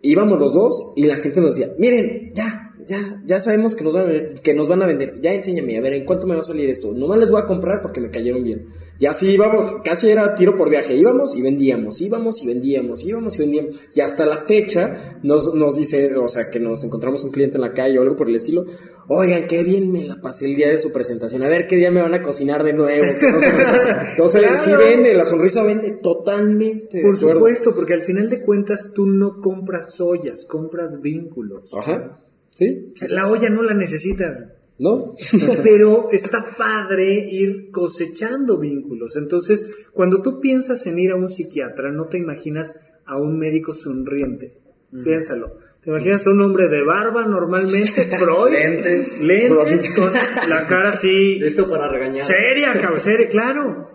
Íbamos 0.00 0.38
los 0.40 0.54
dos 0.54 0.92
y 0.96 1.02
la 1.04 1.16
gente 1.16 1.42
nos 1.42 1.54
decía, 1.54 1.74
miren, 1.78 2.32
ya, 2.34 2.55
ya, 2.88 3.22
ya 3.26 3.40
sabemos 3.40 3.74
que 3.74 3.84
nos 3.84 3.94
van 3.94 4.02
a 4.04 4.06
vender, 4.06 4.40
que 4.42 4.54
nos 4.54 4.68
van 4.68 4.82
a 4.82 4.86
vender. 4.86 5.14
Ya 5.20 5.32
enséñame, 5.32 5.76
a 5.76 5.80
ver, 5.80 5.92
¿en 5.94 6.04
cuánto 6.04 6.26
me 6.26 6.34
va 6.34 6.40
a 6.40 6.44
salir 6.44 6.68
esto? 6.70 6.92
Nomás 6.92 7.18
les 7.18 7.30
voy 7.30 7.40
a 7.40 7.46
comprar 7.46 7.82
porque 7.82 8.00
me 8.00 8.10
cayeron 8.10 8.44
bien. 8.44 8.66
Y 8.98 9.06
así 9.06 9.32
íbamos, 9.32 9.82
casi 9.84 10.08
era 10.10 10.34
tiro 10.34 10.56
por 10.56 10.70
viaje. 10.70 10.94
Íbamos 10.94 11.36
y 11.36 11.42
vendíamos, 11.42 12.00
íbamos 12.00 12.42
y 12.42 12.46
vendíamos, 12.46 13.04
íbamos 13.04 13.36
y 13.36 13.38
vendíamos. 13.40 13.80
Y 13.94 14.00
hasta 14.00 14.24
la 14.24 14.38
fecha 14.38 15.18
nos, 15.22 15.54
nos 15.54 15.76
dice, 15.76 16.14
o 16.16 16.28
sea, 16.28 16.48
que 16.50 16.60
nos 16.60 16.82
encontramos 16.84 17.22
un 17.24 17.30
cliente 17.30 17.56
en 17.56 17.62
la 17.62 17.72
calle 17.72 17.98
o 17.98 18.02
algo 18.02 18.16
por 18.16 18.28
el 18.28 18.36
estilo. 18.36 18.64
Oigan, 19.08 19.46
qué 19.46 19.62
bien 19.62 19.92
me 19.92 20.04
la 20.04 20.20
pasé 20.20 20.46
el 20.46 20.56
día 20.56 20.68
de 20.68 20.78
su 20.78 20.92
presentación. 20.92 21.42
A 21.42 21.48
ver 21.48 21.66
qué 21.66 21.76
día 21.76 21.90
me 21.90 22.00
van 22.02 22.14
a 22.14 22.22
cocinar 22.22 22.64
de 22.64 22.72
nuevo. 22.72 23.04
que 23.20 24.22
no 24.22 24.28
sí 24.28 24.38
Claro. 24.38 24.78
vende, 24.78 25.14
la 25.14 25.24
sonrisa 25.24 25.62
vende 25.62 25.92
totalmente. 26.02 27.02
Por 27.02 27.16
supuesto, 27.16 27.74
porque 27.74 27.94
al 27.94 28.02
final 28.02 28.28
de 28.30 28.42
cuentas 28.42 28.92
tú 28.94 29.06
no 29.06 29.38
compras 29.40 30.00
ollas, 30.00 30.44
compras 30.46 31.00
vínculos. 31.02 31.72
Ajá. 31.74 32.25
Sí. 32.56 32.92
La 33.10 33.28
olla 33.28 33.48
no 33.50 33.62
la 33.62 33.74
necesitas. 33.74 34.38
¿No? 34.78 35.14
Pero 35.62 36.10
está 36.12 36.54
padre 36.56 37.26
ir 37.30 37.70
cosechando 37.70 38.58
vínculos. 38.58 39.16
Entonces, 39.16 39.86
cuando 39.92 40.20
tú 40.20 40.40
piensas 40.40 40.86
en 40.86 40.98
ir 40.98 41.12
a 41.12 41.16
un 41.16 41.28
psiquiatra, 41.28 41.92
no 41.92 42.08
te 42.08 42.18
imaginas 42.18 42.92
a 43.06 43.16
un 43.16 43.38
médico 43.38 43.72
sonriente. 43.72 44.58
Piénsalo. 45.04 45.58
Te 45.82 45.90
imaginas 45.90 46.26
a 46.26 46.30
un 46.30 46.40
hombre 46.40 46.68
de 46.68 46.82
barba 46.82 47.26
normalmente, 47.26 48.06
Freud, 48.18 48.52
Lentes. 48.52 49.20
lentes, 49.20 49.90
con 49.90 50.12
la 50.48 50.66
cara 50.66 50.90
así, 50.90 51.38
Listo 51.38 51.68
para 51.70 51.88
regañar. 51.88 52.24
seria, 52.24 52.72
cabrón, 52.74 53.00
seria, 53.00 53.28
claro. 53.28 53.88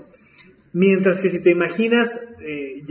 Mientras 0.74 1.20
que 1.22 1.30
si 1.30 1.44
te 1.44 1.50
imaginas 1.52 2.30
eh, 2.44 2.84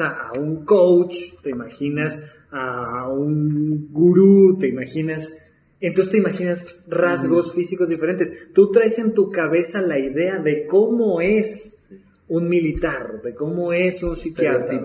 a, 0.00 0.28
a 0.28 0.32
un 0.38 0.64
coach, 0.64 1.16
te 1.42 1.50
imaginas 1.50 2.44
a 2.50 3.08
un 3.08 3.88
gurú, 3.92 4.58
te 4.58 4.68
imaginas, 4.68 5.52
entonces 5.80 6.12
te 6.12 6.18
imaginas 6.18 6.84
rasgos 6.88 7.54
físicos 7.54 7.88
diferentes. 7.88 8.52
Tú 8.52 8.70
traes 8.70 8.98
en 8.98 9.14
tu 9.14 9.30
cabeza 9.30 9.80
la 9.82 9.98
idea 9.98 10.38
de 10.38 10.66
cómo 10.66 11.20
es 11.20 11.90
un 12.34 12.48
militar, 12.48 13.20
de 13.22 13.34
cómo 13.34 13.74
es 13.74 14.02
un 14.02 14.16
psiquiatra. 14.16 14.80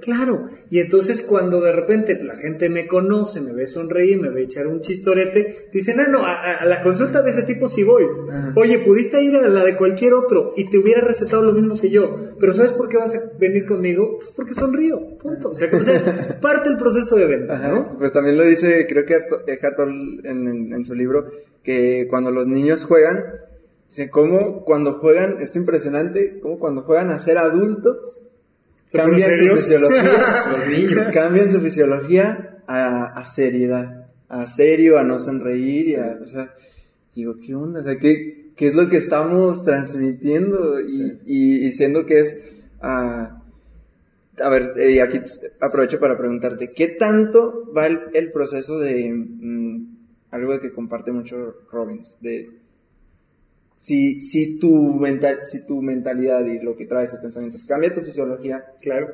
claro, 0.00 0.44
y 0.70 0.80
entonces 0.80 1.22
cuando 1.22 1.60
de 1.60 1.70
repente 1.72 2.20
la 2.24 2.36
gente 2.36 2.68
me 2.68 2.88
conoce, 2.88 3.40
me 3.40 3.52
ve 3.52 3.68
sonreír, 3.68 4.18
me 4.20 4.30
ve 4.30 4.42
echar 4.42 4.66
un 4.66 4.80
chistorete, 4.80 5.68
dicen, 5.72 6.00
ah, 6.00 6.08
no, 6.08 6.24
a, 6.26 6.56
a 6.56 6.64
la 6.66 6.80
consulta 6.80 7.22
de 7.22 7.30
ese 7.30 7.44
tipo 7.44 7.68
sí 7.68 7.84
voy. 7.84 8.04
Oye, 8.56 8.80
pudiste 8.80 9.22
ir 9.22 9.36
a 9.36 9.46
la 9.48 9.64
de 9.64 9.76
cualquier 9.76 10.14
otro 10.14 10.52
y 10.56 10.68
te 10.68 10.78
hubiera 10.78 11.00
recetado 11.00 11.42
lo 11.44 11.52
mismo 11.52 11.76
que 11.80 11.90
yo, 11.90 12.16
pero 12.40 12.52
¿sabes 12.54 12.72
por 12.72 12.88
qué 12.88 12.96
vas 12.96 13.14
a 13.14 13.20
venir 13.38 13.66
conmigo? 13.66 14.16
Pues 14.18 14.32
porque 14.34 14.54
sonrío, 14.54 15.16
punto. 15.18 15.50
O 15.50 15.54
sea, 15.54 15.68
o 15.72 15.80
sea, 15.82 16.38
parte 16.42 16.70
el 16.70 16.76
proceso 16.76 17.14
de 17.14 17.26
venta, 17.26 17.56
¿no? 17.68 17.98
Pues 17.98 18.12
también 18.12 18.36
lo 18.36 18.44
dice, 18.44 18.86
creo 18.88 19.04
que 19.06 19.14
Eckhart 19.46 19.78
en- 20.24 20.72
en 20.74 20.84
su 20.84 20.94
libro, 20.94 21.26
que 21.62 22.06
cuando 22.10 22.32
los 22.32 22.48
niños 22.48 22.84
juegan, 22.84 23.24
dice, 23.90 24.08
cómo 24.08 24.64
cuando 24.64 24.92
juegan, 24.94 25.40
es 25.40 25.56
impresionante, 25.56 26.38
cómo 26.40 26.60
cuando 26.60 26.82
juegan 26.82 27.10
a 27.10 27.18
ser 27.18 27.38
adultos, 27.38 28.24
¿Se 28.86 28.96
cambian 28.96 29.36
su 29.36 29.56
fisiología, 29.56 30.02
los 30.52 30.68
niños 30.68 31.12
cambian 31.12 31.50
su 31.50 31.60
fisiología 31.60 32.62
a, 32.68 33.06
a 33.06 33.26
seriedad, 33.26 34.06
a 34.28 34.46
serio, 34.46 34.96
a 34.96 35.02
no 35.02 35.18
sonreír, 35.18 35.88
y 35.88 35.94
a, 35.96 36.20
o 36.22 36.26
sea, 36.26 36.54
digo, 37.16 37.34
¿qué 37.44 37.52
onda? 37.54 37.80
O 37.80 37.82
sea, 37.82 37.98
¿qué, 37.98 38.52
qué 38.56 38.66
es 38.66 38.76
lo 38.76 38.88
que 38.88 38.96
estamos 38.96 39.64
transmitiendo? 39.64 40.80
Y, 40.80 41.18
y, 41.26 41.66
y 41.66 41.72
siendo 41.72 42.06
que 42.06 42.20
es, 42.20 42.40
ah, 42.80 43.42
a 44.40 44.48
ver, 44.48 44.72
eh, 44.76 45.02
aquí 45.02 45.18
aprovecho 45.60 45.98
para 45.98 46.16
preguntarte, 46.16 46.72
¿qué 46.72 46.88
tanto 46.88 47.72
va 47.76 47.88
el, 47.88 48.02
el 48.14 48.30
proceso 48.30 48.78
de 48.78 49.12
mm, 49.12 49.96
algo 50.30 50.60
que 50.60 50.70
comparte 50.70 51.10
mucho 51.10 51.56
Robbins? 51.72 52.18
De 52.20 52.59
si, 53.82 54.20
si, 54.20 54.58
tu 54.58 54.92
mental, 54.94 55.40
si 55.44 55.66
tu 55.66 55.80
mentalidad 55.80 56.44
y 56.44 56.58
lo 56.60 56.76
que 56.76 56.84
traes, 56.84 57.10
tus 57.12 57.20
pensamientos, 57.20 57.64
cambia 57.64 57.94
tu 57.94 58.02
fisiología, 58.02 58.62
Claro. 58.82 59.08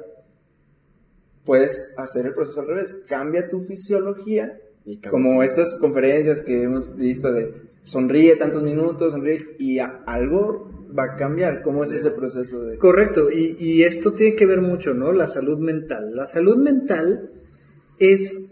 puedes 1.45 1.93
hacer 1.97 2.27
el 2.27 2.35
proceso 2.35 2.61
al 2.62 2.67
revés. 2.67 3.03
Cambia 3.09 3.49
tu 3.49 3.61
fisiología, 3.61 4.59
Y 4.85 4.97
cambia. 4.97 5.11
como 5.11 5.43
estas 5.45 5.79
conferencias 5.79 6.41
que 6.43 6.64
hemos 6.64 6.97
visto 6.97 7.33
de 7.33 7.53
sonríe 7.85 8.35
tantos 8.35 8.64
minutos, 8.64 9.12
sonríe, 9.12 9.39
y 9.59 9.79
a- 9.79 10.03
algo 10.07 10.69
va 10.99 11.05
a 11.05 11.14
cambiar. 11.17 11.62
¿Cómo 11.62 11.85
es 11.85 11.93
ese 11.93 12.11
proceso 12.11 12.62
de...? 12.64 12.77
Correcto, 12.79 13.31
y, 13.31 13.57
y 13.61 13.85
esto 13.85 14.14
tiene 14.14 14.35
que 14.35 14.47
ver 14.47 14.61
mucho, 14.62 14.95
¿no? 14.95 15.12
La 15.12 15.29
salud 15.29 15.59
mental. 15.59 16.11
La 16.17 16.27
salud 16.27 16.57
mental 16.57 17.31
es 18.01 18.51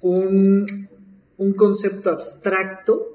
un, 0.00 0.88
un 1.36 1.52
concepto 1.52 2.08
abstracto 2.08 3.11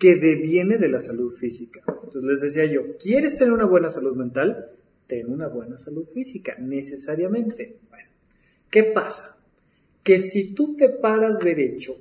que 0.00 0.16
deviene 0.16 0.78
de 0.78 0.88
la 0.88 1.00
salud 1.00 1.30
física. 1.30 1.82
Entonces 1.86 2.24
les 2.24 2.40
decía 2.40 2.64
yo, 2.64 2.96
¿quieres 2.96 3.36
tener 3.36 3.52
una 3.52 3.66
buena 3.66 3.90
salud 3.90 4.16
mental? 4.16 4.66
Ten 5.06 5.30
una 5.30 5.46
buena 5.46 5.76
salud 5.76 6.06
física, 6.06 6.56
necesariamente. 6.58 7.76
Bueno, 7.90 8.08
¿qué 8.70 8.84
pasa? 8.84 9.38
Que 10.02 10.18
si 10.18 10.54
tú 10.54 10.74
te 10.74 10.88
paras 10.88 11.40
derecho 11.40 11.94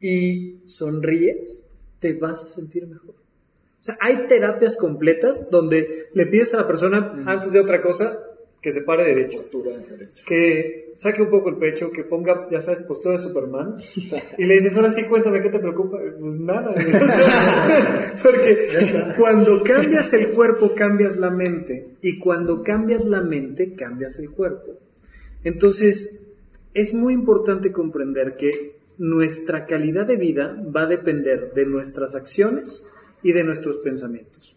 y 0.00 0.58
sonríes, 0.66 1.70
te 2.00 2.14
vas 2.14 2.42
a 2.42 2.48
sentir 2.48 2.88
mejor. 2.88 3.14
O 3.14 3.84
sea, 3.86 3.96
hay 4.00 4.26
terapias 4.26 4.76
completas 4.76 5.48
donde 5.48 6.08
le 6.12 6.26
pides 6.26 6.54
a 6.54 6.62
la 6.62 6.66
persona, 6.66 7.22
antes 7.26 7.52
de 7.52 7.60
otra 7.60 7.80
cosa, 7.80 8.18
que 8.66 8.72
se 8.72 8.80
pare 8.80 9.04
derecho. 9.04 9.38
Que 10.26 10.92
saque 10.96 11.22
un 11.22 11.30
poco 11.30 11.50
el 11.50 11.56
pecho, 11.56 11.92
que 11.92 12.02
ponga, 12.02 12.48
ya 12.50 12.60
sabes, 12.60 12.82
postura 12.82 13.14
de 13.16 13.22
Superman. 13.22 13.76
Y 14.38 14.44
le 14.44 14.54
dices, 14.54 14.76
ahora 14.76 14.90
sí, 14.90 15.04
cuéntame, 15.04 15.40
¿qué 15.40 15.50
te 15.50 15.60
preocupa? 15.60 16.00
Pues 16.18 16.40
nada. 16.40 16.74
Porque 18.24 19.14
cuando 19.16 19.62
cambias 19.62 20.12
el 20.14 20.30
cuerpo, 20.32 20.74
cambias 20.74 21.16
la 21.16 21.30
mente. 21.30 21.90
Y 22.02 22.18
cuando 22.18 22.64
cambias 22.64 23.04
la 23.04 23.20
mente, 23.20 23.74
cambias 23.74 24.18
el 24.18 24.32
cuerpo. 24.32 24.72
Entonces, 25.44 26.22
es 26.74 26.92
muy 26.92 27.14
importante 27.14 27.70
comprender 27.70 28.34
que 28.34 28.74
nuestra 28.98 29.66
calidad 29.66 30.06
de 30.06 30.16
vida 30.16 30.60
va 30.74 30.82
a 30.82 30.86
depender 30.86 31.52
de 31.54 31.66
nuestras 31.66 32.16
acciones 32.16 32.84
y 33.22 33.30
de 33.30 33.44
nuestros 33.44 33.78
pensamientos. 33.78 34.56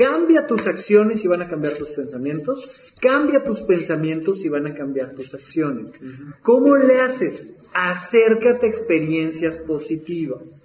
Cambia 0.00 0.46
tus 0.46 0.66
acciones 0.66 1.22
y 1.26 1.28
van 1.28 1.42
a 1.42 1.48
cambiar 1.48 1.74
tus 1.74 1.90
pensamientos. 1.90 2.94
Cambia 3.02 3.44
tus 3.44 3.60
pensamientos 3.60 4.42
y 4.46 4.48
van 4.48 4.66
a 4.66 4.74
cambiar 4.74 5.12
tus 5.12 5.34
acciones. 5.34 5.92
¿Cómo 6.40 6.74
le 6.74 7.02
haces? 7.02 7.58
Acércate 7.74 8.64
a 8.64 8.68
experiencias 8.70 9.58
positivas. 9.58 10.64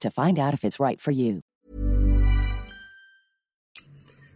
to 0.00 0.10
find 0.10 0.38
out 0.38 0.54
if 0.54 0.64
it's 0.64 0.80
right 0.80 1.00
for 1.00 1.12
you. 1.12 1.42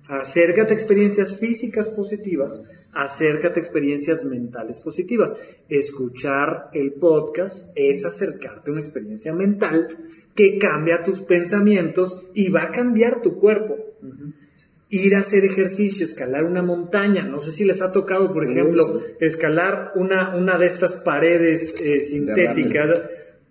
Acércate 0.08 0.72
a 0.72 0.74
experiencias 0.74 1.38
físicas 1.38 1.90
positivas, 1.90 2.64
acércate 2.94 3.60
a 3.60 3.62
experiencias 3.62 4.24
mentales 4.24 4.80
positivas. 4.80 5.36
Escuchar 5.68 6.70
el 6.72 6.94
podcast 6.94 7.72
es 7.76 8.06
acercarte 8.06 8.70
a 8.70 8.72
una 8.72 8.80
experiencia 8.80 9.34
mental 9.34 9.86
que 10.34 10.56
cambia 10.56 11.02
tus 11.02 11.20
pensamientos 11.20 12.30
y 12.34 12.48
va 12.48 12.62
a 12.62 12.70
cambiar 12.70 13.20
tu 13.20 13.38
cuerpo. 13.38 13.76
Ir 14.88 15.14
a 15.14 15.18
hacer 15.18 15.44
ejercicio, 15.44 16.06
escalar 16.06 16.44
una 16.44 16.62
montaña. 16.62 17.24
No 17.24 17.42
sé 17.42 17.52
si 17.52 17.66
les 17.66 17.82
ha 17.82 17.92
tocado, 17.92 18.32
por 18.32 18.46
ejemplo, 18.46 19.02
escalar 19.20 19.92
una, 19.94 20.34
una 20.34 20.56
de 20.56 20.64
estas 20.64 20.96
paredes 20.96 21.78
eh, 21.82 22.00
sintéticas 22.00 22.98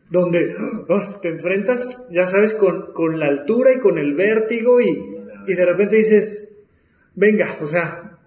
donde 0.09 0.55
ah, 0.89 1.19
te 1.21 1.29
enfrentas, 1.29 2.07
ya 2.11 2.25
sabes, 2.27 2.53
con, 2.53 2.93
con, 2.93 3.19
la 3.19 3.27
altura 3.27 3.73
y 3.73 3.79
con 3.79 3.97
el 3.97 4.15
vértigo 4.15 4.79
y, 4.79 5.15
y, 5.47 5.53
de 5.53 5.65
repente 5.65 5.97
dices, 5.97 6.53
venga, 7.15 7.49
o 7.61 7.67
sea, 7.67 8.17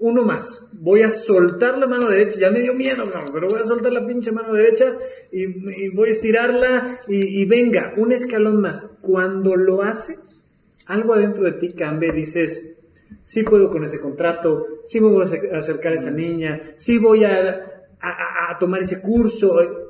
uno 0.00 0.24
más, 0.24 0.70
voy 0.80 1.02
a 1.02 1.10
soltar 1.10 1.78
la 1.78 1.86
mano 1.86 2.08
derecha, 2.08 2.40
ya 2.40 2.50
me 2.50 2.60
dio 2.60 2.74
miedo, 2.74 3.04
pero 3.32 3.48
voy 3.48 3.60
a 3.60 3.64
soltar 3.64 3.92
la 3.92 4.06
pinche 4.06 4.32
mano 4.32 4.52
derecha 4.52 4.96
y, 5.30 5.94
voy 5.94 6.08
a 6.08 6.12
estirarla 6.12 6.98
y, 7.08 7.40
y, 7.40 7.44
venga, 7.46 7.94
un 7.96 8.12
escalón 8.12 8.60
más. 8.60 8.90
Cuando 9.00 9.56
lo 9.56 9.82
haces, 9.82 10.50
algo 10.86 11.14
adentro 11.14 11.44
de 11.44 11.52
ti 11.52 11.68
cambia 11.72 12.10
y 12.10 12.16
dices, 12.16 12.74
sí 13.22 13.42
puedo 13.42 13.70
con 13.70 13.84
ese 13.84 14.00
contrato, 14.00 14.66
sí 14.84 15.00
me 15.00 15.08
voy 15.08 15.24
a 15.24 15.58
acercar 15.58 15.92
a 15.92 15.96
esa 15.96 16.10
niña, 16.10 16.60
sí 16.76 16.98
voy 16.98 17.24
a, 17.24 17.64
a, 18.00 18.50
a 18.50 18.58
tomar 18.58 18.82
ese 18.82 19.00
curso 19.00 19.85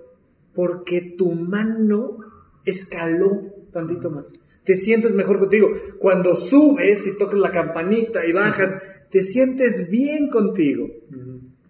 porque 0.57 1.15
tu 1.17 1.33
mano 1.33 2.17
escaló 2.65 3.43
tantito 3.71 4.11
más. 4.11 4.33
Te 4.65 4.77
sientes 4.77 5.15
mejor 5.15 5.39
contigo. 5.39 5.69
Cuando 6.01 6.35
subes 6.35 7.07
y 7.07 7.17
tocas 7.17 7.39
la 7.39 7.53
campanita 7.53 8.27
y 8.27 8.33
bajas, 8.33 8.75
te 9.11 9.23
sientes 9.23 9.91
bien 9.91 10.29
contigo. 10.29 10.89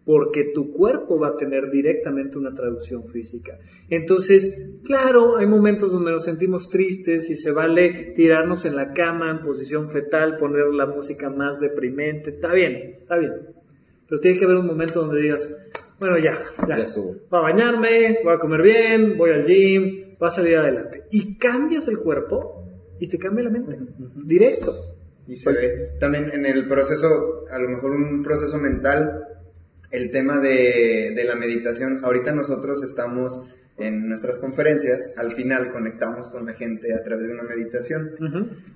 Porque 0.05 0.53
tu 0.55 0.71
cuerpo 0.71 1.19
va 1.19 1.29
a 1.29 1.37
tener 1.37 1.69
directamente 1.69 2.39
una 2.39 2.55
traducción 2.55 3.05
física. 3.05 3.59
Entonces, 3.91 4.67
claro, 4.85 5.37
hay 5.37 5.49
momentos 5.49 5.91
donde 5.91 6.13
nos 6.13 6.25
sentimos 6.25 6.71
tristes 6.71 7.29
y 7.29 7.35
se 7.35 7.51
vale 7.51 8.13
tirarnos 8.15 8.65
en 8.67 8.77
la 8.77 8.93
cama 8.93 9.33
en 9.33 9.43
posición 9.43 9.91
fetal, 9.91 10.37
poner 10.37 10.67
la 10.69 10.87
música 10.87 11.29
más 11.29 11.59
deprimente. 11.59 12.31
Está 12.31 12.53
bien, 12.53 12.99
está 13.01 13.19
bien. 13.19 13.33
Pero 14.09 14.21
tiene 14.21 14.39
que 14.39 14.45
haber 14.45 14.59
un 14.59 14.67
momento 14.67 15.01
donde 15.01 15.21
digas, 15.21 15.53
bueno, 16.01 16.19
ya, 16.19 16.37
ya. 16.69 16.77
Ya 16.77 16.83
estuvo. 16.83 17.17
Voy 17.31 17.39
a 17.39 17.43
bañarme, 17.43 18.19
voy 18.23 18.35
a 18.35 18.39
comer 18.39 18.63
bien, 18.63 19.17
voy 19.17 19.31
al 19.31 19.45
gym, 19.45 20.09
voy 20.19 20.29
a 20.29 20.31
salir 20.31 20.57
adelante. 20.57 21.05
Y 21.11 21.37
cambias 21.37 21.89
el 21.89 21.99
cuerpo 21.99 22.65
y 22.99 23.09
te 23.09 23.19
cambia 23.19 23.45
la 23.45 23.51
mente. 23.51 23.79
Directo. 24.15 24.75
Y 25.27 25.37
se 25.37 25.53
ve 25.53 25.91
también 25.99 26.31
en 26.33 26.47
el 26.47 26.69
proceso, 26.69 27.45
a 27.51 27.59
lo 27.59 27.69
mejor 27.69 27.93
un 27.93 28.23
proceso 28.23 28.59
mental, 28.59 29.25
el 29.91 30.11
tema 30.11 30.39
de, 30.41 31.13
de 31.15 31.25
la 31.25 31.35
meditación. 31.35 32.01
Ahorita 32.05 32.33
nosotros 32.33 32.83
estamos 32.85 33.43
en 33.79 34.09
nuestras 34.09 34.39
conferencias, 34.39 35.13
al 35.17 35.33
final 35.33 35.71
conectamos 35.73 36.31
con 36.31 36.47
la 36.47 36.55
gente 36.55 36.95
a 36.95 37.03
través 37.03 37.27
de 37.27 37.33
una 37.33 37.43
meditación. 37.43 38.13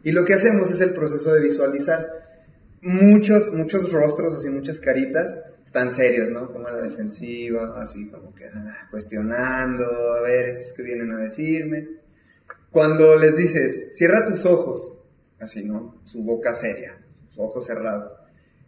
Y 0.02 0.12
lo 0.12 0.24
que 0.24 0.34
hacemos 0.34 0.70
es 0.70 0.80
el 0.80 0.92
proceso 0.92 1.32
de 1.32 1.40
visualizar 1.40 2.06
muchos, 2.82 3.54
muchos 3.54 3.92
rostros, 3.92 4.34
así 4.34 4.50
muchas 4.50 4.80
caritas, 4.80 5.40
están 5.70 5.92
serios, 5.92 6.30
¿no? 6.30 6.52
Como 6.52 6.66
a 6.66 6.72
la 6.72 6.82
defensiva, 6.82 7.80
así 7.80 8.08
como 8.08 8.34
que 8.34 8.44
ah, 8.44 8.88
cuestionando, 8.90 9.84
a 10.14 10.20
ver, 10.20 10.48
estos 10.48 10.72
que 10.76 10.82
vienen 10.82 11.12
a 11.12 11.18
decirme. 11.18 11.86
Cuando 12.72 13.14
les 13.14 13.36
dices, 13.36 13.96
cierra 13.96 14.24
tus 14.26 14.46
ojos, 14.46 14.98
así, 15.38 15.64
¿no? 15.64 16.00
Su 16.02 16.24
boca 16.24 16.56
seria, 16.56 16.98
sus 17.28 17.38
ojos 17.38 17.66
cerrados. 17.66 18.16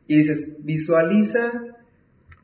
Y 0.07 0.19
dices, 0.19 0.59
visualiza 0.61 1.65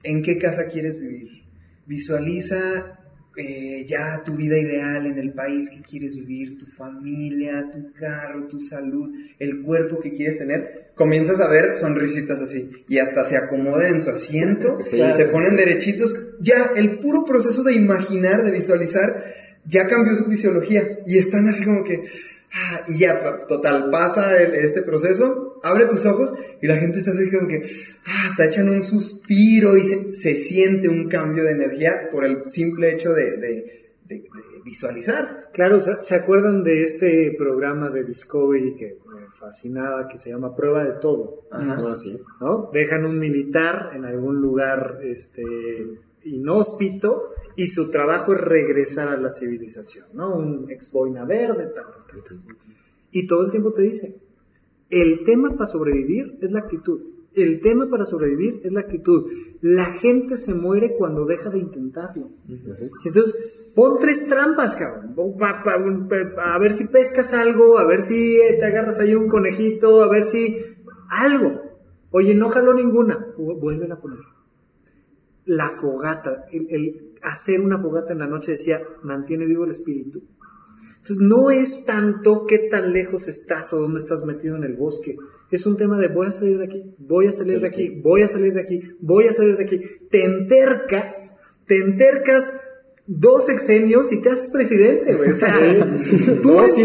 en 0.02 0.22
qué 0.22 0.38
casa 0.38 0.66
quieres 0.66 0.98
vivir. 0.98 1.44
Visualiza 1.86 2.97
eh, 3.38 3.86
ya 3.86 4.22
tu 4.26 4.34
vida 4.34 4.58
ideal 4.58 5.06
en 5.06 5.18
el 5.18 5.32
país 5.32 5.70
que 5.70 5.80
quieres 5.80 6.16
vivir, 6.16 6.58
tu 6.58 6.66
familia, 6.66 7.70
tu 7.72 7.92
carro, 7.92 8.48
tu 8.48 8.60
salud, 8.60 9.10
el 9.38 9.62
cuerpo 9.62 10.00
que 10.00 10.12
quieres 10.12 10.38
tener, 10.38 10.90
comienzas 10.96 11.38
a 11.40 11.48
ver 11.48 11.74
sonrisitas 11.76 12.40
así 12.40 12.70
y 12.88 12.98
hasta 12.98 13.24
se 13.24 13.36
acomodan 13.36 13.94
en 13.94 14.02
su 14.02 14.10
asiento, 14.10 14.80
Sí, 14.84 15.00
se 15.14 15.26
ponen 15.26 15.50
sí. 15.50 15.56
derechitos. 15.56 16.30
Ya 16.40 16.72
el 16.76 16.98
puro 16.98 17.24
proceso 17.24 17.62
de 17.62 17.74
imaginar, 17.74 18.44
de 18.44 18.50
visualizar, 18.50 19.24
ya 19.64 19.86
cambió 19.86 20.16
su 20.16 20.24
fisiología 20.24 20.98
y 21.06 21.18
están 21.18 21.48
así 21.48 21.64
como 21.64 21.84
que... 21.84 22.04
ah, 22.52 22.80
y 22.88 22.98
ya, 22.98 23.46
total, 23.46 23.90
pasa 23.90 24.40
el- 24.40 24.54
este 24.54 24.82
proceso, 24.82 25.60
abre 25.62 25.86
tus 25.86 26.04
ojos 26.06 26.32
y 26.62 26.66
la 26.66 26.76
gente 26.76 26.98
está 26.98 27.10
así 27.12 27.30
como 27.30 27.48
que, 27.48 27.62
ah, 28.06 28.26
está 28.28 28.46
echando 28.46 28.72
un 28.72 28.82
suspiro 28.84 29.76
y 29.76 29.84
se, 29.84 30.14
se 30.14 30.36
siente 30.36 30.88
un 30.88 31.08
cambio 31.08 31.44
de 31.44 31.52
energía 31.52 32.08
por 32.10 32.24
el 32.24 32.42
simple 32.46 32.92
hecho 32.94 33.12
de, 33.12 33.36
de- 33.36 33.82
de- 34.06 34.16
de 34.20 34.24
visualizar. 34.64 35.50
Claro, 35.52 35.80
¿se, 35.80 36.02
se 36.02 36.14
acuerdan 36.14 36.62
de 36.64 36.82
este 36.82 37.34
programa 37.36 37.90
de 37.90 38.04
Discovery 38.04 38.74
que 38.74 38.96
me 39.14 39.26
fascinaba, 39.28 40.08
que 40.08 40.16
se 40.18 40.30
llama 40.30 40.54
Prueba 40.54 40.84
de 40.84 40.92
Todo? 41.00 41.46
Ah, 41.50 41.76
sí. 41.94 42.18
¿no? 42.40 42.70
Dejan 42.72 43.04
un 43.04 43.18
militar 43.18 43.90
en 43.94 44.04
algún 44.04 44.40
lugar 44.40 45.00
este, 45.02 45.42
inhóspito 46.28 47.22
y 47.56 47.66
su 47.68 47.90
trabajo 47.90 48.32
es 48.34 48.40
regresar 48.40 49.08
a 49.08 49.16
la 49.16 49.30
civilización, 49.30 50.06
¿no? 50.14 50.36
Un 50.36 50.70
ex 50.70 50.92
boina 50.92 51.24
verde, 51.24 51.66
tal, 51.74 51.86
tal, 51.90 52.06
tal, 52.06 52.22
tal. 52.24 52.40
Y 53.10 53.26
todo 53.26 53.44
el 53.44 53.50
tiempo 53.50 53.72
te 53.72 53.82
dice, 53.82 54.16
el 54.90 55.22
tema 55.24 55.50
para 55.52 55.66
sobrevivir 55.66 56.36
es 56.40 56.52
la 56.52 56.60
actitud. 56.60 57.00
El 57.34 57.60
tema 57.60 57.88
para 57.88 58.04
sobrevivir 58.04 58.60
es 58.64 58.72
la 58.72 58.80
actitud. 58.80 59.30
La 59.60 59.84
gente 59.86 60.36
se 60.36 60.54
muere 60.54 60.94
cuando 60.94 61.24
deja 61.24 61.50
de 61.50 61.58
intentarlo. 61.58 62.28
Entonces, 63.04 63.70
pon 63.74 63.98
tres 64.00 64.26
trampas, 64.28 64.74
cabrón. 64.76 65.14
A 66.38 66.58
ver 66.58 66.72
si 66.72 66.86
pescas 66.88 67.34
algo, 67.34 67.78
a 67.78 67.86
ver 67.86 68.02
si 68.02 68.36
eh, 68.40 68.56
te 68.58 68.64
agarras 68.64 68.98
ahí 69.00 69.14
un 69.14 69.28
conejito, 69.28 70.02
a 70.02 70.08
ver 70.08 70.24
si... 70.24 70.56
Algo. 71.10 71.62
Oye, 72.10 72.34
no 72.34 72.48
jaló 72.48 72.74
ninguna. 72.74 73.34
Vu- 73.36 73.58
Vuélvela 73.60 73.94
a 73.94 74.00
poner. 74.00 74.18
La 75.48 75.70
fogata, 75.70 76.44
el, 76.52 76.66
el 76.68 77.12
hacer 77.22 77.60
una 77.60 77.78
fogata 77.78 78.12
en 78.12 78.18
la 78.20 78.26
noche 78.26 78.52
decía, 78.52 78.82
mantiene 79.02 79.46
vivo 79.46 79.64
el 79.64 79.70
espíritu. 79.70 80.22
Entonces, 80.98 81.18
no 81.20 81.50
es 81.50 81.86
tanto 81.86 82.44
qué 82.46 82.58
tan 82.70 82.92
lejos 82.92 83.28
estás 83.28 83.72
o 83.72 83.80
dónde 83.80 83.98
estás 83.98 84.24
metido 84.26 84.56
en 84.56 84.64
el 84.64 84.74
bosque. 84.74 85.16
Es 85.50 85.64
un 85.64 85.78
tema 85.78 85.98
de 85.98 86.08
voy 86.08 86.26
a 86.26 86.32
salir 86.32 86.58
de 86.58 86.64
aquí, 86.64 86.94
voy 86.98 87.28
a 87.28 87.32
salir 87.32 87.60
de 87.60 87.66
aquí, 87.68 88.00
voy 88.02 88.22
a 88.22 88.28
salir 88.28 88.52
de 88.52 88.60
aquí, 88.60 88.82
voy 89.00 89.26
a 89.26 89.32
salir 89.32 89.56
de 89.56 89.62
aquí. 89.64 89.80
Te 90.10 90.24
entercas, 90.24 91.38
te 91.66 91.78
entercas 91.80 92.60
dos 93.06 93.46
sexenios 93.46 94.12
y 94.12 94.20
te 94.20 94.28
haces 94.28 94.50
presidente, 94.50 95.14
güey. 95.14 95.30
O 95.30 95.34
sea, 95.34 95.58
tú 96.42 96.54
No, 96.56 96.68
sí, 96.68 96.84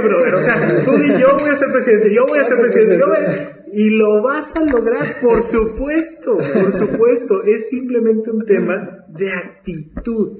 brother. 0.00 0.34
O 0.36 0.40
sea, 0.40 0.84
tú 0.84 0.92
di 0.92 1.20
yo 1.20 1.36
voy 1.36 1.50
a 1.50 1.56
ser 1.56 1.72
presidente, 1.72 2.14
yo 2.14 2.24
voy 2.26 2.38
a 2.38 2.44
ser 2.44 2.58
presidente, 2.58 2.98
yo 2.98 3.06
voy 3.08 3.16
a- 3.16 3.55
Y 3.72 3.90
lo 3.90 4.22
vas 4.22 4.56
a 4.56 4.64
lograr, 4.64 5.20
por 5.20 5.42
supuesto, 5.42 6.36
por 6.36 6.72
supuesto. 6.72 7.42
Es 7.42 7.68
simplemente 7.68 8.30
un 8.30 8.44
tema 8.44 9.04
de 9.08 9.32
actitud. 9.32 10.38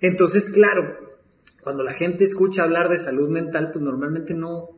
Entonces, 0.00 0.50
claro, 0.50 0.82
cuando 1.62 1.82
la 1.82 1.92
gente 1.92 2.24
escucha 2.24 2.64
hablar 2.64 2.88
de 2.88 2.98
salud 2.98 3.28
mental, 3.28 3.70
pues 3.72 3.84
normalmente 3.84 4.34
no, 4.34 4.70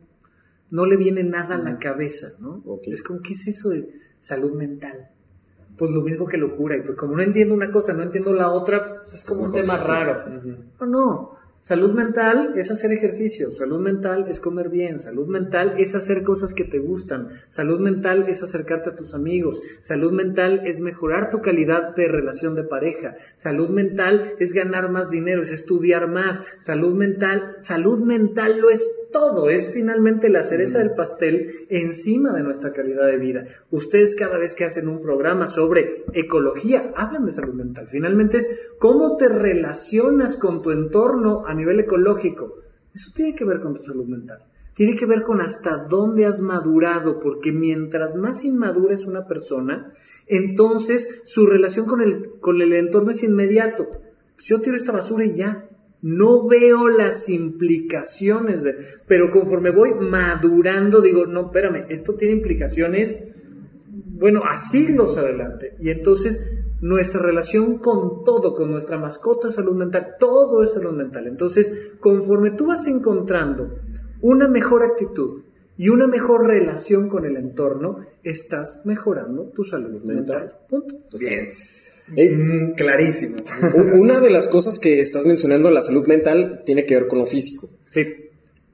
no 0.69 0.85
le 0.85 0.97
viene 0.97 1.23
nada 1.23 1.55
a 1.55 1.59
la 1.59 1.77
cabeza, 1.77 2.33
¿no? 2.39 2.63
Es 2.83 3.01
como, 3.01 3.21
¿qué 3.21 3.33
es 3.33 3.47
eso 3.47 3.69
de 3.69 3.87
salud 4.19 4.53
mental? 4.53 5.09
Pues 5.77 5.91
lo 5.91 6.01
mismo 6.01 6.27
que 6.27 6.37
locura. 6.37 6.77
Y 6.77 6.81
pues 6.81 6.97
como 6.97 7.15
no 7.15 7.23
entiendo 7.23 7.53
una 7.53 7.71
cosa, 7.71 7.93
no 7.93 8.03
entiendo 8.03 8.33
la 8.33 8.49
otra, 8.51 9.01
pues 9.01 9.13
es 9.13 9.23
como 9.23 9.43
un 9.43 9.51
tema 9.51 9.77
raro. 9.77 10.29
No, 10.79 10.85
no. 10.85 11.42
Salud 11.63 11.93
mental 11.93 12.55
es 12.57 12.71
hacer 12.71 12.91
ejercicio, 12.91 13.49
salud 13.53 13.79
mental 13.79 14.25
es 14.27 14.41
comer 14.41 14.67
bien, 14.67 14.99
salud 14.99 15.27
mental 15.27 15.75
es 15.77 15.95
hacer 15.95 16.21
cosas 16.21 16.53
que 16.53 16.65
te 16.65 16.77
gustan, 16.79 17.29
salud 17.47 17.79
mental 17.79 18.25
es 18.27 18.43
acercarte 18.43 18.89
a 18.89 18.95
tus 18.97 19.13
amigos, 19.13 19.61
salud 19.79 20.11
mental 20.11 20.63
es 20.65 20.81
mejorar 20.81 21.29
tu 21.29 21.41
calidad 21.41 21.95
de 21.95 22.09
relación 22.09 22.55
de 22.55 22.65
pareja, 22.65 23.15
salud 23.37 23.69
mental 23.69 24.33
es 24.39 24.51
ganar 24.51 24.91
más 24.91 25.09
dinero, 25.09 25.41
es 25.41 25.51
estudiar 25.51 26.09
más, 26.09 26.43
salud 26.59 26.95
mental, 26.95 27.55
salud 27.59 28.03
mental 28.03 28.59
lo 28.59 28.69
es 28.69 29.07
todo, 29.13 29.49
es 29.49 29.71
finalmente 29.73 30.27
la 30.27 30.43
cereza 30.43 30.79
del 30.79 30.93
pastel 30.93 31.49
encima 31.69 32.33
de 32.33 32.43
nuestra 32.43 32.73
calidad 32.73 33.05
de 33.05 33.17
vida. 33.17 33.45
Ustedes 33.71 34.15
cada 34.15 34.37
vez 34.37 34.55
que 34.55 34.65
hacen 34.65 34.89
un 34.89 34.99
programa 34.99 35.47
sobre 35.47 36.03
ecología, 36.11 36.91
hablan 36.97 37.23
de 37.23 37.31
salud 37.31 37.53
mental. 37.53 37.87
Finalmente 37.87 38.35
es 38.37 38.73
cómo 38.79 39.15
te 39.15 39.29
relacionas 39.29 40.35
con 40.35 40.61
tu 40.61 40.71
entorno 40.71 41.45
a 41.47 41.53
nivel 41.53 41.79
ecológico. 41.79 42.55
Eso 42.93 43.11
tiene 43.15 43.33
que 43.33 43.45
ver 43.45 43.61
con 43.61 43.73
tu 43.73 43.81
salud 43.83 44.05
mental. 44.05 44.43
Tiene 44.75 44.95
que 44.95 45.05
ver 45.05 45.21
con 45.21 45.39
hasta 45.39 45.85
dónde 45.89 46.25
has 46.25 46.41
madurado, 46.41 47.19
porque 47.19 47.51
mientras 47.51 48.15
más 48.15 48.43
inmadura 48.43 48.95
es 48.95 49.05
una 49.05 49.27
persona, 49.27 49.93
entonces 50.27 51.21
su 51.25 51.45
relación 51.45 51.85
con 51.85 52.01
el, 52.01 52.39
con 52.39 52.61
el 52.61 52.73
entorno 52.73 53.11
es 53.11 53.23
inmediato. 53.23 53.87
Pues 53.87 54.47
yo 54.47 54.61
tiro 54.61 54.75
esta 54.75 54.91
basura 54.91 55.25
y 55.25 55.35
ya. 55.35 55.69
No 56.03 56.47
veo 56.47 56.89
las 56.89 57.29
implicaciones 57.29 58.61
de... 58.63 58.75
Pero 59.07 59.31
conforme 59.31 59.71
voy 59.71 59.95
madurando, 59.95 61.01
digo, 61.01 61.25
no, 61.25 61.45
espérame, 61.45 61.83
esto 61.89 62.13
tiene 62.13 62.35
implicaciones, 62.35 63.33
bueno, 64.19 64.43
a 64.47 64.57
siglos 64.57 65.17
adelante. 65.17 65.75
Y 65.79 65.89
entonces 65.89 66.45
nuestra 66.81 67.21
relación 67.21 67.77
con 67.79 68.25
todo, 68.25 68.53
con 68.53 68.69
nuestra 68.69 68.99
mascota 68.99 69.49
salud 69.49 69.75
mental, 69.75 70.15
todo 70.19 70.61
es 70.61 70.73
salud 70.73 70.91
mental. 70.91 71.27
Entonces, 71.27 71.93
conforme 72.01 72.51
tú 72.51 72.67
vas 72.67 72.85
encontrando 72.87 73.79
una 74.21 74.49
mejor 74.49 74.83
actitud 74.83 75.43
y 75.77 75.87
una 75.87 76.07
mejor 76.07 76.45
relación 76.45 77.07
con 77.07 77.25
el 77.25 77.37
entorno, 77.37 77.95
estás 78.21 78.81
mejorando 78.85 79.45
tu 79.55 79.63
salud 79.63 80.03
mental. 80.03 80.59
Punto. 80.69 80.95
Bien. 81.17 81.49
Eh, 82.15 82.29
Mm, 82.31 82.73
clarísimo. 82.75 83.35
u- 83.75 84.01
una 84.01 84.19
de 84.19 84.29
las 84.29 84.47
cosas 84.47 84.79
que 84.79 84.99
estás 84.99 85.25
mencionando, 85.25 85.69
la 85.71 85.81
salud 85.81 86.05
mental, 86.07 86.61
tiene 86.65 86.85
que 86.85 86.95
ver 86.95 87.07
con 87.07 87.19
lo 87.19 87.25
físico. 87.25 87.67
Sí. 87.91 88.01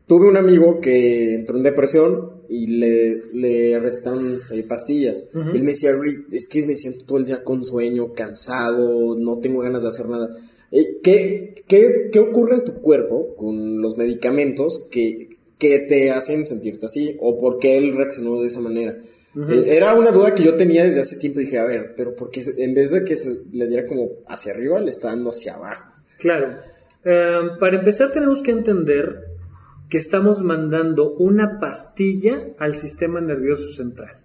Tuve 0.08 0.28
un 0.28 0.38
amigo 0.38 0.80
que 0.82 1.36
entró 1.36 1.58
en 1.58 1.64
depresión 1.64 2.32
y 2.50 2.66
le, 2.66 3.22
le 3.34 3.80
recetaron 3.80 4.40
eh, 4.52 4.64
pastillas. 4.68 5.26
Él 5.54 5.62
me 5.62 5.72
decía, 5.74 5.92
"Rick, 5.96 6.26
es 6.34 6.50
que 6.50 6.66
me 6.66 6.76
siento 6.76 7.06
todo 7.06 7.20
el 7.20 7.26
día 7.26 7.44
con 7.44 7.64
sueño, 7.64 8.14
cansado, 8.16 9.16
no 9.16 9.38
tengo 9.38 9.60
ganas 9.62 9.84
de 9.84 9.90
hacer 9.90 10.08
nada. 10.10 10.36
Eh, 10.72 10.98
¿qué, 11.04 11.54
qué, 11.68 12.10
qué 12.12 12.20
ocurre 12.20 12.56
en 12.56 12.64
tu 12.66 12.82
cuerpo 12.82 13.36
con 13.36 13.82
los 13.84 13.98
medicamentos 13.98 14.88
que, 14.92 15.38
que 15.60 15.78
te 15.80 16.10
hacen 16.10 16.48
sentirte 16.48 16.88
así? 16.88 17.16
¿O 17.22 17.38
por 17.38 17.60
qué 17.60 17.78
él 17.78 17.96
reaccionó 17.96 18.42
de 18.42 18.48
esa 18.48 18.62
manera? 18.62 18.98
Eh, 19.36 19.78
era 19.78 19.94
una 19.94 20.12
duda 20.12 20.34
que 20.34 20.44
yo 20.44 20.56
tenía 20.56 20.84
desde 20.84 21.02
hace 21.02 21.18
tiempo. 21.20 21.40
Dije, 21.40 21.60
a 21.60 21.66
ver, 21.66 21.94
pero 21.96 22.16
porque 22.16 22.42
en 22.58 22.74
vez 22.74 22.92
de 22.92 23.04
que 23.04 23.16
se 23.16 23.42
le 23.52 23.68
diera 23.68 23.86
como 23.86 24.10
hacia 24.28 24.54
arriba, 24.54 24.80
le 24.80 24.90
está 24.90 25.10
dando 25.10 25.30
hacia 25.30 25.56
abajo. 25.56 25.94
Claro. 26.18 26.56
Eh, 27.06 27.50
para 27.60 27.78
empezar 27.78 28.12
tenemos 28.12 28.42
que 28.42 28.52
entender 28.52 29.26
que 29.90 29.98
estamos 29.98 30.44
mandando 30.44 31.14
una 31.14 31.60
pastilla 31.60 32.38
al 32.60 32.74
sistema 32.74 33.22
nervioso 33.22 33.70
central. 33.70 34.18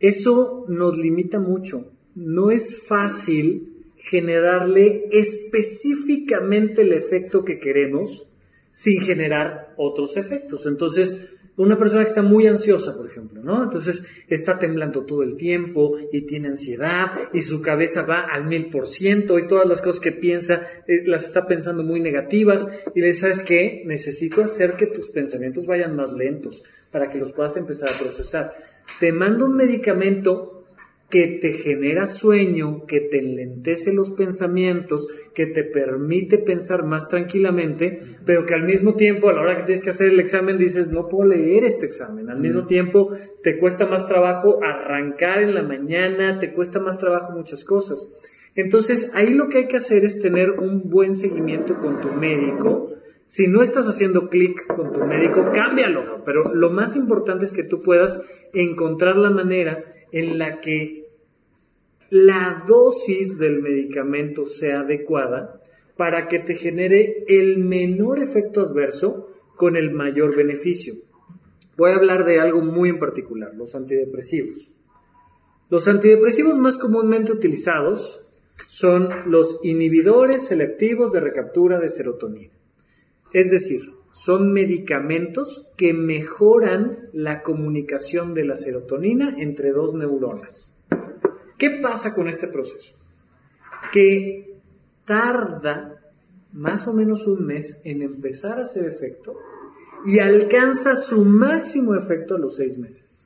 Eso 0.00 0.64
nos 0.68 0.96
limita 0.96 1.38
mucho. 1.38 1.92
No 2.14 2.50
es 2.50 2.84
fácil 2.86 3.74
generarle 3.96 5.08
específicamente 5.10 6.82
el 6.82 6.92
efecto 6.92 7.44
que 7.44 7.58
queremos 7.58 8.28
sin 8.70 9.00
generar 9.00 9.72
otros 9.76 10.16
efectos. 10.16 10.66
Entonces, 10.66 11.30
una 11.56 11.76
persona 11.76 12.02
que 12.02 12.08
está 12.08 12.22
muy 12.22 12.46
ansiosa, 12.46 12.96
por 12.96 13.06
ejemplo, 13.06 13.42
¿no? 13.42 13.62
Entonces 13.62 14.02
está 14.28 14.58
temblando 14.58 15.04
todo 15.04 15.22
el 15.22 15.36
tiempo 15.36 15.96
y 16.12 16.22
tiene 16.22 16.48
ansiedad 16.48 17.12
y 17.32 17.42
su 17.42 17.62
cabeza 17.62 18.02
va 18.02 18.20
al 18.20 18.46
mil 18.46 18.66
por 18.70 18.86
ciento 18.86 19.38
y 19.38 19.46
todas 19.46 19.66
las 19.66 19.80
cosas 19.80 20.00
que 20.00 20.12
piensa 20.12 20.62
eh, 20.88 21.02
las 21.06 21.24
está 21.24 21.46
pensando 21.46 21.82
muy 21.84 22.00
negativas 22.00 22.66
y 22.94 23.00
le 23.00 23.08
dices, 23.08 23.20
¿sabes 23.20 23.42
qué? 23.42 23.82
Necesito 23.86 24.42
hacer 24.42 24.74
que 24.74 24.86
tus 24.86 25.10
pensamientos 25.10 25.66
vayan 25.66 25.94
más 25.94 26.12
lentos 26.12 26.64
para 26.90 27.10
que 27.10 27.18
los 27.18 27.32
puedas 27.32 27.56
empezar 27.56 27.88
a 27.88 27.98
procesar. 27.98 28.54
Te 28.98 29.12
mando 29.12 29.46
un 29.46 29.56
medicamento 29.56 30.63
que 31.10 31.38
te 31.40 31.52
genera 31.52 32.06
sueño, 32.06 32.86
que 32.86 33.00
te 33.00 33.18
enlentece 33.18 33.92
los 33.92 34.10
pensamientos, 34.10 35.08
que 35.34 35.46
te 35.46 35.62
permite 35.62 36.38
pensar 36.38 36.84
más 36.84 37.08
tranquilamente, 37.08 38.00
pero 38.24 38.46
que 38.46 38.54
al 38.54 38.64
mismo 38.64 38.94
tiempo, 38.94 39.28
a 39.28 39.32
la 39.32 39.42
hora 39.42 39.56
que 39.56 39.64
tienes 39.64 39.84
que 39.84 39.90
hacer 39.90 40.08
el 40.08 40.20
examen, 40.20 40.58
dices, 40.58 40.88
no 40.88 41.08
puedo 41.08 41.28
leer 41.30 41.64
este 41.64 41.86
examen. 41.86 42.30
Al 42.30 42.40
mismo 42.40 42.66
tiempo, 42.66 43.12
te 43.42 43.58
cuesta 43.58 43.86
más 43.86 44.08
trabajo 44.08 44.58
arrancar 44.62 45.42
en 45.42 45.54
la 45.54 45.62
mañana, 45.62 46.40
te 46.40 46.52
cuesta 46.52 46.80
más 46.80 46.98
trabajo 46.98 47.32
muchas 47.32 47.64
cosas. 47.64 48.10
Entonces, 48.56 49.10
ahí 49.14 49.34
lo 49.34 49.48
que 49.48 49.58
hay 49.58 49.68
que 49.68 49.76
hacer 49.76 50.04
es 50.04 50.20
tener 50.20 50.52
un 50.52 50.88
buen 50.88 51.14
seguimiento 51.14 51.76
con 51.76 52.00
tu 52.00 52.12
médico. 52.12 52.92
Si 53.26 53.48
no 53.48 53.62
estás 53.62 53.88
haciendo 53.88 54.28
clic 54.28 54.66
con 54.66 54.92
tu 54.92 55.04
médico, 55.04 55.50
cámbialo. 55.52 56.22
Pero 56.24 56.42
lo 56.54 56.70
más 56.70 56.94
importante 56.94 57.44
es 57.44 57.52
que 57.52 57.64
tú 57.64 57.82
puedas 57.82 58.22
encontrar 58.52 59.16
la 59.16 59.30
manera 59.30 59.84
en 60.14 60.38
la 60.38 60.60
que 60.60 61.08
la 62.08 62.64
dosis 62.68 63.36
del 63.36 63.60
medicamento 63.60 64.46
sea 64.46 64.80
adecuada 64.80 65.58
para 65.96 66.28
que 66.28 66.38
te 66.38 66.54
genere 66.54 67.24
el 67.26 67.58
menor 67.58 68.20
efecto 68.20 68.60
adverso 68.60 69.26
con 69.56 69.76
el 69.76 69.90
mayor 69.90 70.36
beneficio. 70.36 70.94
Voy 71.76 71.90
a 71.90 71.96
hablar 71.96 72.24
de 72.24 72.38
algo 72.38 72.62
muy 72.62 72.90
en 72.90 73.00
particular, 73.00 73.54
los 73.56 73.74
antidepresivos. 73.74 74.70
Los 75.68 75.88
antidepresivos 75.88 76.58
más 76.58 76.78
comúnmente 76.78 77.32
utilizados 77.32 78.20
son 78.68 79.08
los 79.26 79.58
inhibidores 79.64 80.46
selectivos 80.46 81.10
de 81.10 81.18
recaptura 81.18 81.80
de 81.80 81.88
serotonina. 81.88 82.52
Es 83.32 83.50
decir, 83.50 83.80
son 84.14 84.52
medicamentos 84.52 85.72
que 85.76 85.92
mejoran 85.92 87.10
la 87.12 87.42
comunicación 87.42 88.32
de 88.32 88.44
la 88.44 88.56
serotonina 88.56 89.34
entre 89.38 89.72
dos 89.72 89.94
neuronas. 89.94 90.74
¿Qué 91.58 91.70
pasa 91.70 92.14
con 92.14 92.28
este 92.28 92.46
proceso? 92.46 92.94
Que 93.92 94.60
tarda 95.04 96.00
más 96.52 96.86
o 96.86 96.94
menos 96.94 97.26
un 97.26 97.44
mes 97.44 97.82
en 97.84 98.02
empezar 98.02 98.60
a 98.60 98.62
hacer 98.62 98.84
efecto 98.84 99.36
y 100.06 100.20
alcanza 100.20 100.94
su 100.94 101.24
máximo 101.24 101.96
efecto 101.96 102.36
a 102.36 102.38
los 102.38 102.54
seis 102.54 102.78
meses. 102.78 103.24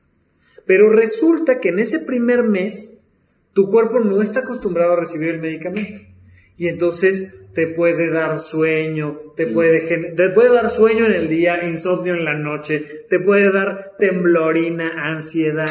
Pero 0.65 0.89
resulta 0.89 1.61
que 1.61 1.69
en 1.69 1.81
ese 1.81 1.99
primer 1.99 2.45
mes 2.45 3.03
tu 3.53 3.71
cuerpo 3.71 4.01
no 4.01 4.23
está 4.23 4.41
acostumbrado 4.41 4.95
a 4.95 5.01
recibir 5.01 5.29
el 5.29 5.41
medicamento. 5.41 6.01
Y 6.57 6.69
entonces 6.69 7.35
te 7.59 7.67
puede 7.67 8.09
dar 8.09 8.39
sueño, 8.39 9.19
te 9.35 9.49
puede, 9.49 9.81
te 10.15 10.31
puede 10.31 10.55
dar 10.55 10.71
sueño 10.71 11.07
en 11.07 11.13
el 11.13 11.29
día, 11.29 11.69
insomnio 11.69 12.15
en 12.15 12.25
la 12.25 12.39
noche, 12.39 12.87
te 13.11 13.19
puede 13.19 13.51
dar 13.51 13.97
temblorina, 13.99 14.93
ansiedad, 15.11 15.67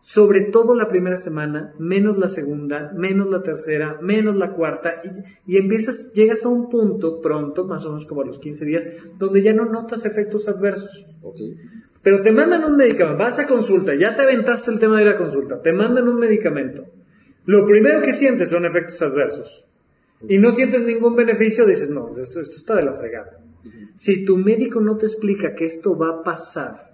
sobre 0.00 0.46
todo 0.46 0.74
la 0.74 0.88
primera 0.88 1.18
semana, 1.18 1.74
menos 1.78 2.16
la 2.16 2.30
segunda, 2.30 2.90
menos 2.96 3.28
la 3.28 3.42
tercera, 3.42 3.98
menos 4.00 4.36
la 4.36 4.52
cuarta, 4.52 5.02
y, 5.04 5.52
y, 5.52 5.56
empiezas, 5.58 6.14
llegas 6.14 6.46
a 6.46 6.48
un 6.48 6.70
punto 6.70 7.20
pronto, 7.20 7.66
más 7.66 7.84
o 7.84 7.90
menos 7.90 8.06
como 8.06 8.22
a 8.22 8.24
los 8.24 8.38
15 8.38 8.64
días, 8.64 8.88
donde 9.18 9.42
ya 9.42 9.52
no 9.52 9.66
notas 9.66 10.06
efectos 10.06 10.48
adversos. 10.48 11.06
Okay. 11.20 11.54
Pero 12.02 12.22
te 12.22 12.32
mandan 12.32 12.64
un 12.64 12.78
medicamento, 12.78 13.22
vas 13.22 13.38
a 13.38 13.46
consulta, 13.46 13.94
ya 13.94 14.14
te 14.14 14.22
aventaste 14.22 14.70
el 14.70 14.78
tema 14.78 14.98
de 14.98 15.04
la 15.04 15.18
consulta, 15.18 15.60
te 15.60 15.74
mandan 15.74 16.08
un 16.08 16.18
medicamento. 16.18 16.86
Lo 17.44 17.66
primero 17.66 18.00
que 18.00 18.14
sientes 18.14 18.48
son 18.48 18.64
efectos 18.64 19.02
adversos. 19.02 19.67
Y 20.26 20.38
no 20.38 20.50
sientes 20.50 20.82
ningún 20.82 21.14
beneficio, 21.14 21.66
dices, 21.66 21.90
no, 21.90 22.16
esto, 22.18 22.40
esto 22.40 22.56
está 22.56 22.76
de 22.76 22.84
la 22.84 22.92
fregada. 22.92 23.38
Si 23.94 24.24
tu 24.24 24.36
médico 24.36 24.80
no 24.80 24.96
te 24.96 25.06
explica 25.06 25.54
que 25.54 25.66
esto 25.66 25.96
va 25.96 26.08
a 26.08 26.22
pasar, 26.22 26.88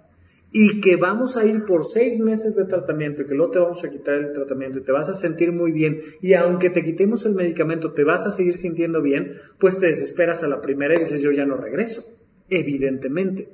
y 0.57 0.79
que 0.79 0.95
vamos 0.95 1.35
a 1.35 1.43
ir 1.43 1.65
por 1.65 1.83
seis 1.83 2.17
meses 2.17 2.55
de 2.55 2.63
tratamiento 2.63 3.21
y 3.21 3.25
que 3.25 3.35
luego 3.35 3.51
te 3.51 3.59
vamos 3.59 3.83
a 3.83 3.89
quitar 3.89 4.15
el 4.15 4.31
tratamiento 4.31 4.79
y 4.79 4.83
te 4.83 4.93
vas 4.93 5.09
a 5.09 5.13
sentir 5.13 5.51
muy 5.51 5.73
bien 5.73 5.99
y 6.21 6.31
aunque 6.31 6.69
te 6.69 6.81
quitemos 6.81 7.25
el 7.25 7.35
medicamento 7.35 7.91
te 7.91 8.05
vas 8.05 8.25
a 8.25 8.31
seguir 8.31 8.55
sintiendo 8.55 9.01
bien, 9.01 9.33
pues 9.59 9.81
te 9.81 9.87
desesperas 9.87 10.45
a 10.45 10.47
la 10.47 10.61
primera 10.61 10.95
y 10.95 10.99
dices 10.99 11.21
yo 11.21 11.33
ya 11.33 11.45
no 11.45 11.57
regreso. 11.57 12.09
Evidentemente. 12.49 13.49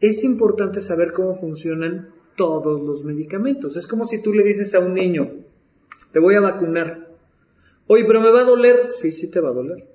Es 0.00 0.22
importante 0.22 0.78
saber 0.78 1.10
cómo 1.10 1.34
funcionan 1.34 2.10
todos 2.36 2.80
los 2.86 3.02
medicamentos. 3.02 3.76
Es 3.76 3.88
como 3.88 4.06
si 4.06 4.22
tú 4.22 4.32
le 4.32 4.44
dices 4.44 4.76
a 4.76 4.78
un 4.78 4.94
niño, 4.94 5.32
te 6.12 6.20
voy 6.20 6.36
a 6.36 6.40
vacunar. 6.40 7.07
Oye, 7.88 8.04
pero 8.04 8.20
me 8.20 8.30
va 8.30 8.42
a 8.42 8.44
doler. 8.44 8.82
Sí, 9.00 9.10
sí 9.10 9.28
te 9.28 9.40
va 9.40 9.48
a 9.48 9.52
doler. 9.52 9.86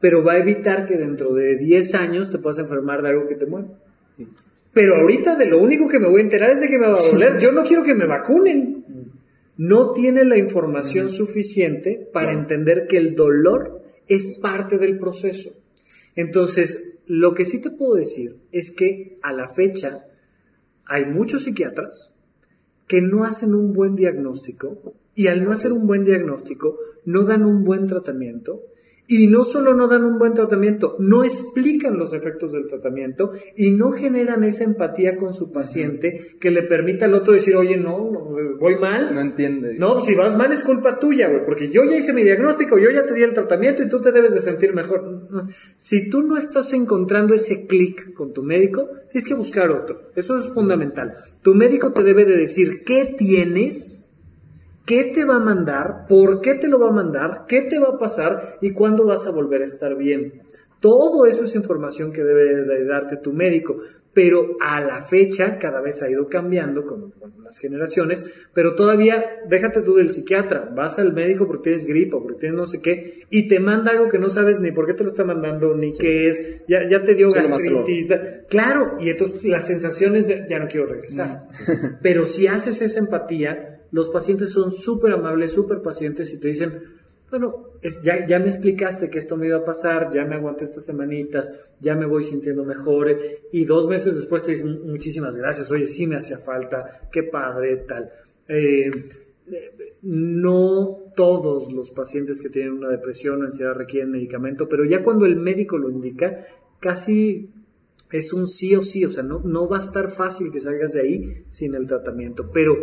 Pero 0.00 0.24
va 0.24 0.32
a 0.32 0.38
evitar 0.38 0.86
que 0.86 0.96
dentro 0.96 1.34
de 1.34 1.56
10 1.56 1.94
años 1.96 2.30
te 2.30 2.38
puedas 2.38 2.58
enfermar 2.58 3.02
de 3.02 3.10
algo 3.10 3.28
que 3.28 3.34
te 3.34 3.46
muera. 3.46 3.68
Pero 4.72 4.94
ahorita 4.96 5.36
de 5.36 5.46
lo 5.46 5.58
único 5.58 5.88
que 5.88 5.98
me 5.98 6.08
voy 6.08 6.20
a 6.20 6.24
enterar 6.24 6.50
es 6.50 6.60
de 6.60 6.68
que 6.68 6.78
me 6.78 6.86
va 6.86 6.98
a 6.98 7.02
doler. 7.02 7.38
Yo 7.38 7.52
no 7.52 7.64
quiero 7.64 7.82
que 7.82 7.94
me 7.94 8.06
vacunen. 8.06 8.84
No 9.56 9.92
tiene 9.92 10.24
la 10.24 10.38
información 10.38 11.10
suficiente 11.10 12.08
para 12.12 12.32
entender 12.32 12.86
que 12.88 12.96
el 12.96 13.14
dolor 13.14 13.82
es 14.08 14.38
parte 14.38 14.78
del 14.78 14.98
proceso. 14.98 15.50
Entonces, 16.16 16.98
lo 17.06 17.34
que 17.34 17.44
sí 17.44 17.60
te 17.60 17.70
puedo 17.70 17.94
decir 17.94 18.36
es 18.52 18.74
que 18.74 19.18
a 19.22 19.32
la 19.32 19.48
fecha 19.48 20.06
hay 20.86 21.04
muchos 21.04 21.44
psiquiatras 21.44 22.14
que 22.86 23.00
no 23.00 23.24
hacen 23.24 23.54
un 23.54 23.72
buen 23.72 23.96
diagnóstico 23.96 24.94
y 25.14 25.26
al 25.26 25.44
no 25.44 25.52
hacer 25.52 25.72
un 25.72 25.86
buen 25.86 26.04
diagnóstico 26.04 26.78
no 27.04 27.24
dan 27.24 27.44
un 27.44 27.64
buen 27.64 27.86
tratamiento 27.86 28.62
y 29.10 29.26
no 29.26 29.42
solo 29.42 29.74
no 29.74 29.88
dan 29.88 30.04
un 30.04 30.20
buen 30.20 30.34
tratamiento, 30.34 30.94
no 31.00 31.24
explican 31.24 31.98
los 31.98 32.12
efectos 32.12 32.52
del 32.52 32.68
tratamiento 32.68 33.32
y 33.56 33.72
no 33.72 33.90
generan 33.90 34.44
esa 34.44 34.62
empatía 34.62 35.16
con 35.16 35.34
su 35.34 35.50
paciente 35.50 36.20
que 36.38 36.52
le 36.52 36.62
permita 36.62 37.06
al 37.06 37.14
otro 37.14 37.34
decir, 37.34 37.56
oye, 37.56 37.76
no, 37.76 37.96
voy 38.60 38.76
mal. 38.78 39.12
No 39.12 39.20
entiende. 39.20 39.74
No, 39.76 40.00
si 40.00 40.14
vas 40.14 40.36
mal 40.36 40.52
es 40.52 40.62
culpa 40.62 41.00
tuya, 41.00 41.28
güey, 41.28 41.44
porque 41.44 41.70
yo 41.70 41.82
ya 41.82 41.96
hice 41.96 42.12
mi 42.12 42.22
diagnóstico, 42.22 42.78
yo 42.78 42.88
ya 42.92 43.04
te 43.04 43.12
di 43.12 43.24
el 43.24 43.34
tratamiento 43.34 43.82
y 43.82 43.88
tú 43.88 44.00
te 44.00 44.12
debes 44.12 44.32
de 44.32 44.40
sentir 44.40 44.74
mejor. 44.74 45.26
Si 45.76 46.08
tú 46.08 46.22
no 46.22 46.36
estás 46.36 46.72
encontrando 46.72 47.34
ese 47.34 47.66
clic 47.66 48.14
con 48.14 48.32
tu 48.32 48.44
médico, 48.44 48.88
tienes 49.10 49.26
que 49.26 49.34
buscar 49.34 49.72
otro. 49.72 50.12
Eso 50.14 50.38
es 50.38 50.50
fundamental. 50.50 51.14
Tu 51.42 51.56
médico 51.56 51.92
te 51.92 52.04
debe 52.04 52.24
de 52.26 52.36
decir 52.36 52.84
qué 52.86 53.12
tienes 53.18 54.09
qué 54.86 55.04
te 55.04 55.24
va 55.24 55.36
a 55.36 55.40
mandar, 55.40 56.06
por 56.08 56.40
qué 56.40 56.54
te 56.54 56.68
lo 56.68 56.78
va 56.78 56.88
a 56.88 56.92
mandar, 56.92 57.44
qué 57.48 57.62
te 57.62 57.78
va 57.78 57.88
a 57.90 57.98
pasar 57.98 58.40
y 58.60 58.72
cuándo 58.72 59.06
vas 59.06 59.26
a 59.26 59.32
volver 59.32 59.62
a 59.62 59.66
estar 59.66 59.96
bien. 59.96 60.42
Todo 60.80 61.26
eso 61.26 61.44
es 61.44 61.54
información 61.54 62.10
que 62.10 62.24
debe 62.24 62.64
de 62.64 62.84
darte 62.86 63.18
tu 63.18 63.34
médico, 63.34 63.76
pero 64.14 64.56
a 64.60 64.80
la 64.80 65.02
fecha 65.02 65.58
cada 65.58 65.80
vez 65.82 66.02
ha 66.02 66.10
ido 66.10 66.26
cambiando 66.28 66.84
con, 66.84 67.12
las 67.44 67.58
generaciones, 67.58 68.24
pero 68.54 68.74
todavía 68.74 69.24
déjate 69.48 69.82
tú 69.82 69.96
del 69.96 70.08
psiquiatra, 70.08 70.70
vas 70.74 70.98
al 70.98 71.12
médico 71.12 71.46
porque 71.46 71.64
tienes 71.64 71.86
gripa, 71.86 72.18
porque 72.20 72.38
tienes 72.38 72.56
no 72.56 72.66
sé 72.66 72.80
qué, 72.80 73.24
y 73.28 73.48
te 73.48 73.60
manda 73.60 73.90
algo 73.90 74.08
que 74.08 74.18
no 74.18 74.30
sabes 74.30 74.60
ni 74.60 74.72
por 74.72 74.86
qué 74.86 74.94
te 74.94 75.04
lo 75.04 75.10
está 75.10 75.24
mandando, 75.24 75.74
ni 75.74 75.90
qué 75.90 76.28
es, 76.28 76.62
ya, 76.68 76.78
ya 76.88 77.04
te 77.04 77.14
dio 77.14 77.30
gastritis. 77.30 78.06
Claro, 78.48 78.94
y 79.00 79.10
entonces 79.10 79.44
las 79.44 79.66
sensaciones 79.66 80.26
de 80.26 80.46
ya 80.48 80.58
no 80.58 80.68
quiero 80.68 80.86
regresar. 80.86 81.48
pero 82.02 82.24
si 82.24 82.46
haces 82.46 82.80
esa 82.82 83.00
empatía, 83.00 83.79
los 83.92 84.08
pacientes 84.10 84.52
son 84.52 84.70
súper 84.70 85.12
amables, 85.12 85.52
súper 85.52 85.82
pacientes 85.82 86.32
y 86.32 86.40
te 86.40 86.48
dicen, 86.48 86.82
bueno, 87.30 87.70
ya, 88.02 88.38
me 88.40 88.48
explicaste 88.48 89.08
que 89.08 89.20
esto 89.20 89.36
me 89.36 89.46
iba 89.46 89.58
a 89.58 89.64
pasar, 89.64 90.10
ya 90.12 90.24
me 90.24 90.34
aguanté 90.34 90.64
estas 90.64 90.84
semanitas, 90.84 91.52
ya 91.80 91.94
me 91.94 92.06
voy 92.06 92.24
sintiendo 92.24 92.64
mejor 92.64 93.16
y 93.52 93.64
dos 93.64 93.86
meses 93.86 94.16
después 94.16 94.42
te 94.42 94.52
dicen 94.52 94.86
muchísimas 94.86 95.36
gracias, 95.36 95.70
oye, 95.70 95.86
sí 95.86 96.06
me 96.06 96.16
hacía 96.16 96.38
falta, 96.38 97.08
qué 97.12 97.22
padre, 97.22 97.84
tal. 97.88 98.10
Eh, 98.48 98.90
no 100.02 101.12
todos 101.14 101.72
los 101.72 101.90
pacientes 101.92 102.40
que 102.42 102.48
tienen 102.48 102.72
una 102.72 102.88
depresión 102.88 103.42
o 103.42 103.44
ansiedad 103.44 103.74
requieren 103.74 104.10
medicamento, 104.10 104.68
pero 104.68 104.84
ya 104.84 105.02
cuando 105.02 105.24
el 105.24 105.36
médico 105.36 105.78
lo 105.78 105.88
indica, 105.88 106.44
casi 106.80 107.50
es 108.10 108.32
un 108.32 108.46
sí 108.46 108.74
o 108.74 108.82
sí, 108.82 109.04
o 109.04 109.10
sea, 109.12 109.22
no 109.22 109.68
va 109.68 109.76
a 109.76 109.80
estar 109.80 110.08
fácil 110.08 110.50
que 110.50 110.60
salgas 110.60 110.94
de 110.94 111.02
ahí 111.02 111.44
sin 111.48 111.76
el 111.76 111.86
tratamiento, 111.86 112.50
pero 112.52 112.74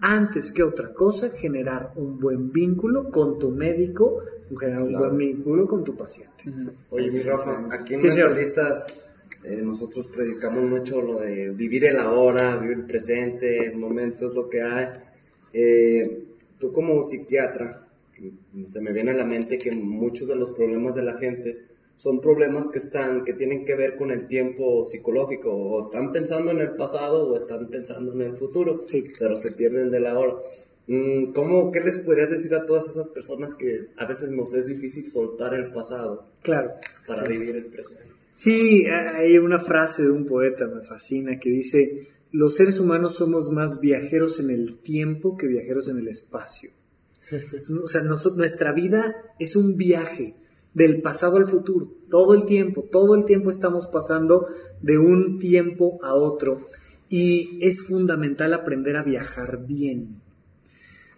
antes 0.00 0.52
que 0.52 0.62
otra 0.62 0.92
cosa, 0.92 1.30
generar 1.30 1.92
un 1.96 2.18
buen 2.18 2.50
vínculo 2.50 3.10
con 3.10 3.38
tu 3.38 3.50
médico, 3.50 4.22
generar 4.58 4.82
un 4.82 4.94
buen 4.94 5.16
vínculo 5.16 5.66
con 5.66 5.84
tu 5.84 5.96
paciente. 5.96 6.44
Oye, 6.90 7.10
mi 7.10 7.20
Rafa, 7.22 7.68
aquí 7.70 7.94
en 7.94 8.02
Mentalistas 8.02 9.08
eh, 9.44 9.62
nosotros 9.62 10.06
predicamos 10.08 10.64
mucho 10.64 11.00
lo 11.00 11.20
de 11.20 11.50
vivir 11.50 11.84
el 11.84 11.96
ahora, 11.96 12.56
vivir 12.58 12.78
el 12.78 12.86
presente, 12.86 13.66
el 13.66 13.76
momento 13.76 14.28
es 14.28 14.34
lo 14.34 14.48
que 14.48 14.62
hay. 14.62 14.88
Eh, 15.52 16.24
tú 16.58 16.72
como 16.72 17.02
psiquiatra, 17.02 17.88
se 18.66 18.80
me 18.82 18.92
viene 18.92 19.12
a 19.12 19.14
la 19.14 19.24
mente 19.24 19.58
que 19.58 19.72
muchos 19.72 20.28
de 20.28 20.36
los 20.36 20.50
problemas 20.50 20.94
de 20.94 21.02
la 21.02 21.16
gente 21.16 21.69
son 22.00 22.18
problemas 22.18 22.68
que 22.72 22.78
están, 22.78 23.24
que 23.24 23.34
tienen 23.34 23.66
que 23.66 23.74
ver 23.74 23.94
con 23.94 24.10
el 24.10 24.26
tiempo 24.26 24.86
psicológico, 24.86 25.52
o 25.52 25.82
están 25.82 26.12
pensando 26.12 26.50
en 26.50 26.60
el 26.60 26.70
pasado 26.70 27.28
o 27.28 27.36
están 27.36 27.68
pensando 27.68 28.14
en 28.14 28.22
el 28.22 28.36
futuro, 28.36 28.84
sí. 28.86 29.04
pero 29.18 29.36
se 29.36 29.52
pierden 29.52 29.90
de 29.90 30.00
la 30.00 30.18
hora. 30.18 30.36
Mm, 30.86 31.34
¿Cómo, 31.34 31.70
qué 31.70 31.80
les 31.80 31.98
podrías 31.98 32.30
decir 32.30 32.54
a 32.54 32.64
todas 32.64 32.88
esas 32.88 33.08
personas 33.08 33.52
que 33.52 33.88
a 33.98 34.06
veces 34.06 34.30
nos 34.30 34.54
es 34.54 34.68
difícil 34.68 35.06
soltar 35.08 35.52
el 35.52 35.72
pasado? 35.72 36.26
Claro. 36.40 36.70
Para 37.06 37.22
vivir 37.24 37.54
el 37.54 37.66
presente. 37.66 38.14
Sí, 38.30 38.86
hay 38.86 39.36
una 39.36 39.58
frase 39.58 40.04
de 40.04 40.10
un 40.10 40.24
poeta, 40.24 40.68
me 40.68 40.80
fascina, 40.80 41.38
que 41.38 41.50
dice, 41.50 42.08
los 42.32 42.54
seres 42.54 42.80
humanos 42.80 43.16
somos 43.16 43.50
más 43.50 43.78
viajeros 43.78 44.40
en 44.40 44.48
el 44.48 44.78
tiempo 44.78 45.36
que 45.36 45.48
viajeros 45.48 45.86
en 45.90 45.98
el 45.98 46.08
espacio. 46.08 46.70
o 47.84 47.86
sea, 47.88 48.00
nuestra 48.02 48.72
vida 48.72 49.34
es 49.38 49.54
un 49.54 49.76
viaje 49.76 50.39
del 50.74 51.02
pasado 51.02 51.36
al 51.36 51.46
futuro, 51.46 51.88
todo 52.10 52.34
el 52.34 52.44
tiempo, 52.44 52.88
todo 52.90 53.14
el 53.14 53.24
tiempo 53.24 53.50
estamos 53.50 53.86
pasando 53.86 54.46
de 54.80 54.98
un 54.98 55.38
tiempo 55.38 55.98
a 56.02 56.14
otro 56.14 56.60
y 57.08 57.58
es 57.60 57.86
fundamental 57.86 58.54
aprender 58.54 58.96
a 58.96 59.02
viajar 59.02 59.66
bien. 59.66 60.20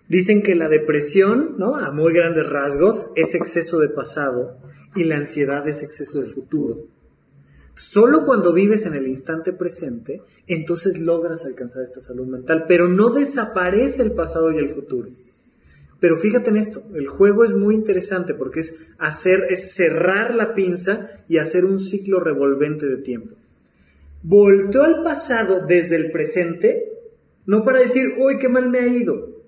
Dicen 0.08 0.42
que 0.42 0.54
la 0.54 0.68
depresión, 0.68 1.54
¿no? 1.58 1.76
A 1.76 1.90
muy 1.90 2.12
grandes 2.12 2.48
rasgos, 2.48 3.12
es 3.14 3.34
exceso 3.34 3.78
de 3.78 3.88
pasado 3.88 4.56
y 4.94 5.04
la 5.04 5.16
ansiedad 5.16 5.66
es 5.68 5.82
exceso 5.82 6.20
de 6.20 6.26
futuro. 6.26 6.86
Solo 7.74 8.24
cuando 8.26 8.52
vives 8.52 8.84
en 8.84 8.94
el 8.94 9.08
instante 9.08 9.52
presente, 9.52 10.22
entonces 10.46 10.98
logras 10.98 11.46
alcanzar 11.46 11.82
esta 11.82 12.00
salud 12.00 12.26
mental, 12.26 12.66
pero 12.68 12.88
no 12.88 13.10
desaparece 13.10 14.02
el 14.02 14.12
pasado 14.12 14.52
y 14.52 14.58
el 14.58 14.68
futuro. 14.68 15.08
Pero 16.02 16.16
fíjate 16.16 16.50
en 16.50 16.56
esto, 16.56 16.82
el 16.96 17.06
juego 17.06 17.44
es 17.44 17.54
muy 17.54 17.76
interesante 17.76 18.34
porque 18.34 18.58
es 18.58 18.88
hacer, 18.98 19.46
es 19.50 19.72
cerrar 19.72 20.34
la 20.34 20.52
pinza 20.52 21.08
y 21.28 21.38
hacer 21.38 21.64
un 21.64 21.78
ciclo 21.78 22.18
revolvente 22.18 22.86
de 22.86 22.96
tiempo. 22.96 23.36
Volteo 24.24 24.82
al 24.82 25.04
pasado 25.04 25.64
desde 25.64 25.94
el 25.94 26.10
presente, 26.10 26.92
no 27.46 27.62
para 27.62 27.78
decir, 27.78 28.16
uy, 28.18 28.40
qué 28.40 28.48
mal 28.48 28.68
me 28.68 28.80
ha 28.80 28.88
ido. 28.88 29.44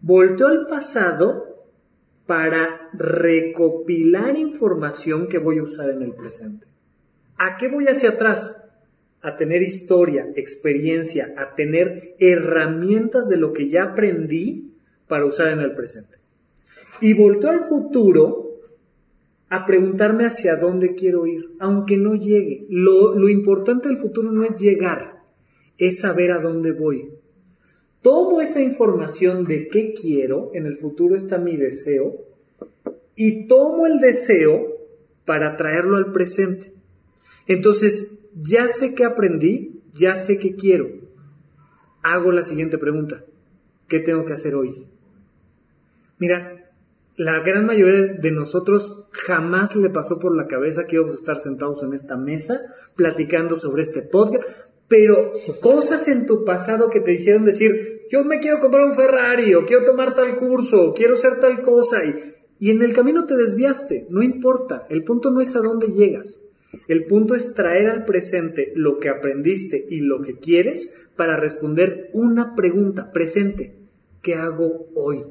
Volteo 0.00 0.46
al 0.46 0.66
pasado 0.66 1.66
para 2.24 2.88
recopilar 2.94 4.38
información 4.38 5.28
que 5.28 5.36
voy 5.36 5.58
a 5.58 5.64
usar 5.64 5.90
en 5.90 6.00
el 6.00 6.14
presente. 6.14 6.66
¿A 7.36 7.58
qué 7.58 7.68
voy 7.68 7.86
hacia 7.86 8.08
atrás? 8.08 8.64
A 9.20 9.36
tener 9.36 9.60
historia, 9.60 10.26
experiencia, 10.36 11.34
a 11.36 11.54
tener 11.54 12.14
herramientas 12.18 13.28
de 13.28 13.36
lo 13.36 13.52
que 13.52 13.68
ya 13.68 13.82
aprendí 13.82 14.67
para 15.08 15.26
usar 15.26 15.48
en 15.48 15.60
el 15.60 15.74
presente. 15.74 16.18
Y 17.00 17.14
volteo 17.14 17.50
al 17.50 17.60
futuro 17.60 18.60
a 19.48 19.64
preguntarme 19.64 20.24
hacia 20.24 20.56
dónde 20.56 20.94
quiero 20.94 21.26
ir, 21.26 21.50
aunque 21.58 21.96
no 21.96 22.14
llegue. 22.14 22.66
Lo, 22.68 23.14
lo 23.14 23.28
importante 23.28 23.88
del 23.88 23.96
futuro 23.96 24.30
no 24.30 24.44
es 24.44 24.60
llegar, 24.60 25.22
es 25.78 26.00
saber 26.00 26.32
a 26.32 26.40
dónde 26.40 26.72
voy. 26.72 27.10
Tomo 28.02 28.40
esa 28.40 28.60
información 28.60 29.44
de 29.44 29.68
qué 29.68 29.92
quiero, 29.92 30.50
en 30.54 30.66
el 30.66 30.76
futuro 30.76 31.16
está 31.16 31.38
mi 31.38 31.56
deseo, 31.56 32.16
y 33.16 33.46
tomo 33.46 33.86
el 33.86 34.00
deseo 34.00 34.76
para 35.24 35.56
traerlo 35.56 35.96
al 35.96 36.12
presente. 36.12 36.72
Entonces, 37.46 38.20
ya 38.34 38.68
sé 38.68 38.94
que 38.94 39.04
aprendí, 39.04 39.80
ya 39.92 40.14
sé 40.14 40.38
qué 40.38 40.54
quiero. 40.54 40.88
Hago 42.02 42.30
la 42.30 42.44
siguiente 42.44 42.78
pregunta. 42.78 43.24
¿Qué 43.88 43.98
tengo 43.98 44.24
que 44.24 44.34
hacer 44.34 44.54
hoy? 44.54 44.86
Mira, 46.18 46.58
la 47.16 47.40
gran 47.40 47.66
mayoría 47.66 48.14
de 48.14 48.30
nosotros 48.30 49.06
jamás 49.10 49.74
le 49.76 49.90
pasó 49.90 50.18
por 50.18 50.36
la 50.36 50.46
cabeza 50.46 50.86
que 50.86 50.96
íbamos 50.96 51.14
a 51.14 51.16
estar 51.16 51.36
sentados 51.36 51.82
en 51.82 51.92
esta 51.92 52.16
mesa 52.16 52.60
platicando 52.94 53.56
sobre 53.56 53.82
este 53.82 54.02
podcast, 54.02 54.44
pero 54.86 55.32
cosas 55.60 56.08
en 56.08 56.26
tu 56.26 56.44
pasado 56.44 56.90
que 56.90 57.00
te 57.00 57.12
hicieron 57.12 57.44
decir, 57.44 58.02
yo 58.10 58.24
me 58.24 58.38
quiero 58.40 58.60
comprar 58.60 58.86
un 58.86 58.94
Ferrari 58.94 59.54
o 59.54 59.66
quiero 59.66 59.84
tomar 59.84 60.14
tal 60.14 60.36
curso 60.36 60.90
o 60.90 60.94
quiero 60.94 61.14
hacer 61.14 61.40
tal 61.40 61.60
cosa 61.62 62.04
y, 62.04 62.14
y 62.58 62.70
en 62.70 62.82
el 62.82 62.92
camino 62.92 63.26
te 63.26 63.36
desviaste, 63.36 64.06
no 64.10 64.22
importa, 64.22 64.86
el 64.88 65.04
punto 65.04 65.30
no 65.30 65.40
es 65.40 65.54
a 65.56 65.60
dónde 65.60 65.88
llegas, 65.88 66.44
El 66.86 67.04
punto 67.06 67.34
es 67.34 67.54
traer 67.54 67.88
al 67.88 68.04
presente 68.04 68.72
lo 68.74 68.98
que 68.98 69.08
aprendiste 69.08 69.86
y 69.88 70.00
lo 70.00 70.20
que 70.20 70.38
quieres 70.38 70.96
para 71.16 71.36
responder 71.36 72.10
una 72.12 72.54
pregunta 72.54 73.10
presente. 73.10 73.74
¿Qué 74.22 74.34
hago 74.34 74.88
hoy? 74.94 75.24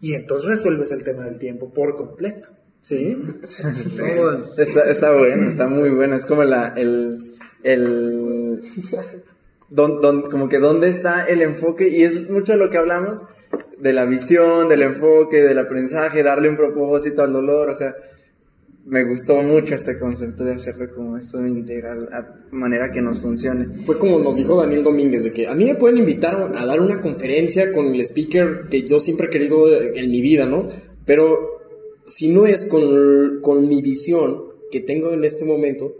Y 0.00 0.14
entonces 0.14 0.48
resuelves 0.48 0.90
el 0.92 1.04
tema 1.04 1.24
del 1.24 1.38
tiempo 1.38 1.72
por 1.72 1.94
completo. 1.94 2.48
¿Sí? 2.82 3.16
Está, 4.56 4.90
está 4.90 5.12
bueno, 5.12 5.46
está 5.48 5.66
muy 5.66 5.90
bueno. 5.90 6.16
Es 6.16 6.24
como 6.24 6.44
la, 6.44 6.68
el, 6.76 7.18
el, 7.62 8.60
don- 9.68 10.00
don- 10.00 10.30
como 10.30 10.48
que 10.48 10.58
dónde 10.58 10.88
está 10.88 11.24
el 11.24 11.42
enfoque 11.42 11.88
y 11.88 12.04
es 12.04 12.30
mucho 12.30 12.52
de 12.52 12.58
lo 12.58 12.70
que 12.70 12.78
hablamos 12.78 13.24
de 13.78 13.92
la 13.92 14.04
visión, 14.06 14.68
del 14.68 14.82
enfoque, 14.82 15.42
del 15.42 15.58
aprendizaje, 15.58 16.22
darle 16.22 16.48
un 16.48 16.56
propósito 16.56 17.22
al 17.22 17.32
dolor, 17.32 17.68
o 17.70 17.74
sea, 17.74 17.94
me 18.86 19.04
gustó 19.04 19.36
mucho 19.42 19.74
este 19.74 19.98
concepto 19.98 20.44
de 20.44 20.54
hacerlo 20.54 20.92
como 20.94 21.16
eso 21.16 21.46
integral, 21.46 22.08
a 22.12 22.46
manera 22.50 22.90
que 22.90 23.00
nos 23.00 23.20
funcione. 23.20 23.66
Fue 23.84 23.98
como 23.98 24.18
nos 24.18 24.36
dijo 24.36 24.56
Daniel 24.56 24.82
Domínguez, 24.82 25.24
de 25.24 25.32
que 25.32 25.46
a 25.46 25.54
mí 25.54 25.66
me 25.66 25.74
pueden 25.74 25.98
invitar 25.98 26.34
a 26.34 26.66
dar 26.66 26.80
una 26.80 27.00
conferencia 27.00 27.72
con 27.72 27.86
el 27.86 28.00
speaker 28.00 28.68
que 28.70 28.82
yo 28.82 28.98
siempre 28.98 29.26
he 29.26 29.30
querido 29.30 29.70
en 29.70 30.10
mi 30.10 30.20
vida, 30.20 30.46
¿no? 30.46 30.66
Pero 31.06 31.38
si 32.06 32.34
no 32.34 32.46
es 32.46 32.66
con, 32.66 33.40
con 33.42 33.68
mi 33.68 33.82
visión 33.82 34.44
que 34.70 34.80
tengo 34.80 35.12
en 35.12 35.24
este 35.24 35.44
momento, 35.44 35.94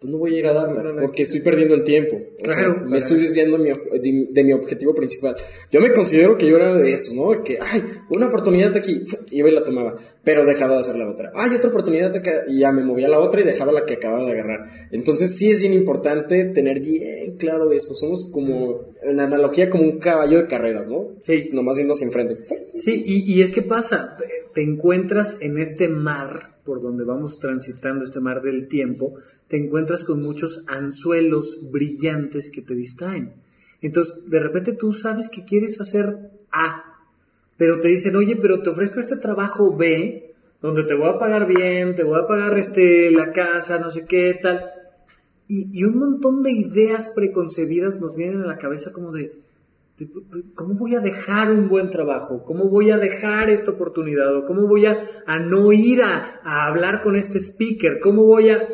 pues 0.00 0.10
no 0.10 0.18
voy 0.18 0.34
a 0.36 0.38
ir 0.38 0.46
a 0.46 0.52
darla, 0.52 0.96
porque 1.00 1.22
estoy 1.22 1.40
perdiendo 1.40 1.74
el 1.74 1.84
tiempo. 1.84 2.18
Sea, 2.42 2.54
Claro. 2.54 2.82
me 2.86 2.98
estoy 2.98 3.18
desviando 3.20 3.56
de 3.58 3.62
mi, 3.64 3.70
de, 3.70 4.26
de 4.30 4.44
mi 4.44 4.52
objetivo 4.52 4.94
principal. 4.94 5.34
Yo 5.70 5.80
me 5.80 5.92
considero 5.92 6.36
que 6.36 6.46
yo 6.46 6.56
era 6.56 6.74
de 6.74 6.92
esos, 6.92 7.14
¿no? 7.14 7.42
Que, 7.42 7.58
ay, 7.60 7.82
una 8.10 8.26
oportunidad 8.26 8.76
aquí, 8.76 9.02
y 9.30 9.42
la 9.42 9.64
tomaba, 9.64 9.96
pero 10.24 10.44
dejaba 10.44 10.74
de 10.74 10.80
hacer 10.80 10.96
la 10.96 11.10
otra. 11.10 11.32
Ay, 11.34 11.54
otra 11.56 11.70
oportunidad 11.70 12.14
acá, 12.14 12.44
y 12.48 12.58
ya 12.60 12.72
me 12.72 12.82
movía 12.82 13.06
a 13.06 13.10
la 13.10 13.20
otra 13.20 13.40
y 13.40 13.44
dejaba 13.44 13.72
la 13.72 13.86
que 13.86 13.94
acababa 13.94 14.24
de 14.26 14.32
agarrar. 14.32 14.88
Entonces 14.90 15.36
sí 15.36 15.50
es 15.50 15.60
bien 15.60 15.72
importante 15.74 16.44
tener 16.44 16.80
bien 16.80 17.36
claro 17.38 17.70
eso. 17.72 17.94
Somos 17.94 18.30
como, 18.30 18.80
en 19.02 19.20
analogía, 19.20 19.70
como 19.70 19.84
un 19.84 19.98
caballo 19.98 20.38
de 20.38 20.46
carreras, 20.46 20.86
¿no? 20.86 21.12
Sí. 21.22 21.48
Nomás 21.52 21.76
viendo 21.76 21.94
hacia 21.94 22.06
enfrente. 22.06 22.36
Sí, 22.74 23.02
y, 23.06 23.34
y 23.34 23.42
es 23.42 23.52
que 23.52 23.62
pasa, 23.62 24.16
te, 24.54 24.62
encuentras 24.62 25.38
en 25.40 25.58
este 25.58 25.88
mar 25.88 26.54
por 26.64 26.80
donde 26.80 27.04
vamos 27.04 27.38
transitando, 27.38 28.04
este 28.04 28.20
mar 28.20 28.40
del 28.40 28.68
tiempo, 28.68 29.14
te 29.48 29.58
encuentras 29.58 30.04
con 30.04 30.22
muchos 30.22 30.64
anzuelos 30.68 31.70
brillantes 31.70 32.50
que 32.50 32.62
te 32.62 32.74
distraen. 32.74 33.34
Entonces, 33.82 34.30
de 34.30 34.40
repente 34.40 34.72
tú 34.72 34.92
sabes 34.92 35.28
que 35.28 35.44
quieres 35.44 35.80
hacer 35.80 36.30
A, 36.50 36.84
pero 37.58 37.80
te 37.80 37.88
dicen, 37.88 38.16
oye, 38.16 38.36
pero 38.36 38.62
te 38.62 38.70
ofrezco 38.70 39.00
este 39.00 39.16
trabajo 39.16 39.76
B, 39.76 40.34
donde 40.62 40.84
te 40.84 40.94
voy 40.94 41.10
a 41.10 41.18
pagar 41.18 41.46
bien, 41.46 41.94
te 41.94 42.02
voy 42.02 42.18
a 42.18 42.26
pagar 42.26 42.58
este, 42.58 43.10
la 43.10 43.30
casa, 43.30 43.78
no 43.78 43.90
sé 43.90 44.06
qué, 44.06 44.38
tal. 44.42 44.64
Y, 45.46 45.68
y 45.78 45.84
un 45.84 45.98
montón 45.98 46.42
de 46.42 46.52
ideas 46.52 47.12
preconcebidas 47.14 48.00
nos 48.00 48.16
vienen 48.16 48.40
a 48.40 48.46
la 48.46 48.56
cabeza 48.56 48.90
como 48.92 49.12
de, 49.12 49.43
¿cómo 50.54 50.74
voy 50.74 50.94
a 50.94 51.00
dejar 51.00 51.52
un 51.52 51.68
buen 51.68 51.90
trabajo? 51.90 52.42
¿Cómo 52.44 52.68
voy 52.68 52.90
a 52.90 52.98
dejar 52.98 53.50
esta 53.50 53.72
oportunidad? 53.72 54.36
¿O 54.36 54.44
cómo 54.44 54.66
voy 54.66 54.86
a, 54.86 54.98
a 55.26 55.38
no 55.38 55.72
ir 55.72 56.02
a, 56.02 56.40
a 56.42 56.66
hablar 56.66 57.00
con 57.02 57.16
este 57.16 57.38
speaker? 57.38 57.98
¿Cómo 58.00 58.24
voy 58.24 58.50
a...? 58.50 58.68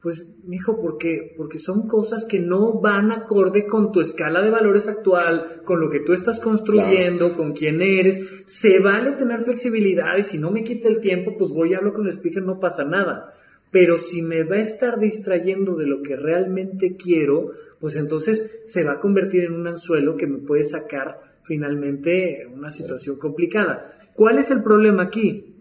Pues, 0.00 0.26
mijo, 0.44 0.78
porque, 0.80 1.34
porque 1.36 1.58
son 1.58 1.88
cosas 1.88 2.24
que 2.24 2.38
no 2.38 2.80
van 2.80 3.10
acorde 3.10 3.66
con 3.66 3.90
tu 3.90 4.00
escala 4.00 4.40
de 4.42 4.50
valores 4.50 4.86
actual, 4.86 5.44
con 5.64 5.80
lo 5.80 5.90
que 5.90 6.00
tú 6.00 6.12
estás 6.12 6.40
construyendo, 6.40 7.34
con 7.34 7.52
quién 7.52 7.82
eres. 7.82 8.44
Se 8.46 8.78
vale 8.78 9.12
tener 9.12 9.40
flexibilidad 9.40 10.16
y 10.16 10.22
si 10.22 10.38
no 10.38 10.50
me 10.50 10.62
quita 10.62 10.88
el 10.88 11.00
tiempo, 11.00 11.34
pues 11.36 11.50
voy 11.50 11.72
y 11.72 11.74
hablo 11.74 11.92
con 11.92 12.06
el 12.06 12.12
speaker, 12.12 12.42
no 12.42 12.60
pasa 12.60 12.84
nada. 12.84 13.32
Pero 13.70 13.98
si 13.98 14.22
me 14.22 14.44
va 14.44 14.56
a 14.56 14.60
estar 14.60 14.98
distrayendo 14.98 15.76
de 15.76 15.86
lo 15.86 16.02
que 16.02 16.16
realmente 16.16 16.96
quiero, 16.96 17.50
pues 17.80 17.96
entonces 17.96 18.60
se 18.64 18.84
va 18.84 18.92
a 18.92 19.00
convertir 19.00 19.44
en 19.44 19.54
un 19.54 19.66
anzuelo 19.66 20.16
que 20.16 20.26
me 20.26 20.38
puede 20.38 20.64
sacar 20.64 21.20
finalmente 21.42 22.46
una 22.52 22.70
situación 22.70 23.16
complicada. 23.16 24.10
¿Cuál 24.14 24.38
es 24.38 24.50
el 24.50 24.62
problema 24.62 25.04
aquí? 25.04 25.54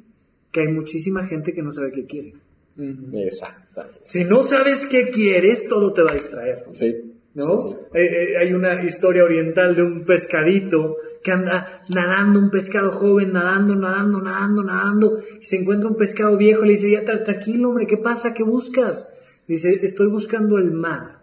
Que 0.52 0.62
hay 0.62 0.68
muchísima 0.70 1.26
gente 1.26 1.54
que 1.54 1.62
no 1.62 1.72
sabe 1.72 1.92
qué 1.92 2.06
quiere. 2.06 2.34
Exacto. 3.14 3.84
Si 4.04 4.24
no 4.24 4.44
sabes 4.44 4.86
qué 4.86 5.10
quieres, 5.10 5.68
todo 5.68 5.94
te 5.94 6.02
va 6.02 6.12
a 6.12 6.14
distraer. 6.14 6.66
Sí. 6.74 7.07
¿No? 7.38 7.58
Sí, 7.58 7.70
sí. 7.70 7.76
Eh, 7.94 8.06
eh, 8.34 8.38
hay 8.38 8.54
una 8.54 8.84
historia 8.84 9.24
oriental 9.24 9.74
de 9.76 9.84
un 9.84 10.04
pescadito 10.06 10.98
que 11.24 11.32
anda 11.32 11.82
nadando, 11.90 12.40
un 12.40 12.50
pescado 12.50 12.92
joven, 12.92 13.32
nadando, 13.32 13.76
nadando, 13.76 14.22
nadando, 14.22 14.64
nadando, 14.64 15.18
y 15.40 15.46
se 15.46 15.58
encuentra 15.62 15.90
un 15.90 15.96
pescado 15.96 16.36
viejo 16.38 16.64
y 16.64 16.68
le 16.68 16.74
dice, 16.74 16.92
ya 16.92 17.04
tra- 17.06 17.24
tranquilo, 17.24 17.70
hombre, 17.70 17.88
¿qué 17.88 17.98
pasa? 17.98 18.34
¿Qué 18.34 18.44
buscas? 18.44 19.44
Dice, 19.48 19.80
estoy 19.84 20.08
buscando 20.08 20.58
el 20.58 20.74
mar. 20.74 21.22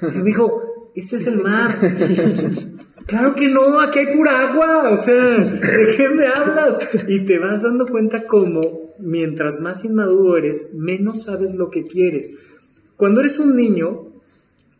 Dice, 0.00 0.22
dijo, 0.22 0.90
este 0.94 1.16
es 1.16 1.26
el 1.26 1.38
mar. 1.42 1.70
Claro 3.06 3.36
que 3.36 3.46
no, 3.46 3.78
aquí 3.80 4.00
hay 4.00 4.16
pura 4.16 4.50
agua, 4.50 4.90
o 4.90 4.96
sea, 4.96 5.14
¿de 5.38 5.94
qué 5.96 6.08
me 6.08 6.26
hablas? 6.26 6.76
Y 7.06 7.24
te 7.24 7.38
vas 7.38 7.62
dando 7.62 7.86
cuenta 7.86 8.26
como 8.26 8.94
mientras 8.98 9.60
más 9.60 9.84
inmaduro 9.84 10.36
eres, 10.36 10.74
menos 10.74 11.22
sabes 11.22 11.54
lo 11.54 11.70
que 11.70 11.86
quieres. 11.86 12.36
Cuando 12.96 13.20
eres 13.20 13.38
un 13.38 13.54
niño, 13.54 14.15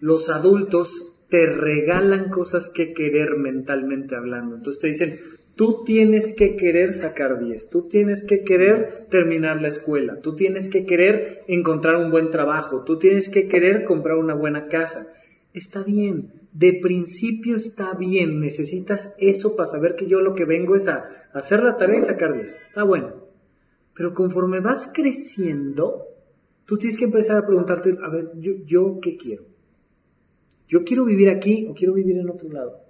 los 0.01 0.29
adultos 0.29 1.15
te 1.29 1.47
regalan 1.47 2.29
cosas 2.29 2.69
que 2.69 2.93
querer 2.93 3.37
mentalmente 3.37 4.15
hablando. 4.15 4.57
Entonces 4.57 4.81
te 4.81 4.89
dicen, 4.89 5.19
tú 5.57 5.83
tienes 5.85 6.35
que 6.37 6.57
querer 6.57 6.93
sacar 6.93 7.39
10, 7.39 7.71
tú 7.71 7.89
tienes 7.89 8.25
que 8.25 8.45
querer 8.45 8.93
terminar 9.11 9.61
la 9.61 9.69
escuela, 9.69 10.21
tú 10.21 10.37
tienes 10.37 10.69
que 10.69 10.87
querer 10.87 11.43
encontrar 11.49 11.97
un 11.97 12.11
buen 12.11 12.31
trabajo, 12.31 12.85
tú 12.85 12.99
tienes 12.99 13.29
que 13.29 13.49
querer 13.49 13.85
comprar 13.85 14.17
una 14.17 14.35
buena 14.35 14.69
casa. 14.69 15.13
Está 15.53 15.83
bien, 15.83 16.33
de 16.53 16.79
principio 16.83 17.57
está 17.57 17.95
bien, 17.95 18.41
necesitas 18.41 19.17
eso 19.19 19.57
para 19.57 19.67
saber 19.67 19.95
que 19.97 20.07
yo 20.07 20.21
lo 20.21 20.35
que 20.35 20.45
vengo 20.45 20.77
es 20.77 20.89
a 20.89 21.05
hacer 21.33 21.63
la 21.63 21.77
tarea 21.77 21.97
y 21.97 22.01
sacar 22.01 22.35
10. 22.35 22.57
Está 22.69 22.85
bueno. 22.85 23.15
Pero 23.95 24.13
conforme 24.13 24.61
vas 24.61 24.93
creciendo, 24.95 26.05
tú 26.67 26.77
tienes 26.77 26.99
que 26.99 27.07
empezar 27.07 27.39
a 27.39 27.47
preguntarte, 27.47 27.97
a 28.03 28.11
ver, 28.11 28.31
yo, 28.37 28.53
yo 28.65 29.01
qué 29.01 29.17
quiero. 29.17 29.45
Yo 30.69 30.85
quiero 30.85 31.05
vivir 31.05 31.31
aquí 31.31 31.67
o 31.69 31.75
quiero 31.75 31.95
vivir 31.95 32.19
en 32.19 32.29
otro 32.31 32.49
lado. 32.49 32.81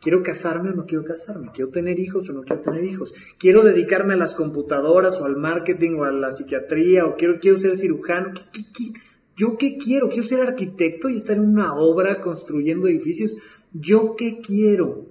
Quiero 0.00 0.22
casarme 0.22 0.70
o 0.70 0.74
no 0.74 0.86
quiero 0.86 1.04
casarme. 1.04 1.50
Quiero 1.52 1.70
tener 1.70 1.98
hijos 1.98 2.30
o 2.30 2.32
no 2.32 2.42
quiero 2.42 2.62
tener 2.62 2.84
hijos. 2.84 3.14
Quiero 3.38 3.64
dedicarme 3.64 4.14
a 4.14 4.16
las 4.16 4.34
computadoras 4.36 5.20
o 5.20 5.24
al 5.24 5.36
marketing 5.36 5.96
o 5.98 6.04
a 6.04 6.12
la 6.12 6.30
psiquiatría 6.30 7.04
o 7.06 7.16
quiero, 7.16 7.38
quiero 7.40 7.56
ser 7.58 7.76
cirujano. 7.76 8.32
¿Qué- 8.32 8.60
qué- 8.72 8.92
qué? 8.92 9.00
¿Yo 9.36 9.56
qué 9.56 9.76
quiero? 9.76 10.08
¿Quiero 10.08 10.24
ser 10.24 10.40
arquitecto 10.40 11.08
y 11.08 11.16
estar 11.16 11.36
en 11.36 11.48
una 11.48 11.74
obra 11.76 12.20
construyendo 12.20 12.86
edificios? 12.88 13.36
¿Yo 13.72 14.14
qué 14.16 14.40
quiero? 14.40 15.06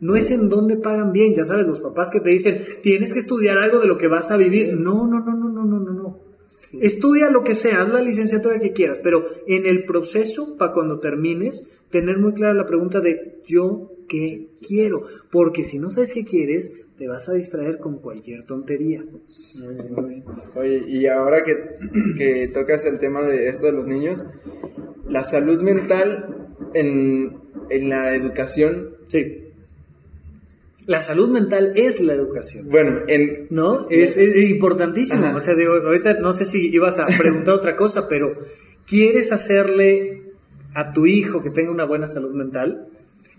No 0.00 0.16
es 0.16 0.30
en 0.30 0.48
dónde 0.48 0.76
pagan 0.78 1.12
bien, 1.12 1.34
ya 1.34 1.44
sabes, 1.44 1.66
los 1.66 1.80
papás 1.80 2.10
que 2.10 2.20
te 2.20 2.30
dicen, 2.30 2.58
tienes 2.82 3.12
que 3.12 3.18
estudiar 3.18 3.58
algo 3.58 3.78
de 3.80 3.86
lo 3.86 3.98
que 3.98 4.08
vas 4.08 4.30
a 4.30 4.38
vivir. 4.38 4.74
No, 4.74 5.06
no, 5.06 5.20
no, 5.20 5.34
no, 5.36 5.48
no, 5.50 5.64
no, 5.66 5.78
no, 5.80 5.92
no. 5.92 6.18
Estudia 6.72 7.30
lo 7.30 7.42
que 7.42 7.54
sea, 7.54 7.82
haz 7.82 7.88
la 7.88 8.02
licenciatura 8.02 8.58
que 8.58 8.72
quieras, 8.72 9.00
pero 9.02 9.24
en 9.46 9.66
el 9.66 9.84
proceso, 9.84 10.56
para 10.56 10.72
cuando 10.72 11.00
termines, 11.00 11.82
tener 11.90 12.18
muy 12.18 12.32
clara 12.32 12.54
la 12.54 12.66
pregunta 12.66 13.00
de 13.00 13.40
yo 13.44 13.90
qué 14.08 14.48
quiero. 14.66 15.02
Porque 15.30 15.64
si 15.64 15.78
no 15.78 15.90
sabes 15.90 16.12
qué 16.12 16.24
quieres, 16.24 16.86
te 16.96 17.08
vas 17.08 17.28
a 17.28 17.34
distraer 17.34 17.78
con 17.78 17.98
cualquier 17.98 18.44
tontería. 18.44 19.04
Oye, 20.56 20.84
y 20.86 21.06
ahora 21.06 21.42
que, 21.42 21.56
que 22.18 22.48
tocas 22.48 22.84
el 22.84 22.98
tema 22.98 23.22
de 23.22 23.48
esto 23.48 23.66
de 23.66 23.72
los 23.72 23.86
niños, 23.86 24.26
la 25.08 25.24
salud 25.24 25.60
mental 25.62 26.44
en, 26.74 27.36
en 27.70 27.88
la 27.88 28.14
educación, 28.14 28.96
Sí. 29.10 29.49
La 30.90 31.02
salud 31.02 31.28
mental 31.28 31.70
es 31.76 32.00
la 32.00 32.14
educación. 32.14 32.68
bueno, 32.68 33.02
en, 33.06 33.46
¿No? 33.50 33.88
Es, 33.90 34.16
es 34.16 34.50
importantísimo. 34.50 35.24
Ajá. 35.24 35.36
O 35.36 35.40
sea, 35.40 35.54
digo, 35.54 35.74
ahorita 35.74 36.14
no 36.14 36.32
sé 36.32 36.44
si 36.44 36.66
ibas 36.74 36.98
a 36.98 37.06
preguntar 37.16 37.54
otra 37.54 37.76
cosa, 37.76 38.08
pero 38.08 38.32
¿quieres 38.88 39.30
hacerle 39.30 40.32
a 40.74 40.92
tu 40.92 41.06
hijo 41.06 41.44
que 41.44 41.50
tenga 41.50 41.70
una 41.70 41.84
buena 41.84 42.08
salud 42.08 42.34
mental? 42.34 42.88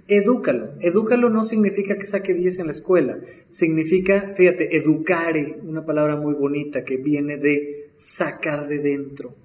Edúcalo. 0.07 0.75
Edúcalo 0.79 1.29
no 1.29 1.43
significa 1.43 1.97
que 1.97 2.05
saque 2.05 2.33
10 2.33 2.59
en 2.59 2.67
la 2.67 2.71
escuela. 2.71 3.19
Significa, 3.49 4.31
fíjate, 4.33 4.77
educare, 4.77 5.57
una 5.61 5.85
palabra 5.85 6.15
muy 6.15 6.35
bonita 6.35 6.85
que 6.85 6.95
viene 6.95 7.35
de 7.35 7.89
sacar 7.93 8.69
de 8.69 8.79
dentro. 8.79 9.35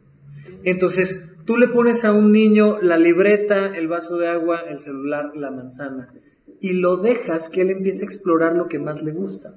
Entonces, 0.62 1.32
tú 1.44 1.56
le 1.56 1.66
pones 1.66 2.04
a 2.04 2.12
un 2.12 2.30
niño 2.30 2.78
la 2.82 2.98
libreta, 2.98 3.76
el 3.76 3.88
vaso 3.88 4.16
de 4.16 4.28
agua, 4.28 4.62
el 4.70 4.78
celular, 4.78 5.32
la 5.34 5.50
manzana, 5.50 6.14
y 6.60 6.74
lo 6.74 6.96
dejas 6.96 7.48
que 7.48 7.62
él 7.62 7.70
empiece 7.70 8.04
a 8.04 8.06
explorar 8.06 8.56
lo 8.56 8.68
que 8.68 8.78
más 8.78 9.02
le 9.02 9.12
gusta. 9.12 9.54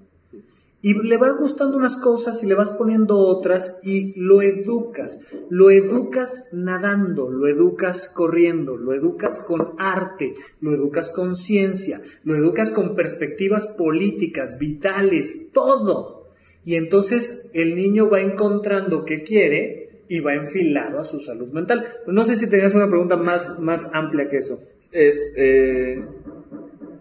Y 0.81 0.93
le 0.93 1.17
vas 1.17 1.35
gustando 1.37 1.75
unas 1.75 1.97
cosas 1.97 2.41
y 2.41 2.47
le 2.47 2.55
vas 2.55 2.69
poniendo 2.69 3.17
otras 3.17 3.81
y 3.83 4.17
lo 4.17 4.41
educas. 4.41 5.25
Lo 5.49 5.69
educas 5.71 6.51
nadando, 6.53 7.29
lo 7.29 7.47
educas 7.47 8.07
corriendo, 8.07 8.77
lo 8.77 8.93
educas 8.93 9.41
con 9.41 9.73
arte, 9.77 10.35
lo 10.61 10.73
educas 10.73 11.09
con 11.09 11.35
ciencia, 11.35 11.99
lo 12.23 12.35
educas 12.35 12.71
con 12.71 12.95
perspectivas 12.95 13.67
políticas, 13.67 14.57
vitales, 14.57 15.51
todo. 15.51 16.29
Y 16.63 16.75
entonces 16.75 17.49
el 17.53 17.75
niño 17.75 18.09
va 18.09 18.21
encontrando 18.21 19.03
qué 19.03 19.23
quiere 19.23 20.03
y 20.07 20.21
va 20.21 20.33
enfilado 20.33 20.99
a 20.99 21.03
su 21.03 21.19
salud 21.19 21.49
mental. 21.49 21.85
No 22.07 22.23
sé 22.23 22.37
si 22.37 22.49
tenías 22.49 22.73
una 22.73 22.87
pregunta 22.87 23.17
más, 23.17 23.59
más 23.59 23.89
amplia 23.93 24.29
que 24.29 24.37
eso. 24.37 24.61
Es, 24.91 25.35
eh, 25.37 26.03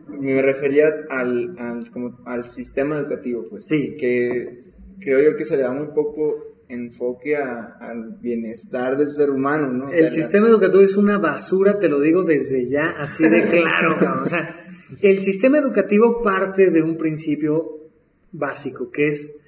me 0.09 0.41
refería 0.43 0.87
al, 1.11 1.55
al, 1.59 1.91
como 1.91 2.19
al 2.27 2.45
sistema 2.45 2.99
educativo, 2.99 3.47
pues. 3.51 3.67
Sí. 3.67 3.97
Que 3.99 4.59
creo 5.01 5.21
yo 5.31 5.37
que 5.37 5.45
se 5.45 5.57
le 5.57 5.63
da 5.63 5.71
muy 5.73 5.89
poco 5.89 6.45
enfoque 6.69 7.37
a- 7.37 7.77
al 7.81 8.19
bienestar 8.21 8.97
del 8.99 9.13
ser 9.13 9.31
humano, 9.31 9.69
¿no? 9.73 9.87
O 9.87 9.89
sea, 9.91 9.99
El 9.99 10.05
la- 10.05 10.11
sistema 10.11 10.49
educativo 10.49 10.83
es 10.83 10.97
una 10.97 11.19
basura, 11.19 11.79
te 11.79 11.89
lo 11.89 12.01
digo 12.01 12.25
desde 12.25 12.69
ya, 12.69 12.91
así 12.99 13.29
de 13.29 13.47
claro, 13.49 13.97
cabrón. 13.99 14.23
O 14.25 14.27
sea, 14.27 14.55
el 15.03 15.19
sistema 15.19 15.59
educativo 15.59 16.23
parte 16.23 16.71
de 16.71 16.83
un 16.83 16.97
principio 16.97 17.91
básico, 18.33 18.91
que 18.91 19.09
es 19.09 19.41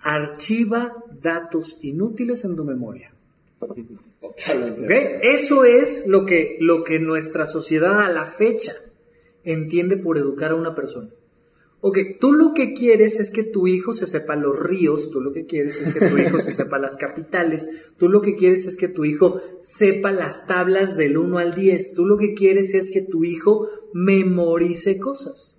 archiva 0.00 0.92
datos 1.22 1.78
inútiles 1.82 2.44
en 2.44 2.56
tu 2.56 2.64
memoria. 2.64 3.12
Totalmente. 3.58 4.84
¿Ok? 4.84 4.90
Eso 5.22 5.64
es 5.64 6.06
lo 6.08 6.24
que, 6.26 6.56
lo 6.60 6.82
que 6.82 6.98
nuestra 6.98 7.46
sociedad 7.46 8.00
a 8.00 8.08
la 8.12 8.26
fecha 8.26 8.72
entiende 9.44 9.96
por 9.96 10.18
educar 10.18 10.52
a 10.52 10.56
una 10.56 10.74
persona. 10.74 11.08
Ok, 11.84 11.98
tú 12.20 12.32
lo 12.32 12.54
que 12.54 12.74
quieres 12.74 13.18
es 13.18 13.30
que 13.30 13.42
tu 13.42 13.66
hijo 13.66 13.92
se 13.92 14.06
sepa 14.06 14.36
los 14.36 14.56
ríos, 14.56 15.10
tú 15.10 15.20
lo 15.20 15.32
que 15.32 15.46
quieres 15.46 15.80
es 15.80 15.92
que 15.92 16.08
tu 16.08 16.16
hijo 16.16 16.38
se 16.38 16.52
sepa 16.52 16.78
las 16.78 16.96
capitales, 16.96 17.68
tú 17.98 18.08
lo 18.08 18.22
que 18.22 18.36
quieres 18.36 18.68
es 18.68 18.76
que 18.76 18.86
tu 18.86 19.04
hijo 19.04 19.40
sepa 19.58 20.12
las 20.12 20.46
tablas 20.46 20.96
del 20.96 21.18
1 21.18 21.38
al 21.38 21.56
10, 21.56 21.94
tú 21.94 22.06
lo 22.06 22.18
que 22.18 22.34
quieres 22.34 22.74
es 22.74 22.92
que 22.92 23.02
tu 23.02 23.24
hijo 23.24 23.66
memorice 23.92 25.00
cosas. 25.00 25.58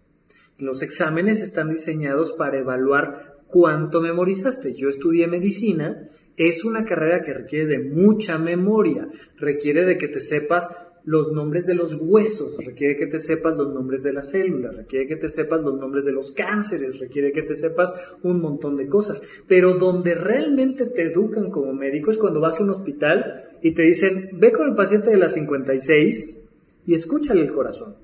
Los 0.59 0.81
exámenes 0.81 1.41
están 1.41 1.69
diseñados 1.69 2.31
para 2.31 2.59
evaluar 2.59 3.35
cuánto 3.47 3.99
memorizaste. 3.99 4.75
Yo 4.75 4.87
estudié 4.87 5.27
medicina, 5.27 6.07
es 6.37 6.63
una 6.63 6.85
carrera 6.85 7.21
que 7.21 7.33
requiere 7.33 7.65
de 7.65 7.79
mucha 7.79 8.37
memoria, 8.37 9.09
requiere 9.37 9.83
de 9.83 9.97
que 9.97 10.07
te 10.07 10.21
sepas 10.21 10.87
los 11.05 11.31
nombres 11.31 11.65
de 11.65 11.75
los 11.75 11.97
huesos, 11.99 12.57
requiere 12.65 12.95
que 12.95 13.07
te 13.07 13.19
sepas 13.19 13.57
los 13.57 13.73
nombres 13.73 14.03
de 14.03 14.13
las 14.13 14.31
células, 14.31 14.75
requiere 14.77 15.05
que 15.05 15.17
te 15.17 15.27
sepas 15.27 15.61
los 15.61 15.77
nombres 15.77 16.05
de 16.05 16.13
los 16.13 16.31
cánceres, 16.31 16.99
requiere 16.99 17.33
que 17.33 17.41
te 17.41 17.55
sepas 17.55 17.93
un 18.21 18.39
montón 18.39 18.77
de 18.77 18.87
cosas. 18.87 19.21
Pero 19.47 19.73
donde 19.73 20.15
realmente 20.15 20.85
te 20.85 21.03
educan 21.03 21.51
como 21.51 21.73
médico 21.73 22.09
es 22.09 22.17
cuando 22.17 22.39
vas 22.39 22.59
a 22.59 22.63
un 22.63 22.69
hospital 22.69 23.49
y 23.61 23.71
te 23.71 23.81
dicen, 23.81 24.29
ve 24.33 24.51
con 24.53 24.69
el 24.69 24.75
paciente 24.75 25.09
de 25.09 25.17
las 25.17 25.33
56 25.33 26.43
y 26.85 26.95
escúchale 26.95 27.41
el 27.41 27.51
corazón. 27.51 27.95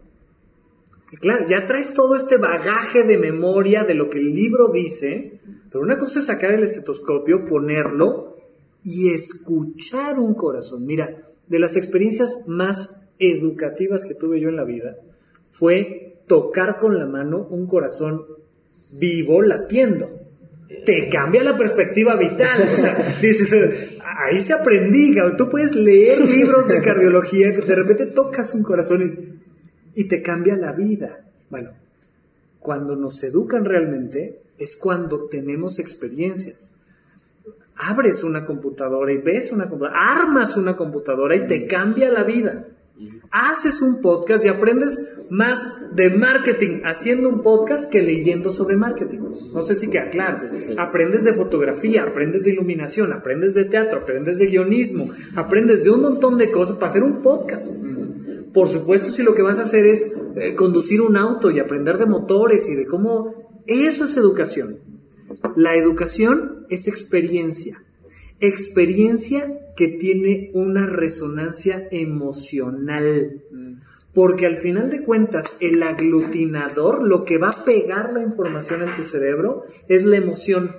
Claro, 1.21 1.45
ya 1.47 1.65
traes 1.65 1.93
todo 1.93 2.15
este 2.15 2.37
bagaje 2.37 3.03
de 3.03 3.17
memoria 3.17 3.83
de 3.83 3.95
lo 3.95 4.09
que 4.09 4.19
el 4.19 4.33
libro 4.33 4.69
dice, 4.69 5.39
pero 5.71 5.83
una 5.83 5.97
cosa 5.97 6.19
es 6.19 6.25
sacar 6.25 6.51
el 6.51 6.63
estetoscopio, 6.63 7.45
ponerlo 7.45 8.37
y 8.83 9.09
escuchar 9.09 10.19
un 10.19 10.35
corazón. 10.35 10.85
Mira, 10.85 11.23
de 11.49 11.59
las 11.59 11.75
experiencias 11.75 12.45
más 12.47 13.07
educativas 13.19 14.05
que 14.05 14.15
tuve 14.15 14.39
yo 14.39 14.49
en 14.49 14.55
la 14.55 14.63
vida 14.63 14.95
fue 15.49 16.21
tocar 16.27 16.77
con 16.77 16.97
la 16.97 17.07
mano 17.07 17.45
un 17.49 17.67
corazón 17.67 18.25
vivo 18.99 19.41
latiendo. 19.41 20.07
Te 20.85 21.09
cambia 21.09 21.43
la 21.43 21.57
perspectiva 21.57 22.15
vital. 22.15 22.69
O 22.71 22.77
sea, 22.77 23.17
dices, 23.21 23.97
ahí 24.03 24.39
se 24.39 24.53
aprendí. 24.53 25.15
Tú 25.37 25.49
puedes 25.49 25.75
leer 25.75 26.19
libros 26.21 26.67
de 26.67 26.81
cardiología, 26.81 27.51
de 27.51 27.75
repente 27.75 28.05
tocas 28.05 28.53
un 28.53 28.63
corazón 28.63 29.41
y, 29.95 30.01
y 30.01 30.07
te 30.07 30.21
cambia 30.21 30.55
la 30.55 30.71
vida. 30.71 31.25
Bueno, 31.49 31.71
cuando 32.59 32.95
nos 32.95 33.23
educan 33.23 33.65
realmente 33.65 34.43
es 34.59 34.77
cuando 34.77 35.27
tenemos 35.27 35.79
experiencias. 35.79 36.75
Abres 37.81 38.25
una 38.25 38.45
computadora 38.45 39.13
y 39.13 39.19
ves 39.19 39.53
una 39.53 39.69
computadora, 39.69 40.11
armas 40.11 40.57
una 40.57 40.75
computadora 40.75 41.33
y 41.37 41.47
te 41.47 41.65
cambia 41.65 42.11
la 42.11 42.25
vida. 42.25 42.67
Haces 43.31 43.81
un 43.81 44.01
podcast 44.01 44.43
y 44.43 44.49
aprendes 44.49 45.15
más 45.29 45.95
de 45.95 46.09
marketing 46.09 46.81
haciendo 46.83 47.29
un 47.29 47.41
podcast 47.41 47.89
que 47.89 48.01
leyendo 48.01 48.51
sobre 48.51 48.75
marketing. 48.75 49.19
No 49.53 49.61
sé 49.61 49.77
si 49.77 49.89
queda 49.89 50.09
claro. 50.09 50.37
Aprendes 50.77 51.23
de 51.23 51.33
fotografía, 51.33 52.03
aprendes 52.03 52.43
de 52.43 52.51
iluminación, 52.51 53.13
aprendes 53.13 53.53
de 53.53 53.63
teatro, 53.63 53.99
aprendes 53.99 54.39
de 54.39 54.47
guionismo, 54.47 55.09
aprendes 55.37 55.85
de 55.85 55.91
un 55.91 56.01
montón 56.01 56.37
de 56.37 56.51
cosas 56.51 56.75
para 56.75 56.87
hacer 56.87 57.03
un 57.03 57.21
podcast. 57.21 57.71
Por 58.53 58.67
supuesto, 58.67 59.09
si 59.09 59.23
lo 59.23 59.33
que 59.33 59.41
vas 59.41 59.57
a 59.57 59.63
hacer 59.63 59.85
es 59.85 60.17
eh, 60.35 60.53
conducir 60.53 60.99
un 60.99 61.15
auto 61.15 61.49
y 61.49 61.59
aprender 61.59 61.97
de 61.97 62.07
motores 62.07 62.67
y 62.67 62.75
de 62.75 62.85
cómo... 62.85 63.63
Eso 63.67 64.03
es 64.03 64.17
educación. 64.17 64.88
La 65.55 65.75
educación 65.75 66.65
es 66.69 66.87
experiencia. 66.87 67.83
Experiencia 68.39 69.59
que 69.75 69.87
tiene 69.87 70.51
una 70.53 70.85
resonancia 70.85 71.87
emocional. 71.91 73.43
Porque 74.13 74.45
al 74.45 74.57
final 74.57 74.89
de 74.89 75.03
cuentas, 75.03 75.57
el 75.59 75.81
aglutinador, 75.83 77.03
lo 77.03 77.23
que 77.23 77.37
va 77.37 77.49
a 77.49 77.65
pegar 77.65 78.11
la 78.13 78.21
información 78.21 78.83
en 78.83 78.95
tu 78.95 79.03
cerebro, 79.03 79.63
es 79.87 80.03
la 80.05 80.17
emoción. 80.17 80.75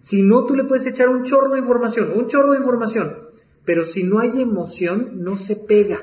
Si 0.00 0.22
no, 0.22 0.44
tú 0.44 0.54
le 0.54 0.64
puedes 0.64 0.86
echar 0.86 1.08
un 1.08 1.24
chorro 1.24 1.50
de 1.50 1.58
información, 1.58 2.12
un 2.14 2.26
chorro 2.26 2.52
de 2.52 2.58
información. 2.58 3.16
Pero 3.64 3.84
si 3.84 4.02
no 4.02 4.18
hay 4.18 4.42
emoción, 4.42 5.22
no 5.22 5.36
se 5.36 5.56
pega. 5.56 6.02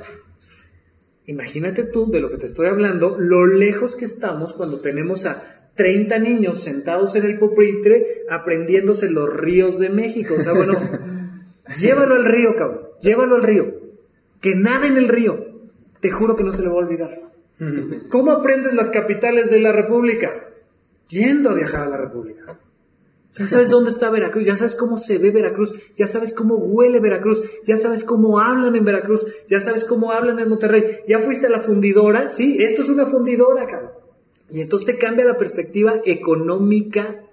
Imagínate 1.27 1.83
tú 1.83 2.09
de 2.09 2.19
lo 2.19 2.29
que 2.29 2.37
te 2.37 2.47
estoy 2.47 2.67
hablando, 2.67 3.17
lo 3.19 3.45
lejos 3.45 3.95
que 3.95 4.05
estamos 4.05 4.53
cuando 4.53 4.81
tenemos 4.81 5.25
a 5.25 5.60
30 5.81 6.19
niños 6.19 6.61
sentados 6.61 7.15
en 7.15 7.25
el 7.25 7.39
pupitre 7.39 8.05
aprendiéndose 8.29 9.09
los 9.09 9.33
ríos 9.33 9.79
de 9.79 9.89
México. 9.89 10.35
O 10.35 10.39
sea, 10.39 10.53
bueno, 10.53 10.73
llévalo 11.79 12.13
al 12.13 12.23
río, 12.23 12.55
cabrón. 12.55 12.81
Llévalo 13.01 13.35
al 13.35 13.41
río. 13.41 13.73
Que 14.41 14.53
nada 14.53 14.85
en 14.85 14.97
el 14.97 15.07
río. 15.07 15.43
Te 15.99 16.11
juro 16.11 16.35
que 16.35 16.43
no 16.43 16.51
se 16.51 16.61
le 16.61 16.67
va 16.67 16.75
a 16.75 16.85
olvidar. 16.85 17.09
¿Cómo 18.09 18.31
aprendes 18.31 18.75
las 18.75 18.91
capitales 18.91 19.49
de 19.49 19.59
la 19.59 19.71
República? 19.71 20.29
Yendo 21.09 21.49
a 21.49 21.55
viajar 21.55 21.87
a 21.87 21.89
la 21.89 21.97
República. 21.97 22.59
Ya 23.33 23.47
sabes 23.47 23.71
dónde 23.71 23.89
está 23.89 24.11
Veracruz, 24.11 24.45
ya 24.45 24.55
sabes 24.55 24.75
cómo 24.75 24.97
se 24.97 25.17
ve 25.17 25.31
Veracruz, 25.31 25.93
ya 25.95 26.05
sabes 26.05 26.31
cómo 26.31 26.57
huele 26.57 26.99
Veracruz, 26.99 27.41
ya 27.65 27.77
sabes 27.77 28.03
cómo 28.03 28.39
hablan 28.39 28.75
en 28.75 28.85
Veracruz, 28.85 29.25
ya 29.47 29.59
sabes 29.59 29.85
cómo 29.85 30.11
hablan 30.11 30.37
en 30.37 30.47
Monterrey. 30.47 30.83
Ya 31.07 31.17
fuiste 31.17 31.47
a 31.47 31.49
la 31.49 31.59
fundidora, 31.59 32.29
sí, 32.29 32.57
esto 32.61 32.83
es 32.83 32.89
una 32.89 33.07
fundidora, 33.07 33.65
cabrón. 33.65 34.00
Y 34.51 34.61
entonces 34.61 34.85
te 34.85 34.97
cambia 34.97 35.25
la 35.25 35.37
perspectiva 35.37 35.93
económica 36.05 37.23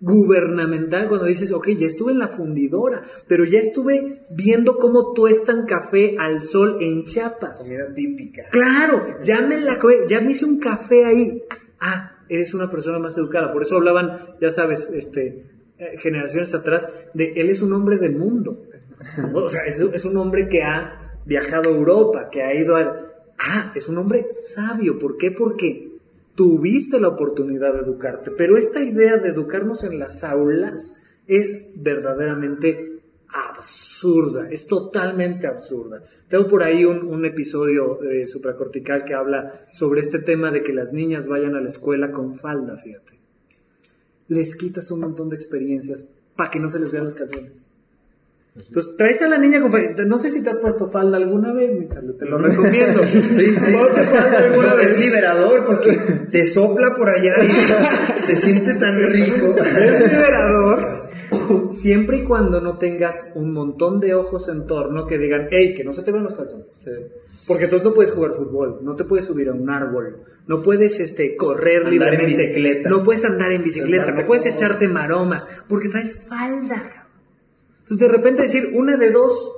gubernamental 0.00 1.08
cuando 1.08 1.26
dices, 1.26 1.52
ok, 1.52 1.68
ya 1.70 1.86
estuve 1.86 2.12
en 2.12 2.20
la 2.20 2.28
fundidora, 2.28 3.02
pero 3.26 3.44
ya 3.44 3.58
estuve 3.58 4.22
viendo 4.30 4.76
cómo 4.78 5.12
tuestan 5.12 5.66
café 5.66 6.16
al 6.18 6.40
sol 6.40 6.78
en 6.80 7.04
Chiapas. 7.04 7.64
Comida 7.64 7.94
típica. 7.94 8.44
Claro, 8.50 9.04
ya 9.22 9.40
me 9.40 9.60
la 9.60 9.78
ya 10.08 10.20
me 10.20 10.32
hice 10.32 10.44
un 10.44 10.60
café 10.60 11.04
ahí. 11.04 11.42
Ah, 11.80 12.18
eres 12.28 12.54
una 12.54 12.70
persona 12.70 12.98
más 12.98 13.16
educada. 13.18 13.52
Por 13.52 13.62
eso 13.62 13.76
hablaban, 13.76 14.18
ya 14.40 14.50
sabes, 14.50 14.90
este, 14.92 15.44
eh, 15.78 15.98
generaciones 15.98 16.54
atrás, 16.54 16.92
de 17.14 17.32
él 17.36 17.50
es 17.50 17.62
un 17.62 17.72
hombre 17.72 17.98
del 17.98 18.16
mundo. 18.16 18.64
O 19.34 19.48
sea, 19.48 19.64
es, 19.64 19.78
es 19.78 20.04
un 20.04 20.16
hombre 20.16 20.48
que 20.48 20.62
ha 20.62 21.20
viajado 21.24 21.70
a 21.70 21.74
Europa, 21.74 22.28
que 22.30 22.42
ha 22.42 22.54
ido 22.54 22.76
a... 22.76 23.04
Ah, 23.38 23.72
es 23.74 23.88
un 23.88 23.98
hombre 23.98 24.26
sabio. 24.30 24.98
¿Por 24.98 25.16
qué? 25.16 25.30
Porque 25.30 25.97
tuviste 26.38 27.00
la 27.00 27.08
oportunidad 27.08 27.74
de 27.74 27.80
educarte. 27.80 28.30
Pero 28.30 28.56
esta 28.56 28.80
idea 28.80 29.16
de 29.16 29.30
educarnos 29.30 29.82
en 29.82 29.98
las 29.98 30.22
aulas 30.22 31.02
es 31.26 31.72
verdaderamente 31.78 33.00
absurda, 33.28 34.48
es 34.48 34.68
totalmente 34.68 35.48
absurda. 35.48 36.00
Tengo 36.28 36.46
por 36.46 36.62
ahí 36.62 36.84
un, 36.84 37.24
episodio 37.24 38.00
eh, 38.04 38.24
supracortical 38.24 39.04
que 39.04 39.14
habla 39.14 39.52
sobre 39.72 40.00
este 40.00 40.20
tema 40.20 40.52
de 40.52 40.62
que 40.62 40.72
las 40.72 40.92
niñas 40.92 41.26
vayan 41.26 41.56
a 41.56 41.60
la 41.60 41.66
escuela 41.66 42.12
con 42.12 42.36
falda, 42.36 42.76
fíjate. 42.76 43.18
Les 44.28 44.54
quitas 44.54 44.92
un 44.92 45.00
montón 45.00 45.30
de 45.30 45.34
experiencias 45.34 46.04
para 46.36 46.50
que 46.50 46.60
no 46.60 46.68
se 46.68 46.78
les 46.78 46.92
vean 46.92 47.02
los 47.02 47.14
calzones. 47.14 47.66
Entonces, 48.66 48.96
traes 48.96 49.22
a 49.22 49.28
la 49.28 49.38
niña 49.38 49.60
con 49.60 49.70
falda. 49.70 50.04
No 50.06 50.18
sé 50.18 50.30
si 50.30 50.42
te 50.42 50.50
has 50.50 50.58
puesto 50.58 50.88
falda 50.90 51.16
alguna 51.16 51.52
vez, 51.52 51.76
mi 51.76 51.86
Charlie, 51.88 52.14
te 52.18 52.26
lo 52.26 52.38
recomiendo. 52.38 53.02
Sí, 53.08 53.22
sí. 53.22 53.72
Ponte 53.72 54.02
falda 54.04 54.38
alguna 54.38 54.68
No, 54.70 54.76
vez. 54.76 54.86
es 54.86 55.00
liberador 55.00 55.64
porque 55.64 55.92
te 56.30 56.46
sopla 56.46 56.94
por 56.96 57.08
allá 57.08 57.34
y 57.42 58.22
se 58.22 58.36
siente 58.36 58.74
tan 58.74 58.96
rico. 58.98 59.54
Es 59.56 60.12
liberador 60.12 61.08
siempre 61.70 62.18
y 62.18 62.24
cuando 62.24 62.60
no 62.60 62.78
tengas 62.78 63.32
un 63.34 63.52
montón 63.52 64.00
de 64.00 64.14
ojos 64.14 64.48
en 64.48 64.66
torno 64.66 65.06
que 65.06 65.18
digan, 65.18 65.48
hey, 65.50 65.74
que 65.74 65.84
no 65.84 65.92
se 65.92 66.02
te 66.02 66.10
vean 66.10 66.24
los 66.24 66.34
calzones. 66.34 66.66
Porque 67.46 67.64
entonces 67.64 67.86
no 67.88 67.94
puedes 67.94 68.12
jugar 68.12 68.32
fútbol, 68.32 68.80
no 68.82 68.96
te 68.96 69.04
puedes 69.04 69.26
subir 69.26 69.48
a 69.48 69.52
un 69.52 69.68
árbol, 69.70 70.24
no 70.46 70.62
puedes 70.62 71.00
este, 71.00 71.36
correr 71.36 71.86
Andar 71.86 72.14
en 72.14 72.28
libremente, 72.30 72.82
no 72.88 73.02
puedes 73.02 73.24
andar 73.24 73.52
en 73.52 73.62
bicicleta, 73.62 74.12
no 74.12 74.24
puedes 74.26 74.46
echarte 74.46 74.88
maromas, 74.88 75.48
porque 75.68 75.88
traes 75.88 76.26
falda. 76.28 76.97
Entonces 77.90 78.06
de 78.06 78.14
repente 78.14 78.42
decir 78.42 78.72
una 78.74 78.98
de 78.98 79.10
dos, 79.10 79.50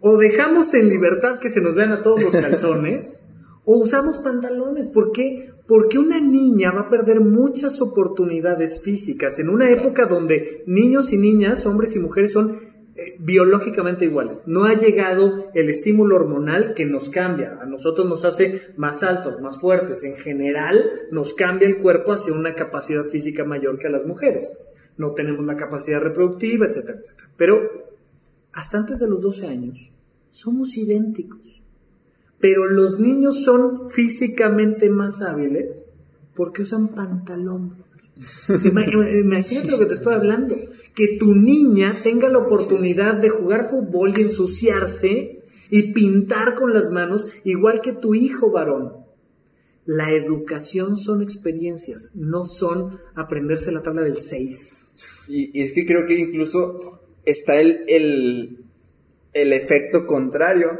o 0.00 0.16
dejamos 0.16 0.72
en 0.72 0.88
libertad 0.88 1.38
que 1.38 1.50
se 1.50 1.60
nos 1.60 1.74
vean 1.74 1.92
a 1.92 2.00
todos 2.00 2.22
los 2.22 2.32
calzones, 2.32 3.28
o 3.64 3.76
usamos 3.76 4.18
pantalones. 4.18 4.88
¿Por 4.88 5.12
qué? 5.12 5.50
Porque 5.68 5.98
una 5.98 6.18
niña 6.18 6.72
va 6.72 6.82
a 6.82 6.88
perder 6.88 7.20
muchas 7.20 7.82
oportunidades 7.82 8.80
físicas 8.80 9.38
en 9.38 9.50
una 9.50 9.70
época 9.70 10.06
donde 10.06 10.62
niños 10.66 11.12
y 11.12 11.18
niñas, 11.18 11.66
hombres 11.66 11.94
y 11.94 11.98
mujeres 11.98 12.32
son 12.32 12.58
eh, 12.96 13.16
biológicamente 13.18 14.06
iguales. 14.06 14.44
No 14.46 14.64
ha 14.64 14.74
llegado 14.74 15.50
el 15.52 15.68
estímulo 15.68 16.16
hormonal 16.16 16.72
que 16.72 16.86
nos 16.86 17.10
cambia. 17.10 17.58
A 17.60 17.66
nosotros 17.66 18.08
nos 18.08 18.24
hace 18.24 18.62
más 18.78 19.02
altos, 19.02 19.42
más 19.42 19.60
fuertes. 19.60 20.04
En 20.04 20.16
general, 20.16 20.90
nos 21.10 21.34
cambia 21.34 21.68
el 21.68 21.78
cuerpo 21.78 22.12
hacia 22.12 22.32
una 22.32 22.54
capacidad 22.54 23.04
física 23.04 23.44
mayor 23.44 23.78
que 23.78 23.88
a 23.88 23.90
las 23.90 24.06
mujeres. 24.06 24.56
No 24.96 25.12
tenemos 25.12 25.44
la 25.44 25.56
capacidad 25.56 26.00
reproductiva, 26.00 26.66
etcétera, 26.66 27.00
etcétera. 27.00 27.28
Pero 27.36 27.60
hasta 28.52 28.78
antes 28.78 29.00
de 29.00 29.08
los 29.08 29.22
12 29.22 29.48
años, 29.48 29.90
somos 30.30 30.76
idénticos. 30.76 31.62
Pero 32.40 32.68
los 32.68 33.00
niños 33.00 33.42
son 33.42 33.90
físicamente 33.90 34.90
más 34.90 35.22
hábiles 35.22 35.88
porque 36.34 36.62
usan 36.62 36.94
pantalón. 36.94 37.76
Imagínate 38.64 39.70
lo 39.70 39.78
que 39.78 39.86
te 39.86 39.94
estoy 39.94 40.14
hablando. 40.14 40.54
Que 40.94 41.16
tu 41.18 41.34
niña 41.34 41.94
tenga 42.02 42.28
la 42.28 42.38
oportunidad 42.38 43.14
de 43.14 43.30
jugar 43.30 43.64
fútbol 43.64 44.12
y 44.16 44.22
ensuciarse 44.22 45.42
y 45.70 45.92
pintar 45.92 46.54
con 46.54 46.72
las 46.72 46.90
manos, 46.90 47.28
igual 47.42 47.80
que 47.80 47.92
tu 47.92 48.14
hijo 48.14 48.50
varón. 48.50 49.03
La 49.86 50.10
educación 50.12 50.96
son 50.96 51.22
experiencias, 51.22 52.12
no 52.14 52.44
son 52.46 52.98
aprenderse 53.14 53.70
la 53.72 53.82
tabla 53.82 54.02
del 54.02 54.16
6. 54.16 54.94
Y, 55.28 55.58
y 55.58 55.62
es 55.62 55.72
que 55.72 55.84
creo 55.86 56.06
que 56.06 56.14
incluso 56.18 57.00
está 57.26 57.60
el, 57.60 57.84
el, 57.88 58.58
el 59.34 59.52
efecto 59.52 60.06
contrario 60.06 60.70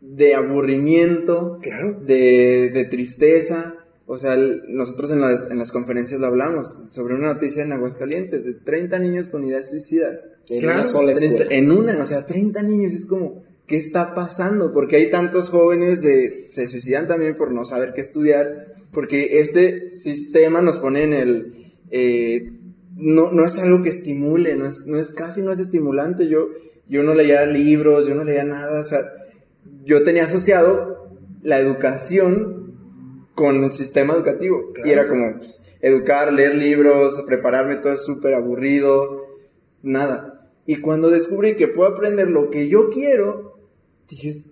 de 0.00 0.34
aburrimiento, 0.34 1.58
Claro. 1.62 2.00
de, 2.04 2.70
de 2.72 2.84
tristeza. 2.86 3.74
O 4.06 4.18
sea, 4.18 4.34
el- 4.34 4.62
nosotros 4.68 5.10
en 5.10 5.20
las, 5.20 5.50
en 5.50 5.58
las 5.58 5.72
conferencias 5.72 6.20
lo 6.20 6.26
hablamos 6.28 6.84
sobre 6.90 7.14
una 7.14 7.32
noticia 7.34 7.64
en 7.64 7.72
Aguascalientes 7.72 8.44
de 8.44 8.54
30 8.54 8.98
niños 9.00 9.28
con 9.28 9.42
ideas 9.44 9.68
suicidas. 9.70 10.28
En 10.48 10.60
Claro. 10.60 10.78
una 10.80 10.86
sola 10.88 11.12
30 11.12 11.42
escuela. 11.42 11.54
en 11.60 11.70
una, 11.72 12.02
o 12.02 12.06
sea, 12.06 12.24
30 12.24 12.62
niños, 12.62 12.92
es 12.92 13.04
como, 13.06 13.42
¿qué 13.66 13.76
está 13.76 14.14
pasando? 14.14 14.72
Porque 14.72 14.96
hay 14.96 15.10
tantos 15.10 15.50
jóvenes 15.50 16.02
de, 16.02 16.46
se 16.48 16.66
suicidan 16.66 17.08
también 17.08 17.36
por 17.36 17.52
no 17.52 17.64
saber 17.64 17.92
qué 17.94 18.00
estudiar, 18.00 18.66
porque 18.92 19.40
este 19.40 19.92
sistema 19.92 20.62
nos 20.62 20.78
pone 20.78 21.02
en 21.02 21.12
el, 21.12 21.66
eh, 21.90 22.52
no, 22.96 23.32
no 23.32 23.44
es 23.44 23.58
algo 23.58 23.82
que 23.82 23.88
estimule, 23.88 24.56
no 24.56 24.66
es, 24.66 24.86
no 24.86 24.98
es, 24.98 25.10
casi 25.10 25.42
no 25.42 25.52
es 25.52 25.60
estimulante, 25.60 26.28
yo, 26.28 26.48
yo 26.88 27.02
no 27.02 27.14
leía 27.14 27.44
libros, 27.46 28.06
yo 28.06 28.14
no 28.14 28.24
leía 28.24 28.44
nada, 28.44 28.80
o 28.80 28.84
sea, 28.84 29.00
yo 29.84 30.04
tenía 30.04 30.24
asociado 30.24 31.08
la 31.42 31.58
educación 31.58 32.74
con 33.34 33.64
el 33.64 33.70
sistema 33.70 34.14
educativo, 34.14 34.66
y 34.84 34.90
era 34.90 35.08
como, 35.08 35.36
pues, 35.36 35.64
educar, 35.80 36.32
leer 36.32 36.54
libros, 36.54 37.22
prepararme, 37.26 37.76
todo 37.76 37.92
es 37.92 38.04
súper 38.04 38.34
aburrido, 38.34 39.26
nada. 39.82 40.50
Y 40.66 40.76
cuando 40.76 41.10
descubrí 41.10 41.54
que 41.54 41.68
puedo 41.68 41.90
aprender 41.90 42.28
lo 42.28 42.50
que 42.50 42.68
yo 42.68 42.90
quiero, 42.90 43.45
dije, 44.08 44.28
es 44.28 44.44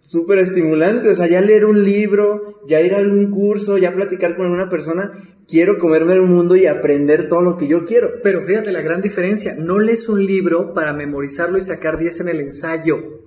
súper 0.00 0.38
estimulante. 0.38 1.10
O 1.10 1.14
sea, 1.14 1.26
ya 1.26 1.40
leer 1.40 1.64
un 1.64 1.84
libro, 1.84 2.60
ya 2.66 2.80
ir 2.80 2.94
a 2.94 2.98
algún 2.98 3.30
curso, 3.30 3.78
ya 3.78 3.94
platicar 3.94 4.36
con 4.36 4.50
una 4.50 4.68
persona, 4.68 5.12
quiero 5.46 5.78
comerme 5.78 6.14
el 6.14 6.22
mundo 6.22 6.56
y 6.56 6.66
aprender 6.66 7.28
todo 7.28 7.42
lo 7.42 7.56
que 7.56 7.68
yo 7.68 7.84
quiero. 7.84 8.20
Pero 8.22 8.42
fíjate 8.42 8.72
la 8.72 8.80
gran 8.80 9.00
diferencia, 9.00 9.54
no 9.58 9.78
lees 9.78 10.08
un 10.08 10.24
libro 10.24 10.74
para 10.74 10.92
memorizarlo 10.92 11.58
y 11.58 11.62
sacar 11.62 11.98
10 11.98 12.20
en 12.20 12.28
el 12.28 12.40
ensayo. 12.40 13.22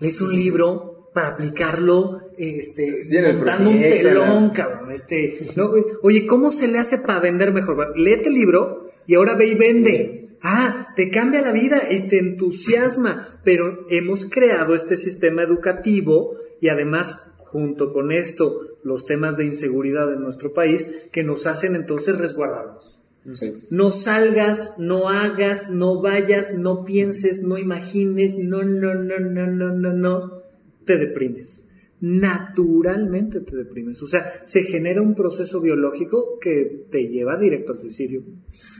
Lees 0.00 0.20
un 0.20 0.34
libro 0.34 1.10
para 1.14 1.28
aplicarlo 1.28 2.32
este, 2.36 3.02
Sí, 3.02 3.16
montando 3.20 3.70
un 3.70 3.80
telón, 3.80 4.50
cabrón. 4.50 4.90
Este, 4.90 5.48
no, 5.54 5.72
oye, 6.02 6.26
¿cómo 6.26 6.50
se 6.50 6.66
le 6.66 6.78
hace 6.78 6.98
para 6.98 7.20
vender 7.20 7.52
mejor? 7.52 7.96
Léete 7.96 8.28
el 8.28 8.34
libro 8.34 8.86
y 9.06 9.14
ahora 9.14 9.34
ve 9.34 9.46
y 9.46 9.54
vende. 9.54 10.23
Ah, 10.46 10.92
te 10.94 11.10
cambia 11.10 11.40
la 11.40 11.52
vida 11.52 11.84
y 11.90 12.06
te 12.06 12.18
entusiasma. 12.18 13.26
Pero 13.42 13.86
hemos 13.88 14.26
creado 14.26 14.74
este 14.74 14.96
sistema 14.96 15.42
educativo 15.42 16.36
y 16.60 16.68
además, 16.68 17.32
junto 17.38 17.94
con 17.94 18.12
esto, 18.12 18.60
los 18.84 19.06
temas 19.06 19.38
de 19.38 19.46
inseguridad 19.46 20.12
en 20.12 20.20
nuestro 20.20 20.52
país 20.52 21.08
que 21.10 21.24
nos 21.24 21.46
hacen 21.46 21.74
entonces 21.74 22.18
resguardarnos. 22.18 23.00
Sí. 23.32 23.52
No 23.70 23.90
salgas, 23.90 24.78
no 24.78 25.08
hagas, 25.08 25.70
no 25.70 26.02
vayas, 26.02 26.58
no 26.58 26.84
pienses, 26.84 27.42
no 27.42 27.56
imagines, 27.56 28.36
no, 28.36 28.62
no, 28.62 28.94
no, 28.94 29.18
no, 29.18 29.46
no, 29.46 29.72
no, 29.72 29.92
no, 29.94 30.42
te 30.84 30.98
deprimes. 30.98 31.63
Naturalmente 32.04 33.40
te 33.40 33.56
deprimes. 33.56 34.02
O 34.02 34.06
sea, 34.06 34.24
se 34.44 34.62
genera 34.62 35.00
un 35.00 35.14
proceso 35.14 35.60
biológico 35.60 36.38
que 36.40 36.86
te 36.90 37.08
lleva 37.08 37.38
directo 37.38 37.72
al 37.72 37.78
suicidio. 37.78 38.22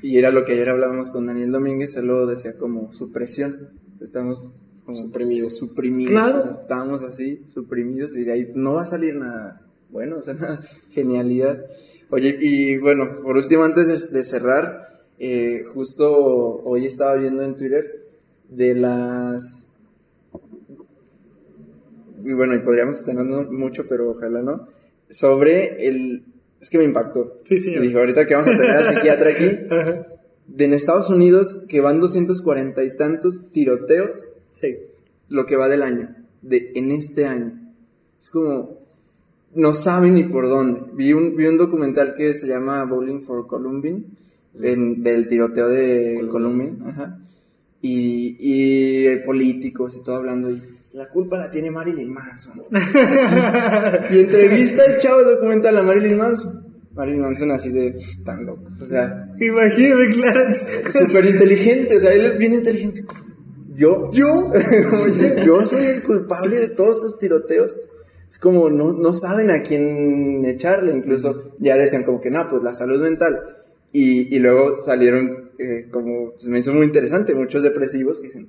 Y 0.02 0.18
era 0.18 0.30
lo 0.30 0.44
que 0.44 0.52
ayer 0.52 0.68
hablábamos 0.68 1.10
con 1.10 1.26
Daniel 1.26 1.52
Domínguez, 1.52 1.96
él 1.96 2.06
lo 2.06 2.26
decía 2.26 2.56
como 2.58 2.92
supresión. 2.92 3.70
Estamos 4.00 4.54
como 4.84 4.96
Suprimidos. 4.96 5.56
suprimidos, 5.56 6.10
Claro. 6.12 6.38
o 6.38 6.42
sea, 6.42 6.50
estamos 6.50 7.02
así, 7.02 7.42
suprimidos, 7.52 8.14
y 8.16 8.24
de 8.24 8.32
ahí 8.32 8.52
no 8.54 8.74
va 8.74 8.82
a 8.82 8.86
salir 8.86 9.14
nada 9.14 9.64
bueno, 9.94 10.18
o 10.18 10.22
sea, 10.22 10.34
nada, 10.38 10.60
genialidad. 10.90 11.64
Oye, 12.10 12.36
y 12.40 12.78
bueno, 12.78 13.04
por 13.22 13.36
último, 13.36 13.62
antes 13.62 14.10
de, 14.10 14.18
de 14.18 14.24
cerrar, 14.24 15.04
eh, 15.18 15.62
justo 15.72 16.12
hoy 16.64 16.84
estaba 16.84 17.14
viendo 17.14 17.42
en 17.42 17.54
Twitter 17.54 17.84
de 18.50 18.74
las... 18.74 19.70
Y 22.22 22.32
bueno, 22.32 22.54
y 22.54 22.60
podríamos 22.60 22.98
estar 22.98 23.14
mucho, 23.50 23.86
pero 23.88 24.10
ojalá 24.10 24.42
no. 24.42 24.66
Sobre 25.10 25.86
el... 25.88 26.24
Es 26.60 26.70
que 26.70 26.78
me 26.78 26.84
impactó. 26.84 27.38
Sí. 27.44 27.56
Y 27.56 27.78
dije, 27.78 27.98
ahorita 27.98 28.26
que 28.26 28.34
vamos 28.34 28.48
a 28.48 28.52
tener 28.56 28.70
al 28.70 28.84
psiquiatra 28.84 29.30
aquí, 29.30 29.44
de 30.46 30.64
en 30.64 30.72
Estados 30.72 31.10
Unidos 31.10 31.62
que 31.68 31.80
van 31.80 32.00
240 32.00 32.82
y 32.84 32.96
tantos 32.96 33.50
tiroteos 33.52 34.28
Sí. 34.60 34.76
lo 35.28 35.46
que 35.46 35.56
va 35.56 35.68
del 35.68 35.82
año, 35.82 36.14
de 36.42 36.72
en 36.74 36.90
este 36.92 37.26
año. 37.26 37.60
Es 38.20 38.30
como, 38.30 38.78
no 39.54 39.72
saben 39.74 40.14
ni 40.14 40.24
por 40.24 40.48
dónde. 40.48 40.80
Vi 40.94 41.12
un, 41.12 41.36
vi 41.36 41.46
un 41.46 41.58
documental 41.58 42.14
que 42.14 42.32
se 42.34 42.46
llama 42.48 42.84
Bowling 42.84 43.20
for 43.20 43.46
Columbine, 43.46 44.04
en- 44.60 45.02
del 45.02 45.28
tiroteo 45.28 45.68
de 45.68 46.26
Columbine, 46.30 46.78
ajá. 46.86 47.18
Y, 47.82 48.36
y 48.40 49.16
políticos 49.26 49.96
y 50.00 50.04
todo 50.04 50.16
hablando. 50.16 50.50
Y 50.50 50.60
la 50.94 51.08
culpa 51.08 51.36
la 51.36 51.50
tiene 51.50 51.72
Marilyn 51.72 52.12
Manson. 52.12 52.62
y 52.70 54.20
entrevista 54.20 54.84
el 54.86 55.00
chavo 55.00 55.24
documental 55.24 55.76
a 55.76 55.82
Marilyn 55.82 56.16
Manson. 56.16 56.64
Marilyn 56.92 57.20
Manson 57.20 57.50
así 57.50 57.72
de 57.72 57.90
"Pff, 57.90 58.22
tan 58.24 58.46
loco. 58.46 58.62
O 58.80 58.86
sea, 58.86 59.26
Imagínate, 59.40 60.10
claro. 60.12 60.54
súper 60.54 61.26
inteligente. 61.26 61.96
O 61.96 62.00
sea, 62.00 62.12
él 62.12 62.26
es 62.26 62.38
bien 62.38 62.54
inteligente. 62.54 63.04
Yo, 63.74 64.08
yo, 64.12 64.52
yo 65.44 65.66
soy 65.66 65.84
el 65.86 66.04
culpable 66.04 66.60
de 66.60 66.68
todos 66.68 66.98
estos 66.98 67.18
tiroteos. 67.18 67.76
Es 68.30 68.38
como, 68.38 68.70
no, 68.70 68.92
no 68.92 69.12
saben 69.12 69.50
a 69.50 69.62
quién 69.62 70.44
echarle. 70.44 70.96
Incluso 70.96 71.56
ya 71.58 71.74
decían 71.74 72.04
como 72.04 72.20
que, 72.20 72.30
no, 72.30 72.48
pues 72.48 72.62
la 72.62 72.72
salud 72.72 73.02
mental. 73.02 73.40
Y, 73.90 74.32
y 74.32 74.38
luego 74.38 74.76
salieron, 74.78 75.50
eh, 75.58 75.88
como, 75.90 76.34
me 76.46 76.60
hizo 76.60 76.72
muy 76.72 76.86
interesante, 76.86 77.34
muchos 77.34 77.64
depresivos 77.64 78.20
que 78.20 78.28
dicen, 78.28 78.48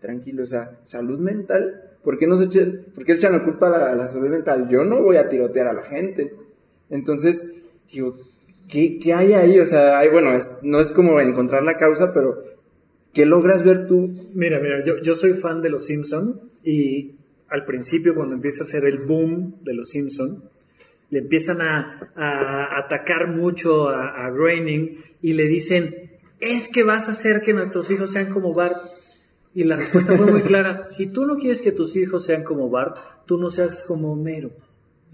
tranquilo, 0.00 0.42
o 0.42 0.46
sea, 0.46 0.78
salud 0.84 1.18
mental. 1.18 1.84
¿Por 2.02 2.18
qué, 2.18 2.26
no 2.26 2.36
se 2.36 2.44
eche- 2.44 2.84
por 2.94 3.04
qué 3.04 3.12
echan 3.12 3.32
la 3.32 3.44
culpa 3.44 3.66
a 3.68 3.94
la, 3.94 4.08
salud 4.08 4.28
mental? 4.28 4.68
Yo 4.68 4.84
no 4.84 5.02
voy 5.02 5.16
a 5.16 5.28
tirotear 5.28 5.68
a 5.68 5.72
la 5.72 5.82
gente. 5.82 6.32
Entonces, 6.90 7.50
digo, 7.92 8.16
¿qué, 8.68 8.98
qué 8.98 9.12
hay 9.14 9.32
ahí? 9.34 9.58
O 9.58 9.66
sea, 9.66 9.98
hay, 9.98 10.08
bueno, 10.08 10.30
no 10.62 10.80
es 10.80 10.92
como 10.92 11.20
encontrar 11.20 11.62
la 11.64 11.76
causa, 11.76 12.12
pero 12.14 12.42
¿qué 13.12 13.26
logras 13.26 13.64
ver 13.64 13.86
tú? 13.86 14.08
Mira, 14.34 14.60
mira, 14.60 14.82
yo, 14.84 14.94
yo 15.02 15.14
soy 15.14 15.32
fan 15.34 15.60
de 15.60 15.70
Los 15.70 15.86
Simpson 15.86 16.40
y 16.62 17.16
al 17.48 17.64
principio 17.64 18.14
cuando 18.14 18.34
empieza 18.36 18.62
a 18.62 18.66
ser 18.66 18.84
el 18.84 18.98
boom 19.06 19.56
de 19.64 19.74
Los 19.74 19.90
Simpson, 19.90 20.44
le 21.10 21.20
empiezan 21.20 21.60
a, 21.62 22.12
a 22.14 22.78
atacar 22.78 23.28
mucho 23.28 23.88
a, 23.88 24.26
a 24.26 24.30
Groening 24.30 24.94
y 25.22 25.32
le 25.32 25.44
dicen, 25.48 26.12
es 26.40 26.68
que 26.68 26.84
vas 26.84 27.08
a 27.08 27.12
hacer 27.12 27.40
que 27.42 27.54
nuestros 27.54 27.90
hijos 27.90 28.12
sean 28.12 28.30
como 28.32 28.54
Bart. 28.54 28.76
Y 29.54 29.64
la 29.64 29.76
respuesta 29.76 30.16
fue 30.16 30.30
muy 30.30 30.42
clara, 30.42 30.86
si 30.86 31.12
tú 31.12 31.24
no 31.24 31.36
quieres 31.36 31.62
que 31.62 31.72
tus 31.72 31.96
hijos 31.96 32.24
sean 32.24 32.44
como 32.44 32.70
Bart, 32.70 32.96
tú 33.26 33.38
no 33.38 33.50
seas 33.50 33.82
como 33.82 34.12
Homero. 34.12 34.52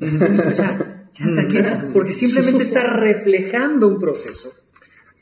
O 0.01 0.53
sea, 0.53 1.09
ya 1.13 1.33
tranquilo, 1.33 1.69
porque 1.93 2.13
simplemente 2.13 2.63
está 2.63 2.83
reflejando 2.83 3.89
un 3.89 3.99
proceso. 3.99 4.53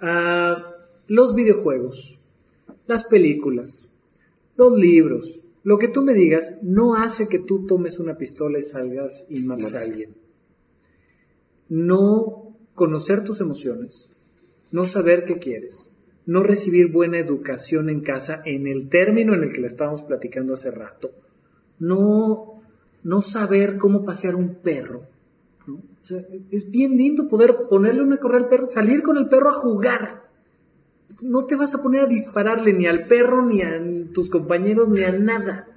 Ah, 0.00 0.64
los 1.08 1.34
videojuegos, 1.34 2.18
las 2.86 3.04
películas, 3.04 3.90
los 4.56 4.72
libros, 4.72 5.44
lo 5.62 5.78
que 5.78 5.88
tú 5.88 6.02
me 6.02 6.14
digas, 6.14 6.60
no 6.62 6.94
hace 6.96 7.28
que 7.28 7.38
tú 7.38 7.66
tomes 7.66 7.98
una 7.98 8.18
pistola 8.18 8.58
y 8.58 8.62
salgas 8.62 9.26
y 9.28 9.40
mates 9.42 9.74
a 9.74 9.80
alguien. 9.80 10.16
No 11.68 12.56
conocer 12.74 13.22
tus 13.22 13.40
emociones, 13.40 14.10
no 14.70 14.84
saber 14.84 15.24
qué 15.24 15.38
quieres, 15.38 15.91
no 16.26 16.42
recibir 16.42 16.92
buena 16.92 17.18
educación 17.18 17.88
en 17.88 18.00
casa 18.00 18.42
en 18.44 18.66
el 18.66 18.88
término 18.88 19.34
en 19.34 19.42
el 19.42 19.52
que 19.52 19.60
le 19.60 19.66
estábamos 19.66 20.02
platicando 20.02 20.54
hace 20.54 20.70
rato, 20.70 21.10
no, 21.78 22.62
no 23.02 23.22
saber 23.22 23.76
cómo 23.76 24.04
pasear 24.04 24.34
un 24.34 24.56
perro. 24.56 25.06
es 26.50 26.70
bien 26.70 26.96
lindo 26.96 27.28
poder 27.28 27.66
ponerle 27.68 28.02
una 28.02 28.18
correa 28.18 28.40
al 28.40 28.48
perro, 28.48 28.66
salir 28.66 29.02
con 29.02 29.16
el 29.18 29.28
perro 29.28 29.50
a 29.50 29.54
jugar. 29.54 30.22
no 31.22 31.46
te 31.46 31.56
vas 31.56 31.74
a 31.74 31.82
poner 31.82 32.02
a 32.02 32.06
dispararle 32.06 32.72
ni 32.72 32.86
al 32.86 33.06
perro, 33.06 33.44
ni 33.44 33.62
a 33.62 33.80
tus 34.12 34.30
compañeros, 34.30 34.88
ni 34.88 35.02
a 35.02 35.12
nada. 35.12 35.68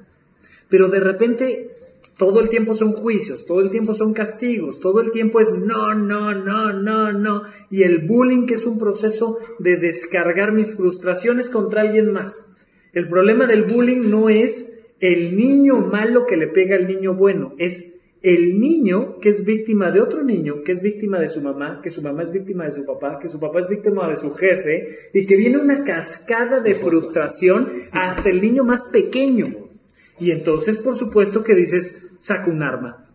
Pero 0.70 0.90
de 0.90 1.00
repente 1.00 1.72
todo 2.18 2.40
el 2.40 2.50
tiempo 2.50 2.74
son 2.74 2.94
juicios, 2.94 3.46
todo 3.46 3.60
el 3.62 3.72
tiempo 3.72 3.94
son 3.94 4.14
castigos, 4.14 4.80
todo 4.80 5.02
el 5.02 5.12
tiempo 5.12 5.42
es 5.42 5.52
no, 5.52 5.94
no, 5.94 6.34
no, 6.34 6.72
no, 6.72 7.12
no. 7.12 7.44
Y 7.70 7.84
el 7.84 8.08
bullying 8.08 8.46
que 8.46 8.54
es 8.54 8.66
un 8.66 8.80
proceso 8.80 9.38
de 9.60 9.78
descargar 9.78 10.54
mis 10.54 10.76
frustraciones 10.76 11.50
contra 11.50 11.82
alguien 11.82 12.14
más. 12.14 12.54
El 12.94 13.10
problema 13.10 13.48
del 13.48 13.64
bullying 13.64 14.10
no 14.10 14.30
es 14.30 14.84
el 15.00 15.36
niño 15.36 15.82
malo 15.82 16.26
que 16.26 16.38
le 16.38 16.48
pega 16.48 16.78
al 16.78 16.88
niño 16.88 17.16
bueno, 17.16 17.54
es 17.58 17.96
el 18.22 18.60
niño 18.60 19.20
que 19.20 19.30
es 19.30 19.46
víctima 19.46 19.92
de 19.92 20.02
otro 20.02 20.24
niño, 20.24 20.64
que 20.64 20.72
es 20.72 20.82
víctima 20.82 21.20
de 21.20 21.30
su 21.30 21.42
mamá, 21.42 21.82
que 21.84 21.92
su 21.92 22.02
mamá 22.02 22.24
es 22.24 22.32
víctima 22.32 22.66
de 22.66 22.72
su 22.72 22.86
papá, 22.86 23.20
que 23.22 23.30
su 23.30 23.40
papá 23.40 23.60
es 23.60 23.68
víctima 23.68 24.10
de 24.10 24.16
su 24.16 24.34
jefe, 24.34 24.88
y 25.14 25.28
que 25.28 25.36
viene 25.36 25.58
una 25.58 25.84
cascada 25.84 26.60
de 26.60 26.74
frustración 26.74 27.70
hasta 27.92 28.30
el 28.30 28.42
niño 28.42 28.64
más 28.64 28.86
pequeño. 28.86 29.66
Y 30.20 30.32
entonces, 30.32 30.78
por 30.78 30.96
supuesto 30.96 31.44
que 31.44 31.54
dices, 31.54 32.05
saca 32.18 32.50
un 32.50 32.64
arma, 32.64 33.06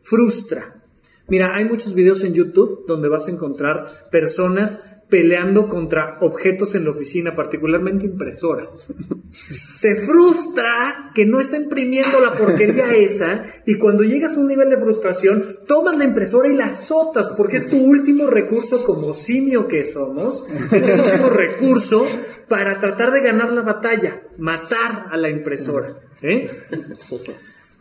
frustra. 0.00 0.82
Mira, 1.28 1.54
hay 1.54 1.64
muchos 1.64 1.94
videos 1.94 2.24
en 2.24 2.34
YouTube 2.34 2.84
donde 2.86 3.08
vas 3.08 3.28
a 3.28 3.30
encontrar 3.30 3.86
personas 4.10 4.96
peleando 5.10 5.68
contra 5.68 6.18
objetos 6.20 6.74
en 6.74 6.84
la 6.84 6.90
oficina, 6.90 7.34
particularmente 7.34 8.06
impresoras. 8.06 8.86
Te 9.82 9.96
frustra 9.96 11.10
que 11.14 11.26
no 11.26 11.40
está 11.40 11.56
imprimiendo 11.56 12.20
la 12.20 12.32
porquería 12.32 12.94
esa 12.94 13.44
y 13.66 13.76
cuando 13.76 14.04
llegas 14.04 14.36
a 14.36 14.40
un 14.40 14.46
nivel 14.46 14.70
de 14.70 14.78
frustración, 14.78 15.44
tomas 15.66 15.98
la 15.98 16.04
impresora 16.04 16.48
y 16.48 16.56
la 16.56 16.66
azotas 16.66 17.30
porque 17.36 17.58
es 17.58 17.68
tu 17.68 17.76
último 17.76 18.28
recurso 18.28 18.84
como 18.84 19.12
simio 19.12 19.66
que 19.66 19.84
somos, 19.84 20.46
es 20.72 20.88
el 20.88 21.00
último 21.00 21.28
recurso 21.30 22.06
para 22.48 22.78
tratar 22.80 23.12
de 23.12 23.20
ganar 23.20 23.52
la 23.52 23.62
batalla, 23.62 24.22
matar 24.38 25.06
a 25.10 25.16
la 25.16 25.28
impresora. 25.28 25.94
¿eh? 26.22 26.48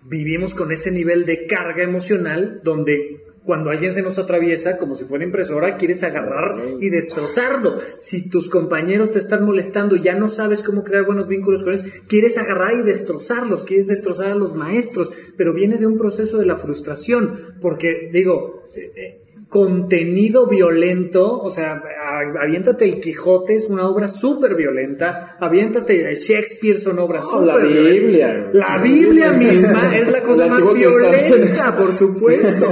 Vivimos 0.05 0.53
con 0.53 0.71
ese 0.71 0.91
nivel 0.91 1.26
de 1.26 1.45
carga 1.45 1.84
emocional 1.84 2.61
donde 2.63 3.23
cuando 3.43 3.71
alguien 3.71 3.93
se 3.93 4.03
nos 4.03 4.19
atraviesa, 4.19 4.77
como 4.77 4.93
si 4.93 5.05
fuera 5.05 5.26
impresora, 5.26 5.76
quieres 5.77 6.03
agarrar 6.03 6.55
y 6.80 6.89
destrozarlo. 6.89 7.76
Si 7.97 8.30
tus 8.30 8.47
compañeros 8.47 9.11
te 9.11 9.17
están 9.17 9.43
molestando 9.43 9.95
y 9.95 10.03
ya 10.03 10.13
no 10.13 10.30
sabes 10.30 10.61
cómo 10.61 10.84
crear 10.84 11.05
buenos 11.05 11.27
vínculos 11.27 11.63
con 11.63 11.73
ellos, 11.73 11.85
quieres 12.07 12.38
agarrar 12.38 12.73
y 12.73 12.84
destrozarlos, 12.84 13.63
quieres 13.63 13.88
destrozar 13.88 14.27
a 14.27 14.35
los 14.35 14.53
maestros, 14.53 15.11
pero 15.35 15.53
viene 15.53 15.77
de 15.77 15.88
un 15.88 15.97
proceso 15.97 16.38
de 16.38 16.45
la 16.45 16.57
frustración, 16.57 17.35
porque 17.59 18.11
digo, 18.13 18.61
eh, 18.76 18.91
eh, 18.95 19.28
contenido 19.49 20.47
violento, 20.47 21.39
o 21.39 21.49
sea, 21.49 21.81
aviéntate 22.39 22.85
el 22.85 22.99
Quijote, 22.99 23.55
es 23.55 23.69
una 23.69 23.89
obra 23.89 24.07
súper 24.07 24.55
violenta, 24.55 25.38
aviéntate 25.39 26.13
Shakespeare, 26.13 26.77
son 26.77 26.99
obras 26.99 27.26
No, 27.34 27.45
la 27.45 27.53
súper 27.53 27.67
Biblia. 27.67 28.49
La 28.53 28.77
Biblia 28.77 29.34
misma 29.34 29.97
es 29.97 30.11
la 30.11 30.21
cosa 30.21 30.45
más 30.47 30.61
violenta, 30.73 31.76
por 31.76 31.91
supuesto. 31.91 32.65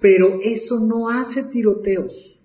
Pero 0.00 0.38
eso 0.42 0.80
no 0.80 1.10
hace 1.10 1.44
tiroteos. 1.44 2.38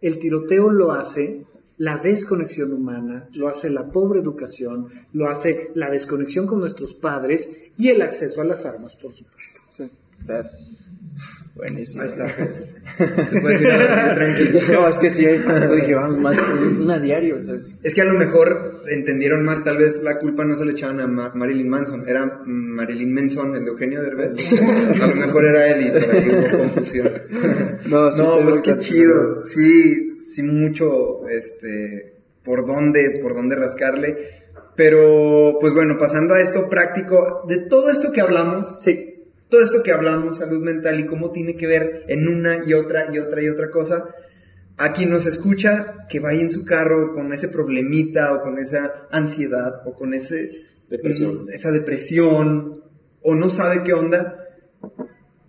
El 0.00 0.18
tiroteo 0.18 0.70
lo 0.70 0.90
hace 0.92 1.44
la 1.78 1.98
desconexión 1.98 2.72
humana, 2.72 3.28
lo 3.34 3.48
hace 3.48 3.70
la 3.70 3.90
pobre 3.90 4.20
educación, 4.20 4.88
lo 5.12 5.28
hace 5.28 5.70
la 5.74 5.88
desconexión 5.88 6.46
con 6.46 6.58
nuestros 6.58 6.94
padres 6.94 7.70
y 7.76 7.88
el 7.88 8.02
acceso 8.02 8.40
a 8.40 8.44
las 8.44 8.66
armas, 8.66 8.96
por 8.96 9.12
supuesto. 9.12 9.60
Buenísimo. 11.54 12.02
Ahí 12.02 12.08
está. 12.08 12.26
Te 12.26 13.40
puedes 13.40 13.60
ir 13.62 13.70
a- 13.70 14.14
tranquilo. 14.16 14.60
No, 14.72 14.88
es 14.88 14.98
que 14.98 15.08
sí, 15.10 15.22
yo 15.24 15.74
dije, 15.76 15.94
vamos, 15.94 16.18
más 16.18 16.36
una 16.80 16.98
diario. 16.98 17.38
o 17.40 17.44
sea, 17.44 17.54
es- 17.54 17.78
Es 17.84 17.94
que 17.94 18.00
a 18.00 18.04
lo 18.06 18.14
mejor 18.18 18.82
entendieron 18.88 19.44
mal, 19.44 19.62
tal 19.62 19.76
vez 19.78 20.02
la 20.02 20.18
culpa 20.18 20.44
no 20.44 20.56
se 20.56 20.64
le 20.64 20.72
echaban 20.72 20.98
a 21.00 21.06
Ma- 21.06 21.32
Marilyn 21.34 21.68
Manson, 21.68 22.02
era 22.08 22.40
Marilyn 22.44 23.14
Manson, 23.14 23.54
el 23.54 23.64
de 23.64 23.70
Eugenio 23.70 24.02
Derbez. 24.02 24.34
A 25.02 25.06
lo 25.06 25.14
mejor 25.14 25.44
era 25.44 25.68
él 25.68 25.86
y 25.86 25.90
por 25.90 26.10
ahí 26.14 26.28
hubo 26.28 26.58
confusión. 26.58 27.08
No, 27.86 28.10
sí 28.10 28.18
no, 28.18 28.40
pues 28.42 28.54
muy 28.56 28.62
qué 28.62 28.78
chido. 28.78 29.44
Sí, 29.44 30.16
sí 30.18 30.42
mucho, 30.42 31.28
este, 31.28 32.16
por 32.42 32.66
dónde, 32.66 33.18
por 33.22 33.34
dónde 33.34 33.54
rascarle. 33.56 34.16
Pero, 34.74 35.58
pues 35.60 35.72
bueno, 35.72 35.98
pasando 36.00 36.34
a 36.34 36.40
esto 36.40 36.68
práctico, 36.68 37.44
de 37.46 37.58
todo 37.58 37.90
esto 37.90 38.10
que 38.10 38.20
hablamos, 38.22 38.80
Sí. 38.82 39.13
Todo 39.54 39.62
esto 39.62 39.82
que 39.84 39.92
hablamos, 39.92 40.38
salud 40.38 40.64
mental 40.64 40.98
y 40.98 41.06
cómo 41.06 41.30
tiene 41.30 41.54
que 41.56 41.68
ver 41.68 42.04
en 42.08 42.26
una 42.26 42.66
y 42.66 42.74
otra 42.74 43.14
y 43.14 43.20
otra 43.20 43.40
y 43.40 43.48
otra 43.48 43.70
cosa, 43.70 44.08
a 44.76 44.92
quien 44.92 45.10
nos 45.10 45.26
escucha 45.26 46.08
que 46.10 46.18
vaya 46.18 46.40
en 46.40 46.50
su 46.50 46.64
carro 46.64 47.14
con 47.14 47.32
ese 47.32 47.46
problemita 47.46 48.32
o 48.32 48.40
con 48.40 48.58
esa 48.58 49.06
ansiedad 49.12 49.82
o 49.86 49.94
con 49.94 50.12
ese 50.12 50.50
Depresión. 50.90 51.44
mm, 51.44 51.50
esa 51.50 51.70
depresión 51.70 52.82
o 53.22 53.36
no 53.36 53.48
sabe 53.48 53.84
qué 53.84 53.92
onda, 53.92 54.44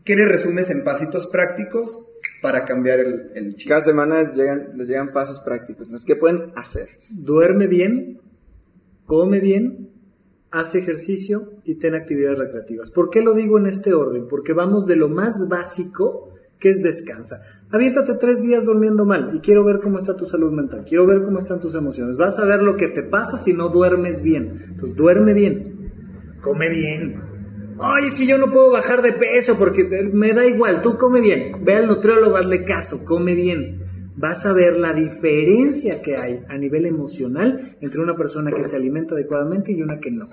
¿qué 0.03 0.15
le 0.15 0.27
resumes 0.27 0.69
en 0.69 0.84
pasitos 0.84 1.26
prácticos 1.26 2.06
para 2.44 2.64
cambiar 2.64 2.99
el, 2.99 3.32
el 3.34 3.56
chip? 3.56 3.69
Cada 3.69 3.82
semana 3.82 4.36
llegan, 4.36 4.77
les 4.77 4.88
llegan 4.88 5.11
pasos 5.14 5.40
prácticos. 5.40 5.90
¿qué 6.06 6.15
pueden 6.15 6.52
hacer? 6.56 6.90
Duerme 7.10 7.65
bien, 7.65 8.22
come 9.06 9.40
bien, 9.40 9.90
hace 10.52 10.77
ejercicio 10.77 11.55
y 11.65 11.75
ten 11.75 11.95
actividades 11.95 12.39
recreativas. 12.39 12.91
¿Por 12.91 13.09
qué 13.09 13.21
lo 13.21 13.33
digo 13.33 13.57
en 13.57 13.65
este 13.65 13.93
orden? 13.93 14.27
Porque 14.27 14.53
vamos 14.53 14.85
de 14.85 14.95
lo 14.95 15.09
más 15.09 15.47
básico 15.49 16.29
que 16.59 16.69
es 16.69 16.81
descansa. 16.81 17.41
Aviéntate 17.71 18.15
tres 18.15 18.41
días 18.41 18.65
durmiendo 18.65 19.05
mal 19.05 19.31
y 19.33 19.39
quiero 19.39 19.63
ver 19.63 19.79
cómo 19.79 19.97
está 19.97 20.15
tu 20.15 20.25
salud 20.25 20.51
mental, 20.51 20.85
quiero 20.87 21.05
ver 21.05 21.21
cómo 21.21 21.39
están 21.39 21.59
tus 21.59 21.75
emociones. 21.75 22.17
Vas 22.17 22.39
a 22.39 22.45
ver 22.45 22.61
lo 22.61 22.77
que 22.77 22.87
te 22.87 23.03
pasa 23.03 23.37
si 23.37 23.53
no 23.53 23.69
duermes 23.69 24.21
bien. 24.21 24.61
Entonces 24.69 24.95
duerme 24.95 25.33
bien, 25.33 25.91
come 26.41 26.69
bien. 26.69 27.21
Ay, 27.79 28.05
es 28.05 28.15
que 28.15 28.25
yo 28.25 28.37
no 28.37 28.51
puedo 28.51 28.71
bajar 28.71 29.01
de 29.01 29.11
peso 29.11 29.57
porque 29.57 30.09
me 30.13 30.31
da 30.31 30.45
igual, 30.45 30.81
tú 30.81 30.95
come 30.97 31.19
bien. 31.19 31.63
Ve 31.65 31.73
al 31.73 31.87
nutriólogo, 31.87 32.37
hazle 32.37 32.63
caso, 32.63 33.03
come 33.05 33.35
bien. 33.35 33.79
Vas 34.15 34.45
a 34.45 34.53
ver 34.53 34.77
la 34.77 34.93
diferencia 34.93 36.01
que 36.01 36.15
hay 36.15 36.39
a 36.47 36.57
nivel 36.57 36.85
emocional 36.85 37.75
entre 37.81 37.99
una 37.99 38.15
persona 38.15 38.51
que 38.51 38.63
se 38.63 38.77
alimenta 38.77 39.13
adecuadamente 39.13 39.73
y 39.73 39.81
una 39.81 39.99
que 39.99 40.11
no. 40.11 40.25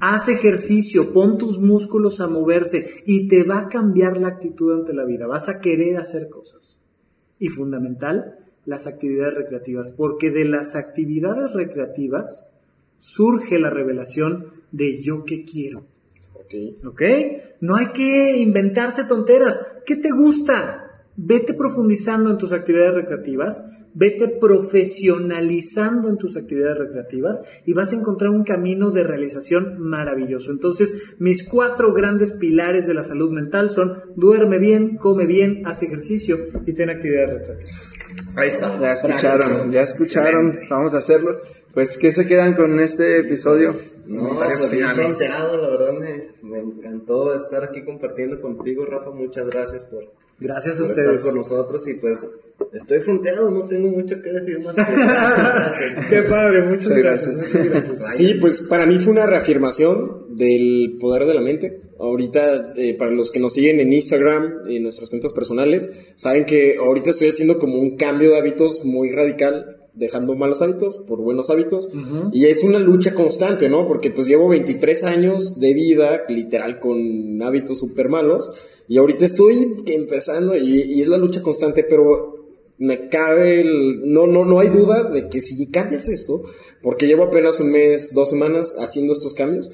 Haz 0.00 0.28
ejercicio, 0.28 1.12
pon 1.12 1.38
tus 1.38 1.58
músculos 1.58 2.20
a 2.20 2.26
moverse 2.26 2.86
y 3.06 3.28
te 3.28 3.44
va 3.44 3.60
a 3.60 3.68
cambiar 3.68 4.18
la 4.18 4.28
actitud 4.28 4.72
ante 4.72 4.92
la 4.92 5.04
vida. 5.04 5.26
Vas 5.26 5.48
a 5.48 5.60
querer 5.60 5.96
hacer 5.96 6.28
cosas. 6.28 6.76
Y 7.38 7.48
fundamental, 7.48 8.38
las 8.64 8.86
actividades 8.86 9.34
recreativas, 9.34 9.92
porque 9.92 10.30
de 10.30 10.44
las 10.44 10.74
actividades 10.74 11.52
recreativas 11.52 12.50
surge 12.98 13.58
la 13.58 13.70
revelación 13.70 14.46
de 14.72 15.00
yo 15.00 15.24
que 15.24 15.44
quiero. 15.44 15.86
Ok. 16.34 16.86
¿Ok? 16.86 17.02
No 17.60 17.76
hay 17.76 17.88
que 17.88 18.38
inventarse 18.38 19.04
tonteras. 19.04 19.60
¿Qué 19.86 19.96
te 19.96 20.10
gusta? 20.10 21.02
Vete 21.16 21.54
profundizando 21.54 22.30
en 22.30 22.38
tus 22.38 22.52
actividades 22.52 22.94
recreativas, 22.94 23.70
vete 23.94 24.28
profesionalizando 24.28 26.08
en 26.08 26.18
tus 26.18 26.36
actividades 26.36 26.78
recreativas 26.78 27.42
y 27.64 27.72
vas 27.72 27.92
a 27.92 27.96
encontrar 27.96 28.30
un 28.30 28.44
camino 28.44 28.90
de 28.90 29.04
realización 29.04 29.80
maravilloso. 29.80 30.50
Entonces, 30.50 31.14
mis 31.18 31.48
cuatro 31.48 31.92
grandes 31.92 32.32
pilares 32.32 32.86
de 32.86 32.94
la 32.94 33.04
salud 33.04 33.30
mental 33.30 33.70
son 33.70 33.94
duerme 34.16 34.58
bien, 34.58 34.96
come 34.96 35.26
bien, 35.26 35.62
haz 35.64 35.82
ejercicio 35.82 36.38
y 36.66 36.72
ten 36.72 36.90
actividades 36.90 37.38
recreativas. 37.38 37.92
Ahí 38.36 38.48
está. 38.48 38.78
Ya 38.80 38.92
escucharon, 38.92 39.72
ya 39.72 39.80
escucharon. 39.80 40.52
Vamos 40.68 40.94
a 40.94 40.98
hacerlo. 40.98 41.38
Pues, 41.72 41.98
¿qué 41.98 42.12
se 42.12 42.26
quedan 42.26 42.54
con 42.54 42.78
este 42.80 43.18
episodio? 43.18 43.74
No, 44.06 44.28
pues 44.28 44.68
finales. 44.70 45.06
fronteado, 45.06 45.56
la 45.56 45.68
verdad 45.70 45.92
me, 45.92 46.28
me 46.42 46.60
encantó 46.60 47.34
estar 47.34 47.64
aquí 47.64 47.84
compartiendo 47.84 48.40
contigo, 48.40 48.84
Rafa. 48.84 49.10
Muchas 49.10 49.48
gracias 49.48 49.84
por, 49.84 50.04
Gracias 50.38 50.80
a 50.80 50.82
por 50.82 50.90
estar 50.90 51.20
con 51.20 51.36
nosotros 51.36 51.88
y 51.88 51.94
pues 51.94 52.38
estoy 52.72 53.00
fronteado, 53.00 53.50
no 53.50 53.62
tengo 53.64 53.88
mucho 53.88 54.20
que 54.22 54.30
decir 54.30 54.60
más. 54.60 54.76
que 54.76 54.82
gracias. 54.82 56.06
Qué 56.10 56.22
padre, 56.22 56.62
muchas 56.62 56.88
gracias. 56.88 57.34
gracias. 57.34 57.54
Muchas 57.54 57.70
gracias. 57.70 58.16
Sí, 58.16 58.34
pues 58.40 58.62
para 58.62 58.86
mí 58.86 58.98
fue 58.98 59.12
una 59.12 59.26
reafirmación 59.26 60.36
del 60.36 60.96
poder 61.00 61.26
de 61.26 61.34
la 61.34 61.40
mente. 61.40 61.80
Ahorita, 61.98 62.74
eh, 62.76 62.96
para 62.98 63.12
los 63.12 63.30
que 63.30 63.40
nos 63.40 63.52
siguen 63.52 63.80
en 63.80 63.92
Instagram, 63.92 64.62
en 64.68 64.82
nuestras 64.82 65.10
cuentas 65.10 65.32
personales, 65.32 65.88
saben 66.16 66.44
que 66.44 66.76
ahorita 66.76 67.10
estoy 67.10 67.28
haciendo 67.28 67.58
como 67.58 67.78
un 67.78 67.96
cambio 67.96 68.30
de 68.30 68.38
hábitos 68.38 68.84
muy 68.84 69.12
radical, 69.12 69.80
dejando 69.94 70.34
malos 70.34 70.60
hábitos 70.60 70.98
por 71.06 71.20
buenos 71.20 71.50
hábitos. 71.50 71.88
Y 72.32 72.46
es 72.46 72.64
una 72.64 72.78
lucha 72.78 73.14
constante, 73.14 73.68
¿no? 73.68 73.86
Porque 73.86 74.10
pues 74.10 74.26
llevo 74.26 74.48
23 74.48 75.04
años 75.04 75.60
de 75.60 75.72
vida, 75.72 76.22
literal, 76.28 76.80
con 76.80 77.40
hábitos 77.42 77.78
súper 77.78 78.08
malos. 78.08 78.50
Y 78.88 78.98
ahorita 78.98 79.24
estoy 79.24 79.72
empezando 79.86 80.56
y, 80.56 80.82
y 80.82 81.00
es 81.00 81.08
la 81.08 81.16
lucha 81.16 81.42
constante, 81.42 81.84
pero 81.88 82.33
me 82.78 83.08
cabe 83.08 83.60
el... 83.60 84.02
No, 84.04 84.26
no, 84.26 84.44
no 84.44 84.60
hay 84.60 84.68
duda 84.68 85.04
de 85.10 85.28
que 85.28 85.40
si 85.40 85.70
cambias 85.70 86.08
esto, 86.08 86.42
porque 86.82 87.06
llevo 87.06 87.24
apenas 87.24 87.60
un 87.60 87.70
mes, 87.72 88.12
dos 88.14 88.30
semanas 88.30 88.76
haciendo 88.78 89.12
estos 89.12 89.34
cambios, 89.34 89.70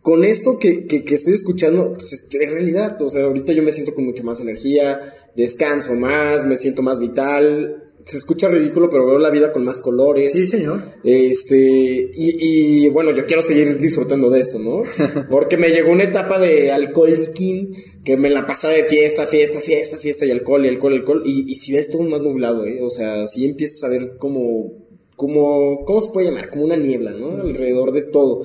con 0.00 0.22
esto 0.22 0.58
que, 0.58 0.86
que, 0.86 1.02
estoy 1.14 1.32
escuchando, 1.32 1.94
pues 1.94 2.12
es 2.12 2.50
realidad. 2.50 3.00
O 3.00 3.08
sea, 3.08 3.24
ahorita 3.24 3.52
yo 3.52 3.62
me 3.62 3.72
siento 3.72 3.94
con 3.94 4.04
mucha 4.04 4.22
más 4.22 4.40
energía, 4.40 5.00
descanso 5.34 5.94
más, 5.94 6.44
me 6.44 6.56
siento 6.56 6.82
más 6.82 6.98
vital, 6.98 7.83
se 8.04 8.18
escucha 8.18 8.48
ridículo, 8.48 8.90
pero 8.90 9.06
veo 9.06 9.18
la 9.18 9.30
vida 9.30 9.50
con 9.50 9.64
más 9.64 9.80
colores. 9.80 10.30
Sí, 10.32 10.44
señor. 10.44 10.78
Este, 11.02 11.56
y, 11.56 12.84
y, 12.84 12.88
bueno, 12.90 13.12
yo 13.12 13.24
quiero 13.24 13.42
seguir 13.42 13.78
disfrutando 13.78 14.28
de 14.28 14.40
esto, 14.40 14.58
¿no? 14.58 14.82
Porque 15.30 15.56
me 15.56 15.70
llegó 15.70 15.90
una 15.90 16.04
etapa 16.04 16.38
de 16.38 16.70
alcohol 16.70 17.32
king 17.34 17.72
que 18.04 18.18
me 18.18 18.28
la 18.28 18.46
pasaba 18.46 18.74
de 18.74 18.84
fiesta, 18.84 19.26
fiesta, 19.26 19.58
fiesta, 19.60 19.96
fiesta 19.96 20.26
y 20.26 20.30
alcohol 20.30 20.66
y 20.66 20.68
alcohol, 20.68 20.92
alcohol. 20.92 21.22
Y, 21.24 21.50
y 21.50 21.54
si 21.56 21.72
ves 21.72 21.90
todo 21.90 22.02
más 22.02 22.20
nublado, 22.20 22.66
¿eh? 22.66 22.80
O 22.82 22.90
sea, 22.90 23.26
si 23.26 23.46
empiezas 23.46 23.84
a 23.84 23.88
ver 23.88 24.18
como, 24.18 24.72
como, 25.16 25.84
¿cómo 25.86 26.00
se 26.02 26.12
puede 26.12 26.28
llamar? 26.28 26.50
Como 26.50 26.64
una 26.64 26.76
niebla, 26.76 27.12
¿no? 27.12 27.40
Alrededor 27.40 27.92
de 27.92 28.02
todo. 28.02 28.42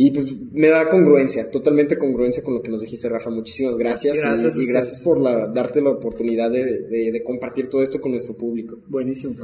Y 0.00 0.12
pues 0.12 0.26
me 0.52 0.68
da 0.68 0.88
congruencia, 0.88 1.50
totalmente 1.50 1.98
congruencia 1.98 2.44
con 2.44 2.54
lo 2.54 2.62
que 2.62 2.70
nos 2.70 2.82
dijiste, 2.82 3.08
Rafa. 3.08 3.30
Muchísimas 3.30 3.76
gracias. 3.76 4.22
Gracias 4.22 4.56
y, 4.56 4.62
y 4.62 4.66
gracias 4.66 5.00
por 5.00 5.20
la, 5.20 5.48
darte 5.48 5.82
la 5.82 5.90
oportunidad 5.90 6.52
de, 6.52 6.82
de, 6.82 7.10
de, 7.10 7.22
compartir 7.24 7.68
todo 7.68 7.82
esto 7.82 8.00
con 8.00 8.12
nuestro 8.12 8.36
público. 8.36 8.78
Buenísimo. 8.86 9.34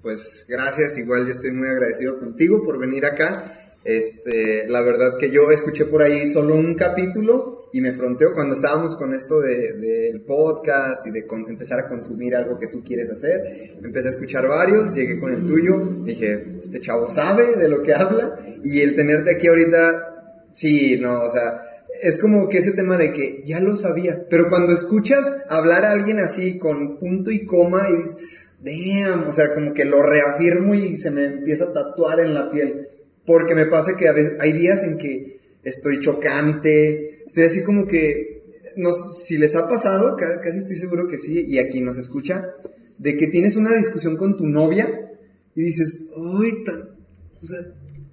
Pues 0.00 0.46
gracias, 0.48 0.96
igual 0.96 1.26
yo 1.26 1.32
estoy 1.32 1.50
muy 1.52 1.68
agradecido 1.68 2.18
contigo 2.18 2.62
por 2.64 2.78
venir 2.78 3.04
acá. 3.04 3.67
Este, 3.88 4.66
la 4.68 4.82
verdad 4.82 5.16
que 5.16 5.30
yo 5.30 5.50
escuché 5.50 5.86
por 5.86 6.02
ahí 6.02 6.28
solo 6.28 6.54
un 6.54 6.74
capítulo 6.74 7.70
y 7.72 7.80
me 7.80 7.94
fronteó 7.94 8.34
cuando 8.34 8.54
estábamos 8.54 8.94
con 8.96 9.14
esto 9.14 9.40
del 9.40 9.80
de, 9.80 10.22
podcast 10.26 11.06
y 11.06 11.10
de 11.10 11.24
empezar 11.48 11.80
a 11.80 11.88
consumir 11.88 12.36
algo 12.36 12.58
que 12.58 12.66
tú 12.66 12.84
quieres 12.84 13.08
hacer. 13.08 13.78
Empecé 13.82 14.08
a 14.08 14.10
escuchar 14.10 14.46
varios, 14.46 14.94
llegué 14.94 15.18
con 15.18 15.32
el 15.32 15.46
tuyo, 15.46 15.78
dije, 16.04 16.58
este 16.60 16.80
chavo 16.80 17.08
sabe 17.08 17.56
de 17.56 17.66
lo 17.66 17.80
que 17.80 17.94
habla 17.94 18.38
y 18.62 18.82
el 18.82 18.94
tenerte 18.94 19.34
aquí 19.34 19.46
ahorita, 19.46 20.42
sí, 20.52 20.98
no, 21.00 21.22
o 21.22 21.30
sea, 21.30 21.56
es 22.02 22.18
como 22.18 22.46
que 22.50 22.58
ese 22.58 22.72
tema 22.72 22.98
de 22.98 23.14
que 23.14 23.42
ya 23.46 23.58
lo 23.60 23.74
sabía, 23.74 24.26
pero 24.28 24.50
cuando 24.50 24.74
escuchas 24.74 25.44
hablar 25.48 25.86
a 25.86 25.92
alguien 25.92 26.18
así 26.18 26.58
con 26.58 26.98
punto 26.98 27.30
y 27.30 27.46
coma 27.46 27.88
y 27.88 28.02
dices, 28.02 28.50
damn, 28.60 29.26
o 29.26 29.32
sea, 29.32 29.54
como 29.54 29.72
que 29.72 29.86
lo 29.86 30.02
reafirmo 30.02 30.74
y 30.74 30.98
se 30.98 31.10
me 31.10 31.24
empieza 31.24 31.64
a 31.64 31.72
tatuar 31.72 32.20
en 32.20 32.34
la 32.34 32.50
piel. 32.50 32.86
Porque 33.28 33.54
me 33.54 33.66
pasa 33.66 33.94
que 33.94 34.08
a 34.08 34.12
veces 34.12 34.32
hay 34.40 34.54
días 34.54 34.82
en 34.84 34.96
que 34.96 35.38
estoy 35.62 36.00
chocante, 36.00 37.24
estoy 37.26 37.44
así 37.44 37.62
como 37.62 37.86
que, 37.86 38.42
no, 38.78 38.90
si 38.94 39.36
les 39.36 39.54
ha 39.54 39.68
pasado, 39.68 40.16
casi 40.16 40.56
estoy 40.56 40.76
seguro 40.76 41.06
que 41.08 41.18
sí, 41.18 41.44
y 41.46 41.58
aquí 41.58 41.82
nos 41.82 41.98
escucha, 41.98 42.54
de 42.96 43.18
que 43.18 43.26
tienes 43.26 43.56
una 43.56 43.74
discusión 43.74 44.16
con 44.16 44.38
tu 44.38 44.46
novia 44.46 45.12
y 45.54 45.60
dices, 45.60 46.06
ay, 46.16 46.64
tan, 46.64 46.80
o 47.42 47.44
sea, 47.44 47.58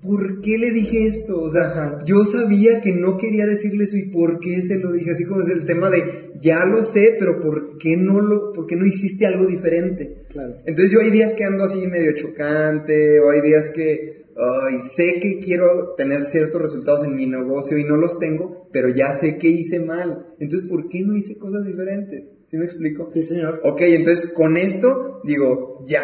¿por 0.01 0.41
qué 0.41 0.57
le 0.57 0.71
dije 0.71 1.07
esto? 1.07 1.41
O 1.41 1.49
sea, 1.49 1.67
Ajá. 1.67 1.99
yo 2.05 2.25
sabía 2.25 2.81
que 2.81 2.91
no 2.91 3.17
quería 3.17 3.45
decirle 3.45 3.85
eso 3.85 3.95
y 3.95 4.09
¿por 4.09 4.41
qué 4.41 4.61
se 4.61 4.79
lo 4.79 4.91
dije? 4.91 5.11
Así 5.11 5.23
como 5.23 5.39
es 5.39 5.47
el 5.47 5.63
tema 5.63 5.89
de, 5.89 6.33
ya 6.41 6.65
lo 6.65 6.83
sé, 6.83 7.15
pero 7.17 7.39
¿por 7.39 7.77
qué 7.77 7.95
no 7.95 8.19
lo, 8.19 8.51
por 8.51 8.67
qué 8.67 8.75
no 8.75 8.85
hiciste 8.85 9.25
algo 9.25 9.45
diferente? 9.45 10.25
Claro. 10.27 10.55
Entonces 10.65 10.91
yo 10.91 10.99
hay 10.99 11.09
días 11.09 11.35
que 11.35 11.45
ando 11.45 11.63
así 11.63 11.87
medio 11.87 12.11
chocante, 12.11 13.21
o 13.21 13.29
hay 13.29 13.39
días 13.39 13.69
que, 13.69 14.24
ay, 14.38 14.82
sé 14.82 15.20
que 15.22 15.40
quiero 15.40 15.94
tener 15.95 16.24
ciertos 16.24 16.62
resultados 16.62 17.03
en 17.03 17.16
mi 17.16 17.26
negocio 17.26 17.78
y 17.78 17.84
no 17.84 17.98
los 17.98 18.20
tengo, 18.20 18.70
pero 18.72 18.90
ya 18.90 19.14
sé 19.14 19.38
que 19.38 19.48
hice 19.48 19.80
mal. 19.80 20.28
Entonces, 20.40 20.70
¿por 20.70 20.90
qué 20.90 21.03
no 21.03 21.16
hice 21.16 21.38
cosas 21.38 21.66
diferentes? 21.66 22.32
¿Sí 22.48 22.57
me 22.57 22.66
explico? 22.66 23.10
Sí, 23.10 23.24
señor. 23.24 23.62
Ok, 23.64 23.82
entonces 23.82 24.32
con 24.32 24.57
esto 24.57 25.22
digo, 25.24 25.84
ya, 25.86 26.03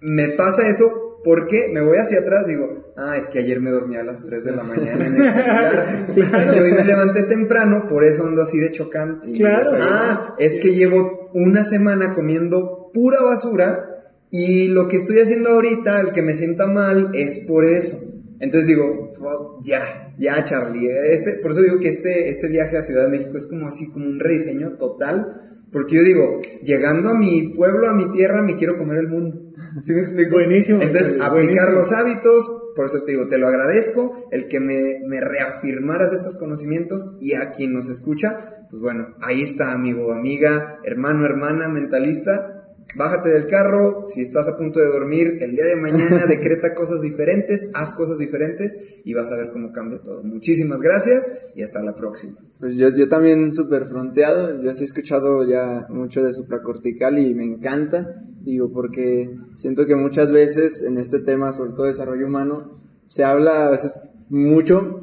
me 0.00 0.28
pasa 0.30 0.68
eso 0.68 1.18
porque 1.22 1.70
me 1.72 1.82
voy 1.82 1.98
hacia 1.98 2.20
atrás, 2.20 2.46
digo, 2.46 2.92
ah, 2.96 3.16
es 3.16 3.28
que 3.28 3.40
ayer 3.40 3.60
me 3.60 3.70
dormí 3.70 3.96
a 3.96 4.02
las 4.02 4.24
3 4.24 4.44
de 4.44 4.52
la 4.52 4.62
mañana 4.62 5.06
en 5.06 5.16
el 5.16 5.32
celular. 5.32 6.06
claro. 6.14 6.56
Y 6.56 6.60
hoy 6.60 6.72
me 6.72 6.84
levanté 6.84 7.24
temprano, 7.24 7.86
por 7.88 8.04
eso 8.04 8.24
ando 8.24 8.42
así 8.42 8.58
de 8.58 8.70
chocante. 8.70 9.32
Claro. 9.32 9.70
Ah, 9.80 10.34
es 10.38 10.58
que 10.58 10.74
llevo 10.74 11.30
una 11.34 11.64
semana 11.64 12.14
comiendo 12.14 12.90
pura 12.92 13.20
basura 13.22 13.89
y 14.30 14.68
lo 14.68 14.86
que 14.86 14.96
estoy 14.96 15.18
haciendo 15.18 15.50
ahorita, 15.50 16.00
el 16.00 16.12
que 16.12 16.22
me 16.22 16.34
sienta 16.34 16.66
mal, 16.66 17.10
es 17.14 17.40
por 17.40 17.64
eso. 17.64 18.00
Entonces 18.38 18.68
digo, 18.68 19.10
fuck, 19.12 19.62
ya, 19.62 20.14
ya 20.18 20.42
Charlie. 20.44 20.88
Este, 21.10 21.34
por 21.34 21.50
eso 21.50 21.62
digo 21.62 21.78
que 21.80 21.88
este, 21.88 22.30
este 22.30 22.48
viaje 22.48 22.78
a 22.78 22.82
Ciudad 22.82 23.02
de 23.02 23.10
México 23.10 23.36
es 23.36 23.46
como 23.46 23.66
así, 23.66 23.90
como 23.90 24.06
un 24.06 24.20
rediseño 24.20 24.76
total. 24.78 25.42
Porque 25.72 25.96
yo 25.96 26.02
digo, 26.02 26.40
llegando 26.64 27.10
a 27.10 27.14
mi 27.14 27.54
pueblo, 27.54 27.88
a 27.88 27.94
mi 27.94 28.10
tierra, 28.10 28.42
me 28.42 28.56
quiero 28.56 28.78
comer 28.78 28.98
el 28.98 29.08
mundo. 29.08 29.52
¿Sí 29.82 29.92
me 29.92 30.00
explico? 30.00 30.34
Buenísimo. 30.34 30.80
Entonces, 30.80 31.18
buenísimo. 31.18 31.36
aplicar 31.36 31.72
los 31.72 31.92
hábitos, 31.92 32.72
por 32.74 32.86
eso 32.86 33.02
te 33.02 33.12
digo, 33.12 33.28
te 33.28 33.38
lo 33.38 33.46
agradezco, 33.46 34.28
el 34.32 34.48
que 34.48 34.58
me, 34.58 35.00
me 35.06 35.20
reafirmaras 35.20 36.12
estos 36.12 36.36
conocimientos 36.36 37.16
y 37.20 37.34
a 37.34 37.50
quien 37.50 37.72
nos 37.72 37.88
escucha, 37.88 38.66
pues 38.68 38.80
bueno, 38.80 39.14
ahí 39.20 39.42
está, 39.42 39.72
amigo, 39.72 40.12
amiga, 40.12 40.80
hermano, 40.84 41.24
hermana, 41.24 41.68
mentalista 41.68 42.59
bájate 42.96 43.30
del 43.30 43.46
carro, 43.46 44.04
si 44.06 44.20
estás 44.20 44.48
a 44.48 44.56
punto 44.56 44.80
de 44.80 44.86
dormir, 44.86 45.38
el 45.40 45.52
día 45.52 45.64
de 45.64 45.76
mañana 45.76 46.26
decreta 46.28 46.74
cosas 46.74 47.02
diferentes, 47.02 47.70
haz 47.74 47.92
cosas 47.92 48.18
diferentes 48.18 48.76
y 49.04 49.14
vas 49.14 49.30
a 49.30 49.36
ver 49.36 49.50
cómo 49.50 49.72
cambia 49.72 50.02
todo. 50.02 50.22
Muchísimas 50.22 50.80
gracias 50.80 51.32
y 51.54 51.62
hasta 51.62 51.82
la 51.82 51.94
próxima. 51.94 52.38
Pues 52.58 52.76
yo, 52.76 52.88
yo 52.90 53.08
también 53.08 53.52
súper 53.52 53.86
fronteado, 53.86 54.62
yo 54.62 54.72
sí 54.74 54.84
he 54.84 54.86
escuchado 54.86 55.48
ya 55.48 55.86
mucho 55.88 56.22
de 56.22 56.34
supracortical 56.34 57.18
y 57.18 57.34
me 57.34 57.44
encanta, 57.44 58.22
digo, 58.42 58.72
porque 58.72 59.34
siento 59.56 59.86
que 59.86 59.96
muchas 59.96 60.32
veces 60.32 60.82
en 60.82 60.98
este 60.98 61.20
tema, 61.20 61.52
sobre 61.52 61.72
todo 61.72 61.86
desarrollo 61.86 62.26
humano, 62.26 62.80
se 63.06 63.24
habla 63.24 63.66
a 63.66 63.70
veces 63.70 64.00
mucho 64.28 65.00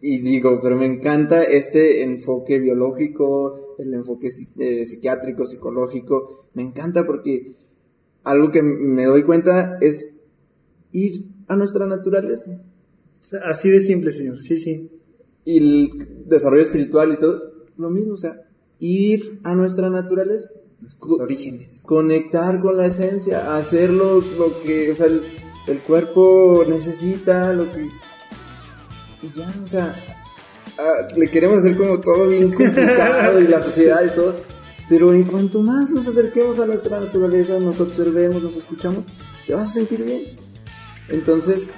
y 0.00 0.20
digo, 0.20 0.60
pero 0.62 0.76
me 0.76 0.86
encanta 0.86 1.42
este 1.42 2.02
enfoque 2.04 2.58
biológico, 2.60 3.74
el 3.78 3.94
enfoque 3.94 4.28
eh, 4.58 4.86
psiquiátrico, 4.86 5.44
psicológico, 5.44 6.46
me 6.54 6.62
encanta 6.62 7.04
porque 7.04 7.52
algo 8.22 8.50
que 8.50 8.62
me 8.62 9.04
doy 9.06 9.24
cuenta 9.24 9.78
es 9.80 10.14
ir 10.92 11.30
a 11.48 11.56
nuestra 11.56 11.86
naturaleza. 11.86 12.60
Así 13.44 13.70
de 13.70 13.80
simple, 13.80 14.12
señor, 14.12 14.38
sí, 14.38 14.56
sí. 14.56 14.88
Y 15.44 15.58
el 15.58 15.88
desarrollo 16.26 16.62
espiritual 16.62 17.12
y 17.12 17.18
todo, 17.18 17.66
lo 17.76 17.90
mismo, 17.90 18.14
o 18.14 18.18
sea, 18.18 18.48
ir 18.78 19.40
a 19.42 19.54
nuestra 19.54 19.90
naturaleza. 19.90 20.50
Nuestros 20.80 21.18
orígenes. 21.18 21.82
Conectar 21.84 22.60
con 22.60 22.76
la 22.76 22.86
esencia, 22.86 23.56
hacer 23.56 23.90
lo, 23.90 24.20
lo 24.20 24.60
que, 24.62 24.92
o 24.92 24.94
sea, 24.94 25.06
el, 25.06 25.22
el 25.66 25.80
cuerpo 25.80 26.64
necesita, 26.68 27.52
lo 27.52 27.70
que 27.72 27.88
y 29.22 29.30
ya, 29.36 29.52
o 29.62 29.66
sea, 29.66 29.94
ah, 30.78 31.08
le 31.16 31.30
queremos 31.30 31.58
hacer 31.58 31.76
como 31.76 32.00
todo 32.00 32.28
bien 32.28 32.52
complicado 32.52 33.40
y 33.40 33.48
la 33.48 33.60
sociedad 33.60 34.04
y 34.04 34.14
todo. 34.14 34.36
Pero 34.88 35.12
en 35.12 35.24
cuanto 35.24 35.60
más 35.60 35.92
nos 35.92 36.08
acerquemos 36.08 36.58
a 36.58 36.66
nuestra 36.66 36.98
naturaleza, 36.98 37.58
nos 37.58 37.80
observemos, 37.80 38.42
nos 38.42 38.56
escuchamos, 38.56 39.06
te 39.46 39.54
vas 39.54 39.68
a 39.68 39.72
sentir 39.72 40.02
bien. 40.02 40.24
Entonces, 41.10 41.68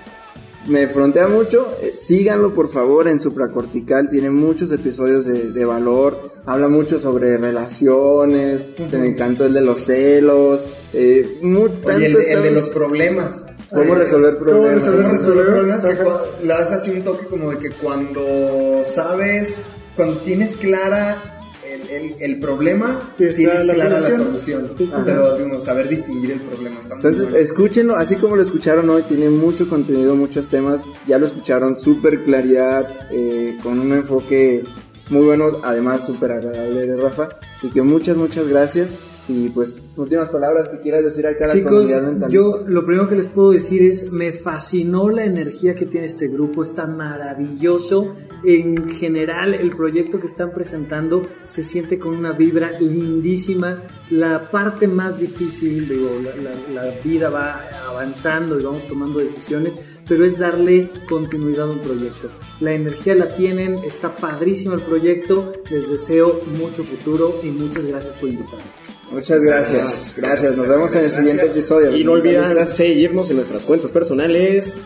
me 0.67 0.87
frontea 0.87 1.27
mucho. 1.27 1.73
Eh, 1.81 1.93
síganlo 1.95 2.53
por 2.53 2.69
favor 2.69 3.09
en 3.09 3.19
Supracortical. 3.19 4.11
Tiene 4.11 4.31
muchos 4.31 4.71
episodios 4.73 5.25
de, 5.25 5.53
de 5.53 5.65
valor. 5.65 6.31
Habla 6.47 6.69
mucho 6.69 6.99
sobre 6.99 7.37
relaciones. 7.37 8.69
Uh 8.79 8.83
-huh. 8.83 8.99
Me 8.99 9.07
encantó 9.09 9.47
el 9.47 9.55
de 9.55 9.63
los 9.63 9.81
celos. 9.81 10.67
Eh, 10.93 11.39
muy, 11.43 11.71
Oye, 11.85 12.07
el, 12.07 12.17
el, 12.17 12.43
de 12.43 12.51
los 12.53 12.69
problemas. 12.69 13.45
¿Cómo 13.73 13.95
resolver 13.95 14.39
problemas? 14.39 14.85
¿Cómo 14.85 15.09
resolver 15.09 15.47
problemas? 15.47 15.85
Que 15.85 15.97
le 16.43 16.49
das 16.49 16.73
así 16.73 16.91
un 16.91 17.03
toque 17.03 17.27
como 17.27 17.51
de 17.51 17.59
que 17.59 17.71
cuando 17.71 18.83
sabes, 18.85 19.57
cuando 19.97 20.19
tienes 20.19 20.57
clara 20.57 21.43
el, 21.65 21.89
el, 21.91 22.15
el 22.21 22.41
problema, 22.41 23.13
tienes, 23.17 23.37
tienes 23.37 23.65
la 23.65 23.75
clara 23.75 24.01
solución. 24.01 24.19
la 24.21 24.27
solución. 24.27 24.71
Sí, 24.77 24.87
sí, 24.87 24.93
Pero 25.05 25.37
digamos, 25.37 25.65
saber 25.65 25.89
distinguir 25.89 26.33
el 26.33 26.41
problema 26.41 26.81
está 26.81 26.97
muy 26.97 27.05
Entonces, 27.05 27.23
bueno. 27.31 27.39
escúchenlo, 27.39 27.97
así 27.97 28.17
como 28.17 28.37
lo 28.37 28.43
escucharon 28.43 28.89
hoy, 28.91 29.03
tiene 29.03 29.31
mucho 29.31 29.69
contenido, 29.69 30.17
muchos 30.17 30.49
temas. 30.49 30.85
Ya 31.07 31.19
lo 31.19 31.27
escucharon, 31.27 31.77
súper 31.77 32.25
claridad, 32.25 33.09
eh, 33.13 33.57
con 33.63 33.79
un 33.79 33.93
enfoque 33.93 34.65
muy 35.11 35.25
bueno, 35.25 35.61
además 35.63 36.07
súper 36.07 36.33
agradable 36.33 36.87
de 36.87 36.97
Rafa. 36.97 37.29
Así 37.57 37.71
que 37.71 37.83
muchas, 37.83 38.17
muchas 38.17 38.47
gracias. 38.49 38.97
Y 39.31 39.49
pues, 39.51 39.81
últimas 39.97 40.29
palabras 40.29 40.69
que 40.69 40.81
quieras 40.81 41.05
decir 41.05 41.27
acá 41.27 41.45
a 41.45 41.49
la 41.49 41.55
Chicos, 41.55 41.71
comunidad 41.71 42.03
mentalista. 42.03 42.29
Yo 42.29 42.65
lo 42.67 42.85
primero 42.85 43.09
que 43.09 43.17
les 43.17 43.27
puedo 43.27 43.53
decir 43.53 43.83
es, 43.83 44.11
me 44.13 44.33
fascinó 44.33 45.09
la 45.11 45.25
energía 45.25 45.75
que 45.75 45.87
tiene 45.87 46.07
este 46.07 46.29
grupo, 46.29 46.63
está 46.63 46.87
maravilloso. 46.87 48.15
En 48.43 48.89
general, 48.89 49.55
el 49.55 49.71
proyecto 49.71 50.19
que 50.19 50.27
están 50.27 50.53
presentando 50.53 51.23
se 51.47 51.63
siente 51.63 51.99
con 51.99 52.17
una 52.17 52.33
vibra 52.33 52.79
lindísima. 52.81 53.83
La 54.11 54.51
parte 54.51 54.89
más 54.89 55.21
difícil, 55.21 55.89
digo, 55.89 56.11
la, 56.25 56.35
la, 56.37 56.85
la 56.87 56.95
vida 57.05 57.29
va 57.29 57.61
avanzando 57.89 58.59
y 58.59 58.65
vamos 58.65 58.87
tomando 58.89 59.19
decisiones, 59.19 59.79
pero 60.11 60.25
es 60.25 60.39
darle 60.39 60.91
continuidad 61.09 61.69
a 61.69 61.71
un 61.71 61.79
proyecto. 61.79 62.31
La 62.59 62.73
energía 62.73 63.15
la 63.15 63.37
tienen, 63.37 63.79
está 63.85 64.17
padrísimo 64.17 64.75
el 64.75 64.83
proyecto, 64.83 65.53
les 65.71 65.89
deseo 65.89 66.43
mucho 66.59 66.83
futuro 66.83 67.41
y 67.45 67.47
muchas 67.47 67.87
gracias 67.87 68.17
por 68.17 68.29
invitarme. 68.29 68.65
Muchas 69.09 69.41
gracias, 69.41 70.17
gracias. 70.19 70.57
Nos 70.57 70.67
vemos 70.67 70.93
en 70.97 71.05
el 71.05 71.11
siguiente 71.11 71.47
episodio. 71.47 71.97
Y 71.97 72.03
no 72.03 72.13
olviden 72.13 72.45
seguirnos 72.67 73.31
en 73.31 73.37
nuestras 73.37 73.65
cuentas 73.65 73.93
personales. 73.93 74.79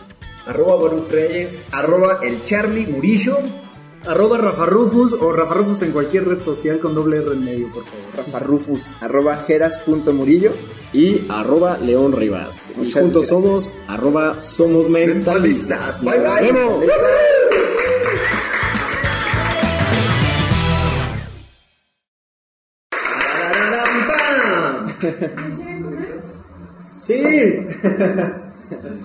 Arroba 0.45 0.75
Baruch 0.75 1.09
Reyes, 1.09 1.65
arroba 1.71 2.19
el 2.21 2.43
Charlie 2.43 2.85
Murillo. 2.85 3.39
Arroba 4.05 4.37
Rafa 4.37 4.67
Rufus 4.67 5.13
o 5.13 5.33
Rafa 5.33 5.55
Rufus 5.55 5.81
en 5.81 5.91
cualquier 5.91 6.27
red 6.27 6.39
social 6.39 6.79
con 6.79 6.93
doble 6.93 7.17
R 7.17 7.31
en 7.31 7.43
medio, 7.43 7.71
por 7.73 7.83
favor. 7.83 8.05
Rafa 8.15 8.37
Rufus, 8.37 8.93
arroba 9.01 9.37
jeras.murillo. 9.37 10.51
Y 10.95 11.25
arroba 11.27 11.77
León 11.77 12.13
Rivas. 12.13 12.71
Y 12.81 12.89
juntos 12.89 13.27
gracias. 13.27 13.27
somos 13.27 13.75
arroba 13.85 14.39
somos 14.39 14.87
mentalistas. 14.89 16.01
Bye, 16.01 16.19
bye. 16.19 16.29
Nos 16.29 16.41
vemos. 16.41 16.85
¡Tarararán, 22.89 24.07
pam! 24.97 25.41
Sí. 27.01 27.65